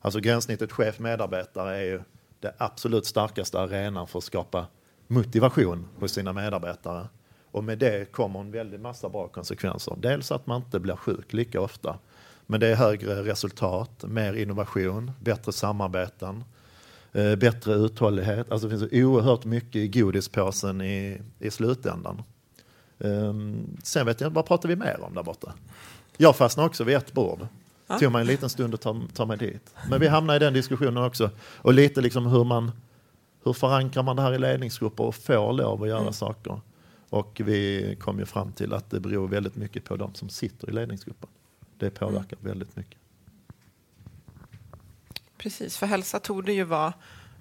Alltså 0.00 0.20
gränssnittet 0.20 0.72
chef-medarbetare 0.72 1.76
är 1.76 1.84
ju 1.84 2.00
det 2.40 2.54
absolut 2.58 3.06
starkaste 3.06 3.60
arenan 3.60 4.06
för 4.06 4.18
att 4.18 4.24
skapa 4.24 4.66
motivation 5.06 5.88
hos 5.98 6.12
sina 6.12 6.32
medarbetare. 6.32 7.08
Och 7.50 7.64
med 7.64 7.78
det 7.78 8.12
kommer 8.12 8.40
en 8.40 8.50
väldig 8.50 8.80
massa 8.80 9.08
bra 9.08 9.28
konsekvenser. 9.28 9.96
Dels 9.98 10.32
att 10.32 10.46
man 10.46 10.62
inte 10.62 10.80
blir 10.80 10.96
sjuk 10.96 11.32
lika 11.32 11.60
ofta, 11.60 11.98
men 12.46 12.60
det 12.60 12.66
är 12.66 12.74
högre 12.74 13.22
resultat, 13.22 14.04
mer 14.08 14.34
innovation, 14.34 15.12
bättre 15.20 15.52
samarbeten, 15.52 16.44
eh, 17.12 17.36
bättre 17.36 17.74
uthållighet. 17.74 18.52
Alltså 18.52 18.68
det 18.68 18.78
finns 18.78 18.92
oerhört 18.92 19.44
mycket 19.44 19.76
i 19.76 19.88
godispåsen 19.88 20.80
i, 20.80 21.20
i 21.38 21.50
slutändan. 21.50 22.22
Ehm, 22.98 23.76
sen 23.82 24.06
vet 24.06 24.20
jag 24.20 24.30
vad 24.30 24.46
pratar 24.46 24.68
vi 24.68 24.76
mer 24.76 25.00
om 25.00 25.14
där 25.14 25.22
borta? 25.22 25.52
Jag 26.16 26.36
fastnade 26.36 26.68
också 26.68 26.84
vid 26.84 26.96
ett 26.96 27.12
bord 27.12 27.46
det 27.86 27.98
tog 27.98 28.12
mig 28.12 28.20
en 28.20 28.26
liten 28.26 28.48
stund 28.48 28.74
att 28.74 28.80
ta, 28.80 29.02
ta 29.14 29.26
mig 29.26 29.38
dit. 29.38 29.74
Men 29.90 30.00
vi 30.00 30.08
hamnar 30.08 30.36
i 30.36 30.38
den 30.38 30.52
diskussionen 30.52 31.04
också. 31.04 31.30
Och 31.40 31.74
lite 31.74 32.00
liksom 32.00 32.26
hur 32.26 32.44
man 32.44 32.72
hur 33.46 33.52
förankrar 33.52 34.02
man 34.02 34.16
det 34.16 34.22
här 34.22 34.34
i 34.34 34.38
ledningsgrupper 34.38 35.04
och 35.04 35.14
får 35.14 35.52
lov 35.52 35.82
att 35.82 35.88
göra 35.88 36.00
mm. 36.00 36.12
saker. 36.12 36.60
Och 37.10 37.40
vi 37.44 37.96
kom 38.00 38.18
ju 38.18 38.24
fram 38.24 38.52
till 38.52 38.72
att 38.72 38.90
det 38.90 39.00
beror 39.00 39.28
väldigt 39.28 39.56
mycket 39.56 39.84
på 39.84 39.96
de 39.96 40.14
som 40.14 40.28
sitter 40.28 40.68
i 40.68 40.72
ledningsgruppen. 40.72 41.28
Det 41.78 41.90
påverkar 41.90 42.36
mm. 42.40 42.48
väldigt 42.52 42.76
mycket. 42.76 42.98
Precis, 45.38 45.76
för 45.76 45.86
hälsa 45.86 46.18
tog 46.18 46.44
det 46.44 46.52
ju 46.52 46.64
vara, 46.64 46.92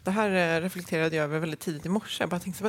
det 0.04 0.12
här 0.12 0.58
eh, 0.58 0.62
reflekterade 0.62 1.16
jag 1.16 1.24
över 1.24 1.40
väldigt 1.40 1.60
tidigt 1.60 1.86
i 1.86 1.90
morse. 1.90 2.24
Jag 2.24 2.30
bara 2.30 2.40
tänkte 2.40 2.64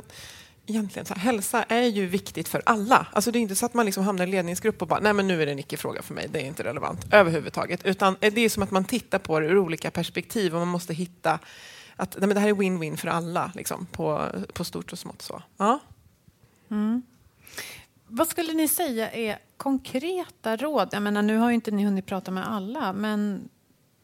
egentligen, 0.66 1.06
så 1.06 1.14
här, 1.14 1.20
hälsa 1.20 1.62
är 1.62 1.86
ju 1.86 2.06
viktigt 2.06 2.48
för 2.48 2.62
alla. 2.66 3.06
Alltså 3.12 3.30
det 3.30 3.38
är 3.38 3.40
inte 3.40 3.56
så 3.56 3.66
att 3.66 3.74
man 3.74 3.86
liksom 3.86 4.04
hamnar 4.04 4.26
i 4.26 4.30
ledningsgrupp 4.30 4.82
och 4.82 4.88
bara, 4.88 5.00
nej 5.00 5.12
men 5.12 5.28
nu 5.28 5.42
är 5.42 5.46
det 5.46 5.52
en 5.52 5.58
icke-fråga 5.58 6.02
för 6.02 6.14
mig, 6.14 6.28
det 6.32 6.40
är 6.40 6.44
inte 6.44 6.64
relevant 6.64 7.06
överhuvudtaget. 7.12 7.84
Utan 7.84 8.16
eh, 8.20 8.32
det 8.34 8.40
är 8.40 8.48
som 8.48 8.62
att 8.62 8.70
man 8.70 8.84
tittar 8.84 9.18
på 9.18 9.40
det 9.40 9.46
ur 9.46 9.58
olika 9.58 9.90
perspektiv 9.90 10.54
och 10.54 10.60
man 10.60 10.68
måste 10.68 10.94
hitta 10.94 11.38
att 11.96 12.16
nej, 12.18 12.26
men 12.26 12.34
det 12.34 12.40
här 12.40 12.48
är 12.48 12.54
win-win 12.54 12.96
för 12.96 13.08
alla, 13.08 13.52
liksom, 13.54 13.86
på, 13.86 14.26
på 14.52 14.64
stort 14.64 14.92
och 14.92 14.98
smått. 14.98 15.22
Så. 15.22 15.42
Ja. 15.56 15.78
Mm. 16.70 17.02
Vad 18.06 18.28
skulle 18.28 18.52
ni 18.52 18.68
säga 18.68 19.10
är 19.10 19.38
konkreta 19.56 20.56
råd? 20.56 20.88
Jag 20.92 21.02
menar, 21.02 21.22
nu 21.22 21.36
har 21.36 21.48
ju 21.48 21.54
inte 21.54 21.70
ni 21.70 21.84
hunnit 21.84 22.06
prata 22.06 22.30
med 22.30 22.48
alla, 22.48 22.92
men 22.92 23.48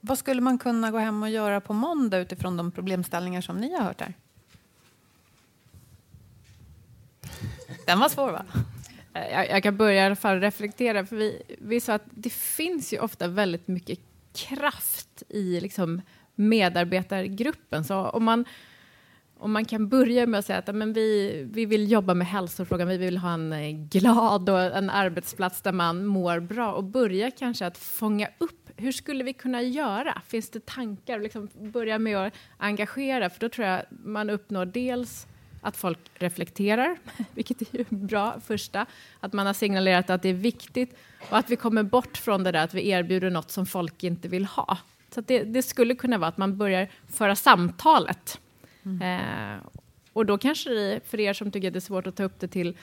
vad 0.00 0.18
skulle 0.18 0.40
man 0.40 0.58
kunna 0.58 0.90
gå 0.90 0.98
hem 0.98 1.22
och 1.22 1.30
göra 1.30 1.60
på 1.60 1.72
måndag 1.72 2.18
utifrån 2.18 2.56
de 2.56 2.72
problemställningar 2.72 3.40
som 3.40 3.56
ni 3.56 3.72
har 3.72 3.84
hört 3.84 4.00
här? 4.00 4.14
Den 7.86 7.98
var 7.98 8.08
svår 8.08 8.32
va? 8.32 8.44
Eh, 9.14 9.32
jag, 9.32 9.50
jag, 9.50 9.62
kan 9.62 9.76
börja 9.76 10.02
i 10.02 10.06
alla 10.06 10.16
fall 10.16 10.40
reflektera, 10.40 11.06
för 11.06 11.16
vi, 11.16 11.42
vi 11.58 11.80
sa 11.80 11.94
att 11.94 12.06
det 12.10 12.32
finns 12.32 12.92
ju 12.92 12.98
ofta 12.98 13.28
väldigt 13.28 13.68
mycket 13.68 13.98
kraft 14.34 15.22
i 15.28 15.60
liksom 15.60 16.02
medarbetargruppen. 16.34 17.84
Så 17.84 17.96
om 17.96 18.24
man, 18.24 18.44
om 19.38 19.52
man 19.52 19.64
kan 19.64 19.88
börja 19.88 20.26
med 20.26 20.38
att 20.38 20.46
säga 20.46 20.58
att 20.58 20.74
men 20.74 20.92
vi, 20.92 21.42
vi 21.52 21.66
vill 21.66 21.90
jobba 21.90 22.14
med 22.14 22.26
hälsofrågan, 22.26 22.88
vi 22.88 22.96
vill 22.96 23.18
ha 23.18 23.34
en 23.34 23.52
eh, 23.52 23.70
glad 23.70 24.50
och 24.50 24.60
en 24.60 24.90
arbetsplats 24.90 25.62
där 25.62 25.72
man 25.72 26.06
mår 26.06 26.40
bra 26.40 26.72
och 26.72 26.84
börja 26.84 27.30
kanske 27.30 27.66
att 27.66 27.78
fånga 27.78 28.28
upp 28.38 28.62
hur 28.76 28.92
skulle 28.92 29.24
vi 29.24 29.32
kunna 29.32 29.62
göra? 29.62 30.22
Finns 30.26 30.50
det 30.50 30.66
tankar? 30.66 31.20
Liksom 31.20 31.48
börja 31.54 31.98
med 31.98 32.18
att 32.18 32.34
engagera, 32.58 33.30
för 33.30 33.40
då 33.40 33.48
tror 33.48 33.66
jag 33.66 33.82
man 33.90 34.30
uppnår 34.30 34.66
dels 34.66 35.26
att 35.62 35.76
folk 35.76 35.98
reflekterar, 36.14 36.96
vilket 37.34 37.62
är 37.62 37.78
ju 37.78 37.84
bra 37.88 38.40
första. 38.46 38.86
Att 39.20 39.32
man 39.32 39.46
har 39.46 39.54
signalerat 39.54 40.10
att 40.10 40.22
det 40.22 40.28
är 40.28 40.34
viktigt 40.34 40.96
och 41.30 41.38
att 41.38 41.50
vi 41.50 41.56
kommer 41.56 41.82
bort 41.82 42.16
från 42.16 42.44
det 42.44 42.52
där 42.52 42.64
att 42.64 42.74
vi 42.74 42.88
erbjuder 42.88 43.30
något 43.30 43.50
som 43.50 43.66
folk 43.66 44.04
inte 44.04 44.28
vill 44.28 44.44
ha. 44.44 44.78
Så 45.14 45.20
det, 45.20 45.42
det, 45.42 45.62
skulle 45.62 45.94
kunna 45.94 46.18
vara 46.18 46.28
att 46.28 46.38
man 46.38 46.56
börjar 46.56 46.88
föra 47.08 47.36
samtalet. 47.36 48.40
Mm. 48.84 49.02
Eh, 49.02 49.58
och 50.12 50.26
då 50.26 50.38
kanske 50.38 50.70
det, 50.70 51.00
för 51.06 51.20
er 51.20 51.32
som 51.32 51.50
tycker 51.50 51.68
att 51.68 51.74
det 51.74 51.78
är 51.78 51.80
svårt 51.80 52.06
att 52.06 52.16
ta 52.16 52.22
upp 52.22 52.40
det 52.40 52.48
till 52.48 52.76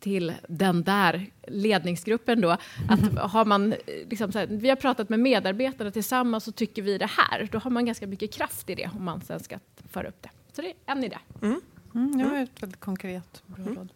till 0.00 0.32
den 0.48 0.82
där 0.82 1.26
ledningsgruppen 1.46 2.40
då. 2.40 2.50
Att 2.88 3.02
mm. 3.02 3.16
har 3.16 3.44
man, 3.44 3.74
liksom 4.10 4.32
här, 4.34 4.46
vi 4.46 4.68
har 4.68 4.76
pratat 4.76 5.08
med 5.08 5.20
medarbetarna 5.20 5.90
tillsammans 5.90 6.48
och 6.48 6.54
tycker 6.54 6.82
vi 6.82 6.98
det 6.98 7.10
här, 7.10 7.48
då 7.52 7.58
har 7.58 7.70
man 7.70 7.86
ganska 7.86 8.06
mycket 8.06 8.32
kraft 8.32 8.70
i 8.70 8.74
det 8.74 8.90
om 8.96 9.04
man 9.04 9.20
sen 9.20 9.40
ska 9.40 9.58
föra 9.90 10.08
upp 10.08 10.22
det. 10.22 10.30
Så 10.52 10.62
det 10.62 10.68
är 10.68 10.74
en 10.86 11.04
idé. 11.04 11.18
Mm. 11.42 11.60
Mm, 11.94 12.18
det 12.18 12.24
var 12.24 12.36
ett 12.36 12.62
väldigt 12.62 12.80
konkret 12.80 13.42
bra 13.46 13.64
mm. 13.64 13.74
råd. 13.74 13.88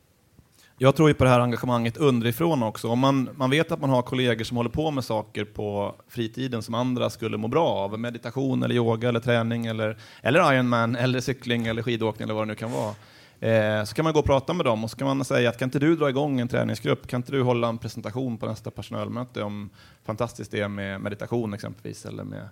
Jag 0.79 0.97
tror 0.97 1.09
ju 1.09 1.15
på 1.15 1.25
det 1.25 1.31
här 1.31 1.41
engagemanget 1.41 1.97
underifrån 1.97 2.63
också. 2.63 2.89
Om 2.89 2.99
man, 2.99 3.29
man 3.37 3.51
vet 3.51 3.73
att 3.73 3.81
man 3.81 3.91
har 3.91 4.03
kollegor 4.03 4.45
som 4.45 4.57
håller 4.57 4.71
på 4.71 4.91
med 4.91 5.05
saker 5.05 5.45
på 5.45 5.95
fritiden 6.09 6.63
som 6.63 6.75
andra 6.75 7.11
skulle 7.11 7.37
må 7.37 7.49
bra 7.49 7.69
av, 7.69 7.99
meditation 7.99 8.63
eller 8.63 8.75
yoga 8.75 9.09
eller 9.09 9.21
träning 9.21 9.67
eller, 9.67 9.99
eller 10.23 10.53
Ironman 10.53 10.97
eller 10.97 11.21
cykling 11.21 11.67
eller 11.67 11.83
skidåkning 11.83 12.25
eller 12.25 12.35
vad 12.35 12.43
det 12.43 12.49
nu 12.49 12.55
kan 12.55 12.73
vara. 12.73 12.95
Eh, 13.41 13.85
så 13.85 13.95
kan 13.95 14.05
man 14.05 14.13
gå 14.13 14.19
och 14.21 14.27
prata 14.27 14.53
med 14.53 14.67
dem 14.67 14.85
och 14.85 14.91
så 14.91 14.97
kan 14.97 15.07
man 15.07 15.25
säga 15.25 15.49
att 15.49 15.59
kan 15.59 15.67
inte 15.67 15.79
du 15.79 15.97
dra 15.97 16.09
igång 16.09 16.41
en 16.41 16.49
träningsgrupp? 16.49 17.07
Kan 17.07 17.19
inte 17.19 17.33
du 17.33 17.43
hålla 17.43 17.69
en 17.69 17.79
presentation 17.79 18.39
på 18.39 18.47
nästa 18.47 18.71
personalmöte 18.71 19.43
om 19.43 19.71
fantastiskt 20.05 20.51
det 20.51 20.61
är 20.61 20.69
med 20.69 21.01
meditation 21.01 21.55
exempelvis 21.55 22.07
eller 22.07 22.25
med, 22.25 22.49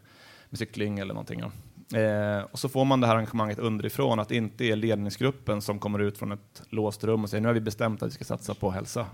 med 0.51 0.59
cykling 0.59 0.99
eller 0.99 1.15
någonting. 1.15 1.41
Ja. 1.41 1.51
Eh, 1.95 2.45
och 2.51 2.59
så 2.59 2.69
får 2.69 2.85
man 2.85 3.01
det 3.01 3.07
här 3.07 3.17
engagemanget 3.17 3.59
underifrån, 3.59 4.21
att 4.21 4.29
det 4.29 4.37
inte 4.37 4.65
är 4.65 4.77
ledningsgruppen 4.77 5.63
som 5.63 5.79
kommer 5.79 5.99
ut 5.99 6.19
från 6.19 6.33
ett 6.33 6.63
låst 6.69 7.05
rum 7.05 7.23
och 7.23 7.31
säger 7.31 7.41
nu 7.41 7.49
har 7.49 7.55
vi 7.55 7.61
bestämt 7.61 8.03
att 8.03 8.09
vi 8.09 8.13
ska 8.13 8.25
satsa 8.25 8.55
på 8.55 8.71
hälsa 8.71 9.07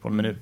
från 0.00 0.12
och 0.12 0.16
med 0.16 0.24
nu. 0.24 0.38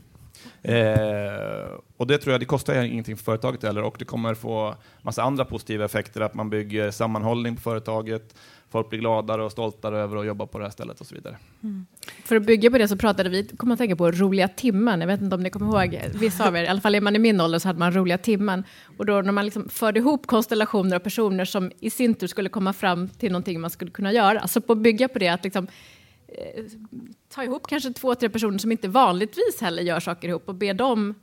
Eh, 0.62 1.70
och 1.96 2.06
det 2.06 2.18
tror 2.18 2.32
jag, 2.32 2.40
det 2.40 2.44
kostar 2.44 2.82
ingenting 2.82 3.16
för 3.16 3.24
företaget 3.24 3.62
heller 3.62 3.82
och 3.82 3.96
det 3.98 4.04
kommer 4.04 4.34
få 4.34 4.74
massa 5.02 5.22
andra 5.22 5.44
positiva 5.44 5.84
effekter, 5.84 6.20
att 6.20 6.34
man 6.34 6.50
bygger 6.50 6.90
sammanhållning 6.90 7.56
på 7.56 7.62
företaget, 7.62 8.34
folk 8.76 8.90
blir 8.90 9.00
gladare 9.00 9.44
och 9.44 9.52
stoltare 9.52 9.98
över 9.98 10.16
att 10.16 10.26
jobba 10.26 10.46
på 10.46 10.58
det 10.58 10.64
här 10.64 10.70
stället 10.70 11.00
och 11.00 11.06
så 11.06 11.14
vidare. 11.14 11.36
Mm. 11.62 11.86
För 12.24 12.36
att 12.36 12.42
bygga 12.42 12.70
på 12.70 12.78
det 12.78 12.88
så 12.88 12.96
pratade 12.96 13.28
vi, 13.28 13.44
kommer 13.44 13.72
att 13.72 13.78
tänka 13.78 13.96
på 13.96 14.10
roliga 14.10 14.48
timmen. 14.48 15.00
Jag 15.00 15.06
vet 15.06 15.20
inte 15.20 15.34
om 15.34 15.42
ni 15.42 15.50
kommer 15.50 15.84
ihåg, 15.84 16.00
vissa 16.14 16.48
av 16.48 16.56
er, 16.56 16.64
i 16.64 16.68
alla 16.68 16.80
fall 16.80 16.94
är 16.94 17.00
man 17.00 17.16
i 17.16 17.18
min 17.18 17.40
ålder 17.40 17.58
så 17.58 17.68
hade 17.68 17.78
man 17.78 17.92
roliga 17.92 18.18
timmen. 18.18 18.64
Och 18.98 19.06
då 19.06 19.22
när 19.22 19.32
man 19.32 19.44
liksom 19.44 19.68
förde 19.68 20.00
ihop 20.00 20.26
konstellationer 20.26 20.96
av 20.96 21.00
personer 21.00 21.44
som 21.44 21.72
i 21.80 21.90
sin 21.90 22.14
tur 22.14 22.26
skulle 22.26 22.48
komma 22.48 22.72
fram 22.72 23.08
till 23.08 23.32
någonting 23.32 23.60
man 23.60 23.70
skulle 23.70 23.90
kunna 23.90 24.12
göra. 24.12 24.48
Så 24.48 24.60
på 24.60 24.72
att 24.72 24.78
bygga 24.78 25.08
på 25.08 25.18
det, 25.18 25.28
att 25.28 25.44
liksom, 25.44 25.66
eh, 26.28 26.64
ta 27.28 27.44
ihop 27.44 27.66
kanske 27.66 27.92
två, 27.92 28.14
tre 28.14 28.28
personer 28.28 28.58
som 28.58 28.72
inte 28.72 28.88
vanligtvis 28.88 29.60
heller 29.60 29.82
gör 29.82 30.00
saker 30.00 30.28
ihop 30.28 30.48
och 30.48 30.54
be 30.54 30.72
dem 30.72 31.14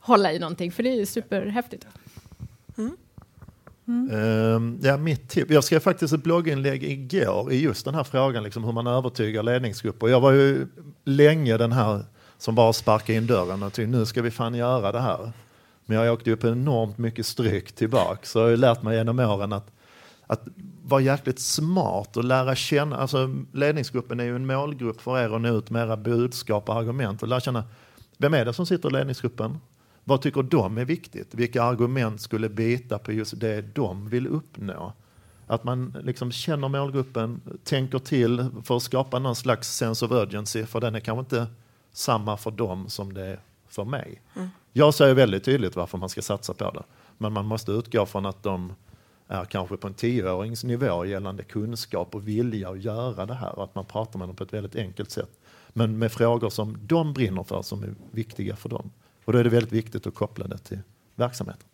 hålla 0.00 0.32
i 0.32 0.38
någonting, 0.38 0.72
för 0.72 0.82
det 0.82 0.90
är 0.90 0.96
ju 0.96 1.06
superhäftigt. 1.06 1.86
Mm. 2.78 2.96
Mm. 3.88 4.78
Ja, 4.82 4.96
mitt 4.96 5.28
tip. 5.28 5.50
Jag 5.50 5.64
skrev 5.64 5.80
faktiskt 5.80 6.14
ett 6.14 6.22
blogginlägg 6.22 6.84
igår 6.84 7.52
i 7.52 7.60
just 7.60 7.84
den 7.84 7.94
här 7.94 8.04
frågan, 8.04 8.42
liksom 8.42 8.64
hur 8.64 8.72
man 8.72 8.86
övertygar 8.86 9.42
ledningsgrupper. 9.42 10.08
Jag 10.08 10.20
var 10.20 10.32
ju 10.32 10.66
länge 11.04 11.56
den 11.56 11.72
här 11.72 12.04
som 12.38 12.54
bara 12.54 12.72
sparkade 12.72 13.18
in 13.18 13.26
dörren 13.26 13.62
och 13.62 13.72
tyckte 13.72 13.90
nu 13.90 14.06
ska 14.06 14.22
vi 14.22 14.30
fan 14.30 14.54
göra 14.54 14.92
det 14.92 15.00
här. 15.00 15.32
Men 15.86 15.96
jag 15.96 16.12
åkte 16.12 16.30
upp 16.30 16.44
enormt 16.44 16.98
mycket 16.98 17.26
stryk 17.26 17.72
tillbaka. 17.72 18.20
Så 18.22 18.38
jag 18.38 18.48
har 18.48 18.56
lärt 18.56 18.82
mig 18.82 18.96
genom 18.96 19.18
åren 19.18 19.52
att, 19.52 19.70
att 20.26 20.42
vara 20.82 21.00
jäkligt 21.00 21.40
smart 21.40 22.16
och 22.16 22.24
lära 22.24 22.54
känna. 22.54 22.96
Alltså, 22.96 23.34
ledningsgruppen 23.52 24.20
är 24.20 24.24
ju 24.24 24.36
en 24.36 24.46
målgrupp 24.46 25.00
för 25.00 25.18
er 25.18 25.34
att 25.34 25.40
nå 25.40 25.58
ut 25.58 25.70
med 25.70 25.82
era 25.82 25.96
budskap 25.96 26.68
och 26.68 26.76
argument 26.76 27.22
och 27.22 27.28
lära 27.28 27.40
känna 27.40 27.64
vem 28.18 28.34
är 28.34 28.44
det 28.44 28.52
som 28.52 28.66
sitter 28.66 28.88
i 28.88 28.92
ledningsgruppen? 28.92 29.58
Vad 30.08 30.22
tycker 30.22 30.42
de 30.42 30.78
är 30.78 30.84
viktigt? 30.84 31.34
Vilka 31.34 31.62
argument 31.62 32.20
skulle 32.20 32.48
bita 32.48 32.98
på 32.98 33.12
just 33.12 33.40
det 33.40 33.74
de 33.74 34.08
vill 34.08 34.26
uppnå? 34.26 34.92
Att 35.46 35.64
man 35.64 35.96
liksom 36.02 36.32
känner 36.32 36.68
målgruppen, 36.68 37.40
tänker 37.64 37.98
till 37.98 38.46
för 38.64 38.76
att 38.76 38.82
skapa 38.82 39.18
någon 39.18 39.36
slags 39.36 39.76
sense 39.76 40.04
of 40.04 40.12
urgency, 40.12 40.66
för 40.66 40.80
den 40.80 40.94
är 40.94 41.00
kanske 41.00 41.20
inte 41.20 41.46
samma 41.92 42.36
för 42.36 42.50
dem 42.50 42.88
som 42.88 43.12
det 43.12 43.26
är 43.26 43.40
för 43.66 43.84
mig. 43.84 44.22
Mm. 44.36 44.48
Jag 44.72 44.94
säger 44.94 45.14
väldigt 45.14 45.44
tydligt 45.44 45.76
varför 45.76 45.98
man 45.98 46.08
ska 46.08 46.22
satsa 46.22 46.54
på 46.54 46.70
det, 46.70 46.82
men 47.18 47.32
man 47.32 47.46
måste 47.46 47.72
utgå 47.72 48.06
från 48.06 48.26
att 48.26 48.42
de 48.42 48.72
är 49.28 49.44
kanske 49.44 49.76
på 49.76 49.86
en 49.86 49.94
tioårings 49.94 50.64
nivå 50.64 51.04
gällande 51.04 51.42
kunskap 51.42 52.14
och 52.14 52.28
vilja 52.28 52.70
att 52.70 52.82
göra 52.82 53.26
det 53.26 53.34
här 53.34 53.58
och 53.58 53.64
att 53.64 53.74
man 53.74 53.84
pratar 53.84 54.18
med 54.18 54.28
dem 54.28 54.36
på 54.36 54.44
ett 54.44 54.52
väldigt 54.52 54.76
enkelt 54.76 55.10
sätt. 55.10 55.30
Men 55.68 55.98
med 55.98 56.12
frågor 56.12 56.50
som 56.50 56.78
de 56.82 57.12
brinner 57.12 57.42
för, 57.42 57.62
som 57.62 57.82
är 57.82 57.94
viktiga 58.10 58.56
för 58.56 58.68
dem. 58.68 58.90
Och 59.28 59.32
då 59.32 59.38
är 59.38 59.44
det 59.44 59.50
väldigt 59.50 59.72
viktigt 59.72 60.06
att 60.06 60.14
koppla 60.14 60.46
det 60.46 60.58
till 60.58 60.78
verksamheten. 61.14 61.68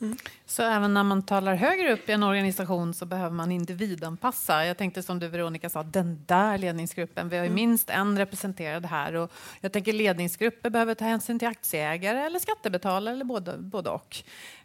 Mm. 0.00 0.16
Så 0.46 0.62
även 0.62 0.94
när 0.94 1.02
man 1.02 1.22
talar 1.22 1.54
högre 1.54 1.92
upp 1.92 2.08
i 2.08 2.12
en 2.12 2.22
organisation 2.22 2.94
så 2.94 3.06
behöver 3.06 3.34
man 3.34 3.52
individanpassa. 3.52 4.66
Jag 4.66 4.78
tänkte 4.78 5.02
som 5.02 5.18
du 5.18 5.28
Veronica 5.28 5.70
sa, 5.70 5.82
den 5.82 6.24
där 6.26 6.58
ledningsgruppen, 6.58 7.28
vi 7.28 7.36
har 7.36 7.44
ju 7.44 7.46
mm. 7.48 7.54
minst 7.54 7.90
en 7.90 8.18
representerad 8.18 8.86
här 8.86 9.14
och 9.14 9.32
jag 9.60 9.72
tänker 9.72 9.92
ledningsgrupper 9.92 10.70
behöver 10.70 10.94
ta 10.94 11.04
hänsyn 11.04 11.38
till 11.38 11.48
aktieägare 11.48 12.18
eller 12.18 12.38
skattebetalare 12.38 13.14
eller 13.14 13.24
både, 13.24 13.58
både 13.58 13.90
och. 13.90 14.16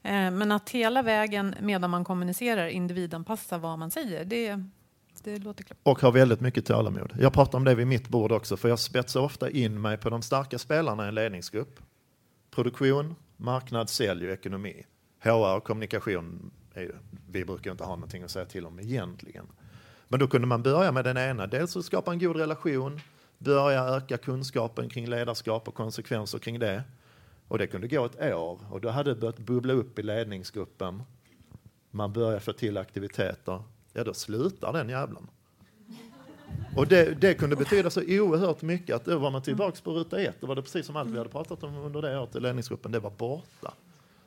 Eh, 0.02 0.32
men 0.32 0.52
att 0.52 0.70
hela 0.70 1.02
vägen 1.02 1.56
medan 1.62 1.90
man 1.90 2.04
kommunicerar 2.04 2.68
individanpassa 2.68 3.58
vad 3.58 3.80
man 3.80 3.92
säger, 3.92 4.26
det, 4.26 4.64
det 5.24 5.38
låter 5.38 5.64
klart. 5.64 5.80
Och 5.84 6.02
har 6.02 6.12
väldigt 6.12 6.42
mycket 6.42 6.66
tålamod. 6.66 7.14
Jag 7.20 7.34
pratar 7.34 7.58
om 7.58 7.64
det 7.64 7.76
vid 7.76 7.88
mitt 7.88 8.10
bord 8.10 8.32
också, 8.32 8.58
för 8.58 8.70
jag 8.70 8.80
spetsar 8.80 9.20
ofta 9.20 9.50
in 9.50 9.82
mig 9.82 9.98
på 9.98 10.10
de 10.10 10.22
starka 10.22 10.60
spelarna 10.60 11.06
i 11.06 11.08
en 11.08 11.16
ledningsgrupp. 11.16 11.80
Produktion, 12.58 13.16
marknad, 13.38 13.90
sälj 13.90 14.28
och 14.28 14.34
ekonomi. 14.34 14.86
HR 15.20 15.56
och 15.58 15.64
kommunikation, 15.64 16.52
är, 16.74 17.00
vi 17.30 17.46
brukar 17.46 17.72
inte 17.72 17.84
ha 17.84 17.96
någonting 17.96 18.24
att 18.24 18.32
säga 18.32 18.46
till 18.46 18.66
om 18.66 18.80
egentligen. 18.80 19.46
Men 20.08 20.20
då 20.20 20.28
kunde 20.28 20.48
man 20.48 20.64
börja 20.64 20.92
med 20.92 21.06
den 21.06 21.18
ena, 21.18 21.48
dels 21.48 21.78
att 21.78 21.86
skapa 21.86 22.12
en 22.12 22.20
god 22.20 22.36
relation, 22.36 23.00
börja 23.38 23.84
öka 23.84 24.18
kunskapen 24.18 24.90
kring 24.90 25.08
ledarskap 25.08 25.68
och 25.68 25.74
konsekvenser 25.74 26.40
kring 26.40 26.60
det. 26.60 26.84
Och 27.48 27.58
det 27.58 27.68
kunde 27.68 27.88
gå 27.88 28.06
ett 28.06 28.34
år 28.34 28.60
och 28.72 28.82
då 28.82 28.90
hade 28.90 29.14
det 29.14 29.20
börjat 29.20 29.40
bubbla 29.40 29.74
upp 29.74 30.00
i 30.00 30.04
ledningsgruppen. 30.04 31.04
Man 31.92 32.14
börjar 32.14 32.40
få 32.40 32.54
till 32.54 32.78
aktiviteter. 32.78 33.64
Ja, 33.94 34.04
då 34.04 34.14
slutar 34.14 34.74
den 34.74 34.90
jävlen. 34.90 35.28
Och 36.76 36.88
det, 36.88 37.22
det, 37.22 37.34
kunde 37.34 37.56
betyda 37.56 37.90
så 37.90 38.02
oerhört 38.02 38.62
mycket 38.62 38.96
att 38.96 39.06
då 39.06 39.20
var 39.20 39.32
man 39.32 39.42
tillbaka 39.42 39.78
på 39.84 39.92
ruta 39.92 40.22
ett. 40.22 40.36
Då 40.42 40.48
var 40.48 40.56
det 40.56 40.62
precis 40.62 40.86
som 40.86 40.96
allt 40.96 41.10
vi 41.10 41.18
hade 41.18 41.30
pratat 41.30 41.64
om 41.64 41.78
under 41.78 42.02
det 42.02 42.20
året 42.20 42.36
i 42.36 42.40
ledningsgruppen, 42.40 42.92
det 42.92 43.00
var 43.00 43.10
borta. 43.10 43.74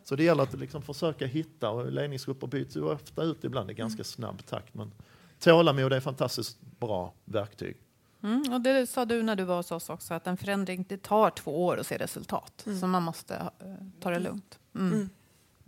Så 0.05 0.17
det 0.17 0.25
gäller 0.25 0.43
att 0.43 0.59
liksom 0.59 0.83
försöka 0.83 1.27
hitta, 1.27 1.71
och 1.71 1.93
ledningsgrupper 1.93 2.47
byts 2.47 2.77
ju 2.77 2.83
ofta 2.83 3.23
ut 3.23 3.45
ibland 3.45 3.71
i 3.71 3.75
ganska 3.75 4.05
snabb 4.05 4.47
takt. 4.47 4.75
Men 4.75 4.93
tålamod 5.39 5.93
är 5.93 5.97
ett 5.97 6.05
fantastiskt 6.05 6.59
bra 6.81 7.15
verktyg. 7.25 7.77
Mm, 8.23 8.53
och 8.53 8.61
det 8.61 8.87
sa 8.87 9.05
du 9.05 9.23
när 9.23 9.37
du 9.37 9.45
var 9.45 9.57
hos 9.57 9.73
oss 9.73 9.91
också, 9.91 10.15
att 10.15 10.27
en 10.27 10.37
förändring 10.37 10.85
det 10.89 11.03
tar 11.03 11.31
två 11.31 11.65
år 11.67 11.77
att 11.77 11.87
se 11.87 11.97
resultat. 11.97 12.63
Mm. 12.67 12.81
Så 12.81 12.87
man 12.87 13.03
måste 13.03 13.35
uh, 13.35 13.75
ta 14.01 14.11
det 14.11 14.19
lugnt. 14.19 14.59
Mm. 14.75 14.93
mm. 14.93 15.11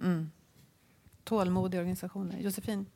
Mm. 0.03 0.31
Tålmodiga 1.25 1.81
organisationer. 1.81 2.39
Josefin? 2.39 2.87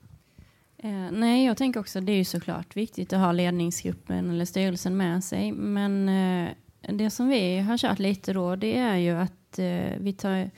Eh, 0.79 1.11
nej, 1.13 1.45
jag 1.45 1.57
tänker 1.57 1.81
också 1.81 1.99
att 1.99 2.07
det 2.07 2.13
är 2.13 2.17
ju 2.17 2.25
såklart 2.25 2.77
viktigt 2.77 3.13
att 3.13 3.21
ha 3.21 3.33
ledningsgruppen 3.33 4.31
eller 4.31 4.45
styrelsen 4.45 4.97
med 4.97 5.25
sig. 5.25 5.53
Men 5.53 6.09
eh, 6.09 6.51
det 6.81 7.11
som 7.11 7.29
vi 7.29 7.59
har 7.59 7.79
kört 7.79 7.99
lite 7.99 8.33
då, 8.33 8.57
det 8.57 8.79
är 8.79 8.97
ju 8.97 9.17
att 9.17 9.59
eh, 9.59 9.99
vi 9.99 10.13
tar 10.13 10.51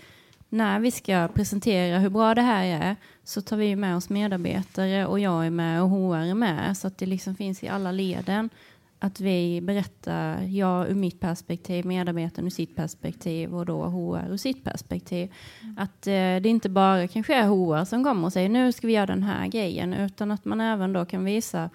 när 0.48 0.80
vi 0.80 0.90
ska 0.90 1.28
presentera 1.34 1.98
hur 1.98 2.10
bra 2.10 2.34
det 2.34 2.42
här 2.42 2.64
är 2.64 2.96
så 3.24 3.40
tar 3.42 3.56
vi 3.56 3.76
med 3.76 3.96
oss 3.96 4.08
medarbetare 4.08 5.06
och 5.06 5.20
jag 5.20 5.46
är 5.46 5.50
med 5.50 5.82
och 5.82 5.90
HR 5.90 6.16
är 6.16 6.34
med 6.34 6.76
så 6.76 6.86
att 6.86 6.98
det 6.98 7.06
liksom 7.06 7.34
finns 7.34 7.62
i 7.62 7.68
alla 7.68 7.92
leden 7.92 8.50
att 8.98 9.20
vi 9.20 9.60
berättar, 9.60 10.42
jag 10.42 10.90
ur 10.90 10.94
mitt 10.94 11.20
perspektiv, 11.20 11.86
medarbetaren 11.86 12.46
ur 12.46 12.50
sitt 12.50 12.76
perspektiv 12.76 13.54
och 13.54 13.66
då 13.66 13.84
HR 13.84 14.32
ur 14.32 14.36
sitt 14.36 14.64
perspektiv. 14.64 15.32
Mm. 15.62 15.78
Att 15.78 16.06
eh, 16.06 16.12
det 16.12 16.46
inte 16.46 16.68
bara 16.68 17.08
kanske 17.08 17.34
är 17.34 17.46
HR 17.46 17.84
som 17.84 18.04
kommer 18.04 18.26
och 18.26 18.32
säger 18.32 18.48
nu 18.48 18.72
ska 18.72 18.86
vi 18.86 18.92
göra 18.92 19.06
den 19.06 19.22
här 19.22 19.46
grejen 19.46 19.94
utan 19.94 20.30
att 20.30 20.44
man 20.44 20.60
även 20.60 20.92
då 20.92 21.04
kan 21.04 21.24
visa 21.24 21.70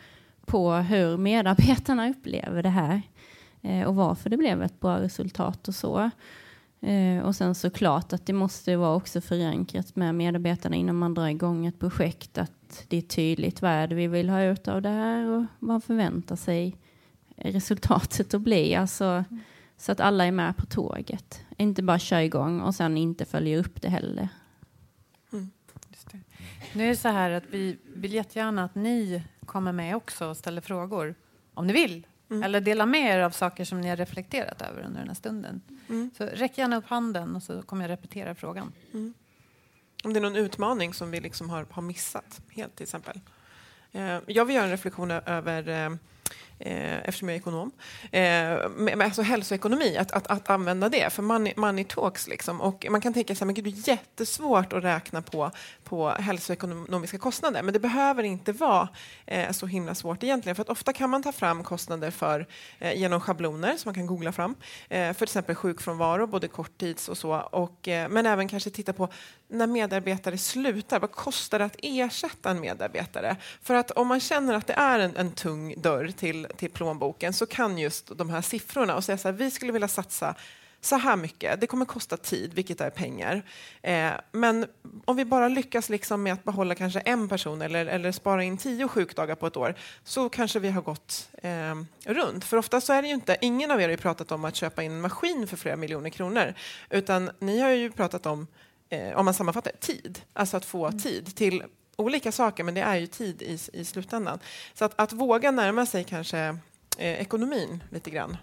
på 0.46 0.72
hur 0.72 1.18
medarbetarna 1.18 2.10
upplever 2.10 2.64
det 2.64 2.70
här 2.70 3.02
eh, 3.62 3.88
och 3.88 3.96
varför 3.96 4.30
det 4.30 4.38
blev 4.38 4.64
ett 4.64 4.80
bra 4.80 5.00
resultat 5.00 5.68
och 5.68 5.76
så. 5.76 6.10
Eh, 6.82 7.24
och 7.24 7.36
sen 7.36 7.56
såklart 7.56 8.14
att 8.14 8.26
det 8.26 8.34
måste 8.34 8.76
vara 8.76 8.96
också 8.96 9.22
förankrat 9.22 9.96
med 9.96 10.16
medarbetarna 10.16 10.76
innan 10.76 10.96
man 10.96 11.14
drar 11.14 11.28
igång 11.28 11.66
ett 11.66 11.80
projekt. 11.80 12.38
Att 12.38 12.86
det 12.88 12.98
är 12.98 13.02
tydligt 13.02 13.62
vad 13.62 13.72
är 13.72 13.88
det 13.88 13.96
vi 13.96 14.08
vill 14.08 14.30
ha 14.30 14.44
ut 14.44 14.68
av 14.68 14.82
det 14.82 14.90
här 14.90 15.28
och 15.28 15.46
vad 15.60 15.84
förväntar 15.84 16.36
sig 16.36 16.76
resultatet 17.36 18.34
att 18.34 18.42
bli. 18.42 18.76
Alltså, 18.76 19.06
mm. 19.06 19.40
Så 19.78 19.92
att 19.92 20.00
alla 20.00 20.26
är 20.26 20.32
med 20.32 20.58
på 20.58 20.66
tåget. 20.66 21.42
Inte 21.58 21.84
bara 21.84 22.00
kör 22.00 22.20
igång 22.20 22.62
och 22.62 22.76
sen 22.76 22.98
inte 22.98 23.26
följer 23.26 23.60
upp 23.60 23.82
det 23.82 23.90
heller. 23.90 24.30
Mm. 25.34 25.52
Det. 26.12 26.20
Nu 26.74 26.84
är 26.84 26.90
det 26.90 26.96
så 26.96 27.10
här 27.10 27.32
att 27.32 27.44
vi 27.50 27.78
vill 27.96 28.14
jättegärna 28.14 28.64
att 28.64 28.76
ni 28.76 29.24
kommer 29.46 29.72
med 29.72 29.96
också 29.96 30.26
och 30.26 30.38
ställer 30.38 30.62
frågor. 30.62 31.16
Om 31.54 31.68
ni 31.68 31.74
vill. 31.74 32.08
Mm. 32.30 32.44
Eller 32.44 32.62
dela 32.62 32.86
med 32.86 33.16
er 33.16 33.20
av 33.20 33.32
saker 33.32 33.66
som 33.66 33.82
ni 33.82 33.90
har 33.90 33.96
reflekterat 33.96 34.62
över 34.62 34.82
under 34.82 35.00
den 35.00 35.08
här 35.08 35.16
stunden. 35.16 35.62
Mm. 35.90 36.12
Så 36.18 36.26
räck 36.26 36.58
gärna 36.58 36.78
upp 36.78 36.88
handen 36.88 37.36
och 37.36 37.44
så 37.44 37.62
kommer 37.62 37.84
jag 37.84 37.90
repetera 37.90 38.36
frågan. 38.36 38.72
Mm. 38.94 39.14
Om 40.04 40.14
det 40.14 40.20
är 40.20 40.22
någon 40.22 40.36
utmaning 40.36 40.94
som 40.94 41.12
vi 41.12 41.20
liksom 41.20 41.50
har, 41.50 41.68
har 41.70 41.82
missat 41.82 42.42
helt 42.50 42.76
till 42.76 42.84
exempel. 42.84 43.20
Eh, 43.92 44.20
jag 44.28 44.46
vill 44.46 44.56
göra 44.56 44.66
en 44.66 44.72
reflektion 44.72 45.12
över 45.12 45.70
eh, 45.70 45.96
Eh, 46.66 47.00
eftersom 47.00 47.30
jag 47.30 47.36
är 47.36 47.40
ekonom, 47.40 47.72
eh, 48.04 48.70
med, 48.70 49.02
alltså 49.02 49.22
hälsoekonomi, 49.22 49.98
att, 49.98 50.12
att, 50.12 50.28
att 50.28 50.50
använda 50.50 50.90
det 50.90 51.14
för 51.14 51.24
money, 51.24 51.54
money 51.58 51.84
talks. 51.84 52.28
Liksom. 52.28 52.62
Och 52.62 52.86
man 52.90 53.02
kan 53.02 53.14
tänka 53.14 53.36
sig 53.36 53.50
att 53.50 53.56
det 53.56 53.62
är 53.62 53.90
jättesvårt 53.90 54.74
att 54.74 54.84
räkna 54.84 55.22
på, 55.22 55.52
på 55.94 56.10
hälsoekonomiska 56.10 57.18
kostnader, 57.18 57.64
men 57.64 57.74
det 57.74 57.80
behöver 57.80 58.24
inte 58.24 58.52
vara 58.52 58.90
eh, 59.26 59.52
så 59.52 59.66
himla 59.66 59.96
svårt 59.96 60.24
egentligen, 60.24 60.56
för 60.56 60.62
att 60.62 60.70
ofta 60.70 60.94
kan 60.94 61.10
man 61.10 61.24
ta 61.24 61.32
fram 61.32 61.64
kostnader 61.64 62.12
för, 62.12 62.48
eh, 62.80 62.94
genom 63.00 63.20
schabloner 63.20 63.78
som 63.78 63.90
man 63.90 63.96
kan 63.96 64.06
googla 64.06 64.32
fram, 64.32 64.56
eh, 64.90 65.08
för 65.08 65.14
till 65.14 65.24
exempel 65.24 65.56
sjukfrånvaro, 65.56 66.28
både 66.28 66.48
korttids 66.48 67.10
och 67.10 67.18
så, 67.18 67.34
och, 67.36 67.88
eh, 67.88 68.10
men 68.10 68.26
även 68.26 68.48
kanske 68.48 68.70
titta 68.70 68.94
på 68.94 69.10
när 69.48 69.68
medarbetare 69.68 70.38
slutar, 70.38 71.00
vad 71.00 71.12
kostar 71.12 71.60
det 71.60 71.66
att 71.66 71.76
ersätta 71.82 72.50
en 72.50 72.60
medarbetare? 72.60 73.36
För 73.62 73.74
att 73.74 73.92
om 73.92 74.08
man 74.08 74.20
känner 74.20 74.54
att 74.54 74.68
det 74.68 74.74
är 74.74 75.00
en, 75.00 75.16
en 75.16 75.32
tung 75.32 75.82
dörr 75.82 76.12
till, 76.18 76.48
till 76.58 76.72
plånboken 76.72 77.34
så 77.34 77.46
kan 77.46 77.78
just 77.78 78.18
de 78.18 78.30
här 78.30 78.42
siffrorna 78.42 78.96
och 78.96 79.04
säga 79.04 79.18
så 79.18 79.28
här, 79.28 79.36
vi 79.36 79.52
skulle 79.52 79.72
vilja 79.72 79.88
satsa 79.88 80.36
så 80.86 80.96
här 80.96 81.16
mycket. 81.16 81.62
Det 81.62 81.68
kommer 81.68 81.86
kosta 81.86 82.18
tid, 82.18 82.54
vilket 82.54 82.82
är 82.82 82.90
pengar. 82.90 83.44
Eh, 83.82 84.12
men 84.32 84.66
om 85.06 85.16
vi 85.16 85.26
bara 85.26 85.48
lyckas 85.48 85.90
liksom 85.90 86.24
med 86.24 86.34
att 86.34 86.44
behålla 86.44 86.76
kanske 86.76 87.00
en 87.00 87.30
person 87.30 87.62
eller, 87.62 87.86
eller 87.86 88.12
spara 88.12 88.44
in 88.44 88.58
tio 88.58 88.88
sjukdagar 88.88 89.36
på 89.36 89.48
ett 89.48 89.58
år 89.58 89.76
så 90.04 90.30
kanske 90.30 90.60
vi 90.60 90.70
har 90.70 90.82
gått 90.82 91.30
eh, 91.44 91.76
runt. 92.06 92.46
För 92.46 92.58
ofta 92.58 92.82
så 92.82 92.94
är 92.94 93.02
det 93.02 93.08
ju 93.08 93.14
inte, 93.14 93.38
ingen 93.42 93.72
av 93.72 93.82
er 93.82 93.84
har 93.84 93.92
ju 93.92 93.98
pratat 93.98 94.32
om 94.32 94.46
att 94.46 94.56
köpa 94.56 94.84
in 94.84 94.92
en 94.92 95.02
maskin 95.02 95.48
för 95.48 95.58
flera 95.58 95.76
miljoner 95.76 96.10
kronor, 96.10 96.54
utan 96.90 97.32
ni 97.40 97.60
har 97.60 97.70
ju 97.70 97.92
pratat 97.92 98.26
om 98.26 98.48
eh, 98.90 99.18
om 99.18 99.26
man 99.26 99.34
sammanfattar, 99.34 99.72
tid. 99.80 100.22
Alltså 100.34 100.58
att 100.58 100.66
få 100.66 100.86
mm. 100.86 101.00
tid 101.00 101.36
till 101.36 101.64
olika 101.96 102.32
saker, 102.32 102.64
men 102.64 102.74
det 102.74 102.82
är 102.82 102.96
ju 102.96 103.08
tid 103.08 103.42
i, 103.42 103.60
i 103.74 103.86
slutändan. 103.86 104.40
Så 104.74 104.86
att, 104.86 105.00
att 105.00 105.14
våga 105.14 105.52
närma 105.52 105.86
sig 105.86 106.04
kanske 106.04 106.40
eh, 106.98 107.22
ekonomin 107.22 107.84
lite 107.90 108.10
grann. 108.10 108.38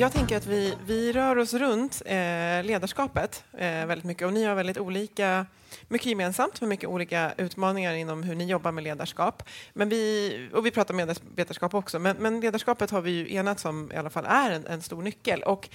Jag 0.00 0.12
tänker 0.12 0.36
att 0.36 0.46
vi, 0.46 0.74
vi 0.86 1.12
rör 1.12 1.38
oss 1.38 1.54
runt 1.54 2.02
eh, 2.06 2.64
ledarskapet 2.64 3.44
eh, 3.52 3.86
väldigt 3.86 4.04
mycket 4.04 4.26
och 4.26 4.32
ni 4.32 4.44
har 4.44 4.54
väldigt 4.54 4.78
olika, 4.78 5.46
mycket 5.88 6.06
gemensamt 6.06 6.60
med 6.60 6.68
mycket 6.68 6.88
olika 6.88 7.32
utmaningar 7.36 7.94
inom 7.94 8.22
hur 8.22 8.34
ni 8.34 8.44
jobbar 8.44 8.72
med 8.72 8.84
ledarskap. 8.84 9.42
Men 9.72 9.88
vi, 9.88 10.48
och 10.52 10.66
vi 10.66 10.70
pratar 10.70 10.94
medarbetarskap 10.94 11.74
också, 11.74 11.98
men, 11.98 12.16
men 12.16 12.40
ledarskapet 12.40 12.90
har 12.90 13.00
vi 13.00 13.10
ju 13.10 13.34
enats 13.34 13.64
om 13.64 13.92
i 13.92 13.96
alla 13.96 14.10
fall 14.10 14.24
är 14.26 14.50
en, 14.50 14.66
en 14.66 14.82
stor 14.82 15.02
nyckel. 15.02 15.42
Och 15.42 15.68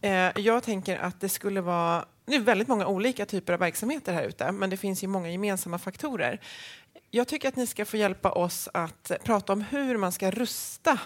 eh, 0.00 0.32
jag 0.36 0.62
tänker 0.62 0.98
att 0.98 1.20
det 1.20 1.28
skulle 1.28 1.60
vara, 1.60 2.04
det 2.26 2.34
är 2.34 2.40
väldigt 2.40 2.68
många 2.68 2.86
olika 2.86 3.26
typer 3.26 3.52
av 3.52 3.58
verksamheter 3.58 4.12
här 4.12 4.24
ute, 4.24 4.52
men 4.52 4.70
det 4.70 4.76
finns 4.76 5.04
ju 5.04 5.06
många 5.06 5.30
gemensamma 5.30 5.78
faktorer 5.78 6.40
jag 7.10 7.28
tycker 7.28 7.48
att 7.48 7.56
ni 7.56 7.66
ska 7.66 7.84
få 7.84 7.96
hjälpa 7.96 8.30
oss 8.30 8.68
att 8.74 9.12
prata 9.24 9.52
om 9.52 9.60
hur 9.60 9.96
man 9.96 10.12
ska 10.12 10.30
rusta 10.30 10.98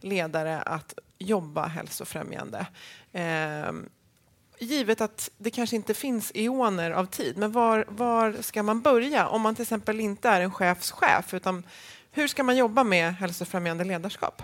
ledare 0.00 0.62
att 0.62 0.94
jobba 1.18 1.66
hälsofrämjande. 1.66 2.66
Eh, 3.12 3.72
givet 4.58 5.00
att 5.00 5.30
det 5.38 5.50
kanske 5.50 5.76
inte 5.76 5.94
finns 5.94 6.32
eoner 6.34 6.90
av 6.90 7.06
tid, 7.06 7.36
men 7.36 7.52
var, 7.52 7.84
var 7.88 8.36
ska 8.40 8.62
man 8.62 8.80
börja 8.80 9.28
om 9.28 9.42
man 9.42 9.54
till 9.54 9.62
exempel 9.62 10.00
inte 10.00 10.28
är 10.28 10.40
en 10.40 10.50
chefschef? 10.50 11.34
Utan 11.34 11.62
hur 12.10 12.28
ska 12.28 12.42
man 12.42 12.56
jobba 12.56 12.84
med 12.84 13.14
hälsofrämjande 13.14 13.84
ledarskap? 13.84 14.42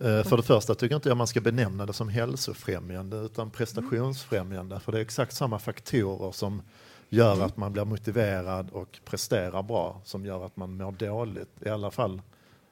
Eh, 0.00 0.22
för 0.22 0.36
det 0.36 0.42
första 0.42 0.74
tycker 0.74 0.96
inte 0.96 1.08
jag 1.08 1.16
man 1.16 1.26
ska 1.26 1.40
benämna 1.40 1.86
det 1.86 1.92
som 1.92 2.08
hälsofrämjande 2.08 3.16
utan 3.16 3.50
prestationsfrämjande. 3.50 4.80
För 4.80 4.92
det 4.92 4.98
är 4.98 5.02
exakt 5.02 5.36
samma 5.36 5.58
faktorer 5.58 6.32
som 6.32 6.62
gör 7.08 7.44
att 7.44 7.56
man 7.56 7.72
blir 7.72 7.84
motiverad 7.84 8.70
och 8.70 8.98
presterar 9.04 9.62
bra 9.62 10.00
som 10.04 10.26
gör 10.26 10.46
att 10.46 10.56
man 10.56 10.76
mår 10.76 10.92
dåligt, 10.92 11.62
i 11.62 11.68
alla 11.68 11.90
fall 11.90 12.22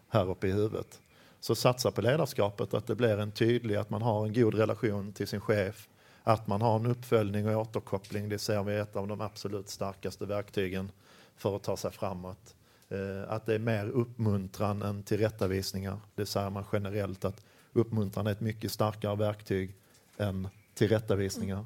här 0.08 0.30
uppe 0.30 0.46
i 0.48 0.52
huvudet. 0.52 1.00
Så 1.44 1.54
satsa 1.54 1.90
på 1.90 2.02
ledarskapet, 2.02 2.74
att 2.74 2.86
det 2.86 2.94
blir 2.94 3.18
en 3.18 3.32
tydlig, 3.32 3.76
att 3.76 3.90
man 3.90 4.02
har 4.02 4.26
en 4.26 4.32
god 4.32 4.54
relation 4.54 5.12
till 5.12 5.26
sin 5.26 5.40
chef, 5.40 5.88
att 6.22 6.46
man 6.46 6.62
har 6.62 6.76
en 6.76 6.86
uppföljning 6.86 7.48
och 7.48 7.60
återkoppling. 7.60 8.28
Det 8.28 8.38
ser 8.38 8.62
vi 8.62 8.72
är 8.72 8.82
ett 8.82 8.96
av 8.96 9.08
de 9.08 9.20
absolut 9.20 9.68
starkaste 9.68 10.26
verktygen 10.26 10.90
för 11.36 11.56
att 11.56 11.62
ta 11.62 11.76
sig 11.76 11.90
framåt. 11.90 12.54
Eh, 12.88 13.32
att 13.32 13.46
det 13.46 13.54
är 13.54 13.58
mer 13.58 13.88
uppmuntran 13.88 14.82
än 14.82 15.02
tillrättavisningar. 15.02 15.98
Det 16.14 16.26
säger 16.26 16.50
man 16.50 16.64
generellt 16.72 17.24
att 17.24 17.44
uppmuntran 17.72 18.26
är 18.26 18.32
ett 18.32 18.40
mycket 18.40 18.72
starkare 18.72 19.16
verktyg 19.16 19.74
än 20.18 20.48
tillrättavisningar. 20.74 21.64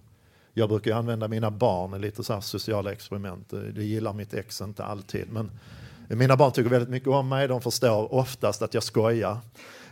Jag 0.54 0.68
brukar 0.68 0.96
använda 0.96 1.28
mina 1.28 1.50
barn 1.50 1.94
i 1.94 1.98
lite 1.98 2.24
så 2.24 2.32
här 2.32 2.40
sociala 2.40 2.92
experiment. 2.92 3.52
Eh, 3.52 3.60
det 3.60 3.84
gillar 3.84 4.12
mitt 4.12 4.34
ex 4.34 4.60
inte 4.60 4.84
alltid. 4.84 5.32
Men 5.32 5.50
mina 6.16 6.36
barn 6.36 6.52
tycker 6.52 6.70
väldigt 6.70 6.88
mycket 6.88 7.08
om 7.08 7.28
mig. 7.28 7.48
De 7.48 7.60
förstår 7.60 8.14
oftast 8.14 8.62
att 8.62 8.74
jag 8.74 8.82
skojar. 8.82 9.38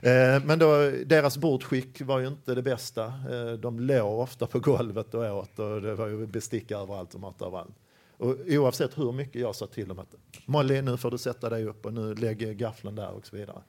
Eh, 0.01 0.45
men 0.45 0.59
då, 0.59 0.91
deras 1.07 1.39
bordskick 1.39 2.03
var 2.03 2.19
ju 2.19 2.29
inte 2.29 2.55
det 2.55 2.63
bästa. 2.63 3.05
Eh, 3.05 3.53
de 3.53 3.81
låg 3.81 4.21
ofta 4.21 4.47
på 4.47 4.61
golvet 4.61 5.15
och 5.15 5.37
åt 5.37 5.59
och 5.59 5.83
det 5.83 5.95
var 5.95 6.07
ju 6.07 6.27
bestick 6.27 6.71
överallt 6.71 7.15
och 7.15 7.21
mat 7.21 7.43
överallt. 7.43 7.75
Och 8.19 8.37
oavsett 8.49 8.99
hur 8.99 9.13
mycket 9.13 9.41
jag 9.41 9.55
sa 9.55 9.67
till 9.67 9.89
dem 9.89 9.99
att 9.99 10.15
Molly, 10.47 10.83
nu 10.83 10.97
får 10.97 11.11
du 11.11 11.19
sätta 11.19 11.51
dig 11.51 11.65
upp 11.65 11.87
och 11.87 11.93
nu 11.93 12.15
lägger 12.15 12.53
gaffeln 12.53 12.95
där 12.95 13.11
och 13.11 13.27
så 13.27 13.37
vidare. 13.37 13.63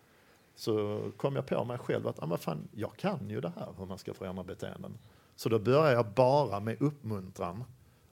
Så 0.56 1.02
kom 1.18 1.36
jag 1.36 1.46
på 1.46 1.64
mig 1.64 1.78
själv 1.78 2.08
att 2.08 2.24
ah, 2.24 2.38
fan, 2.38 2.68
jag 2.72 2.98
kan 2.98 3.30
ju 3.30 3.42
det 3.42 3.52
här 3.56 3.68
hur 3.78 3.86
man 3.86 3.98
ska 3.98 4.14
förändra 4.14 4.44
beteenden. 4.44 4.98
Så 5.36 5.50
då 5.50 5.60
började 5.60 5.92
jag 5.92 6.06
bara 6.06 6.60
med 6.60 6.82
uppmuntran. 6.82 7.64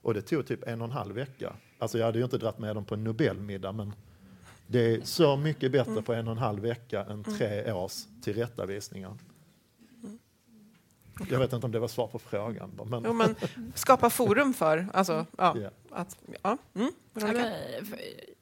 Och 0.02 0.14
det 0.14 0.22
tog 0.22 0.46
typ 0.46 0.68
en 0.68 0.80
och 0.80 0.86
en 0.86 0.92
halv 0.92 1.14
vecka. 1.14 1.52
Alltså 1.78 1.98
jag 1.98 2.06
hade 2.06 2.18
ju 2.18 2.24
inte 2.24 2.38
dragit 2.38 2.58
med 2.58 2.76
dem 2.76 2.84
på 2.84 2.94
en 2.94 3.04
Nobelmiddag 3.04 3.72
men 3.72 3.92
det 4.66 4.94
är 4.94 5.00
så 5.00 5.36
mycket 5.36 5.72
bättre 5.72 6.02
på 6.02 6.12
en 6.12 6.26
och 6.28 6.32
en 6.32 6.38
halv 6.38 6.62
vecka 6.62 7.04
än 7.04 7.24
tre 7.24 7.72
års 7.72 8.04
tillrättavisningar. 8.22 9.12
Jag 11.30 11.38
vet 11.38 11.52
inte 11.52 11.66
om 11.66 11.72
det 11.72 11.78
var 11.78 11.88
svar 11.88 12.06
på 12.06 12.18
frågan. 12.18 12.80
Men... 12.90 13.02
Jo, 13.06 13.12
men 13.12 13.34
skapa 13.74 14.10
forum 14.10 14.54
för, 14.54 14.86
alltså, 14.92 15.26
ja, 15.38 15.56
Yeah. 15.58 15.72
att, 15.90 16.18
ja. 16.42 16.58
Mm, 16.74 16.92
för- 17.14 17.52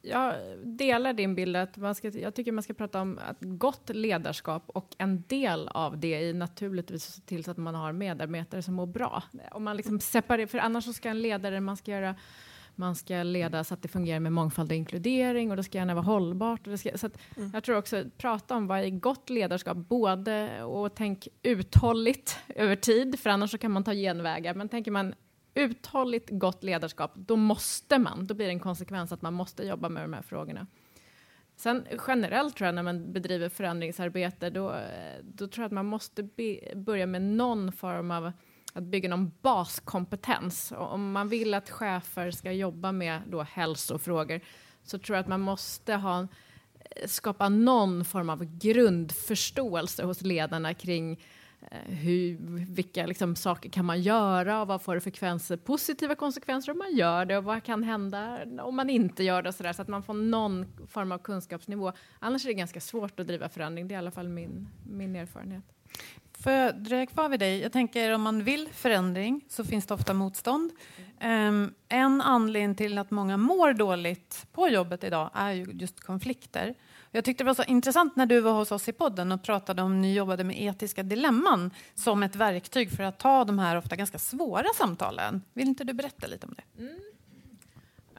Jag 0.02 0.34
delar 0.62 1.12
din 1.12 1.34
bild. 1.34 1.56
Att 1.56 1.76
man 1.76 1.94
ska, 1.94 2.08
jag 2.08 2.34
tycker 2.34 2.52
man 2.52 2.62
ska 2.62 2.74
prata 2.74 3.00
om 3.00 3.18
att 3.28 3.36
gott 3.40 3.88
ledarskap 3.88 4.62
och 4.66 4.94
en 4.98 5.24
del 5.26 5.68
av 5.68 5.98
det 5.98 6.28
är 6.28 6.34
naturligtvis 6.34 7.08
att 7.08 7.14
se 7.14 7.20
till 7.20 7.44
så 7.44 7.50
att 7.50 7.56
man 7.56 7.74
har 7.74 7.92
medarbetare 7.92 8.62
som 8.62 8.74
mår 8.74 8.86
bra. 8.86 9.22
Om 9.50 9.64
man 9.64 9.76
liksom 9.76 10.00
separerar, 10.00 10.46
för 10.46 10.58
annars 10.58 10.84
så 10.84 10.92
ska 10.92 11.08
en 11.08 11.22
ledare, 11.22 11.60
man 11.60 11.76
ska 11.76 11.90
göra 11.90 12.14
man 12.76 12.94
ska 12.94 13.22
leda 13.22 13.64
så 13.64 13.74
att 13.74 13.82
det 13.82 13.88
fungerar 13.88 14.20
med 14.20 14.32
mångfald 14.32 14.70
och 14.70 14.76
inkludering 14.76 15.50
och 15.50 15.56
det 15.56 15.62
ska 15.62 15.78
gärna 15.78 15.94
vara 15.94 16.04
hållbart. 16.04 16.66
Och 16.66 16.70
det 16.72 16.78
ska, 16.78 16.98
så 16.98 17.06
att 17.06 17.18
Jag 17.52 17.64
tror 17.64 17.76
också 17.76 18.04
prata 18.16 18.56
om 18.56 18.66
vad 18.66 18.80
är 18.80 18.90
gott 18.90 19.30
ledarskap, 19.30 19.76
både 19.76 20.62
och 20.62 20.94
tänk 20.94 21.28
uthålligt 21.42 22.38
över 22.48 22.76
tid, 22.76 23.20
för 23.20 23.30
annars 23.30 23.50
så 23.50 23.58
kan 23.58 23.70
man 23.70 23.84
ta 23.84 23.92
genvägar. 23.92 24.54
Men 24.54 24.68
tänker 24.68 24.90
man 24.90 25.14
uthålligt 25.54 26.30
gott 26.30 26.64
ledarskap, 26.64 27.12
då 27.14 27.36
måste 27.36 27.98
man, 27.98 28.26
då 28.26 28.34
blir 28.34 28.46
det 28.46 28.52
en 28.52 28.60
konsekvens 28.60 29.12
att 29.12 29.22
man 29.22 29.34
måste 29.34 29.64
jobba 29.64 29.88
med 29.88 30.04
de 30.04 30.12
här 30.12 30.22
frågorna. 30.22 30.66
Sen 31.56 31.86
generellt 32.06 32.56
tror 32.56 32.66
jag 32.66 32.74
när 32.74 32.82
man 32.82 33.12
bedriver 33.12 33.48
förändringsarbete, 33.48 34.50
då, 34.50 34.76
då 35.22 35.46
tror 35.46 35.62
jag 35.62 35.66
att 35.66 35.72
man 35.72 35.86
måste 35.86 36.22
be, 36.22 36.58
börja 36.74 37.06
med 37.06 37.22
någon 37.22 37.72
form 37.72 38.10
av 38.10 38.32
att 38.74 38.84
bygga 38.84 39.08
någon 39.08 39.32
baskompetens. 39.42 40.72
Och 40.72 40.92
om 40.92 41.12
man 41.12 41.28
vill 41.28 41.54
att 41.54 41.70
chefer 41.70 42.30
ska 42.30 42.52
jobba 42.52 42.92
med 42.92 43.22
då 43.26 43.42
hälsofrågor 43.42 44.40
så 44.82 44.98
tror 44.98 45.16
jag 45.16 45.22
att 45.22 45.28
man 45.28 45.40
måste 45.40 45.94
ha, 45.94 46.20
eh, 46.20 47.06
skapa 47.06 47.48
någon 47.48 48.04
form 48.04 48.30
av 48.30 48.44
grundförståelse 48.58 50.04
hos 50.04 50.22
ledarna 50.22 50.74
kring 50.74 51.20
eh, 51.70 51.94
hur, 51.94 52.38
vilka 52.74 53.06
liksom, 53.06 53.36
saker 53.36 53.70
kan 53.70 53.84
man 53.84 54.02
göra 54.02 54.60
och 54.60 54.68
vad 54.68 54.82
får 54.82 54.94
det 54.94 55.00
för 55.00 55.10
konsekvenser, 55.10 55.56
positiva 55.56 56.14
konsekvenser 56.14 56.72
om 56.72 56.78
man 56.78 56.96
gör 56.96 57.24
det 57.24 57.38
och 57.38 57.44
vad 57.44 57.62
kan 57.62 57.82
hända 57.82 58.38
om 58.62 58.76
man 58.76 58.90
inte 58.90 59.24
gör 59.24 59.42
det 59.42 59.48
och 59.48 59.54
så 59.54 59.62
där, 59.62 59.72
så 59.72 59.82
att 59.82 59.88
man 59.88 60.02
får 60.02 60.14
någon 60.14 60.66
form 60.88 61.12
av 61.12 61.18
kunskapsnivå. 61.18 61.92
Annars 62.18 62.44
är 62.44 62.48
det 62.48 62.54
ganska 62.54 62.80
svårt 62.80 63.20
att 63.20 63.26
driva 63.26 63.48
förändring, 63.48 63.88
det 63.88 63.94
är 63.94 63.96
i 63.96 63.98
alla 63.98 64.10
fall 64.10 64.28
min, 64.28 64.68
min 64.90 65.16
erfarenhet. 65.16 65.64
Får 66.44 66.52
jag 66.52 66.74
dröja 66.74 67.06
kvar 67.06 67.28
vid 67.28 67.40
dig? 67.40 67.60
Jag 67.60 67.72
tänker 67.72 68.14
om 68.14 68.22
man 68.22 68.44
vill 68.44 68.68
förändring 68.72 69.44
så 69.48 69.64
finns 69.64 69.86
det 69.86 69.94
ofta 69.94 70.14
motstånd. 70.14 70.72
Um, 71.24 71.74
en 71.88 72.20
anledning 72.20 72.74
till 72.74 72.98
att 72.98 73.10
många 73.10 73.36
mår 73.36 73.72
dåligt 73.72 74.46
på 74.52 74.68
jobbet 74.68 75.04
idag 75.04 75.30
är 75.34 75.52
ju 75.52 75.64
just 75.72 76.00
konflikter. 76.00 76.74
Jag 77.10 77.24
tyckte 77.24 77.44
det 77.44 77.46
var 77.46 77.54
så 77.54 77.62
intressant 77.62 78.16
när 78.16 78.26
du 78.26 78.40
var 78.40 78.52
hos 78.52 78.72
oss 78.72 78.88
i 78.88 78.92
podden 78.92 79.32
och 79.32 79.42
pratade 79.42 79.82
om 79.82 80.00
ni 80.00 80.14
jobbade 80.14 80.44
med 80.44 80.62
etiska 80.62 81.02
dilemman 81.02 81.70
som 81.94 82.22
ett 82.22 82.36
verktyg 82.36 82.90
för 82.90 83.02
att 83.02 83.18
ta 83.18 83.44
de 83.44 83.58
här 83.58 83.76
ofta 83.76 83.96
ganska 83.96 84.18
svåra 84.18 84.68
samtalen. 84.76 85.42
Vill 85.52 85.68
inte 85.68 85.84
du 85.84 85.92
berätta 85.92 86.26
lite 86.26 86.46
om 86.46 86.54
det? 86.56 86.82
Mm. 86.82 87.00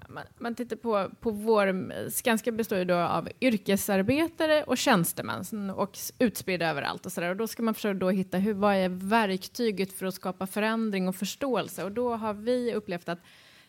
Man, 0.09 0.23
man 0.37 0.55
tittar 0.55 0.75
på, 0.75 1.09
på 1.19 1.31
vår... 1.31 2.09
Skanska 2.09 2.51
består 2.51 2.77
ju 2.77 2.85
då 2.85 2.95
av 2.95 3.29
yrkesarbetare 3.41 4.63
och 4.63 4.77
tjänstemän 4.77 5.69
och 5.69 5.97
utspridda 6.19 6.69
överallt. 6.69 7.05
Och, 7.05 7.11
så 7.11 7.21
där. 7.21 7.29
och 7.29 7.35
då 7.35 7.47
ska 7.47 7.63
man 7.63 7.73
försöka 7.73 7.99
då 7.99 8.09
hitta 8.09 8.37
hur, 8.37 8.53
vad 8.53 8.75
är 8.75 8.89
verktyget 8.89 9.93
för 9.93 10.05
att 10.05 10.13
skapa 10.13 10.47
förändring 10.47 11.07
och 11.07 11.15
förståelse. 11.15 11.83
Och 11.83 11.91
då 11.91 12.15
har 12.15 12.33
vi 12.33 12.73
upplevt 12.73 13.09
att 13.09 13.19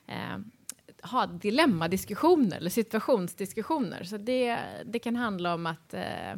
eh, 0.07 0.39
ha 1.03 1.27
dilemmadiskussioner 1.27 2.57
eller 2.57 2.71
situationsdiskussioner. 2.71 4.05
Så 4.05 4.17
det, 4.17 4.59
det 4.85 4.99
kan 4.99 5.17
handla 5.17 5.55
om 5.55 5.67
att 5.67 5.95
eh, 5.95 6.35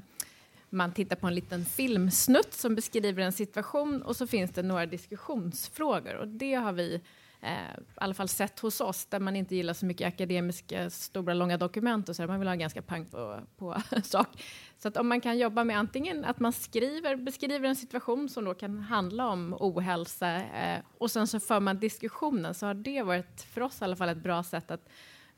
man 0.71 0.93
tittar 0.93 1.17
på 1.17 1.27
en 1.27 1.35
liten 1.35 1.65
filmsnutt 1.65 2.55
som 2.55 2.75
beskriver 2.75 3.23
en 3.23 3.33
situation 3.33 4.03
och 4.03 4.17
så 4.17 4.27
finns 4.27 4.51
det 4.51 4.63
några 4.63 4.87
diskussionsfrågor. 4.87 6.15
Och 6.15 6.29
det 6.29 6.55
har 6.55 6.73
vi 6.73 7.01
eh, 7.41 7.51
i 7.51 7.82
alla 7.95 8.14
fall 8.14 8.28
sett 8.28 8.61
hos 8.61 8.80
oss, 8.80 9.07
där 9.07 9.20
man 9.20 9.36
inte 9.36 9.57
gillar 9.57 9.74
så 9.74 9.86
mycket 9.86 10.09
akademiska, 10.09 10.91
stora, 10.91 11.34
långa 11.34 11.57
dokument 11.57 12.09
och 12.09 12.16
så 12.16 12.22
där. 12.22 12.28
Man 12.28 12.39
vill 12.39 12.49
ha 12.49 12.55
ganska 12.55 12.82
pang 12.82 13.07
på, 13.07 13.41
på 13.57 13.76
sak. 14.03 14.45
Så 14.78 14.89
att 14.89 14.97
om 14.97 15.09
man 15.09 15.20
kan 15.20 15.39
jobba 15.39 15.64
med 15.64 15.78
antingen 15.78 16.24
att 16.24 16.41
man 16.41 16.53
skriver, 16.53 17.16
beskriver 17.16 17.68
en 17.68 17.76
situation 17.76 18.28
som 18.28 18.45
då 18.45 18.55
kan 18.55 18.78
handla 18.78 19.28
om 19.28 19.57
ohälsa 19.61 20.34
eh, 20.36 20.80
och 20.99 21.11
sen 21.11 21.26
så 21.26 21.41
för 21.41 21.61
man 21.61 21.78
diskussionen, 21.78 22.55
så 22.55 22.66
har 22.66 22.74
det 22.74 23.03
varit 23.03 23.43
för 23.43 23.61
oss 23.61 23.80
i 23.80 23.84
alla 23.84 23.97
fall 23.97 24.09
ett 24.09 24.22
bra 24.22 24.43
sätt 24.43 24.70
att 24.70 24.89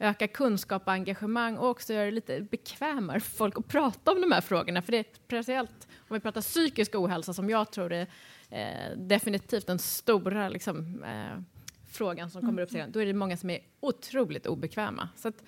öka 0.00 0.28
kunskap 0.28 0.82
och 0.86 0.92
engagemang 0.92 1.56
och 1.56 1.68
också 1.68 1.92
göra 1.92 2.04
det 2.04 2.10
lite 2.10 2.40
bekvämare 2.40 3.20
för 3.20 3.30
folk 3.30 3.58
att 3.58 3.68
prata 3.68 4.12
om 4.12 4.20
de 4.20 4.32
här 4.32 4.40
frågorna. 4.40 4.82
För 4.82 4.92
det 4.92 4.98
är 4.98 5.06
speciellt 5.26 5.88
om 6.08 6.14
vi 6.14 6.20
pratar 6.20 6.40
psykisk 6.40 6.94
ohälsa 6.94 7.34
som 7.34 7.50
jag 7.50 7.72
tror 7.72 7.92
är 7.92 8.06
eh, 8.50 8.96
definitivt 8.96 9.66
den 9.66 9.78
stora 9.78 10.48
liksom, 10.48 11.04
eh, 11.04 11.42
frågan 11.90 12.30
som 12.30 12.42
kommer 12.42 12.62
upp 12.62 12.70
sedan. 12.70 12.92
Då 12.92 13.02
är 13.02 13.06
det 13.06 13.14
många 13.14 13.36
som 13.36 13.50
är 13.50 13.58
otroligt 13.80 14.46
obekväma. 14.46 15.08
Så 15.16 15.28
att, 15.28 15.42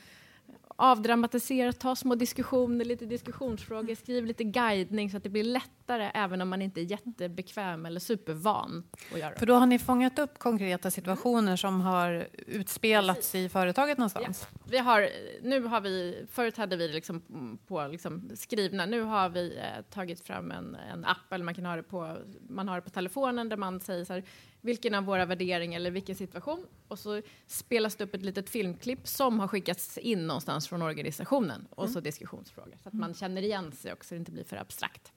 avdramatisera, 0.77 1.73
ta 1.73 1.97
små 1.97 2.14
diskussioner, 2.14 2.85
lite 2.85 3.06
diskussionsfrågor, 3.06 3.94
skriv 3.94 4.27
lite 4.27 4.44
guidning 4.44 5.10
så 5.10 5.16
att 5.16 5.23
det 5.23 5.28
blir 5.28 5.44
lättare 5.44 6.10
även 6.14 6.40
om 6.40 6.48
man 6.48 6.62
inte 6.62 6.81
är 6.81 6.82
jättebekväm 6.82 7.86
eller 7.86 8.01
supervan 8.01 8.85
att 9.12 9.19
göra. 9.19 9.35
För 9.39 9.47
då 9.47 9.55
har 9.55 9.66
ni 9.66 9.78
fångat 9.78 10.19
upp 10.19 10.39
konkreta 10.39 10.90
situationer 10.90 11.56
som 11.56 11.81
har 11.81 12.28
utspelats 12.47 13.35
i 13.35 13.48
företaget 13.48 13.98
någonstans? 13.98 14.48
Vi 14.70 14.78
har, 14.78 15.09
nu 15.43 15.62
har 15.62 15.81
vi, 15.81 16.27
förut 16.31 16.56
hade 16.56 16.77
vi 16.77 16.89
liksom 16.89 17.23
på 17.66 17.86
liksom 17.86 18.31
skrivna, 18.35 18.86
nu 18.86 19.02
har 19.02 19.28
vi 19.28 19.56
eh, 19.56 19.82
tagit 19.90 20.20
fram 20.20 20.51
en, 20.51 20.74
en 20.93 21.05
app, 21.05 21.32
eller 21.32 21.44
man 21.44 21.55
kan 21.55 21.66
ha 21.66 21.77
det 21.77 21.82
på, 21.82 22.16
man 22.48 22.69
har 22.69 22.77
det 22.77 22.82
på 22.82 22.90
telefonen 22.90 23.48
där 23.48 23.56
man 23.56 23.81
säger 23.81 24.05
så 24.05 24.12
här, 24.12 24.24
vilken 24.62 24.94
av 24.94 25.05
våra 25.05 25.26
värderingar 25.26 25.76
eller 25.76 25.90
vilken 25.90 26.16
situation, 26.16 26.66
och 26.89 26.98
så 26.98 27.22
spelas 27.47 27.97
det 27.97 28.05
upp 28.05 28.14
ett 28.14 28.22
litet 28.22 28.51
filmklipp 28.51 29.09
som 29.09 29.40
har 29.40 29.48
skickats 29.48 29.98
in 29.98 30.26
någonstans 30.26 30.68
från 30.68 30.82
organisationen, 30.82 31.66
och 31.70 31.90
så 31.90 32.01
diskussionsfrågor, 32.01 32.74
så 32.82 32.89
att 32.89 32.94
man 32.94 33.14
känner 33.14 33.43
igen 33.43 33.72
sig 33.72 33.93
också, 33.93 34.09
så 34.09 34.14
det 34.14 34.18
inte 34.18 34.32
blir 34.32 34.44
för 34.44 34.56
abstrakt. 34.56 35.12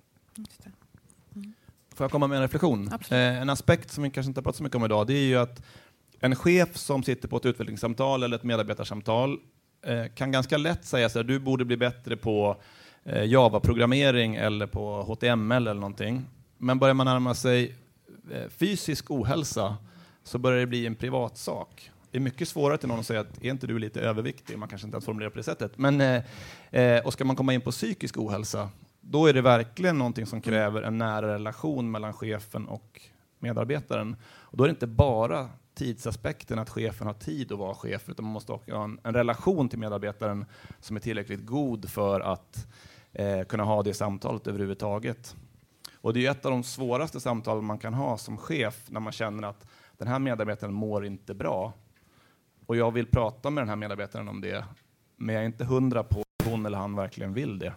Får 1.95 2.03
jag 2.03 2.11
komma 2.11 2.27
med 2.27 2.35
en 2.35 2.41
reflektion? 2.41 2.91
Eh, 3.09 3.17
en 3.41 3.49
aspekt 3.49 3.91
som 3.91 4.03
vi 4.03 4.09
kanske 4.09 4.27
inte 4.27 4.39
har 4.39 4.43
pratat 4.43 4.57
så 4.57 4.63
mycket 4.63 4.75
om 4.75 4.85
idag, 4.85 5.07
det 5.07 5.13
är 5.13 5.27
ju 5.27 5.35
att 5.35 5.61
en 6.19 6.35
chef 6.35 6.77
som 6.77 7.03
sitter 7.03 7.27
på 7.27 7.37
ett 7.37 7.45
utvecklingssamtal 7.45 8.23
eller 8.23 8.35
ett 8.35 8.43
medarbetarsamtal 8.43 9.39
eh, 9.85 10.05
kan 10.15 10.31
ganska 10.31 10.57
lätt 10.57 10.85
säga 10.85 11.09
så 11.09 11.19
här, 11.19 11.23
du 11.23 11.39
borde 11.39 11.65
bli 11.65 11.77
bättre 11.77 12.17
på 12.17 12.61
eh, 13.03 13.23
Java-programmering 13.23 14.35
eller 14.35 14.67
på 14.67 15.03
HTML 15.03 15.67
eller 15.67 15.81
någonting. 15.81 16.25
Men 16.57 16.79
börjar 16.79 16.93
man 16.93 17.05
närma 17.05 17.35
sig 17.35 17.75
Eh, 18.31 18.49
fysisk 18.49 19.11
ohälsa 19.11 19.77
så 20.23 20.37
börjar 20.37 20.59
det 20.59 20.65
bli 20.65 20.85
en 20.85 20.95
privatsak. 20.95 21.91
Det 22.11 22.17
är 22.17 22.21
mycket 22.21 22.47
svårare 22.47 22.77
till 22.77 22.87
någon 22.87 22.99
att 22.99 23.05
säga 23.05 23.19
att 23.19 23.43
är 23.43 23.49
inte 23.49 23.67
du 23.67 23.79
lite 23.79 24.01
överviktig? 24.01 24.57
Man 24.57 24.69
kanske 24.69 24.87
inte 24.87 24.95
ens 24.95 25.05
formulerar 25.05 25.29
på 25.29 25.37
det 25.37 25.43
sättet. 25.43 25.77
Men, 25.77 26.01
eh, 26.01 26.23
eh, 26.71 27.05
och 27.05 27.13
ska 27.13 27.25
man 27.25 27.35
komma 27.35 27.53
in 27.53 27.61
på 27.61 27.71
psykisk 27.71 28.17
ohälsa, 28.17 28.69
då 29.01 29.27
är 29.27 29.33
det 29.33 29.41
verkligen 29.41 29.97
någonting 29.97 30.25
som 30.25 30.41
kräver 30.41 30.81
en 30.81 30.97
nära 30.97 31.33
relation 31.33 31.91
mellan 31.91 32.13
chefen 32.13 32.67
och 32.67 33.01
medarbetaren. 33.39 34.15
Och 34.25 34.57
då 34.57 34.63
är 34.63 34.67
det 34.67 34.71
inte 34.71 34.87
bara 34.87 35.49
tidsaspekten, 35.73 36.59
att 36.59 36.69
chefen 36.69 37.07
har 37.07 37.13
tid 37.13 37.51
att 37.51 37.59
vara 37.59 37.75
chef, 37.75 38.09
utan 38.09 38.25
man 38.25 38.33
måste 38.33 38.51
också 38.51 38.75
ha 38.75 38.83
en, 38.83 38.99
en 39.03 39.13
relation 39.13 39.69
till 39.69 39.79
medarbetaren 39.79 40.45
som 40.79 40.95
är 40.95 40.99
tillräckligt 40.99 41.45
god 41.45 41.89
för 41.89 42.19
att 42.19 42.67
eh, 43.13 43.43
kunna 43.43 43.63
ha 43.63 43.83
det 43.83 43.93
samtalet 43.93 44.47
överhuvudtaget. 44.47 45.35
Och 46.05 46.13
det 46.13 46.25
är 46.25 46.31
ett 46.31 46.45
av 46.45 46.51
de 46.51 46.63
svåraste 46.63 47.19
samtalen 47.19 47.65
man 47.65 47.77
kan 47.77 47.93
ha 47.93 48.17
som 48.17 48.37
chef, 48.37 48.85
när 48.89 48.99
man 48.99 49.13
känner 49.13 49.47
att 49.47 49.67
den 49.97 50.07
här 50.07 50.19
medarbetaren 50.19 50.73
mår 50.73 51.05
inte 51.05 51.33
bra. 51.33 51.73
Och 52.65 52.75
jag 52.75 52.91
vill 52.91 53.07
prata 53.07 53.49
med 53.49 53.61
den 53.61 53.69
här 53.69 53.75
medarbetaren 53.75 54.27
om 54.27 54.41
det, 54.41 54.65
men 55.15 55.35
jag 55.35 55.41
är 55.41 55.45
inte 55.45 55.65
hundra 55.65 56.03
på 56.03 56.19
att 56.19 56.47
hon 56.47 56.65
eller 56.65 56.77
han 56.77 56.95
verkligen 56.95 57.33
vill 57.33 57.59
det. 57.59 57.73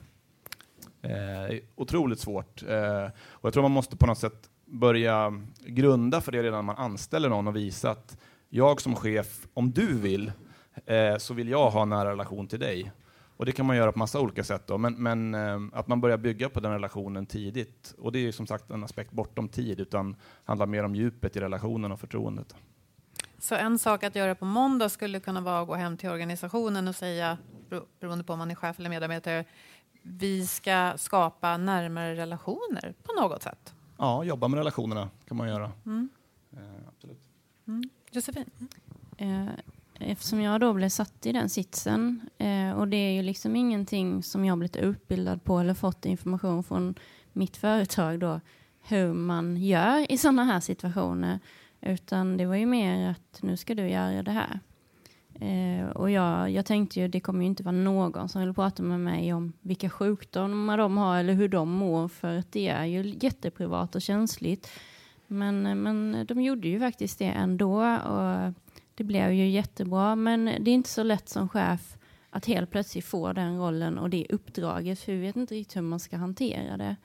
Eh, 1.02 1.58
otroligt 1.74 2.20
svårt. 2.20 2.62
Eh, 2.62 3.04
och 3.30 3.46
jag 3.46 3.52
tror 3.52 3.62
man 3.62 3.70
måste 3.70 3.96
på 3.96 4.06
något 4.06 4.18
sätt 4.18 4.50
börja 4.64 5.42
grunda 5.58 6.20
för 6.20 6.32
det 6.32 6.42
redan 6.42 6.66
när 6.66 6.74
man 6.74 6.84
anställer 6.84 7.28
någon 7.28 7.48
och 7.48 7.56
visa 7.56 7.90
att 7.90 8.16
jag 8.48 8.80
som 8.80 8.94
chef, 8.94 9.46
om 9.54 9.70
du 9.70 9.98
vill, 9.98 10.32
eh, 10.86 11.16
så 11.16 11.34
vill 11.34 11.48
jag 11.48 11.70
ha 11.70 11.82
en 11.82 11.88
nära 11.88 12.10
relation 12.10 12.48
till 12.48 12.60
dig. 12.60 12.92
Och 13.38 13.46
det 13.46 13.52
kan 13.52 13.66
man 13.66 13.76
göra 13.76 13.92
på 13.92 13.98
massa 13.98 14.20
olika 14.20 14.44
sätt, 14.44 14.66
då, 14.66 14.78
men, 14.78 14.94
men 14.94 15.34
eh, 15.34 15.78
att 15.78 15.88
man 15.88 16.00
börjar 16.00 16.18
bygga 16.18 16.48
på 16.48 16.60
den 16.60 16.72
relationen 16.72 17.26
tidigt. 17.26 17.94
Och 17.98 18.12
det 18.12 18.18
är 18.18 18.32
som 18.32 18.46
sagt 18.46 18.70
en 18.70 18.84
aspekt 18.84 19.12
bortom 19.12 19.48
tid, 19.48 19.80
utan 19.80 20.16
handlar 20.44 20.66
mer 20.66 20.84
om 20.84 20.94
djupet 20.94 21.36
i 21.36 21.40
relationen 21.40 21.92
och 21.92 22.00
förtroendet. 22.00 22.54
Så 23.38 23.54
en 23.54 23.78
sak 23.78 24.04
att 24.04 24.14
göra 24.14 24.34
på 24.34 24.44
måndag 24.44 24.88
skulle 24.88 25.20
kunna 25.20 25.40
vara 25.40 25.60
att 25.60 25.68
gå 25.68 25.74
hem 25.74 25.96
till 25.96 26.08
organisationen 26.08 26.88
och 26.88 26.94
säga, 26.94 27.38
beroende 28.00 28.24
på 28.24 28.32
om 28.32 28.38
man 28.38 28.50
är 28.50 28.54
chef 28.54 28.78
eller 28.78 28.90
medarbetare, 28.90 29.44
vi 30.02 30.46
ska 30.46 30.92
skapa 30.96 31.56
närmare 31.56 32.14
relationer 32.14 32.94
på 33.02 33.12
något 33.20 33.42
sätt. 33.42 33.74
Ja, 33.98 34.24
jobba 34.24 34.48
med 34.48 34.58
relationerna 34.58 35.10
kan 35.28 35.36
man 35.36 35.48
göra. 35.48 35.72
Mm. 35.86 36.08
Eh, 36.52 36.88
absolut. 36.88 37.22
Mm. 37.66 37.90
Josefin? 38.10 38.50
Eh, 39.16 39.46
eftersom 39.98 40.40
jag 40.40 40.60
då 40.60 40.72
blev 40.72 40.88
satt 40.88 41.26
i 41.26 41.32
den 41.32 41.48
sitsen 41.48 42.20
eh, 42.38 42.72
och 42.72 42.88
det 42.88 42.96
är 42.96 43.12
ju 43.12 43.22
liksom 43.22 43.56
ingenting 43.56 44.22
som 44.22 44.44
jag 44.44 44.58
blivit 44.58 44.76
utbildad 44.76 45.44
på 45.44 45.58
eller 45.58 45.74
fått 45.74 46.06
information 46.06 46.64
från 46.64 46.94
mitt 47.32 47.56
företag 47.56 48.20
då 48.20 48.40
hur 48.82 49.12
man 49.12 49.56
gör 49.56 50.12
i 50.12 50.18
sådana 50.18 50.44
här 50.44 50.60
situationer 50.60 51.38
utan 51.80 52.36
det 52.36 52.46
var 52.46 52.56
ju 52.56 52.66
mer 52.66 53.10
att 53.10 53.42
nu 53.42 53.56
ska 53.56 53.74
du 53.74 53.88
göra 53.88 54.22
det 54.22 54.30
här. 54.30 54.60
Eh, 55.40 55.88
och 55.88 56.10
jag, 56.10 56.50
jag 56.50 56.66
tänkte 56.66 57.00
ju 57.00 57.08
det 57.08 57.20
kommer 57.20 57.40
ju 57.40 57.46
inte 57.46 57.62
vara 57.62 57.72
någon 57.72 58.28
som 58.28 58.40
vill 58.40 58.54
prata 58.54 58.82
med 58.82 59.00
mig 59.00 59.32
om 59.34 59.52
vilka 59.60 59.90
sjukdomar 59.90 60.78
de 60.78 60.96
har 60.96 61.18
eller 61.18 61.32
hur 61.32 61.48
de 61.48 61.70
mår 61.70 62.08
för 62.08 62.38
att 62.38 62.52
det 62.52 62.68
är 62.68 62.84
ju 62.84 63.16
jätteprivat 63.20 63.94
och 63.94 64.02
känsligt. 64.02 64.70
Men, 65.26 65.66
eh, 65.66 65.74
men 65.74 66.26
de 66.28 66.42
gjorde 66.42 66.68
ju 66.68 66.78
faktiskt 66.78 67.18
det 67.18 67.24
ändå 67.24 67.82
och 67.96 68.54
det 68.98 69.04
blev 69.04 69.32
ju 69.32 69.48
jättebra. 69.48 70.16
Men 70.16 70.44
det 70.44 70.70
är 70.70 70.74
inte 70.74 70.88
så 70.88 71.02
lätt 71.02 71.28
som 71.28 71.48
chef 71.48 71.96
att 72.30 72.46
helt 72.46 72.70
plötsligt 72.70 73.04
få 73.04 73.32
den 73.32 73.58
rollen 73.58 73.98
och 73.98 74.10
det 74.10 74.26
uppdraget 74.30 75.00
för 75.00 75.12
vi 75.12 75.18
vet 75.18 75.36
inte 75.36 75.54
riktigt 75.54 75.76
hur 75.76 75.82
man 75.82 76.00
ska 76.00 76.16
hantera 76.16 76.76
det. 76.76 76.96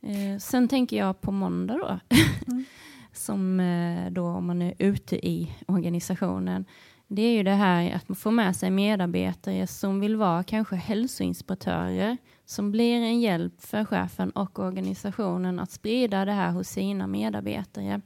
Eh, 0.00 0.38
sen 0.38 0.68
tänker 0.68 0.96
jag 0.96 1.20
på 1.20 1.32
måndag 1.32 1.74
då. 1.74 2.16
Mm. 2.46 2.64
som 3.12 3.60
eh, 3.60 4.10
då 4.10 4.26
om 4.26 4.46
man 4.46 4.62
är 4.62 4.74
ute 4.78 5.28
i 5.28 5.54
organisationen 5.66 6.64
det 7.14 7.22
är 7.22 7.32
ju 7.32 7.42
det 7.42 7.50
här 7.50 7.94
att 7.94 8.08
man 8.08 8.16
får 8.16 8.30
med 8.30 8.56
sig 8.56 8.70
medarbetare 8.70 9.66
som 9.66 10.00
vill 10.00 10.16
vara 10.16 10.42
kanske 10.42 10.76
hälsoinspiratörer 10.76 12.16
som 12.44 12.72
blir 12.72 12.94
en 12.94 13.20
hjälp 13.20 13.60
för 13.60 13.84
chefen 13.84 14.30
och 14.30 14.58
organisationen 14.58 15.60
att 15.60 15.70
sprida 15.70 16.24
det 16.24 16.32
här 16.32 16.50
hos 16.50 16.68
sina 16.68 17.06
medarbetare. 17.06 18.00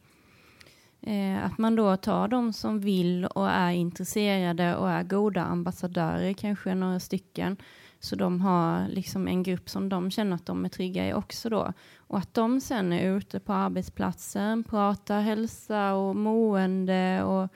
Eh, 1.07 1.45
att 1.45 1.59
man 1.59 1.77
då 1.77 1.97
tar 1.97 2.29
de 2.29 2.53
som 2.53 2.81
vill 2.81 3.25
och 3.27 3.51
är 3.51 3.71
intresserade 3.71 4.77
och 4.77 4.91
är 4.91 5.03
goda 5.03 5.43
ambassadörer, 5.43 6.33
kanske 6.33 6.75
några 6.75 7.01
stycken, 7.01 7.57
så 8.01 8.17
de 8.17 8.41
har 8.41 8.89
liksom 8.89 9.29
en 9.29 9.43
grupp 9.43 9.71
som 9.71 9.89
de 9.89 10.11
känner 10.11 10.37
att 10.37 10.47
de 10.47 10.65
är 10.65 10.69
trygga 10.69 11.09
i 11.09 11.13
också 11.13 11.49
då. 11.49 11.73
Och 11.97 12.19
att 12.19 12.35
de 12.35 12.61
sen 12.61 12.93
är 12.93 13.17
ute 13.17 13.41
på 13.41 13.53
arbetsplatsen, 13.53 14.65
pratar 14.65 15.21
hälsa 15.21 15.95
och 15.95 16.17
mående 16.17 17.23
och 17.23 17.49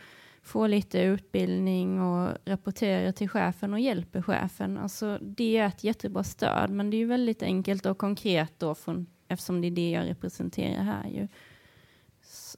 får 0.43 0.69
lite 0.69 1.01
utbildning 1.01 2.03
och 2.03 2.31
rapporterar 2.45 3.13
till 3.13 3.29
chefen 3.29 3.73
och 3.73 3.81
hjälper 3.81 4.23
chefen. 4.23 4.79
Alltså, 4.79 5.19
det 5.23 5.57
är 5.57 5.67
ett 5.67 5.85
jättebra 5.85 6.25
stöd, 6.25 6.71
men 6.71 6.91
det 6.91 6.97
är 6.97 6.99
ju 6.99 7.07
väldigt 7.07 7.43
enkelt 7.43 7.87
och 7.87 7.99
konkret 7.99 8.53
då 8.59 8.75
från, 8.75 9.07
eftersom 9.29 9.61
det 9.61 9.67
är 9.67 9.71
det 9.71 9.91
jag 9.91 10.07
representerar 10.07 10.83
här. 10.83 11.09
Ju. 11.09 11.29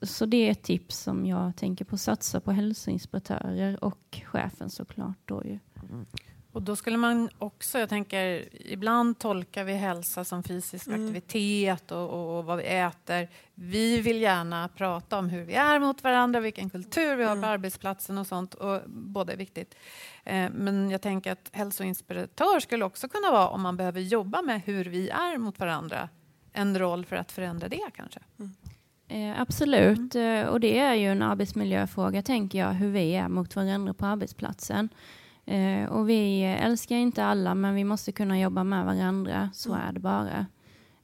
Så, 0.02 0.26
det 0.26 0.36
är 0.36 0.50
ett 0.50 0.62
tips 0.62 0.98
som 0.98 1.26
jag 1.26 1.56
tänker 1.56 1.84
på, 1.84 1.98
satsa 1.98 2.40
på 2.40 2.52
hälsoinspiratörer 2.52 3.84
och 3.84 4.20
chefen 4.24 4.70
såklart. 4.70 5.18
Då 5.24 5.44
ju. 5.44 5.58
Mm. 5.90 6.06
Och 6.52 6.62
då 6.62 6.76
skulle 6.76 6.96
man 6.96 7.28
också, 7.38 7.78
jag 7.78 7.88
tänker, 7.88 8.48
ibland 8.72 9.18
tolkar 9.18 9.64
vi 9.64 9.72
hälsa 9.72 10.24
som 10.24 10.42
fysisk 10.42 10.86
mm. 10.86 11.04
aktivitet 11.04 11.92
och, 11.92 12.10
och, 12.10 12.38
och, 12.38 12.44
vad 12.44 12.58
vi 12.58 12.64
äter. 12.64 13.28
Vi 13.54 14.00
vill 14.00 14.22
gärna 14.22 14.68
prata 14.68 15.18
om 15.18 15.28
hur 15.28 15.42
vi 15.44 15.54
är 15.54 15.78
mot 15.78 16.04
varandra, 16.04 16.40
vilken 16.40 16.70
kultur 16.70 17.16
vi 17.16 17.24
har 17.24 17.32
mm. 17.32 17.42
på 17.42 17.48
arbetsplatsen 17.48 18.18
och 18.18 18.26
sånt. 18.26 18.54
Och 18.54 18.80
båda 18.86 19.32
är 19.32 19.36
viktigt. 19.36 19.74
Eh, 20.24 20.50
men 20.50 20.90
jag 20.90 21.02
tänker 21.02 21.32
att 21.32 21.50
hälsoinspiratör 21.52 22.60
skulle 22.60 22.84
också 22.84 23.08
kunna 23.08 23.30
vara, 23.30 23.48
om 23.48 23.62
man 23.62 23.76
behöver 23.76 24.00
jobba 24.00 24.42
med 24.42 24.62
hur 24.64 24.84
vi 24.84 25.08
är 25.08 25.38
mot 25.38 25.58
varandra, 25.58 26.08
en 26.52 26.78
roll 26.78 27.04
för 27.04 27.16
att 27.16 27.32
förändra 27.32 27.68
det 27.68 27.90
kanske. 27.94 28.20
Mm. 28.38 28.52
Eh, 29.12 29.40
absolut, 29.40 30.14
mm. 30.14 30.48
och 30.48 30.60
det 30.60 30.78
är 30.78 30.94
ju 30.94 31.06
en 31.06 31.22
arbetsmiljöfråga, 31.22 32.22
tänker 32.22 32.58
jag, 32.58 32.72
hur 32.72 32.90
vi 32.90 33.14
är 33.14 33.28
mot 33.28 33.56
varandra 33.56 33.94
på 33.94 34.06
arbetsplatsen. 34.06 34.88
Eh, 35.44 35.84
och 35.84 36.08
vi 36.08 36.42
älskar 36.42 36.96
inte 36.96 37.24
alla, 37.24 37.54
men 37.54 37.74
vi 37.74 37.84
måste 37.84 38.12
kunna 38.12 38.40
jobba 38.40 38.64
med 38.64 38.84
varandra. 38.84 39.50
Så 39.54 39.72
mm. 39.72 39.88
är 39.88 39.92
det 39.92 40.00
bara. 40.00 40.46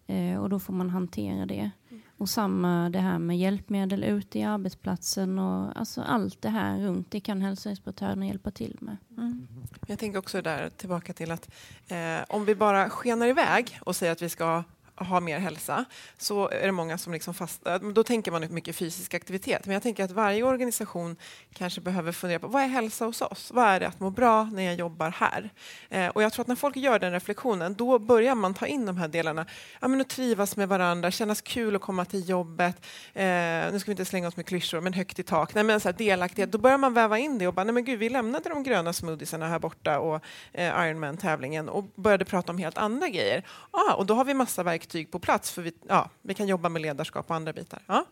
Eh, 0.06 0.38
och 0.38 0.48
då 0.48 0.58
får 0.58 0.72
man 0.72 0.90
hantera 0.90 1.46
det. 1.46 1.70
Mm. 1.90 2.02
Och 2.16 2.28
samma 2.28 2.90
det 2.90 2.98
här 2.98 3.18
med 3.18 3.38
hjälpmedel 3.38 4.04
ute 4.04 4.38
i 4.38 4.42
arbetsplatsen 4.42 5.38
och 5.38 5.78
alltså 5.78 6.02
allt 6.02 6.42
det 6.42 6.48
här 6.48 6.78
runt. 6.80 7.10
Det 7.10 7.20
kan 7.20 7.42
hälsoinspektörerna 7.42 8.26
hjälpa 8.26 8.50
till 8.50 8.76
med. 8.80 8.96
Mm. 9.16 9.48
Jag 9.86 9.98
tänker 9.98 10.18
också 10.18 10.42
där 10.42 10.68
tillbaka 10.68 11.12
till 11.12 11.30
att 11.30 11.50
eh, 11.88 12.24
om 12.28 12.44
vi 12.44 12.54
bara 12.54 12.90
skenar 12.90 13.26
iväg 13.26 13.78
och 13.80 13.96
säger 13.96 14.12
att 14.12 14.22
vi 14.22 14.28
ska 14.28 14.64
ha 15.00 15.20
mer 15.20 15.38
hälsa 15.38 15.84
så 16.18 16.48
är 16.48 16.66
det 16.66 16.72
många 16.72 16.98
som 16.98 17.12
liksom 17.12 17.34
fast, 17.34 17.66
då 17.94 18.04
tänker 18.04 18.32
man 18.32 18.54
mycket 18.54 18.76
fysisk 18.76 19.14
aktivitet. 19.14 19.66
Men 19.66 19.72
jag 19.72 19.82
tänker 19.82 20.04
att 20.04 20.10
varje 20.10 20.42
organisation 20.42 21.16
kanske 21.52 21.80
behöver 21.80 22.12
fundera 22.12 22.38
på 22.38 22.46
vad 22.46 22.62
är 22.62 22.66
hälsa 22.66 23.04
hos 23.04 23.22
oss? 23.22 23.50
Vad 23.54 23.64
är 23.64 23.80
det 23.80 23.88
att 23.88 24.00
må 24.00 24.10
bra 24.10 24.44
när 24.44 24.62
jag 24.62 24.74
jobbar 24.74 25.10
här? 25.10 25.50
Eh, 25.88 26.08
och 26.08 26.22
jag 26.22 26.32
tror 26.32 26.42
att 26.42 26.48
när 26.48 26.54
folk 26.54 26.76
gör 26.76 26.98
den 26.98 27.12
reflektionen, 27.12 27.74
då 27.74 27.98
börjar 27.98 28.34
man 28.34 28.54
ta 28.54 28.66
in 28.66 28.86
de 28.86 28.96
här 28.96 29.08
delarna. 29.08 29.46
Ja, 29.80 29.88
men 29.88 30.00
att 30.00 30.08
trivas 30.08 30.56
med 30.56 30.68
varandra, 30.68 31.10
kännas 31.10 31.40
kul 31.40 31.76
att 31.76 31.82
komma 31.82 32.04
till 32.04 32.28
jobbet. 32.28 32.86
Eh, 33.14 33.24
nu 33.72 33.78
ska 33.78 33.86
vi 33.86 33.92
inte 33.92 34.04
slänga 34.04 34.28
oss 34.28 34.36
med 34.36 34.46
klyschor, 34.46 34.80
men 34.80 34.92
högt 34.92 35.18
i 35.18 35.22
tak. 35.22 35.54
Nej, 35.54 35.64
men 35.64 35.80
så 35.80 35.88
här, 35.88 35.96
delaktighet. 35.96 36.52
Då 36.52 36.58
börjar 36.58 36.78
man 36.78 36.94
väva 36.94 37.18
in 37.18 37.38
det 37.38 37.46
och 37.46 37.54
bara, 37.54 37.64
nej 37.64 37.74
men 37.74 37.84
gud, 37.84 37.98
vi 37.98 38.08
lämnade 38.08 38.48
de 38.48 38.62
gröna 38.62 38.92
smoothiesarna 38.92 39.48
här 39.48 39.58
borta 39.58 39.98
och 39.98 40.24
eh, 40.52 40.86
Ironman-tävlingen 40.86 41.68
och 41.68 41.84
började 41.94 42.24
prata 42.24 42.52
om 42.52 42.58
helt 42.58 42.78
andra 42.78 43.08
grejer. 43.08 43.42
Ah, 43.70 43.94
och 43.94 44.06
då 44.06 44.14
har 44.14 44.24
vi 44.24 44.34
massa 44.34 44.62
verktyg 44.62 44.87
verktyg 44.88 45.10
på 45.10 45.18
plats 45.18 45.50
för 45.50 45.62
vi, 45.62 45.72
ja, 45.88 46.10
vi 46.22 46.34
kan 46.34 46.48
jobba 46.48 46.68
med 46.68 46.82
ledarskap 46.82 47.30
och 47.30 47.36
andra 47.36 47.52
bitar. 47.52 47.82
Ja. 47.86 48.04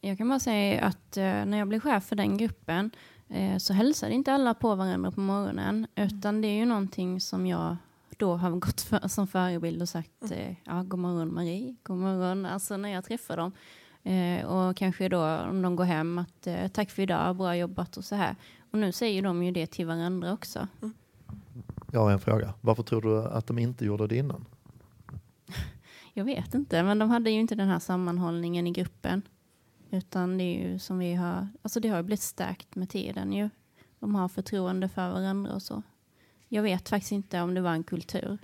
Jag 0.00 0.18
kan 0.18 0.28
bara 0.28 0.40
säga 0.40 0.84
att 0.84 1.16
eh, 1.16 1.22
när 1.22 1.58
jag 1.58 1.68
blev 1.68 1.80
chef 1.80 2.04
för 2.04 2.16
den 2.16 2.36
gruppen 2.36 2.90
eh, 3.28 3.58
så 3.58 3.72
hälsade 3.72 4.14
inte 4.14 4.32
alla 4.32 4.54
på 4.54 4.74
varandra 4.74 5.10
på 5.10 5.20
morgonen 5.20 5.86
utan 5.94 6.40
det 6.40 6.48
är 6.48 6.58
ju 6.58 6.66
någonting 6.66 7.20
som 7.20 7.46
jag 7.46 7.76
då 8.18 8.36
har 8.36 8.50
gått 8.50 8.80
för, 8.80 9.08
som 9.08 9.26
förebild 9.26 9.82
och 9.82 9.88
sagt 9.88 10.22
mm. 10.22 10.38
eh, 10.38 10.56
ja, 10.64 10.82
god 10.82 10.98
morgon 10.98 11.34
Marie, 11.34 11.76
god 11.82 11.96
morgon, 11.96 12.46
alltså 12.46 12.76
när 12.76 12.88
jag 12.88 13.04
träffar 13.04 13.36
dem. 13.36 13.52
Eh, 14.04 14.46
och 14.46 14.76
kanske 14.76 15.08
då 15.08 15.24
om 15.50 15.62
de 15.62 15.76
går 15.76 15.84
hem 15.84 16.18
att 16.18 16.46
eh, 16.46 16.68
tack 16.68 16.90
för 16.90 17.02
idag, 17.02 17.36
bra 17.36 17.56
jobbat 17.56 17.96
och 17.96 18.04
så 18.04 18.14
här. 18.14 18.36
Och 18.70 18.78
nu 18.78 18.92
säger 18.92 19.22
de 19.22 19.42
ju 19.42 19.52
det 19.52 19.66
till 19.66 19.86
varandra 19.86 20.32
också. 20.32 20.68
Mm. 20.82 20.94
Jag 21.92 22.00
har 22.00 22.10
en 22.10 22.20
fråga. 22.20 22.54
Varför 22.60 22.82
tror 22.82 23.02
du 23.02 23.28
att 23.28 23.46
de 23.46 23.58
inte 23.58 23.84
gjorde 23.84 24.06
det 24.06 24.16
innan? 24.16 24.44
Jag 26.18 26.24
vet 26.24 26.54
inte, 26.54 26.82
men 26.82 26.98
de 26.98 27.10
hade 27.10 27.30
ju 27.30 27.40
inte 27.40 27.54
den 27.54 27.68
här 27.68 27.78
sammanhållningen 27.78 28.66
i 28.66 28.70
gruppen. 28.70 29.22
Utan 29.90 30.38
det 30.38 30.44
är 30.44 30.68
ju 30.68 30.78
som 30.78 30.98
vi 30.98 31.14
har, 31.14 31.48
alltså 31.62 31.80
det 31.80 31.88
har 31.88 32.02
blivit 32.02 32.22
stärkt 32.22 32.74
med 32.74 32.90
tiden 32.90 33.32
ju. 33.32 33.50
de 34.00 34.14
har 34.14 34.28
förtroende 34.28 34.88
för 34.88 35.10
varandra 35.10 35.54
och 35.54 35.62
så. 35.62 35.82
Jag 36.48 36.62
vet 36.62 36.88
faktiskt 36.88 37.12
inte 37.12 37.40
om 37.40 37.54
det 37.54 37.60
var 37.60 37.70
en 37.70 37.84
kultur. 37.84 38.38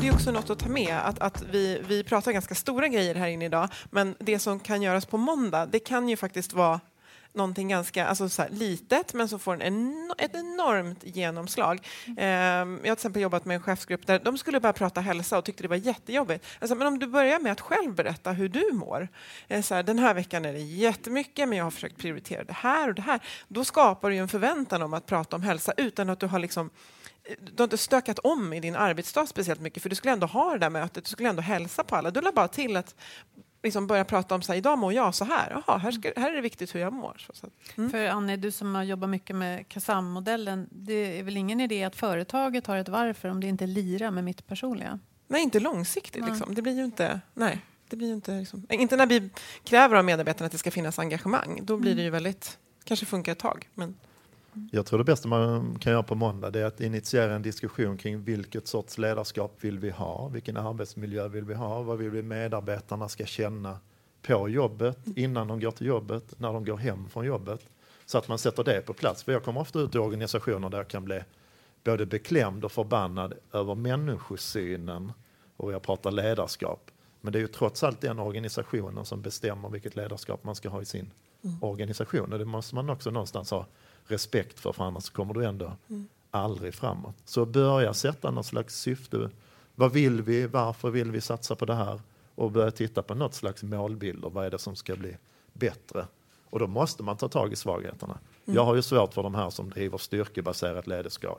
Det 0.00 0.08
är 0.08 0.12
också 0.14 0.30
något 0.32 0.50
att 0.50 0.58
ta 0.58 0.68
med, 0.68 0.98
att, 1.04 1.18
att 1.18 1.44
vi, 1.50 1.82
vi 1.88 2.04
pratar 2.04 2.32
ganska 2.32 2.54
stora 2.54 2.88
grejer 2.88 3.14
här 3.14 3.28
inne 3.28 3.44
idag, 3.44 3.68
men 3.90 4.14
det 4.18 4.38
som 4.38 4.60
kan 4.60 4.82
göras 4.82 5.06
på 5.06 5.16
måndag, 5.18 5.66
det 5.66 5.78
kan 5.78 6.08
ju 6.08 6.16
faktiskt 6.16 6.52
vara 6.52 6.80
någonting 7.34 7.68
ganska 7.68 8.06
alltså 8.06 8.28
så 8.28 8.44
litet 8.50 9.14
men 9.14 9.28
som 9.28 9.38
får 9.38 9.54
en 9.54 9.62
eno 9.62 10.14
ett 10.18 10.34
enormt 10.34 11.04
genomslag. 11.04 11.86
Eh, 12.16 12.26
jag 12.26 12.66
har 12.66 12.82
till 12.82 12.92
exempel 12.92 13.22
jobbat 13.22 13.44
med 13.44 13.54
en 13.54 13.62
chefsgrupp 13.62 14.06
där 14.06 14.18
de 14.18 14.38
skulle 14.38 14.60
bara 14.60 14.72
prata 14.72 15.00
hälsa 15.00 15.38
och 15.38 15.44
tyckte 15.44 15.62
det 15.62 15.68
var 15.68 15.76
jättejobbigt. 15.76 16.46
Alltså, 16.60 16.74
men 16.74 16.86
om 16.86 16.98
du 16.98 17.06
börjar 17.06 17.40
med 17.40 17.52
att 17.52 17.60
själv 17.60 17.94
berätta 17.94 18.32
hur 18.32 18.48
du 18.48 18.72
mår. 18.72 19.08
Eh, 19.48 19.62
så 19.62 19.74
här, 19.74 19.82
den 19.82 19.98
här 19.98 20.14
veckan 20.14 20.44
är 20.44 20.52
det 20.52 20.60
jättemycket 20.60 21.48
men 21.48 21.58
jag 21.58 21.64
har 21.64 21.70
försökt 21.70 21.98
prioritera 21.98 22.44
det 22.44 22.52
här 22.52 22.88
och 22.88 22.94
det 22.94 23.02
här. 23.02 23.20
Då 23.48 23.64
skapar 23.64 24.10
du 24.10 24.16
en 24.16 24.28
förväntan 24.28 24.82
om 24.82 24.94
att 24.94 25.06
prata 25.06 25.36
om 25.36 25.42
hälsa 25.42 25.72
utan 25.76 26.10
att 26.10 26.20
du 26.20 26.26
har 26.26 26.38
liksom 26.38 26.70
du 27.40 27.62
har 27.62 27.64
inte 27.64 27.78
stökat 27.78 28.18
om 28.18 28.52
i 28.52 28.60
din 28.60 28.76
arbetsdag 28.76 29.26
speciellt 29.26 29.60
mycket 29.60 29.82
för 29.82 29.90
du 29.90 29.96
skulle 29.96 30.12
ändå 30.12 30.26
ha 30.26 30.52
det 30.52 30.58
där 30.58 30.70
mötet, 30.70 31.04
du 31.04 31.10
skulle 31.10 31.28
ändå 31.28 31.42
hälsa 31.42 31.84
på 31.84 31.96
alla. 31.96 32.10
Du 32.10 32.20
la 32.20 32.32
bara 32.32 32.48
till 32.48 32.76
att 32.76 32.94
liksom 33.64 33.86
börja 33.86 34.04
prata 34.04 34.34
om 34.34 34.42
så 34.42 34.52
här, 34.52 34.58
idag 34.58 34.78
mår 34.78 34.92
jag 34.92 35.14
så 35.14 35.24
här. 35.24 35.62
Jaha, 35.66 35.78
här, 35.78 35.90
ska, 35.90 36.12
här 36.16 36.30
är 36.30 36.34
det 36.34 36.40
viktigt 36.40 36.74
hur 36.74 36.80
jag 36.80 36.92
mår. 36.92 37.26
Så. 37.32 37.46
Mm. 37.76 37.90
För 37.90 38.06
Annie, 38.06 38.36
du 38.36 38.50
som 38.50 38.74
har 38.74 38.82
jobbat 38.82 39.10
mycket 39.10 39.36
med 39.36 39.68
KASAM-modellen, 39.68 40.68
det 40.70 41.18
är 41.18 41.22
väl 41.22 41.36
ingen 41.36 41.60
idé 41.60 41.84
att 41.84 41.96
företaget 41.96 42.66
har 42.66 42.76
ett 42.76 42.88
varför 42.88 43.28
om 43.28 43.40
det 43.40 43.46
inte 43.46 43.66
lirar 43.66 44.10
med 44.10 44.24
mitt 44.24 44.46
personliga? 44.46 44.98
Nej, 45.28 45.42
inte 45.42 45.60
långsiktigt. 45.60 46.24
Liksom. 46.26 46.54
Det 46.54 46.62
blir 46.62 46.76
ju 46.76 46.84
inte... 46.84 47.20
Nej. 47.34 47.60
Det 47.88 47.96
blir 47.96 48.12
inte, 48.12 48.38
liksom, 48.38 48.66
inte 48.70 48.96
när 48.96 49.06
vi 49.06 49.30
kräver 49.64 49.96
av 49.96 50.04
medarbetarna 50.04 50.46
att 50.46 50.52
det 50.52 50.58
ska 50.58 50.70
finnas 50.70 50.98
engagemang. 50.98 51.60
Då 51.62 51.76
blir 51.76 51.94
det 51.94 52.02
ju 52.02 52.10
väldigt, 52.10 52.58
kanske 52.84 53.06
funkar 53.06 53.32
ett 53.32 53.38
tag. 53.38 53.68
Men 53.74 53.96
jag 54.72 54.86
tror 54.86 54.98
det 54.98 55.04
bästa 55.04 55.28
man 55.28 55.78
kan 55.78 55.92
göra 55.92 56.02
på 56.02 56.14
måndag 56.14 56.50
det 56.50 56.60
är 56.60 56.64
att 56.64 56.80
initiera 56.80 57.34
en 57.34 57.42
diskussion 57.42 57.96
kring 57.96 58.22
vilket 58.22 58.66
sorts 58.66 58.98
ledarskap 58.98 59.56
vill 59.60 59.78
vi 59.78 59.90
ha? 59.90 60.28
Vilken 60.28 60.56
arbetsmiljö 60.56 61.28
vill 61.28 61.44
vi 61.44 61.54
ha? 61.54 61.82
Vad 61.82 61.98
vill 61.98 62.10
vi 62.10 62.22
medarbetarna 62.22 63.08
ska 63.08 63.24
känna 63.24 63.78
på 64.22 64.48
jobbet, 64.48 64.98
innan 65.16 65.48
de 65.48 65.60
går 65.60 65.70
till 65.70 65.86
jobbet, 65.86 66.40
när 66.40 66.52
de 66.52 66.64
går 66.64 66.76
hem 66.76 67.08
från 67.08 67.26
jobbet? 67.26 67.60
Så 68.06 68.18
att 68.18 68.28
man 68.28 68.38
sätter 68.38 68.64
det 68.64 68.80
på 68.80 68.92
plats. 68.92 69.22
För 69.22 69.32
jag 69.32 69.44
kommer 69.44 69.60
ofta 69.60 69.78
ut 69.78 69.94
i 69.94 69.98
organisationer 69.98 70.70
där 70.70 70.78
jag 70.78 70.88
kan 70.88 71.04
bli 71.04 71.20
både 71.84 72.06
beklämd 72.06 72.64
och 72.64 72.72
förbannad 72.72 73.34
över 73.52 73.74
människosynen 73.74 75.12
och 75.56 75.72
jag 75.72 75.82
pratar 75.82 76.10
ledarskap. 76.10 76.90
Men 77.20 77.32
det 77.32 77.38
är 77.38 77.40
ju 77.40 77.46
trots 77.46 77.82
allt 77.82 78.00
den 78.00 78.18
organisationen 78.18 79.04
som 79.04 79.22
bestämmer 79.22 79.68
vilket 79.68 79.96
ledarskap 79.96 80.44
man 80.44 80.54
ska 80.54 80.68
ha 80.68 80.82
i 80.82 80.84
sin 80.84 81.10
mm. 81.44 81.62
organisation 81.62 82.32
och 82.32 82.38
det 82.38 82.44
måste 82.44 82.74
man 82.74 82.90
också 82.90 83.10
någonstans 83.10 83.50
ha 83.50 83.66
respekt 84.06 84.60
för, 84.60 84.72
för 84.72 84.84
annars 84.84 85.10
kommer 85.10 85.34
du 85.34 85.44
ändå 85.44 85.72
mm. 85.88 86.08
aldrig 86.30 86.74
framåt. 86.74 87.14
Så 87.24 87.46
börja 87.46 87.94
sätta 87.94 88.30
något 88.30 88.46
slags 88.46 88.80
syfte. 88.80 89.30
Vad 89.74 89.92
vill 89.92 90.22
vi? 90.22 90.46
Varför 90.46 90.90
vill 90.90 91.10
vi 91.10 91.20
satsa 91.20 91.56
på 91.56 91.64
det 91.64 91.74
här? 91.74 92.00
Och 92.34 92.50
börja 92.50 92.70
titta 92.70 93.02
på 93.02 93.14
något 93.14 93.34
slags 93.34 93.62
målbilder. 93.62 94.30
Vad 94.30 94.46
är 94.46 94.50
det 94.50 94.58
som 94.58 94.76
ska 94.76 94.96
bli 94.96 95.16
bättre? 95.52 96.06
Och 96.50 96.60
då 96.60 96.66
måste 96.66 97.02
man 97.02 97.16
ta 97.16 97.28
tag 97.28 97.52
i 97.52 97.56
svagheterna. 97.56 98.18
Mm. 98.44 98.56
Jag 98.56 98.64
har 98.64 98.74
ju 98.74 98.82
svårt 98.82 99.14
för 99.14 99.22
de 99.22 99.34
här 99.34 99.50
som 99.50 99.70
driver 99.70 99.98
styrkebaserat 99.98 100.86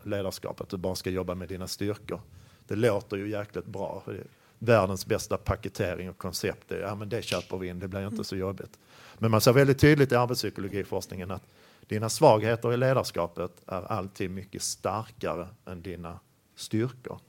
ledarskap, 0.04 0.62
att 0.62 0.70
du 0.70 0.78
bara 0.78 0.96
ska 0.96 1.10
jobba 1.10 1.36
med 1.36 1.50
dina 1.50 1.68
styrkor. 1.68 2.22
Det 2.68 2.76
låter 2.76 3.18
ju 3.18 3.30
jäkligt 3.30 3.66
bra. 3.66 4.04
Världens 4.60 5.06
bästa 5.06 5.38
paketering 5.38 6.10
och 6.10 6.18
koncept, 6.18 6.72
är, 6.72 6.80
ja 6.80 6.96
men 6.96 7.10
det 7.10 7.22
köper 7.22 7.58
vi 7.58 7.68
in, 7.68 7.80
det 7.80 7.88
blir 7.88 8.02
inte 8.02 8.14
mm. 8.14 8.24
så 8.24 8.36
jobbigt. 8.36 8.80
Men 9.18 9.32
man 9.32 9.42
ser 9.42 9.54
väldigt 9.54 9.80
tydligt 9.80 10.12
i 10.12 10.16
arbetspsykologiforskningen 10.16 11.32
att 11.32 11.44
dina 11.88 12.10
svagheter 12.10 12.74
i 12.74 12.78
ledarskapet 12.78 13.52
är 13.68 13.92
alltid 13.92 14.32
mycket 14.32 14.62
starkare 14.62 15.48
än 15.66 15.82
dina 15.82 16.20
styrkor. 16.56 17.20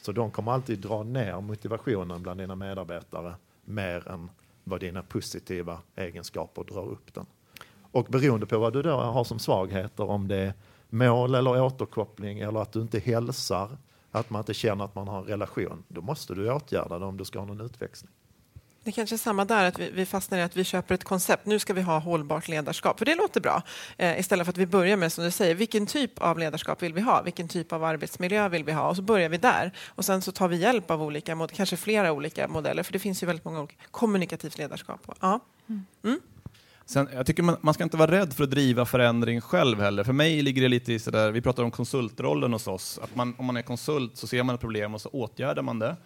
Så 0.00 0.12
de 0.12 0.30
kommer 0.30 0.52
alltid 0.52 0.78
dra 0.78 1.02
ner 1.02 1.40
motivationen 1.40 2.22
bland 2.22 2.40
dina 2.40 2.56
medarbetare 2.56 3.34
mer 3.64 4.08
än 4.08 4.30
vad 4.64 4.80
dina 4.80 5.02
positiva 5.02 5.78
egenskaper 5.96 6.64
drar 6.64 6.86
upp 6.86 7.14
den. 7.14 7.26
Och 7.82 8.04
beroende 8.04 8.46
på 8.46 8.58
vad 8.58 8.72
du 8.72 8.82
då 8.82 8.96
har 8.96 9.24
som 9.24 9.38
svagheter, 9.38 10.04
om 10.04 10.28
det 10.28 10.36
är 10.36 10.54
mål 10.90 11.34
eller 11.34 11.62
återkoppling 11.62 12.38
eller 12.38 12.60
att 12.60 12.72
du 12.72 12.80
inte 12.80 12.98
hälsar, 12.98 13.76
att 14.10 14.30
man 14.30 14.40
inte 14.40 14.54
känner 14.54 14.84
att 14.84 14.94
man 14.94 15.08
har 15.08 15.18
en 15.18 15.24
relation, 15.24 15.84
då 15.88 16.00
måste 16.00 16.34
du 16.34 16.52
åtgärda 16.52 16.98
det 16.98 17.04
om 17.04 17.16
du 17.16 17.24
ska 17.24 17.38
ha 17.38 17.46
någon 17.46 17.60
utväxling. 17.60 18.12
Det 18.84 18.92
kanske 18.92 19.16
är 19.16 19.18
samma 19.18 19.44
där, 19.44 19.64
att 19.64 19.78
vi, 19.78 19.90
vi 19.90 20.06
fastnar 20.06 20.38
i 20.38 20.42
att 20.42 20.56
vi 20.56 20.64
köper 20.64 20.94
ett 20.94 21.04
koncept. 21.04 21.46
Nu 21.46 21.58
ska 21.58 21.72
vi 21.72 21.82
ha 21.82 21.98
hållbart 21.98 22.48
ledarskap, 22.48 22.98
för 22.98 23.04
det 23.04 23.14
låter 23.14 23.40
bra. 23.40 23.62
Eh, 23.96 24.20
istället 24.20 24.46
för 24.46 24.52
att 24.52 24.58
vi 24.58 24.66
börjar 24.66 24.96
med, 24.96 25.12
som 25.12 25.24
du 25.24 25.30
säger, 25.30 25.54
vilken 25.54 25.86
typ 25.86 26.18
av 26.18 26.38
ledarskap 26.38 26.82
vill 26.82 26.92
vi 26.92 27.00
ha? 27.00 27.22
Vilken 27.22 27.48
typ 27.48 27.72
av 27.72 27.84
arbetsmiljö 27.84 28.48
vill 28.48 28.64
vi 28.64 28.72
ha? 28.72 28.88
Och 28.88 28.96
så 28.96 29.02
börjar 29.02 29.28
vi 29.28 29.36
där. 29.36 29.72
Och 29.86 30.04
sen 30.04 30.22
så 30.22 30.32
tar 30.32 30.48
vi 30.48 30.56
hjälp 30.56 30.90
av 30.90 31.02
olika, 31.02 31.48
kanske 31.54 31.76
flera 31.76 32.12
olika 32.12 32.48
modeller, 32.48 32.82
för 32.82 32.92
det 32.92 32.98
finns 32.98 33.22
ju 33.22 33.26
väldigt 33.26 33.44
många 33.44 33.60
olika. 33.60 33.74
Kommunikativt 33.90 34.58
ledarskap. 34.58 35.00
Ja. 35.20 35.40
Mm. 35.68 35.86
mm. 36.04 36.20
Sen, 36.86 37.08
jag 37.12 37.26
tycker 37.26 37.42
man, 37.42 37.56
man, 37.60 37.74
ska 37.74 37.84
inte 37.84 37.96
vara 37.96 38.10
rädd 38.10 38.32
för 38.32 38.44
att 38.44 38.50
driva 38.50 38.86
förändring 38.86 39.40
själv 39.40 39.80
heller. 39.80 40.04
För 40.04 40.12
mig 40.12 40.42
ligger 40.42 40.62
det 40.62 40.68
lite 40.68 40.92
i 40.92 40.98
sådär, 40.98 41.30
vi 41.30 41.40
pratar 41.40 41.62
om 41.62 41.70
konsultrollen 41.70 42.52
hos 42.52 42.66
oss, 42.66 42.98
att 43.02 43.16
man, 43.16 43.34
om 43.38 43.46
man 43.46 43.56
är 43.56 43.62
konsult 43.62 44.16
så 44.16 44.26
ser 44.26 44.42
man 44.42 44.54
ett 44.54 44.60
problem 44.60 44.94
och 44.94 45.00
så 45.00 45.08
åtgärdar 45.08 45.62
man 45.62 45.78
det. 45.78 45.96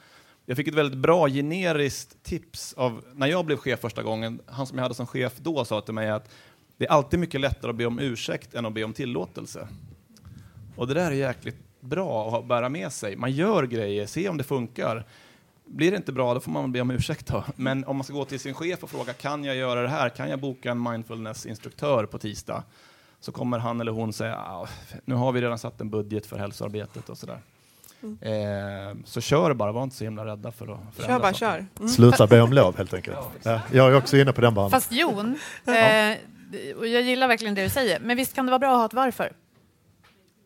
Jag 0.49 0.57
fick 0.57 0.69
ett 0.69 0.75
väldigt 0.75 0.99
bra 0.99 1.29
generiskt 1.29 2.23
tips 2.23 2.73
av, 2.73 3.05
när 3.15 3.27
jag 3.27 3.47
blev 3.47 3.57
chef 3.57 3.81
första 3.81 4.03
gången, 4.03 4.41
han 4.47 4.67
som 4.67 4.79
jag 4.79 4.83
hade 4.83 4.95
som 4.95 5.07
chef 5.07 5.33
då 5.39 5.65
sa 5.65 5.81
till 5.81 5.95
mig 5.95 6.11
att 6.11 6.31
det 6.77 6.87
är 6.87 6.91
alltid 6.91 7.21
mycket 7.21 7.41
lättare 7.41 7.71
att 7.71 7.77
be 7.77 7.87
om 7.87 7.99
ursäkt 7.99 8.55
än 8.55 8.67
att 8.67 8.73
be 8.73 8.85
om 8.85 8.93
tillåtelse. 8.93 9.69
Och 10.77 10.87
det 10.87 10.95
där 10.95 11.11
är 11.11 11.15
jäkligt 11.15 11.57
bra 11.81 12.39
att 12.39 12.47
bära 12.47 12.69
med 12.69 12.93
sig. 12.93 13.17
Man 13.17 13.33
gör 13.33 13.67
grejer, 13.67 14.07
se 14.07 14.29
om 14.29 14.37
det 14.37 14.45
funkar. 14.45 15.07
Blir 15.65 15.91
det 15.91 15.97
inte 15.97 16.13
bra, 16.13 16.35
då 16.35 16.41
får 16.41 16.51
man 16.51 16.73
be 16.73 16.81
om 16.81 16.91
ursäkt 16.91 17.27
då. 17.27 17.45
Men 17.57 17.85
om 17.85 17.97
man 17.97 18.05
ska 18.05 18.15
gå 18.15 18.25
till 18.25 18.41
sin 18.41 18.55
chef 18.55 18.83
och 18.83 18.91
fråga, 18.91 19.13
kan 19.13 19.45
jag 19.45 19.57
göra 19.57 19.83
det 19.83 19.89
här? 19.89 20.09
Kan 20.09 20.31
jag 20.31 20.41
boka 20.41 20.71
en 20.71 20.83
mindfulnessinstruktör 20.83 22.07
på 22.07 22.19
tisdag? 22.19 22.63
Så 23.21 23.33
kommer 23.33 23.59
han 23.59 23.81
eller 23.81 23.93
hon 23.93 24.13
säga, 24.13 24.37
ah, 24.37 24.69
nu 25.05 25.15
har 25.15 25.33
vi 25.33 25.41
redan 25.41 25.59
satt 25.59 25.81
en 25.81 25.91
budget 25.91 26.27
för 26.27 26.39
hälsoarbetet 26.39 27.09
och 27.09 27.19
sådär. 27.19 27.41
Mm. 28.03 28.19
Eh, 28.21 28.97
så 29.05 29.21
kör 29.21 29.55
bara, 29.55 29.73
var 29.73 29.83
inte 29.83 29.97
så 29.97 30.05
himla 30.05 30.27
rädda 30.27 30.53
för 30.53 30.65
att 30.73 30.95
förändra 30.95 31.15
Kör 31.15 31.21
bara, 31.21 31.33
saker. 31.33 31.39
kör. 31.39 31.67
Mm. 31.79 31.89
Sluta 31.89 32.27
be 32.27 32.41
om 32.41 32.53
lov 32.53 32.77
helt 32.77 32.95
enkelt. 32.95 33.17
Ja, 33.43 33.61
jag 33.73 33.89
är 33.93 33.97
också 33.97 34.17
inne 34.17 34.33
på 34.33 34.41
den 34.41 34.55
banan. 34.55 34.71
Fast 34.71 34.93
Jon, 34.93 35.39
eh, 35.67 36.17
och 36.79 36.87
jag 36.87 37.03
gillar 37.03 37.29
verkligen 37.29 37.55
det 37.55 37.63
du 37.63 37.69
säger, 37.69 38.01
men 38.01 38.17
visst 38.17 38.35
kan 38.35 38.47
det 38.47 38.51
vara 38.51 38.59
bra 38.59 38.73
att 38.73 38.79
ha 38.79 38.87
ett 38.87 38.95
varför? 38.95 39.33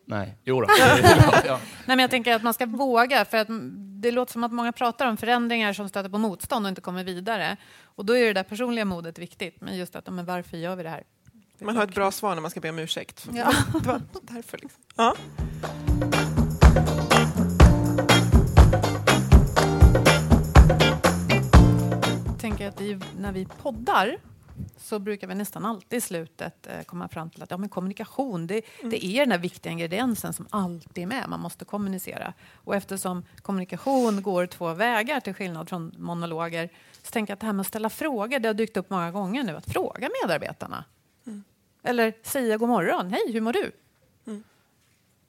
Nej, 0.05 0.37
jo 0.43 0.61
då. 0.61 0.67
Nej, 1.47 1.57
men 1.85 1.99
jag 1.99 2.09
tänker 2.09 2.35
att 2.35 2.43
man 2.43 2.53
ska 2.53 2.65
våga, 2.65 3.25
för 3.25 3.37
att 3.37 3.47
det 4.01 4.11
låter 4.11 4.31
som 4.33 4.43
att 4.43 4.51
många 4.53 4.71
pratar 4.71 5.07
om 5.07 5.17
förändringar 5.17 5.73
som 5.73 5.89
stöter 5.89 6.09
på 6.09 6.17
motstånd 6.17 6.65
och 6.65 6.69
inte 6.69 6.81
kommer 6.81 7.03
vidare. 7.03 7.57
Och 7.83 8.05
då 8.05 8.17
är 8.17 8.25
det 8.25 8.33
där 8.33 8.43
personliga 8.43 8.85
modet 8.85 9.19
viktigt, 9.19 9.61
men 9.61 9.77
just 9.77 9.95
att, 9.95 10.13
men 10.13 10.25
varför 10.25 10.57
gör 10.57 10.75
vi 10.75 10.83
det 10.83 10.89
här? 10.89 11.03
Man 11.59 11.77
har 11.77 11.83
ett 11.83 11.95
bra 11.95 12.11
svar 12.11 12.35
när 12.35 12.41
man 12.41 12.51
ska 12.51 12.59
be 12.59 12.69
om 12.69 12.79
ursäkt. 12.79 13.27
Ja. 13.33 13.51
Det 13.73 13.87
var 13.87 14.01
därför. 14.21 14.57
Liksom. 14.57 14.81
Ja. 14.95 15.15
Tänker 22.71 22.95
att 22.95 23.01
vi, 23.01 23.21
när 23.21 23.31
vi 23.31 23.45
poddar 23.45 24.17
så 24.77 24.99
brukar 24.99 25.27
vi 25.27 25.35
nästan 25.35 25.65
alltid 25.65 25.97
i 25.97 26.01
slutet 26.01 26.67
eh, 26.67 26.83
komma 26.83 27.07
fram 27.07 27.29
till 27.29 27.43
att 27.43 27.51
ja, 27.51 27.57
men 27.57 27.69
kommunikation 27.69 28.47
det, 28.47 28.61
mm. 28.79 28.89
det, 28.89 29.05
är 29.05 29.19
den 29.19 29.29
där 29.29 29.37
viktiga 29.37 29.71
ingrediensen 29.71 30.33
som 30.33 30.47
alltid 30.49 31.03
är 31.03 31.07
med. 31.07 31.29
Man 31.29 31.39
måste 31.39 31.65
kommunicera. 31.65 32.33
Och 32.53 32.75
eftersom 32.75 33.25
kommunikation 33.41 34.21
går 34.21 34.45
två 34.45 34.73
vägar 34.73 35.19
till 35.19 35.33
skillnad 35.33 35.69
från 35.69 35.95
monologer 35.97 36.69
så 37.01 37.11
tänker 37.11 37.31
jag 37.31 37.35
att 37.35 37.39
det 37.39 37.45
här 37.45 37.53
med 37.53 37.61
att 37.61 37.67
ställa 37.67 37.89
frågor 37.89 38.39
det 38.39 38.49
har 38.49 38.53
dykt 38.53 38.77
upp 38.77 38.89
många 38.89 39.11
gånger 39.11 39.43
nu. 39.43 39.57
Att 39.57 39.71
fråga 39.73 40.09
medarbetarna. 40.23 40.85
Mm. 41.25 41.43
Eller 41.83 42.13
säga 42.23 42.57
god 42.57 42.69
morgon. 42.69 43.11
Hej, 43.11 43.31
hur 43.33 43.41
mår 43.41 43.53
du? 43.53 43.71
Mm. 44.25 44.43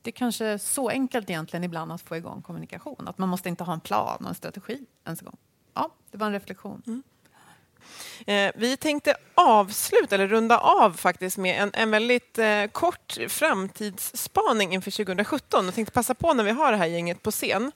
Det 0.03 0.11
är 0.11 0.13
kanske 0.13 0.59
så 0.59 0.89
enkelt 0.89 1.31
egentligen 1.31 1.65
ibland 1.65 1.93
att 1.93 2.03
få 2.03 2.17
igång 2.17 2.43
kommunikation. 2.43 3.09
Att 3.09 3.19
man 3.19 3.29
måste 3.29 3.49
inte 3.49 3.65
ha 3.65 3.73
en 3.73 3.81
plan 3.81 4.19
och 4.21 4.29
en 4.29 4.35
strategi 4.35 4.87
ens 5.05 5.21
en 5.21 5.27
gång. 5.27 5.37
Ja, 5.75 5.91
det 6.11 6.19
var 6.19 6.27
en 6.27 6.33
reflektion. 6.33 7.03
Eh, 8.27 8.53
vi 8.55 8.77
tänkte 8.77 9.17
avsluta, 9.35 10.15
eller 10.15 10.27
runda 10.27 10.59
av 10.59 10.93
faktiskt 10.93 11.37
med 11.37 11.63
en, 11.63 11.71
en 11.75 11.91
väldigt 11.91 12.39
eh, 12.39 12.65
kort 12.73 13.19
framtidsspaning 13.29 14.75
inför 14.75 14.91
2017. 14.91 15.65
Jag 15.65 15.75
tänkte 15.75 15.93
passa 15.93 16.15
på 16.15 16.35
när 16.35 16.45
vi 16.45 16.51
har 16.51 16.73
det 16.73 16.79
här 16.79 16.87
gänget 16.87 17.23
på 17.23 17.31
scen, 17.31 17.73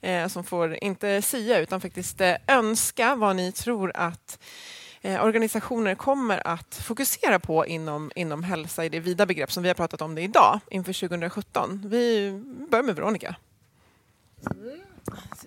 eh, 0.00 0.28
som 0.28 0.44
får 0.44 0.84
inte 0.84 1.22
sia 1.22 1.58
utan 1.58 1.80
faktiskt 1.80 2.20
eh, 2.20 2.34
önska 2.46 3.14
vad 3.14 3.36
ni 3.36 3.52
tror 3.52 3.92
att 3.94 4.38
eh, 5.02 5.24
organisationer 5.24 5.94
kommer 5.94 6.46
att 6.46 6.74
fokusera 6.74 7.38
på 7.38 7.66
inom, 7.66 8.10
inom 8.14 8.42
hälsa 8.42 8.84
i 8.84 8.88
det 8.88 9.00
vida 9.00 9.26
begrepp 9.26 9.52
som 9.52 9.62
vi 9.62 9.68
har 9.68 9.74
pratat 9.74 10.02
om 10.02 10.14
det 10.14 10.22
idag 10.22 10.60
inför 10.70 10.92
2017. 10.92 11.82
Vi 11.84 12.32
börjar 12.70 12.82
med 12.82 12.96
Veronica. 12.96 13.36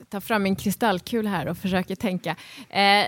ta 0.09 0.21
fram 0.21 0.43
min 0.43 0.55
kristallkul 0.55 1.27
här 1.27 1.47
och 1.47 1.57
försöker 1.57 1.95
tänka. 1.95 2.35
Eh, 2.69 3.05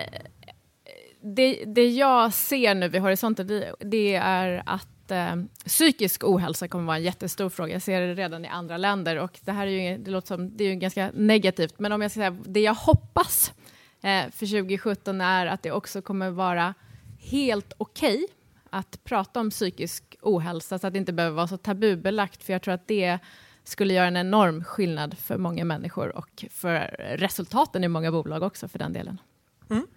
det, 1.22 1.64
det 1.66 1.90
jag 1.90 2.34
ser 2.34 2.76
nu 2.76 2.90
vid 2.90 3.02
horisonten, 3.02 3.48
det, 3.48 3.76
det 3.80 4.16
är 4.16 4.64
att 4.66 5.12
eh, 5.12 5.36
psykisk 5.66 6.24
ohälsa 6.24 6.68
kommer 6.68 6.86
vara 6.86 6.98
en 6.98 7.04
jättestor 7.04 7.50
fråga. 7.50 7.74
Jag 7.74 7.82
ser 7.82 8.02
det 8.02 8.14
redan 8.14 8.46
i 8.46 8.48
andra 8.48 8.78
länder 8.78 9.18
och 9.18 9.40
det 9.46 9.52
här 9.52 9.68
är 9.68 9.92
ju, 9.92 9.98
det 9.98 10.12
låter 10.12 10.28
som, 10.28 10.58
det 10.58 10.64
är 10.64 10.70
ju 10.70 10.76
ganska 10.76 11.12
negativt, 11.14 11.80
men 11.80 11.92
om 11.92 12.02
jag 12.02 12.12
ska 12.12 12.20
säga 12.20 12.38
det 12.46 12.62
jag 12.62 12.74
hoppas 12.74 13.54
eh, 14.02 14.32
för 14.32 14.46
2017 14.46 15.22
är 15.22 15.46
att 15.46 15.64
det 15.64 15.72
också 15.72 16.02
kommer 16.02 16.30
vara 16.30 16.74
helt 17.20 17.74
okej 17.78 18.16
okay 18.16 18.28
att 18.70 19.04
prata 19.04 19.40
om 19.40 19.50
psykisk 19.50 20.16
ohälsa 20.22 20.80
så 20.80 20.88
att 20.88 20.94
det 20.94 21.00
inte 21.00 21.14
behöver 21.14 21.36
vara 21.36 21.48
så 21.48 21.58
tabubelagt, 21.58 22.44
för 22.44 22.54
jag 22.54 22.62
tror 22.62 22.74
att 22.74 22.88
det 22.88 23.20
skulle 23.64 23.94
göra 23.94 24.08
en 24.08 24.18
enorm 24.18 24.64
skillnad 24.64 25.18
för 25.18 25.38
många 25.38 25.66
människor 25.66 26.18
och 26.18 26.46
för 26.52 26.80
resultaten 27.18 27.84
i 27.84 27.88
många 27.88 28.12
bolag 28.12 28.44
också 28.44 28.68
för 28.68 28.80
den 28.80 28.94
delen. 28.94 29.22
Mm. 29.70 29.88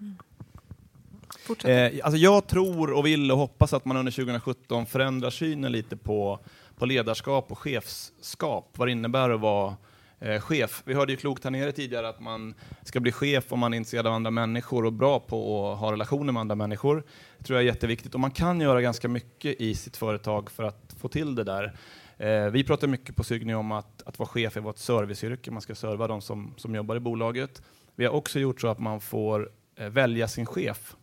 Eh, 1.64 2.04
alltså 2.04 2.16
jag 2.16 2.46
tror 2.46 2.92
och 2.92 3.06
vill 3.06 3.32
och 3.32 3.38
hoppas 3.38 3.72
att 3.72 3.84
man 3.84 3.96
under 3.96 4.12
2017 4.12 4.86
förändrar 4.86 5.30
synen 5.30 5.72
lite 5.72 5.96
på, 5.96 6.38
på 6.76 6.86
ledarskap 6.86 7.52
och 7.52 7.58
chefskap. 7.58 8.74
Vad 8.76 8.88
det 8.88 8.92
innebär 8.92 9.30
att 9.30 9.40
vara 9.40 9.76
eh, 10.20 10.40
chef. 10.40 10.82
Vi 10.84 10.94
hörde 10.94 11.12
ju 11.12 11.16
klokt 11.16 11.44
här 11.44 11.50
nere 11.50 11.72
tidigare 11.72 12.08
att 12.08 12.20
man 12.20 12.54
ska 12.82 13.00
bli 13.00 13.12
chef 13.12 13.52
om 13.52 13.58
man 13.58 13.72
är 13.72 13.76
intresserad 13.76 14.06
av 14.06 14.12
andra 14.12 14.30
människor 14.30 14.84
och 14.84 14.92
bra 14.92 15.20
på 15.20 15.70
att 15.72 15.78
ha 15.78 15.92
relationer 15.92 16.32
med 16.32 16.40
andra 16.40 16.54
människor. 16.54 17.04
Det 17.38 17.44
tror 17.44 17.58
jag 17.58 17.62
är 17.62 17.72
jätteviktigt 17.72 18.14
och 18.14 18.20
man 18.20 18.30
kan 18.30 18.60
göra 18.60 18.80
ganska 18.80 19.08
mycket 19.08 19.60
i 19.60 19.74
sitt 19.74 19.96
företag 19.96 20.50
för 20.50 20.62
att 20.62 20.94
få 20.98 21.08
till 21.08 21.34
det 21.34 21.44
där. 21.44 21.72
Eh, 22.18 22.50
vi 22.50 22.64
pratar 22.64 22.88
mycket 22.88 23.16
på 23.16 23.24
Cygni 23.24 23.54
om 23.54 23.72
att, 23.72 24.02
att 24.06 24.18
vara 24.18 24.28
chef 24.28 24.56
är 24.56 24.70
ett 24.70 24.78
serviceyrke, 24.78 25.50
man 25.50 25.62
ska 25.62 25.74
serva 25.74 26.06
de 26.06 26.20
som, 26.20 26.54
som 26.56 26.74
jobbar 26.74 26.96
i 26.96 27.00
bolaget. 27.00 27.62
Vi 27.96 28.04
har 28.04 28.12
också 28.12 28.38
gjort 28.38 28.60
så 28.60 28.68
att 28.68 28.78
man 28.78 29.00
får 29.00 29.50
eh, 29.76 29.88
välja 29.88 30.28
sin 30.28 30.46
chef 30.46 30.96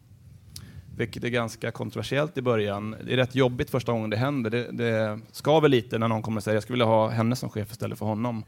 vilket 0.98 1.24
är 1.24 1.30
ganska 1.30 1.72
kontroversiellt 1.72 2.38
i 2.38 2.42
början. 2.42 2.96
Det 3.06 3.14
är 3.14 3.18
rätt 3.18 3.36
jobbigt 3.36 3.70
första 3.70 3.92
gången 3.92 4.10
det 4.10 4.18
händer. 4.18 4.50
Det, 4.50 4.72
det 4.72 5.20
skaver 5.32 5.70
lite 5.70 5.98
när 5.98 6.08
någon 6.08 6.22
kommer 6.22 6.38
och 6.38 6.44
säger 6.44 6.56
jag 6.56 6.64
skulle 6.64 6.74
vilja 6.74 6.86
ha 6.86 7.10
henne 7.10 7.36
som 7.36 7.50
chef 7.50 7.72
istället 7.72 8.00
för 8.00 8.06
honom. 8.06 8.44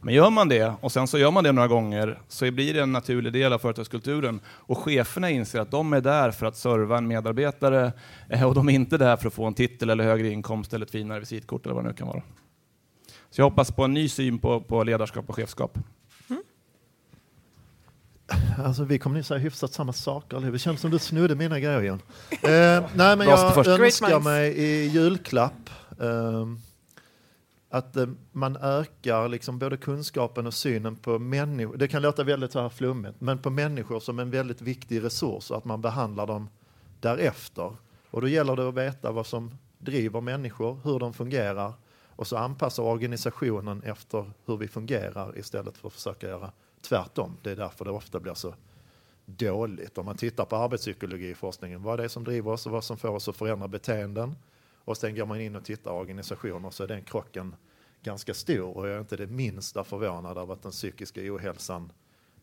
Men 0.00 0.14
gör 0.14 0.30
man 0.30 0.48
det, 0.48 0.72
och 0.80 0.92
sen 0.92 1.06
så 1.06 1.18
gör 1.18 1.30
man 1.30 1.44
det 1.44 1.52
några 1.52 1.68
gånger, 1.68 2.18
så 2.28 2.50
blir 2.50 2.74
det 2.74 2.82
en 2.82 2.92
naturlig 2.92 3.32
del 3.32 3.52
av 3.52 3.58
företagskulturen. 3.58 4.40
Och 4.46 4.78
cheferna 4.78 5.30
inser 5.30 5.60
att 5.60 5.70
de 5.70 5.92
är 5.92 6.00
där 6.00 6.30
för 6.30 6.46
att 6.46 6.56
serva 6.56 6.98
en 6.98 7.06
medarbetare, 7.06 7.92
eh, 8.28 8.44
och 8.44 8.54
de 8.54 8.68
är 8.68 8.72
inte 8.72 8.98
där 8.98 9.16
för 9.16 9.28
att 9.28 9.34
få 9.34 9.44
en 9.44 9.54
titel 9.54 9.90
eller 9.90 10.04
högre 10.04 10.28
inkomst 10.28 10.74
eller 10.74 10.86
ett 10.86 10.92
finare 10.92 11.20
visitkort 11.20 11.66
eller 11.66 11.74
vad 11.74 11.84
det 11.84 11.88
nu 11.88 11.94
kan 11.94 12.08
vara. 12.08 12.22
Så 13.30 13.40
jag 13.40 13.44
hoppas 13.44 13.72
på 13.72 13.84
en 13.84 13.94
ny 13.94 14.08
syn 14.08 14.38
på, 14.38 14.60
på 14.60 14.84
ledarskap 14.84 15.28
och 15.28 15.36
chefskap. 15.36 15.78
Alltså, 18.58 18.84
vi 18.84 18.98
kommer 18.98 19.16
nu 19.16 19.22
säga 19.22 19.38
hyfsat 19.38 19.72
samma 19.72 19.92
saker. 19.92 20.40
Det 20.40 20.58
känns 20.58 20.80
som 20.80 20.90
du 20.90 20.98
snodde 20.98 21.34
mina 21.34 21.60
grejer 21.60 21.82
igen. 21.82 22.02
Eh, 22.30 22.84
nej, 22.94 23.16
men 23.16 23.20
jag 23.20 23.68
önskar 23.68 24.20
mig 24.20 24.52
i 24.52 24.86
julklapp 24.86 25.70
eh, 26.00 26.46
att 27.70 27.96
eh, 27.96 28.06
man 28.32 28.56
ökar 28.56 29.28
liksom 29.28 29.58
både 29.58 29.76
kunskapen 29.76 30.46
och 30.46 30.54
synen 30.54 30.96
på 30.96 31.18
människor. 31.18 31.76
Det 31.76 31.88
kan 31.88 32.02
låta 32.02 32.24
väldigt 32.24 32.52
så 32.52 32.60
här 32.60 32.68
flummigt, 32.68 33.20
men 33.20 33.38
på 33.38 33.50
människor 33.50 34.00
som 34.00 34.18
en 34.18 34.30
väldigt 34.30 34.62
viktig 34.62 35.04
resurs 35.04 35.50
och 35.50 35.58
att 35.58 35.64
man 35.64 35.80
behandlar 35.80 36.26
dem 36.26 36.48
därefter. 37.00 37.76
Och 38.10 38.20
då 38.20 38.28
gäller 38.28 38.56
det 38.56 38.68
att 38.68 38.74
veta 38.74 39.12
vad 39.12 39.26
som 39.26 39.58
driver 39.78 40.20
människor, 40.20 40.80
hur 40.84 40.98
de 40.98 41.12
fungerar 41.12 41.72
och 42.16 42.26
så 42.26 42.36
anpassa 42.36 42.82
organisationen 42.82 43.82
efter 43.82 44.30
hur 44.46 44.56
vi 44.56 44.68
fungerar 44.68 45.38
istället 45.38 45.76
för 45.76 45.88
att 45.88 45.94
försöka 45.94 46.28
göra 46.28 46.52
tvärtom. 46.84 47.36
Det 47.42 47.50
är 47.50 47.56
därför 47.56 47.84
det 47.84 47.90
ofta 47.90 48.20
blir 48.20 48.34
så 48.34 48.54
dåligt. 49.26 49.98
Om 49.98 50.06
man 50.06 50.16
tittar 50.16 50.44
på 50.44 50.56
arbetspsykologiforskningen, 50.56 51.82
vad 51.82 51.98
det 51.98 52.04
är 52.04 52.08
som 52.08 52.24
driver 52.24 52.50
oss 52.50 52.66
och 52.66 52.72
vad 52.72 52.84
som 52.84 52.96
får 52.96 53.08
oss 53.08 53.28
att 53.28 53.36
förändra 53.36 53.68
beteenden. 53.68 54.36
Och 54.84 54.96
sen 54.96 55.14
går 55.14 55.26
man 55.26 55.40
in 55.40 55.56
och 55.56 55.64
tittar 55.64 55.90
på 55.90 55.96
organisationer 55.96 56.70
så 56.70 56.82
är 56.82 56.88
den 56.88 57.02
krocken 57.02 57.56
ganska 58.02 58.34
stor 58.34 58.76
och 58.76 58.88
jag 58.88 58.94
är 58.96 59.00
inte 59.00 59.16
det 59.16 59.26
minsta 59.26 59.84
förvånad 59.84 60.38
över 60.38 60.52
att 60.52 60.62
den 60.62 60.72
psykiska 60.72 61.20
ohälsan 61.20 61.92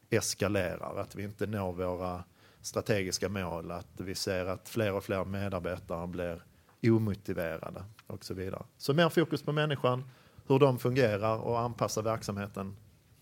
eskalerar, 0.09 0.97
att 0.97 1.15
vi 1.15 1.23
inte 1.23 1.47
når 1.47 1.73
våra 1.73 2.23
strategiska 2.61 3.29
mål, 3.29 3.71
att 3.71 3.87
vi 3.97 4.15
ser 4.15 4.45
att 4.45 4.69
fler 4.69 4.93
och 4.93 5.03
fler 5.03 5.25
medarbetare 5.25 6.07
blir 6.07 6.43
omotiverade 6.83 7.83
och 8.07 8.25
så 8.25 8.33
vidare. 8.33 8.63
Så 8.77 8.93
mer 8.93 9.09
fokus 9.09 9.43
på 9.43 9.51
människan, 9.51 10.09
hur 10.47 10.59
de 10.59 10.79
fungerar 10.79 11.37
och 11.37 11.59
anpassa 11.59 12.01
verksamheten 12.01 12.75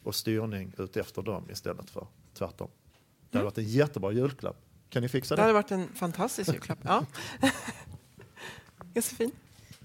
och 0.09 0.15
styrning 0.15 0.73
ut 0.77 0.97
efter 0.97 1.21
dem 1.21 1.49
istället 1.51 1.89
för 1.89 2.07
tvärtom. 2.33 2.69
Det 3.29 3.37
hade 3.37 3.39
mm. 3.39 3.45
varit 3.45 3.57
en 3.57 3.63
jättebra 3.63 4.11
julklapp. 4.11 4.57
Kan 4.89 5.01
ni 5.01 5.09
fixa 5.09 5.35
det? 5.35 5.39
Det 5.39 5.41
hade 5.41 5.53
varit 5.53 5.71
en 5.71 5.87
fantastisk 5.95 6.53
julklapp. 6.53 6.79
Ja. 6.83 7.05
Josefin? 8.95 9.31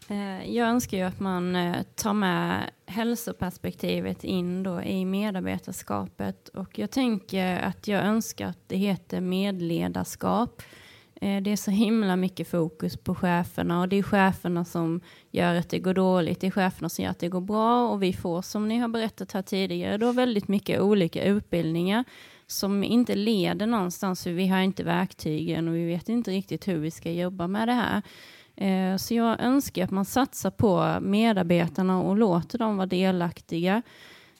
Eh, 0.09 0.51
jag 0.55 0.69
önskar 0.69 0.97
ju 0.97 1.03
att 1.03 1.21
man 1.21 1.57
eh, 1.57 1.83
tar 1.95 2.13
med 2.13 2.71
hälsoperspektivet 2.87 4.25
in 4.25 4.63
då 4.63 4.83
i 4.83 5.05
medarbetarskapet 5.05 6.49
och 6.49 6.79
jag 6.79 6.91
tänker 6.91 7.57
att 7.57 7.89
jag 7.89 8.05
önskar 8.05 8.47
att 8.47 8.69
det 8.69 8.77
heter 8.77 9.21
medledarskap. 9.21 10.63
Eh, 11.21 11.43
det 11.43 11.53
är 11.53 11.57
så 11.57 11.71
himla 11.71 12.17
mycket 12.17 12.49
fokus 12.49 12.97
på 12.97 13.15
cheferna 13.15 13.81
och 13.81 13.89
det 13.89 13.97
är 13.97 14.03
cheferna 14.03 14.65
som 14.65 15.01
gör 15.31 15.55
att 15.55 15.69
det 15.69 15.79
går 15.79 15.95
dåligt. 15.95 16.41
Det 16.41 16.47
är 16.47 16.51
cheferna 16.51 16.89
som 16.89 17.05
gör 17.05 17.11
att 17.11 17.19
det 17.19 17.29
går 17.29 17.41
bra 17.41 17.89
och 17.89 18.03
vi 18.03 18.13
får, 18.13 18.43
som 18.43 18.69
ni 18.69 18.79
har 18.79 18.89
berättat 18.89 19.33
här 19.33 19.43
tidigare, 19.43 19.99
då 19.99 20.13
väldigt 20.13 20.49
mycket 20.49 20.81
olika 20.81 21.25
utbildningar 21.25 22.05
som 22.47 22.85
inte 22.85 23.15
leder 23.15 23.67
någonstans. 23.67 24.27
Vi 24.27 24.47
har 24.47 24.61
inte 24.61 24.85
verktygen 24.85 25.69
och 25.69 25.75
vi 25.75 25.87
vet 25.87 26.09
inte 26.09 26.31
riktigt 26.31 26.69
hur 26.69 26.79
vi 26.79 26.91
ska 26.91 27.11
jobba 27.11 27.47
med 27.47 27.69
det 27.69 27.73
här. 27.73 28.03
Eh, 28.57 28.97
så 28.97 29.15
jag 29.15 29.41
önskar 29.41 29.85
att 29.85 29.91
man 29.91 30.05
satsar 30.05 30.51
på 30.51 30.99
medarbetarna 31.01 32.03
och 32.03 32.17
låter 32.17 32.59
dem 32.59 32.77
vara 32.77 32.87
delaktiga. 32.87 33.83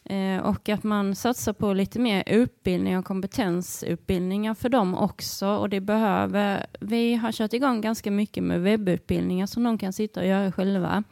Eh, 0.05 0.39
och 0.39 0.69
att 0.69 0.83
man 0.83 1.15
satsar 1.15 1.53
på 1.53 1.73
lite 1.73 1.99
mer 1.99 2.23
utbildning 2.27 2.99
och 2.99 3.05
kompetensutbildningar 3.05 4.55
för 4.55 4.69
dem 4.69 4.95
också. 4.95 5.47
Och 5.47 5.69
det 5.69 5.81
behöver, 5.81 6.67
vi 6.81 7.15
har 7.15 7.33
kört 7.33 7.53
igång 7.53 7.81
ganska 7.81 8.11
mycket 8.11 8.45
med 8.45 8.61
webbutbildningar 8.61 9.47
som 9.47 9.63
de 9.63 9.79
kan 9.79 9.93
sitta 9.93 10.21
och 10.21 10.27
göra 10.27 10.53
själva. 10.53 11.05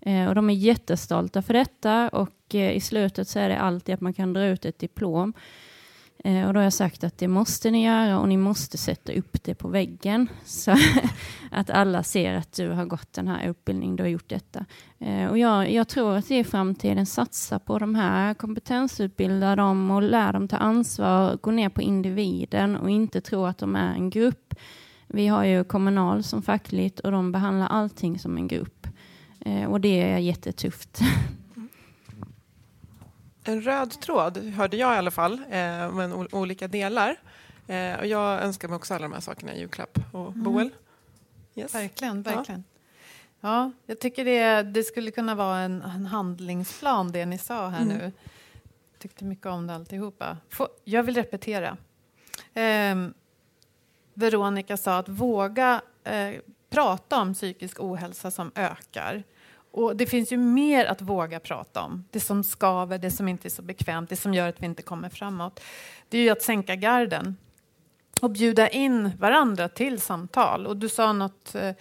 Eh, 0.00 0.28
och 0.28 0.34
de 0.34 0.50
är 0.50 0.54
jättestolta 0.54 1.42
för 1.42 1.54
detta 1.54 2.08
och 2.08 2.54
eh, 2.54 2.76
i 2.76 2.80
slutet 2.80 3.28
så 3.28 3.38
är 3.38 3.48
det 3.48 3.58
alltid 3.58 3.94
att 3.94 4.00
man 4.00 4.14
kan 4.14 4.32
dra 4.32 4.44
ut 4.44 4.64
ett 4.64 4.78
diplom. 4.78 5.32
Eh, 6.26 6.46
och 6.46 6.54
då 6.54 6.60
har 6.60 6.64
jag 6.64 6.72
sagt 6.72 7.04
att 7.04 7.18
det 7.18 7.28
måste 7.28 7.70
ni 7.70 7.84
göra 7.84 8.18
och 8.18 8.28
ni 8.28 8.36
måste 8.36 8.78
sätta 8.78 9.12
upp 9.12 9.44
det 9.44 9.54
på 9.54 9.68
väggen 9.68 10.28
så 10.44 10.76
att 11.50 11.70
alla 11.70 12.02
ser 12.02 12.34
att 12.34 12.52
du 12.52 12.68
har 12.68 12.84
gått 12.84 13.12
den 13.12 13.28
här 13.28 13.48
utbildningen, 13.48 13.96
du 13.96 14.02
har 14.02 14.08
gjort 14.08 14.28
detta. 14.28 14.64
Eh, 14.98 15.26
och 15.26 15.38
jag, 15.38 15.72
jag 15.72 15.88
tror 15.88 16.16
att 16.16 16.28
det 16.28 16.34
är 16.34 16.44
framtiden, 16.44 17.06
satsa 17.06 17.58
på 17.58 17.78
de 17.78 17.94
här, 17.94 18.34
kompetensutbilda 18.34 19.56
dem 19.56 19.90
och 19.90 20.02
lär 20.02 20.32
dem 20.32 20.48
ta 20.48 20.56
ansvar, 20.56 21.38
gå 21.42 21.50
ner 21.50 21.68
på 21.68 21.82
individen 21.82 22.76
och 22.76 22.90
inte 22.90 23.20
tro 23.20 23.46
att 23.46 23.58
de 23.58 23.76
är 23.76 23.94
en 23.94 24.10
grupp. 24.10 24.54
Vi 25.06 25.26
har 25.26 25.44
ju 25.44 25.64
Kommunal 25.64 26.22
som 26.22 26.42
fackligt 26.42 27.00
och 27.00 27.12
de 27.12 27.32
behandlar 27.32 27.66
allting 27.66 28.18
som 28.18 28.36
en 28.36 28.48
grupp. 28.48 28.86
Eh, 29.40 29.64
och 29.64 29.80
det 29.80 30.02
är 30.02 30.18
jättetufft. 30.18 31.00
en 33.44 33.62
röd 33.62 34.00
tråd, 34.00 34.38
hörde 34.38 34.76
jag 34.76 34.94
i 34.94 34.98
alla 34.98 35.10
fall, 35.10 35.32
eh, 35.32 35.92
men 35.92 36.28
olika 36.32 36.68
delar. 36.68 37.16
Eh, 37.66 37.98
och 37.98 38.06
jag 38.06 38.42
önskar 38.42 38.68
mig 38.68 38.76
också 38.76 38.94
alla 38.94 39.02
de 39.02 39.12
här 39.12 39.20
sakerna 39.20 39.54
i 39.54 39.58
julklapp. 39.58 39.98
Och 40.12 40.28
mm. 40.28 40.42
Boel? 40.42 40.70
Yes. 41.54 41.74
Verkligen, 41.74 42.22
verkligen. 42.22 42.64
Ja. 43.40 43.48
ja. 43.48 43.72
jag 43.86 44.00
tycker 44.00 44.24
det, 44.24 44.62
det 44.62 44.82
skulle 44.82 45.10
kunna 45.10 45.34
vara 45.34 45.58
en, 45.58 45.82
en 45.82 46.06
handlingsplan, 46.06 47.12
det 47.12 47.26
ni 47.26 47.38
sa 47.38 47.68
här 47.68 47.82
mm. 47.82 47.96
nu. 47.96 48.12
Tyckte 48.98 49.24
mycket 49.24 49.46
om 49.46 49.66
det 49.66 49.74
alltihopa. 49.74 50.36
Få, 50.48 50.68
jag 50.84 51.02
vill 51.02 51.14
repetera. 51.14 51.76
Eh, 52.54 52.96
Veronica 54.14 54.76
sa 54.76 54.98
att 54.98 55.08
våga 55.08 55.82
eh, 56.04 56.34
prata 56.70 57.20
om 57.20 57.34
psykisk 57.34 57.80
ohälsa 57.80 58.30
som 58.30 58.52
ökar. 58.54 59.22
Och 59.74 59.96
det 59.96 60.06
finns 60.06 60.32
ju 60.32 60.36
mer 60.36 60.84
att 60.86 61.02
våga 61.02 61.40
prata 61.40 61.82
om. 61.82 62.04
Det 62.10 62.20
som 62.20 62.44
skaver, 62.44 62.98
det 62.98 63.10
som 63.10 63.28
inte 63.28 63.48
är 63.48 63.50
så 63.50 63.62
bekvämt, 63.62 64.10
det 64.10 64.16
som 64.16 64.34
gör 64.34 64.48
att 64.48 64.62
vi 64.62 64.66
inte 64.66 64.82
kommer 64.82 65.08
framåt. 65.08 65.60
Det 66.08 66.18
är 66.18 66.22
ju 66.22 66.30
att 66.30 66.42
sänka 66.42 66.76
garden 66.76 67.36
och 68.20 68.30
bjuda 68.30 68.68
in 68.68 69.10
varandra 69.18 69.68
till 69.68 70.00
samtal. 70.00 70.66
Och 70.66 70.76
du 70.76 70.88
sa 70.88 71.12
något 71.12 71.54
eh, 71.54 71.72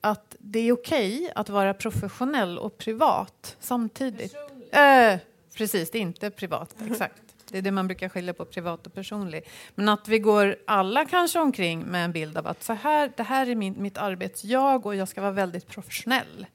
att 0.00 0.36
det 0.38 0.58
är 0.58 0.72
okej 0.72 1.16
okay 1.16 1.30
att 1.34 1.48
vara 1.48 1.74
professionell 1.74 2.58
och 2.58 2.78
privat 2.78 3.56
samtidigt. 3.60 4.34
Eh, 4.72 5.18
precis, 5.56 5.90
det 5.90 5.98
är 5.98 6.02
inte 6.02 6.30
privat, 6.30 6.74
exakt. 6.90 7.22
Det 7.50 7.58
är 7.58 7.62
det 7.62 7.70
man 7.70 7.86
brukar 7.86 8.08
skilja 8.08 8.34
på 8.34 8.44
privat 8.44 8.86
och 8.86 8.94
personlig. 8.94 9.48
Men 9.74 9.88
att 9.88 10.08
vi 10.08 10.18
går 10.18 10.56
alla 10.66 11.04
kanske 11.04 11.38
omkring 11.38 11.80
med 11.80 12.04
en 12.04 12.12
bild 12.12 12.38
av 12.38 12.46
att 12.46 12.62
så 12.62 12.72
här, 12.72 13.12
det 13.16 13.22
här 13.22 13.46
är 13.48 13.54
min, 13.54 13.82
mitt 13.82 13.98
arbetsjag 13.98 14.86
och 14.86 14.94
jag 14.94 15.08
ska 15.08 15.20
vara 15.20 15.32
väldigt 15.32 15.66
professionell. 15.66 16.46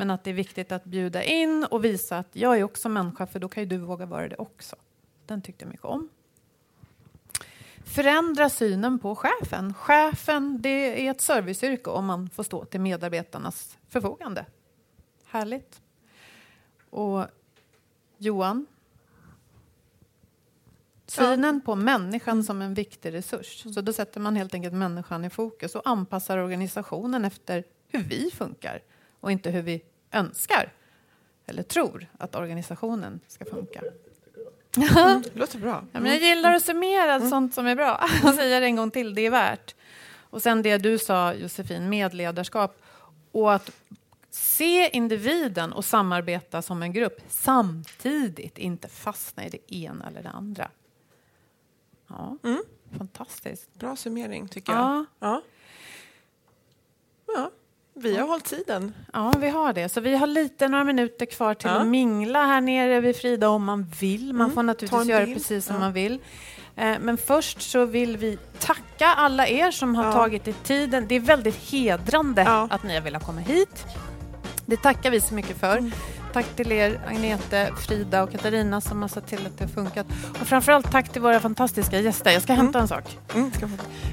Men 0.00 0.10
att 0.10 0.24
det 0.24 0.30
är 0.30 0.34
viktigt 0.34 0.72
att 0.72 0.84
bjuda 0.84 1.22
in 1.22 1.64
och 1.70 1.84
visa 1.84 2.18
att 2.18 2.28
jag 2.32 2.58
är 2.58 2.62
också 2.62 2.88
människa 2.88 3.26
för 3.26 3.38
då 3.38 3.48
kan 3.48 3.62
ju 3.62 3.68
du 3.68 3.76
våga 3.76 4.06
vara 4.06 4.28
det 4.28 4.36
också. 4.36 4.76
Den 5.26 5.42
tyckte 5.42 5.64
jag 5.64 5.70
mycket 5.70 5.84
om. 5.84 6.08
Förändra 7.84 8.50
synen 8.50 8.98
på 8.98 9.14
chefen. 9.14 9.74
Chefen 9.74 10.62
det 10.62 11.06
är 11.06 11.10
ett 11.10 11.20
serviceyrke 11.20 11.90
om 11.90 12.06
man 12.06 12.30
får 12.30 12.42
stå 12.42 12.64
till 12.64 12.80
medarbetarnas 12.80 13.78
förfogande. 13.88 14.46
Härligt. 15.24 15.80
Och 16.90 17.26
Johan? 18.18 18.66
Synen 21.06 21.60
på 21.60 21.74
människan 21.74 22.44
som 22.44 22.62
en 22.62 22.74
viktig 22.74 23.12
resurs. 23.12 23.74
Så 23.74 23.80
då 23.80 23.92
sätter 23.92 24.20
man 24.20 24.36
helt 24.36 24.54
enkelt 24.54 24.74
människan 24.74 25.24
i 25.24 25.30
fokus 25.30 25.74
och 25.74 25.82
anpassar 25.84 26.38
organisationen 26.38 27.24
efter 27.24 27.64
hur 27.88 28.02
vi 28.02 28.30
funkar 28.30 28.82
och 29.20 29.32
inte 29.32 29.50
hur 29.50 29.62
vi 29.62 29.82
önskar 30.12 30.72
eller 31.46 31.62
tror 31.62 32.06
att 32.18 32.34
organisationen 32.34 33.20
ska 33.28 33.44
funka. 33.44 33.82
Det 34.70 35.34
låter 35.36 35.58
bra. 35.58 35.84
Ja, 35.92 36.00
men 36.00 36.12
jag 36.12 36.20
gillar 36.22 36.54
att 36.54 36.64
summera 36.64 37.14
Mm. 37.14 37.30
sånt 37.30 37.54
som 37.54 37.66
är 37.66 37.74
bra. 37.76 38.04
Jag 38.22 38.34
säger 38.34 38.60
det 38.60 38.66
en 38.66 38.76
gång 38.76 38.90
till, 38.90 39.14
det 39.14 39.26
är 39.26 39.30
värt. 39.30 39.74
Och 40.18 40.42
sen 40.42 40.62
det 40.62 40.78
du 40.78 40.98
sa 40.98 41.34
Josefin, 41.34 41.88
medledarskap. 41.88 42.82
Och 43.32 43.54
att 43.54 43.70
se 44.30 44.88
individen 44.96 45.72
och 45.72 45.84
samarbeta 45.84 46.62
som 46.62 46.82
en 46.82 46.92
grupp 46.92 47.20
samtidigt, 47.28 48.58
inte 48.58 48.88
fastna 48.88 49.46
i 49.46 49.48
det 49.48 49.74
ena 49.74 50.06
eller 50.06 50.22
det 50.22 50.28
andra. 50.30 50.70
Ja, 52.08 52.36
Mm. 52.42 52.62
fantastiskt. 52.98 53.74
Bra 53.74 53.96
summering 53.96 54.48
tycker 54.48 54.72
jag. 54.72 54.80
Ja. 54.80 55.04
Ja. 55.18 55.42
Vi 58.02 58.16
har 58.16 58.28
hållit 58.28 58.44
tiden. 58.44 58.94
Ja, 59.12 59.32
vi 59.38 59.48
har 59.48 59.72
det. 59.72 59.88
Så 59.88 60.00
vi 60.00 60.16
har 60.16 60.26
lite, 60.26 60.68
några 60.68 60.84
minuter 60.84 61.26
kvar 61.26 61.54
till 61.54 61.70
Ja. 61.70 61.76
att 61.80 61.86
mingla 61.86 62.46
här 62.46 62.60
nere 62.60 63.00
vid 63.00 63.16
Frida 63.16 63.48
om 63.48 63.64
man 63.64 63.86
vill. 64.00 64.32
Man 64.32 64.40
Mm, 64.44 64.54
får 64.54 64.62
naturligtvis 64.62 65.06
göra 65.08 65.24
bild. 65.24 65.36
precis 65.36 65.64
som 65.64 65.74
Ja. 65.74 65.80
man 65.80 65.92
vill. 65.92 66.18
Eh, 66.76 66.98
Men 67.00 67.16
först 67.18 67.62
så 67.62 67.84
vill 67.84 68.16
vi 68.16 68.38
tacka 68.58 69.06
alla 69.06 69.46
er 69.48 69.70
som 69.70 69.94
har 69.94 70.04
Ja. 70.04 70.12
tagit 70.12 70.48
er 70.48 70.54
tiden. 70.64 71.06
Det 71.08 71.14
är 71.14 71.20
väldigt 71.20 71.56
hedrande 71.56 72.42
att 72.70 72.82
ni 72.82 72.94
har 72.94 73.00
velat 73.00 73.26
komma 73.26 73.40
hit. 73.40 73.84
Det 74.66 74.76
tackar 74.76 75.10
vi 75.10 75.20
så 75.20 75.34
mycket 75.34 75.60
för. 75.60 75.76
Mm. 75.78 75.92
Tack 76.32 76.56
till 76.56 76.72
er 76.72 77.00
Agnete, 77.06 77.72
Frida 77.86 78.22
och 78.22 78.32
Katarina 78.32 78.80
som 78.80 79.02
har 79.02 79.08
sett 79.08 79.26
till 79.26 79.46
att 79.46 79.58
det 79.58 79.64
har 79.64 79.70
funkat. 79.70 80.06
Och 80.40 80.46
framförallt 80.46 80.92
tack 80.92 81.08
till 81.08 81.22
våra 81.22 81.40
fantastiska 81.40 82.00
gäster. 82.00 82.30
Jag 82.30 82.42
ska 82.42 82.52
hämta 82.52 82.78
en 82.78 82.88
sak. 82.88 83.18
Mm. 83.34 83.50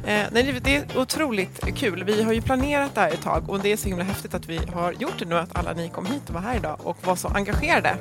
Eh, 0.05 0.27
nej, 0.31 0.59
det 0.63 0.75
är 0.75 0.97
otroligt 0.97 1.75
kul. 1.75 2.03
Vi 2.03 2.23
har 2.23 2.33
ju 2.33 2.41
planerat 2.41 2.95
det 2.95 3.01
här 3.01 3.11
ett 3.11 3.21
tag 3.21 3.49
och 3.49 3.59
det 3.59 3.71
är 3.71 3.77
så 3.77 3.87
himla 3.87 4.03
häftigt 4.03 4.33
att 4.33 4.49
vi 4.49 4.57
har 4.73 4.91
gjort 4.91 5.19
det 5.19 5.25
nu, 5.25 5.35
att 5.37 5.55
alla 5.57 5.73
ni 5.73 5.89
kom 5.89 6.05
hit 6.05 6.21
och 6.27 6.33
var 6.33 6.41
här 6.41 6.55
idag 6.55 6.77
och 6.83 7.07
var 7.07 7.15
så 7.15 7.27
engagerade. 7.27 7.97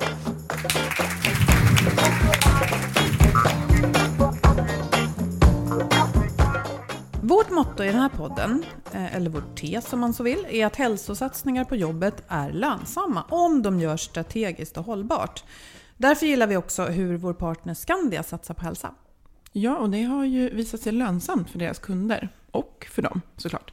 Vårt 7.29 7.51
motto 7.51 7.85
i 7.85 7.87
den 7.87 8.01
här 8.01 8.09
podden, 8.09 8.65
eh, 8.93 9.17
eller 9.17 9.31
vår 9.31 9.43
tes 9.55 9.93
om 9.93 10.01
man 10.01 10.15
så 10.15 10.23
vill, 10.23 10.47
är 10.51 10.67
att 10.67 10.77
hälsosatsningar 10.77 11.65
på 11.65 11.77
jobbet 11.77 12.23
är 12.29 12.53
lönsamma 12.53 13.25
om 13.29 13.63
de 13.63 13.81
görs 13.81 14.01
strategiskt 14.01 14.77
och 14.77 14.85
hållbart. 14.85 15.45
Därför 15.97 16.27
gillar 16.27 16.47
vi 16.47 16.57
också 16.57 16.85
hur 16.85 17.17
vår 17.17 17.33
partner 17.33 17.75
Skandia 17.75 18.23
satsar 18.23 18.55
på 18.55 18.65
hälsa. 18.65 18.95
Ja, 19.53 19.77
och 19.77 19.91
det 19.91 20.03
har 20.03 20.25
ju 20.25 20.55
visat 20.55 20.81
sig 20.81 20.93
lönsamt 20.93 21.51
för 21.51 21.59
deras 21.59 21.79
kunder 21.79 22.29
och 22.51 22.87
för 22.91 23.03
dem 23.03 23.21
såklart. 23.37 23.73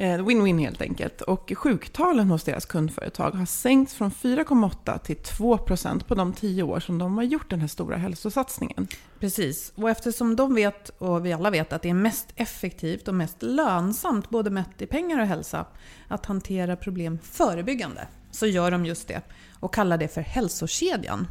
Eh, 0.00 0.26
Win-win 0.26 0.58
helt 0.58 0.82
enkelt. 0.82 1.20
Och 1.20 1.52
sjuktalen 1.56 2.30
hos 2.30 2.44
deras 2.44 2.66
kundföretag 2.66 3.30
har 3.30 3.46
sänkts 3.46 3.94
från 3.94 4.10
4,8 4.10 4.98
till 4.98 5.16
2 5.16 5.58
procent 5.58 6.06
på 6.06 6.14
de 6.14 6.32
tio 6.32 6.62
år 6.62 6.80
som 6.80 6.98
de 6.98 7.16
har 7.16 7.24
gjort 7.24 7.50
den 7.50 7.60
här 7.60 7.68
stora 7.68 7.96
hälsosatsningen. 7.96 8.88
Precis, 9.20 9.72
och 9.74 9.90
eftersom 9.90 10.36
de 10.36 10.54
vet, 10.54 10.88
och 10.88 11.26
vi 11.26 11.32
alla 11.32 11.50
vet, 11.50 11.72
att 11.72 11.82
det 11.82 11.90
är 11.90 11.94
mest 11.94 12.28
effektivt 12.36 13.08
och 13.08 13.14
mest 13.14 13.42
lönsamt, 13.42 14.30
både 14.30 14.50
mätt 14.50 14.82
i 14.82 14.86
pengar 14.86 15.20
och 15.20 15.26
hälsa, 15.26 15.66
att 16.08 16.26
hantera 16.26 16.76
problem 16.76 17.18
förebyggande, 17.22 18.08
så 18.30 18.46
gör 18.46 18.70
de 18.70 18.86
just 18.86 19.08
det 19.08 19.22
och 19.60 19.74
kallar 19.74 19.98
det 19.98 20.08
för 20.08 20.20
hälsokedjan. 20.20 21.26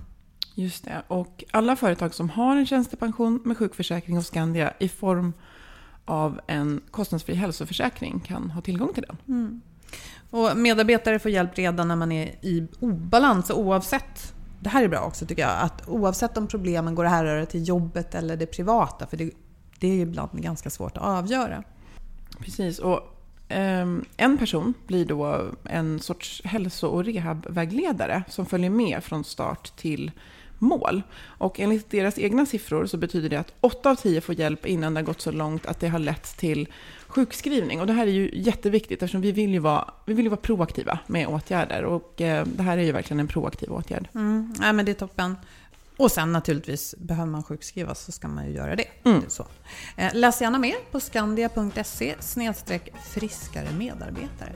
Just 0.55 0.85
det. 0.85 1.03
Och 1.07 1.43
alla 1.51 1.75
företag 1.75 2.13
som 2.13 2.29
har 2.29 2.55
en 2.55 2.65
tjänstepension 2.65 3.41
med 3.45 3.57
sjukförsäkring 3.57 4.15
hos 4.15 4.27
Skandia 4.27 4.73
i 4.79 4.89
form 4.89 5.33
av 6.07 6.39
en 6.47 6.81
kostnadsfri 6.91 7.35
hälsoförsäkring 7.35 8.19
kan 8.19 8.51
ha 8.51 8.61
tillgång 8.61 8.93
till 8.93 9.05
den. 9.07 9.61
Och 10.29 10.57
medarbetare 10.57 11.19
får 11.19 11.31
hjälp 11.31 11.57
redan 11.57 11.87
när 11.87 11.95
man 11.95 12.11
är 12.11 12.35
i 12.41 12.67
obalans 12.79 13.51
oavsett 13.51 14.33
det 14.59 14.69
här 14.69 14.83
är 14.83 14.87
bra 14.87 14.99
också 14.99 15.25
tycker 15.25 15.41
jag, 15.41 15.61
att 15.61 15.87
oavsett 15.87 16.37
om 16.37 16.47
problemen 16.47 16.95
går 16.95 17.05
att 17.05 17.11
härröra 17.11 17.45
till 17.45 17.67
jobbet 17.67 18.15
eller 18.15 18.37
det 18.37 18.45
privata, 18.45 19.07
för 19.07 19.17
det, 19.17 19.31
det 19.79 19.87
är 19.87 19.93
ju 19.93 20.01
ibland 20.01 20.31
ganska 20.33 20.69
svårt 20.69 20.97
att 20.97 21.03
avgöra. 21.03 21.63
Precis. 22.39 22.79
Och 22.79 23.01
ehm, 23.47 24.05
en 24.17 24.37
person 24.37 24.73
blir 24.87 25.05
då 25.05 25.45
en 25.63 25.99
sorts 25.99 26.41
hälso 26.45 26.87
och 26.87 27.05
rehabvägledare 27.05 28.23
som 28.29 28.45
följer 28.45 28.69
med 28.69 29.03
från 29.03 29.23
start 29.23 29.75
till 29.75 30.11
mål. 30.59 31.01
Och 31.23 31.59
enligt 31.59 31.89
deras 31.89 32.19
egna 32.19 32.45
siffror 32.45 32.85
så 32.85 32.97
betyder 32.97 33.29
det 33.29 33.39
att 33.39 33.53
8 33.61 33.89
av 33.89 33.95
10 33.95 34.21
får 34.21 34.35
hjälp 34.35 34.65
innan 34.65 34.93
det 34.93 34.99
har 34.99 35.05
gått 35.05 35.21
så 35.21 35.31
långt 35.31 35.65
att 35.65 35.79
det 35.79 35.87
har 35.87 35.99
lett 35.99 36.37
till 36.37 36.67
sjukskrivning. 37.07 37.81
Och 37.81 37.87
det 37.87 37.93
här 37.93 38.07
är 38.07 38.11
ju 38.11 38.29
jätteviktigt 38.33 39.03
eftersom 39.03 39.21
vi 39.21 39.31
vill 39.31 39.53
ju 39.53 39.59
vara, 39.59 39.91
vi 40.05 40.13
vill 40.13 40.29
vara 40.29 40.41
proaktiva 40.41 40.99
med 41.07 41.27
åtgärder. 41.27 41.83
Och 41.83 42.21
eh, 42.21 42.45
det 42.45 42.63
här 42.63 42.77
är 42.77 42.83
ju 42.83 42.91
verkligen 42.91 43.19
en 43.19 43.27
proaktiv 43.27 43.71
åtgärd. 43.71 44.09
Mm, 44.15 44.53
nej, 44.59 44.73
men 44.73 44.85
det 44.85 44.91
är 44.91 44.93
toppen. 44.93 45.35
Och 45.97 46.11
sen 46.11 46.31
naturligtvis, 46.31 46.95
behöver 46.97 47.31
man 47.31 47.43
sjukskrivas 47.43 48.05
så 48.05 48.11
ska 48.11 48.27
man 48.27 48.45
ju 48.45 48.51
göra 48.51 48.75
det. 48.75 48.87
Mm. 49.03 49.21
det 49.21 49.29
så. 49.29 49.45
Eh, 49.95 50.13
läs 50.13 50.41
gärna 50.41 50.57
mer 50.57 50.75
på 50.91 50.99
skandia.se 50.99 52.15
snedstreck 52.19 52.93
friskare 53.13 53.67
medarbetare. 53.77 54.55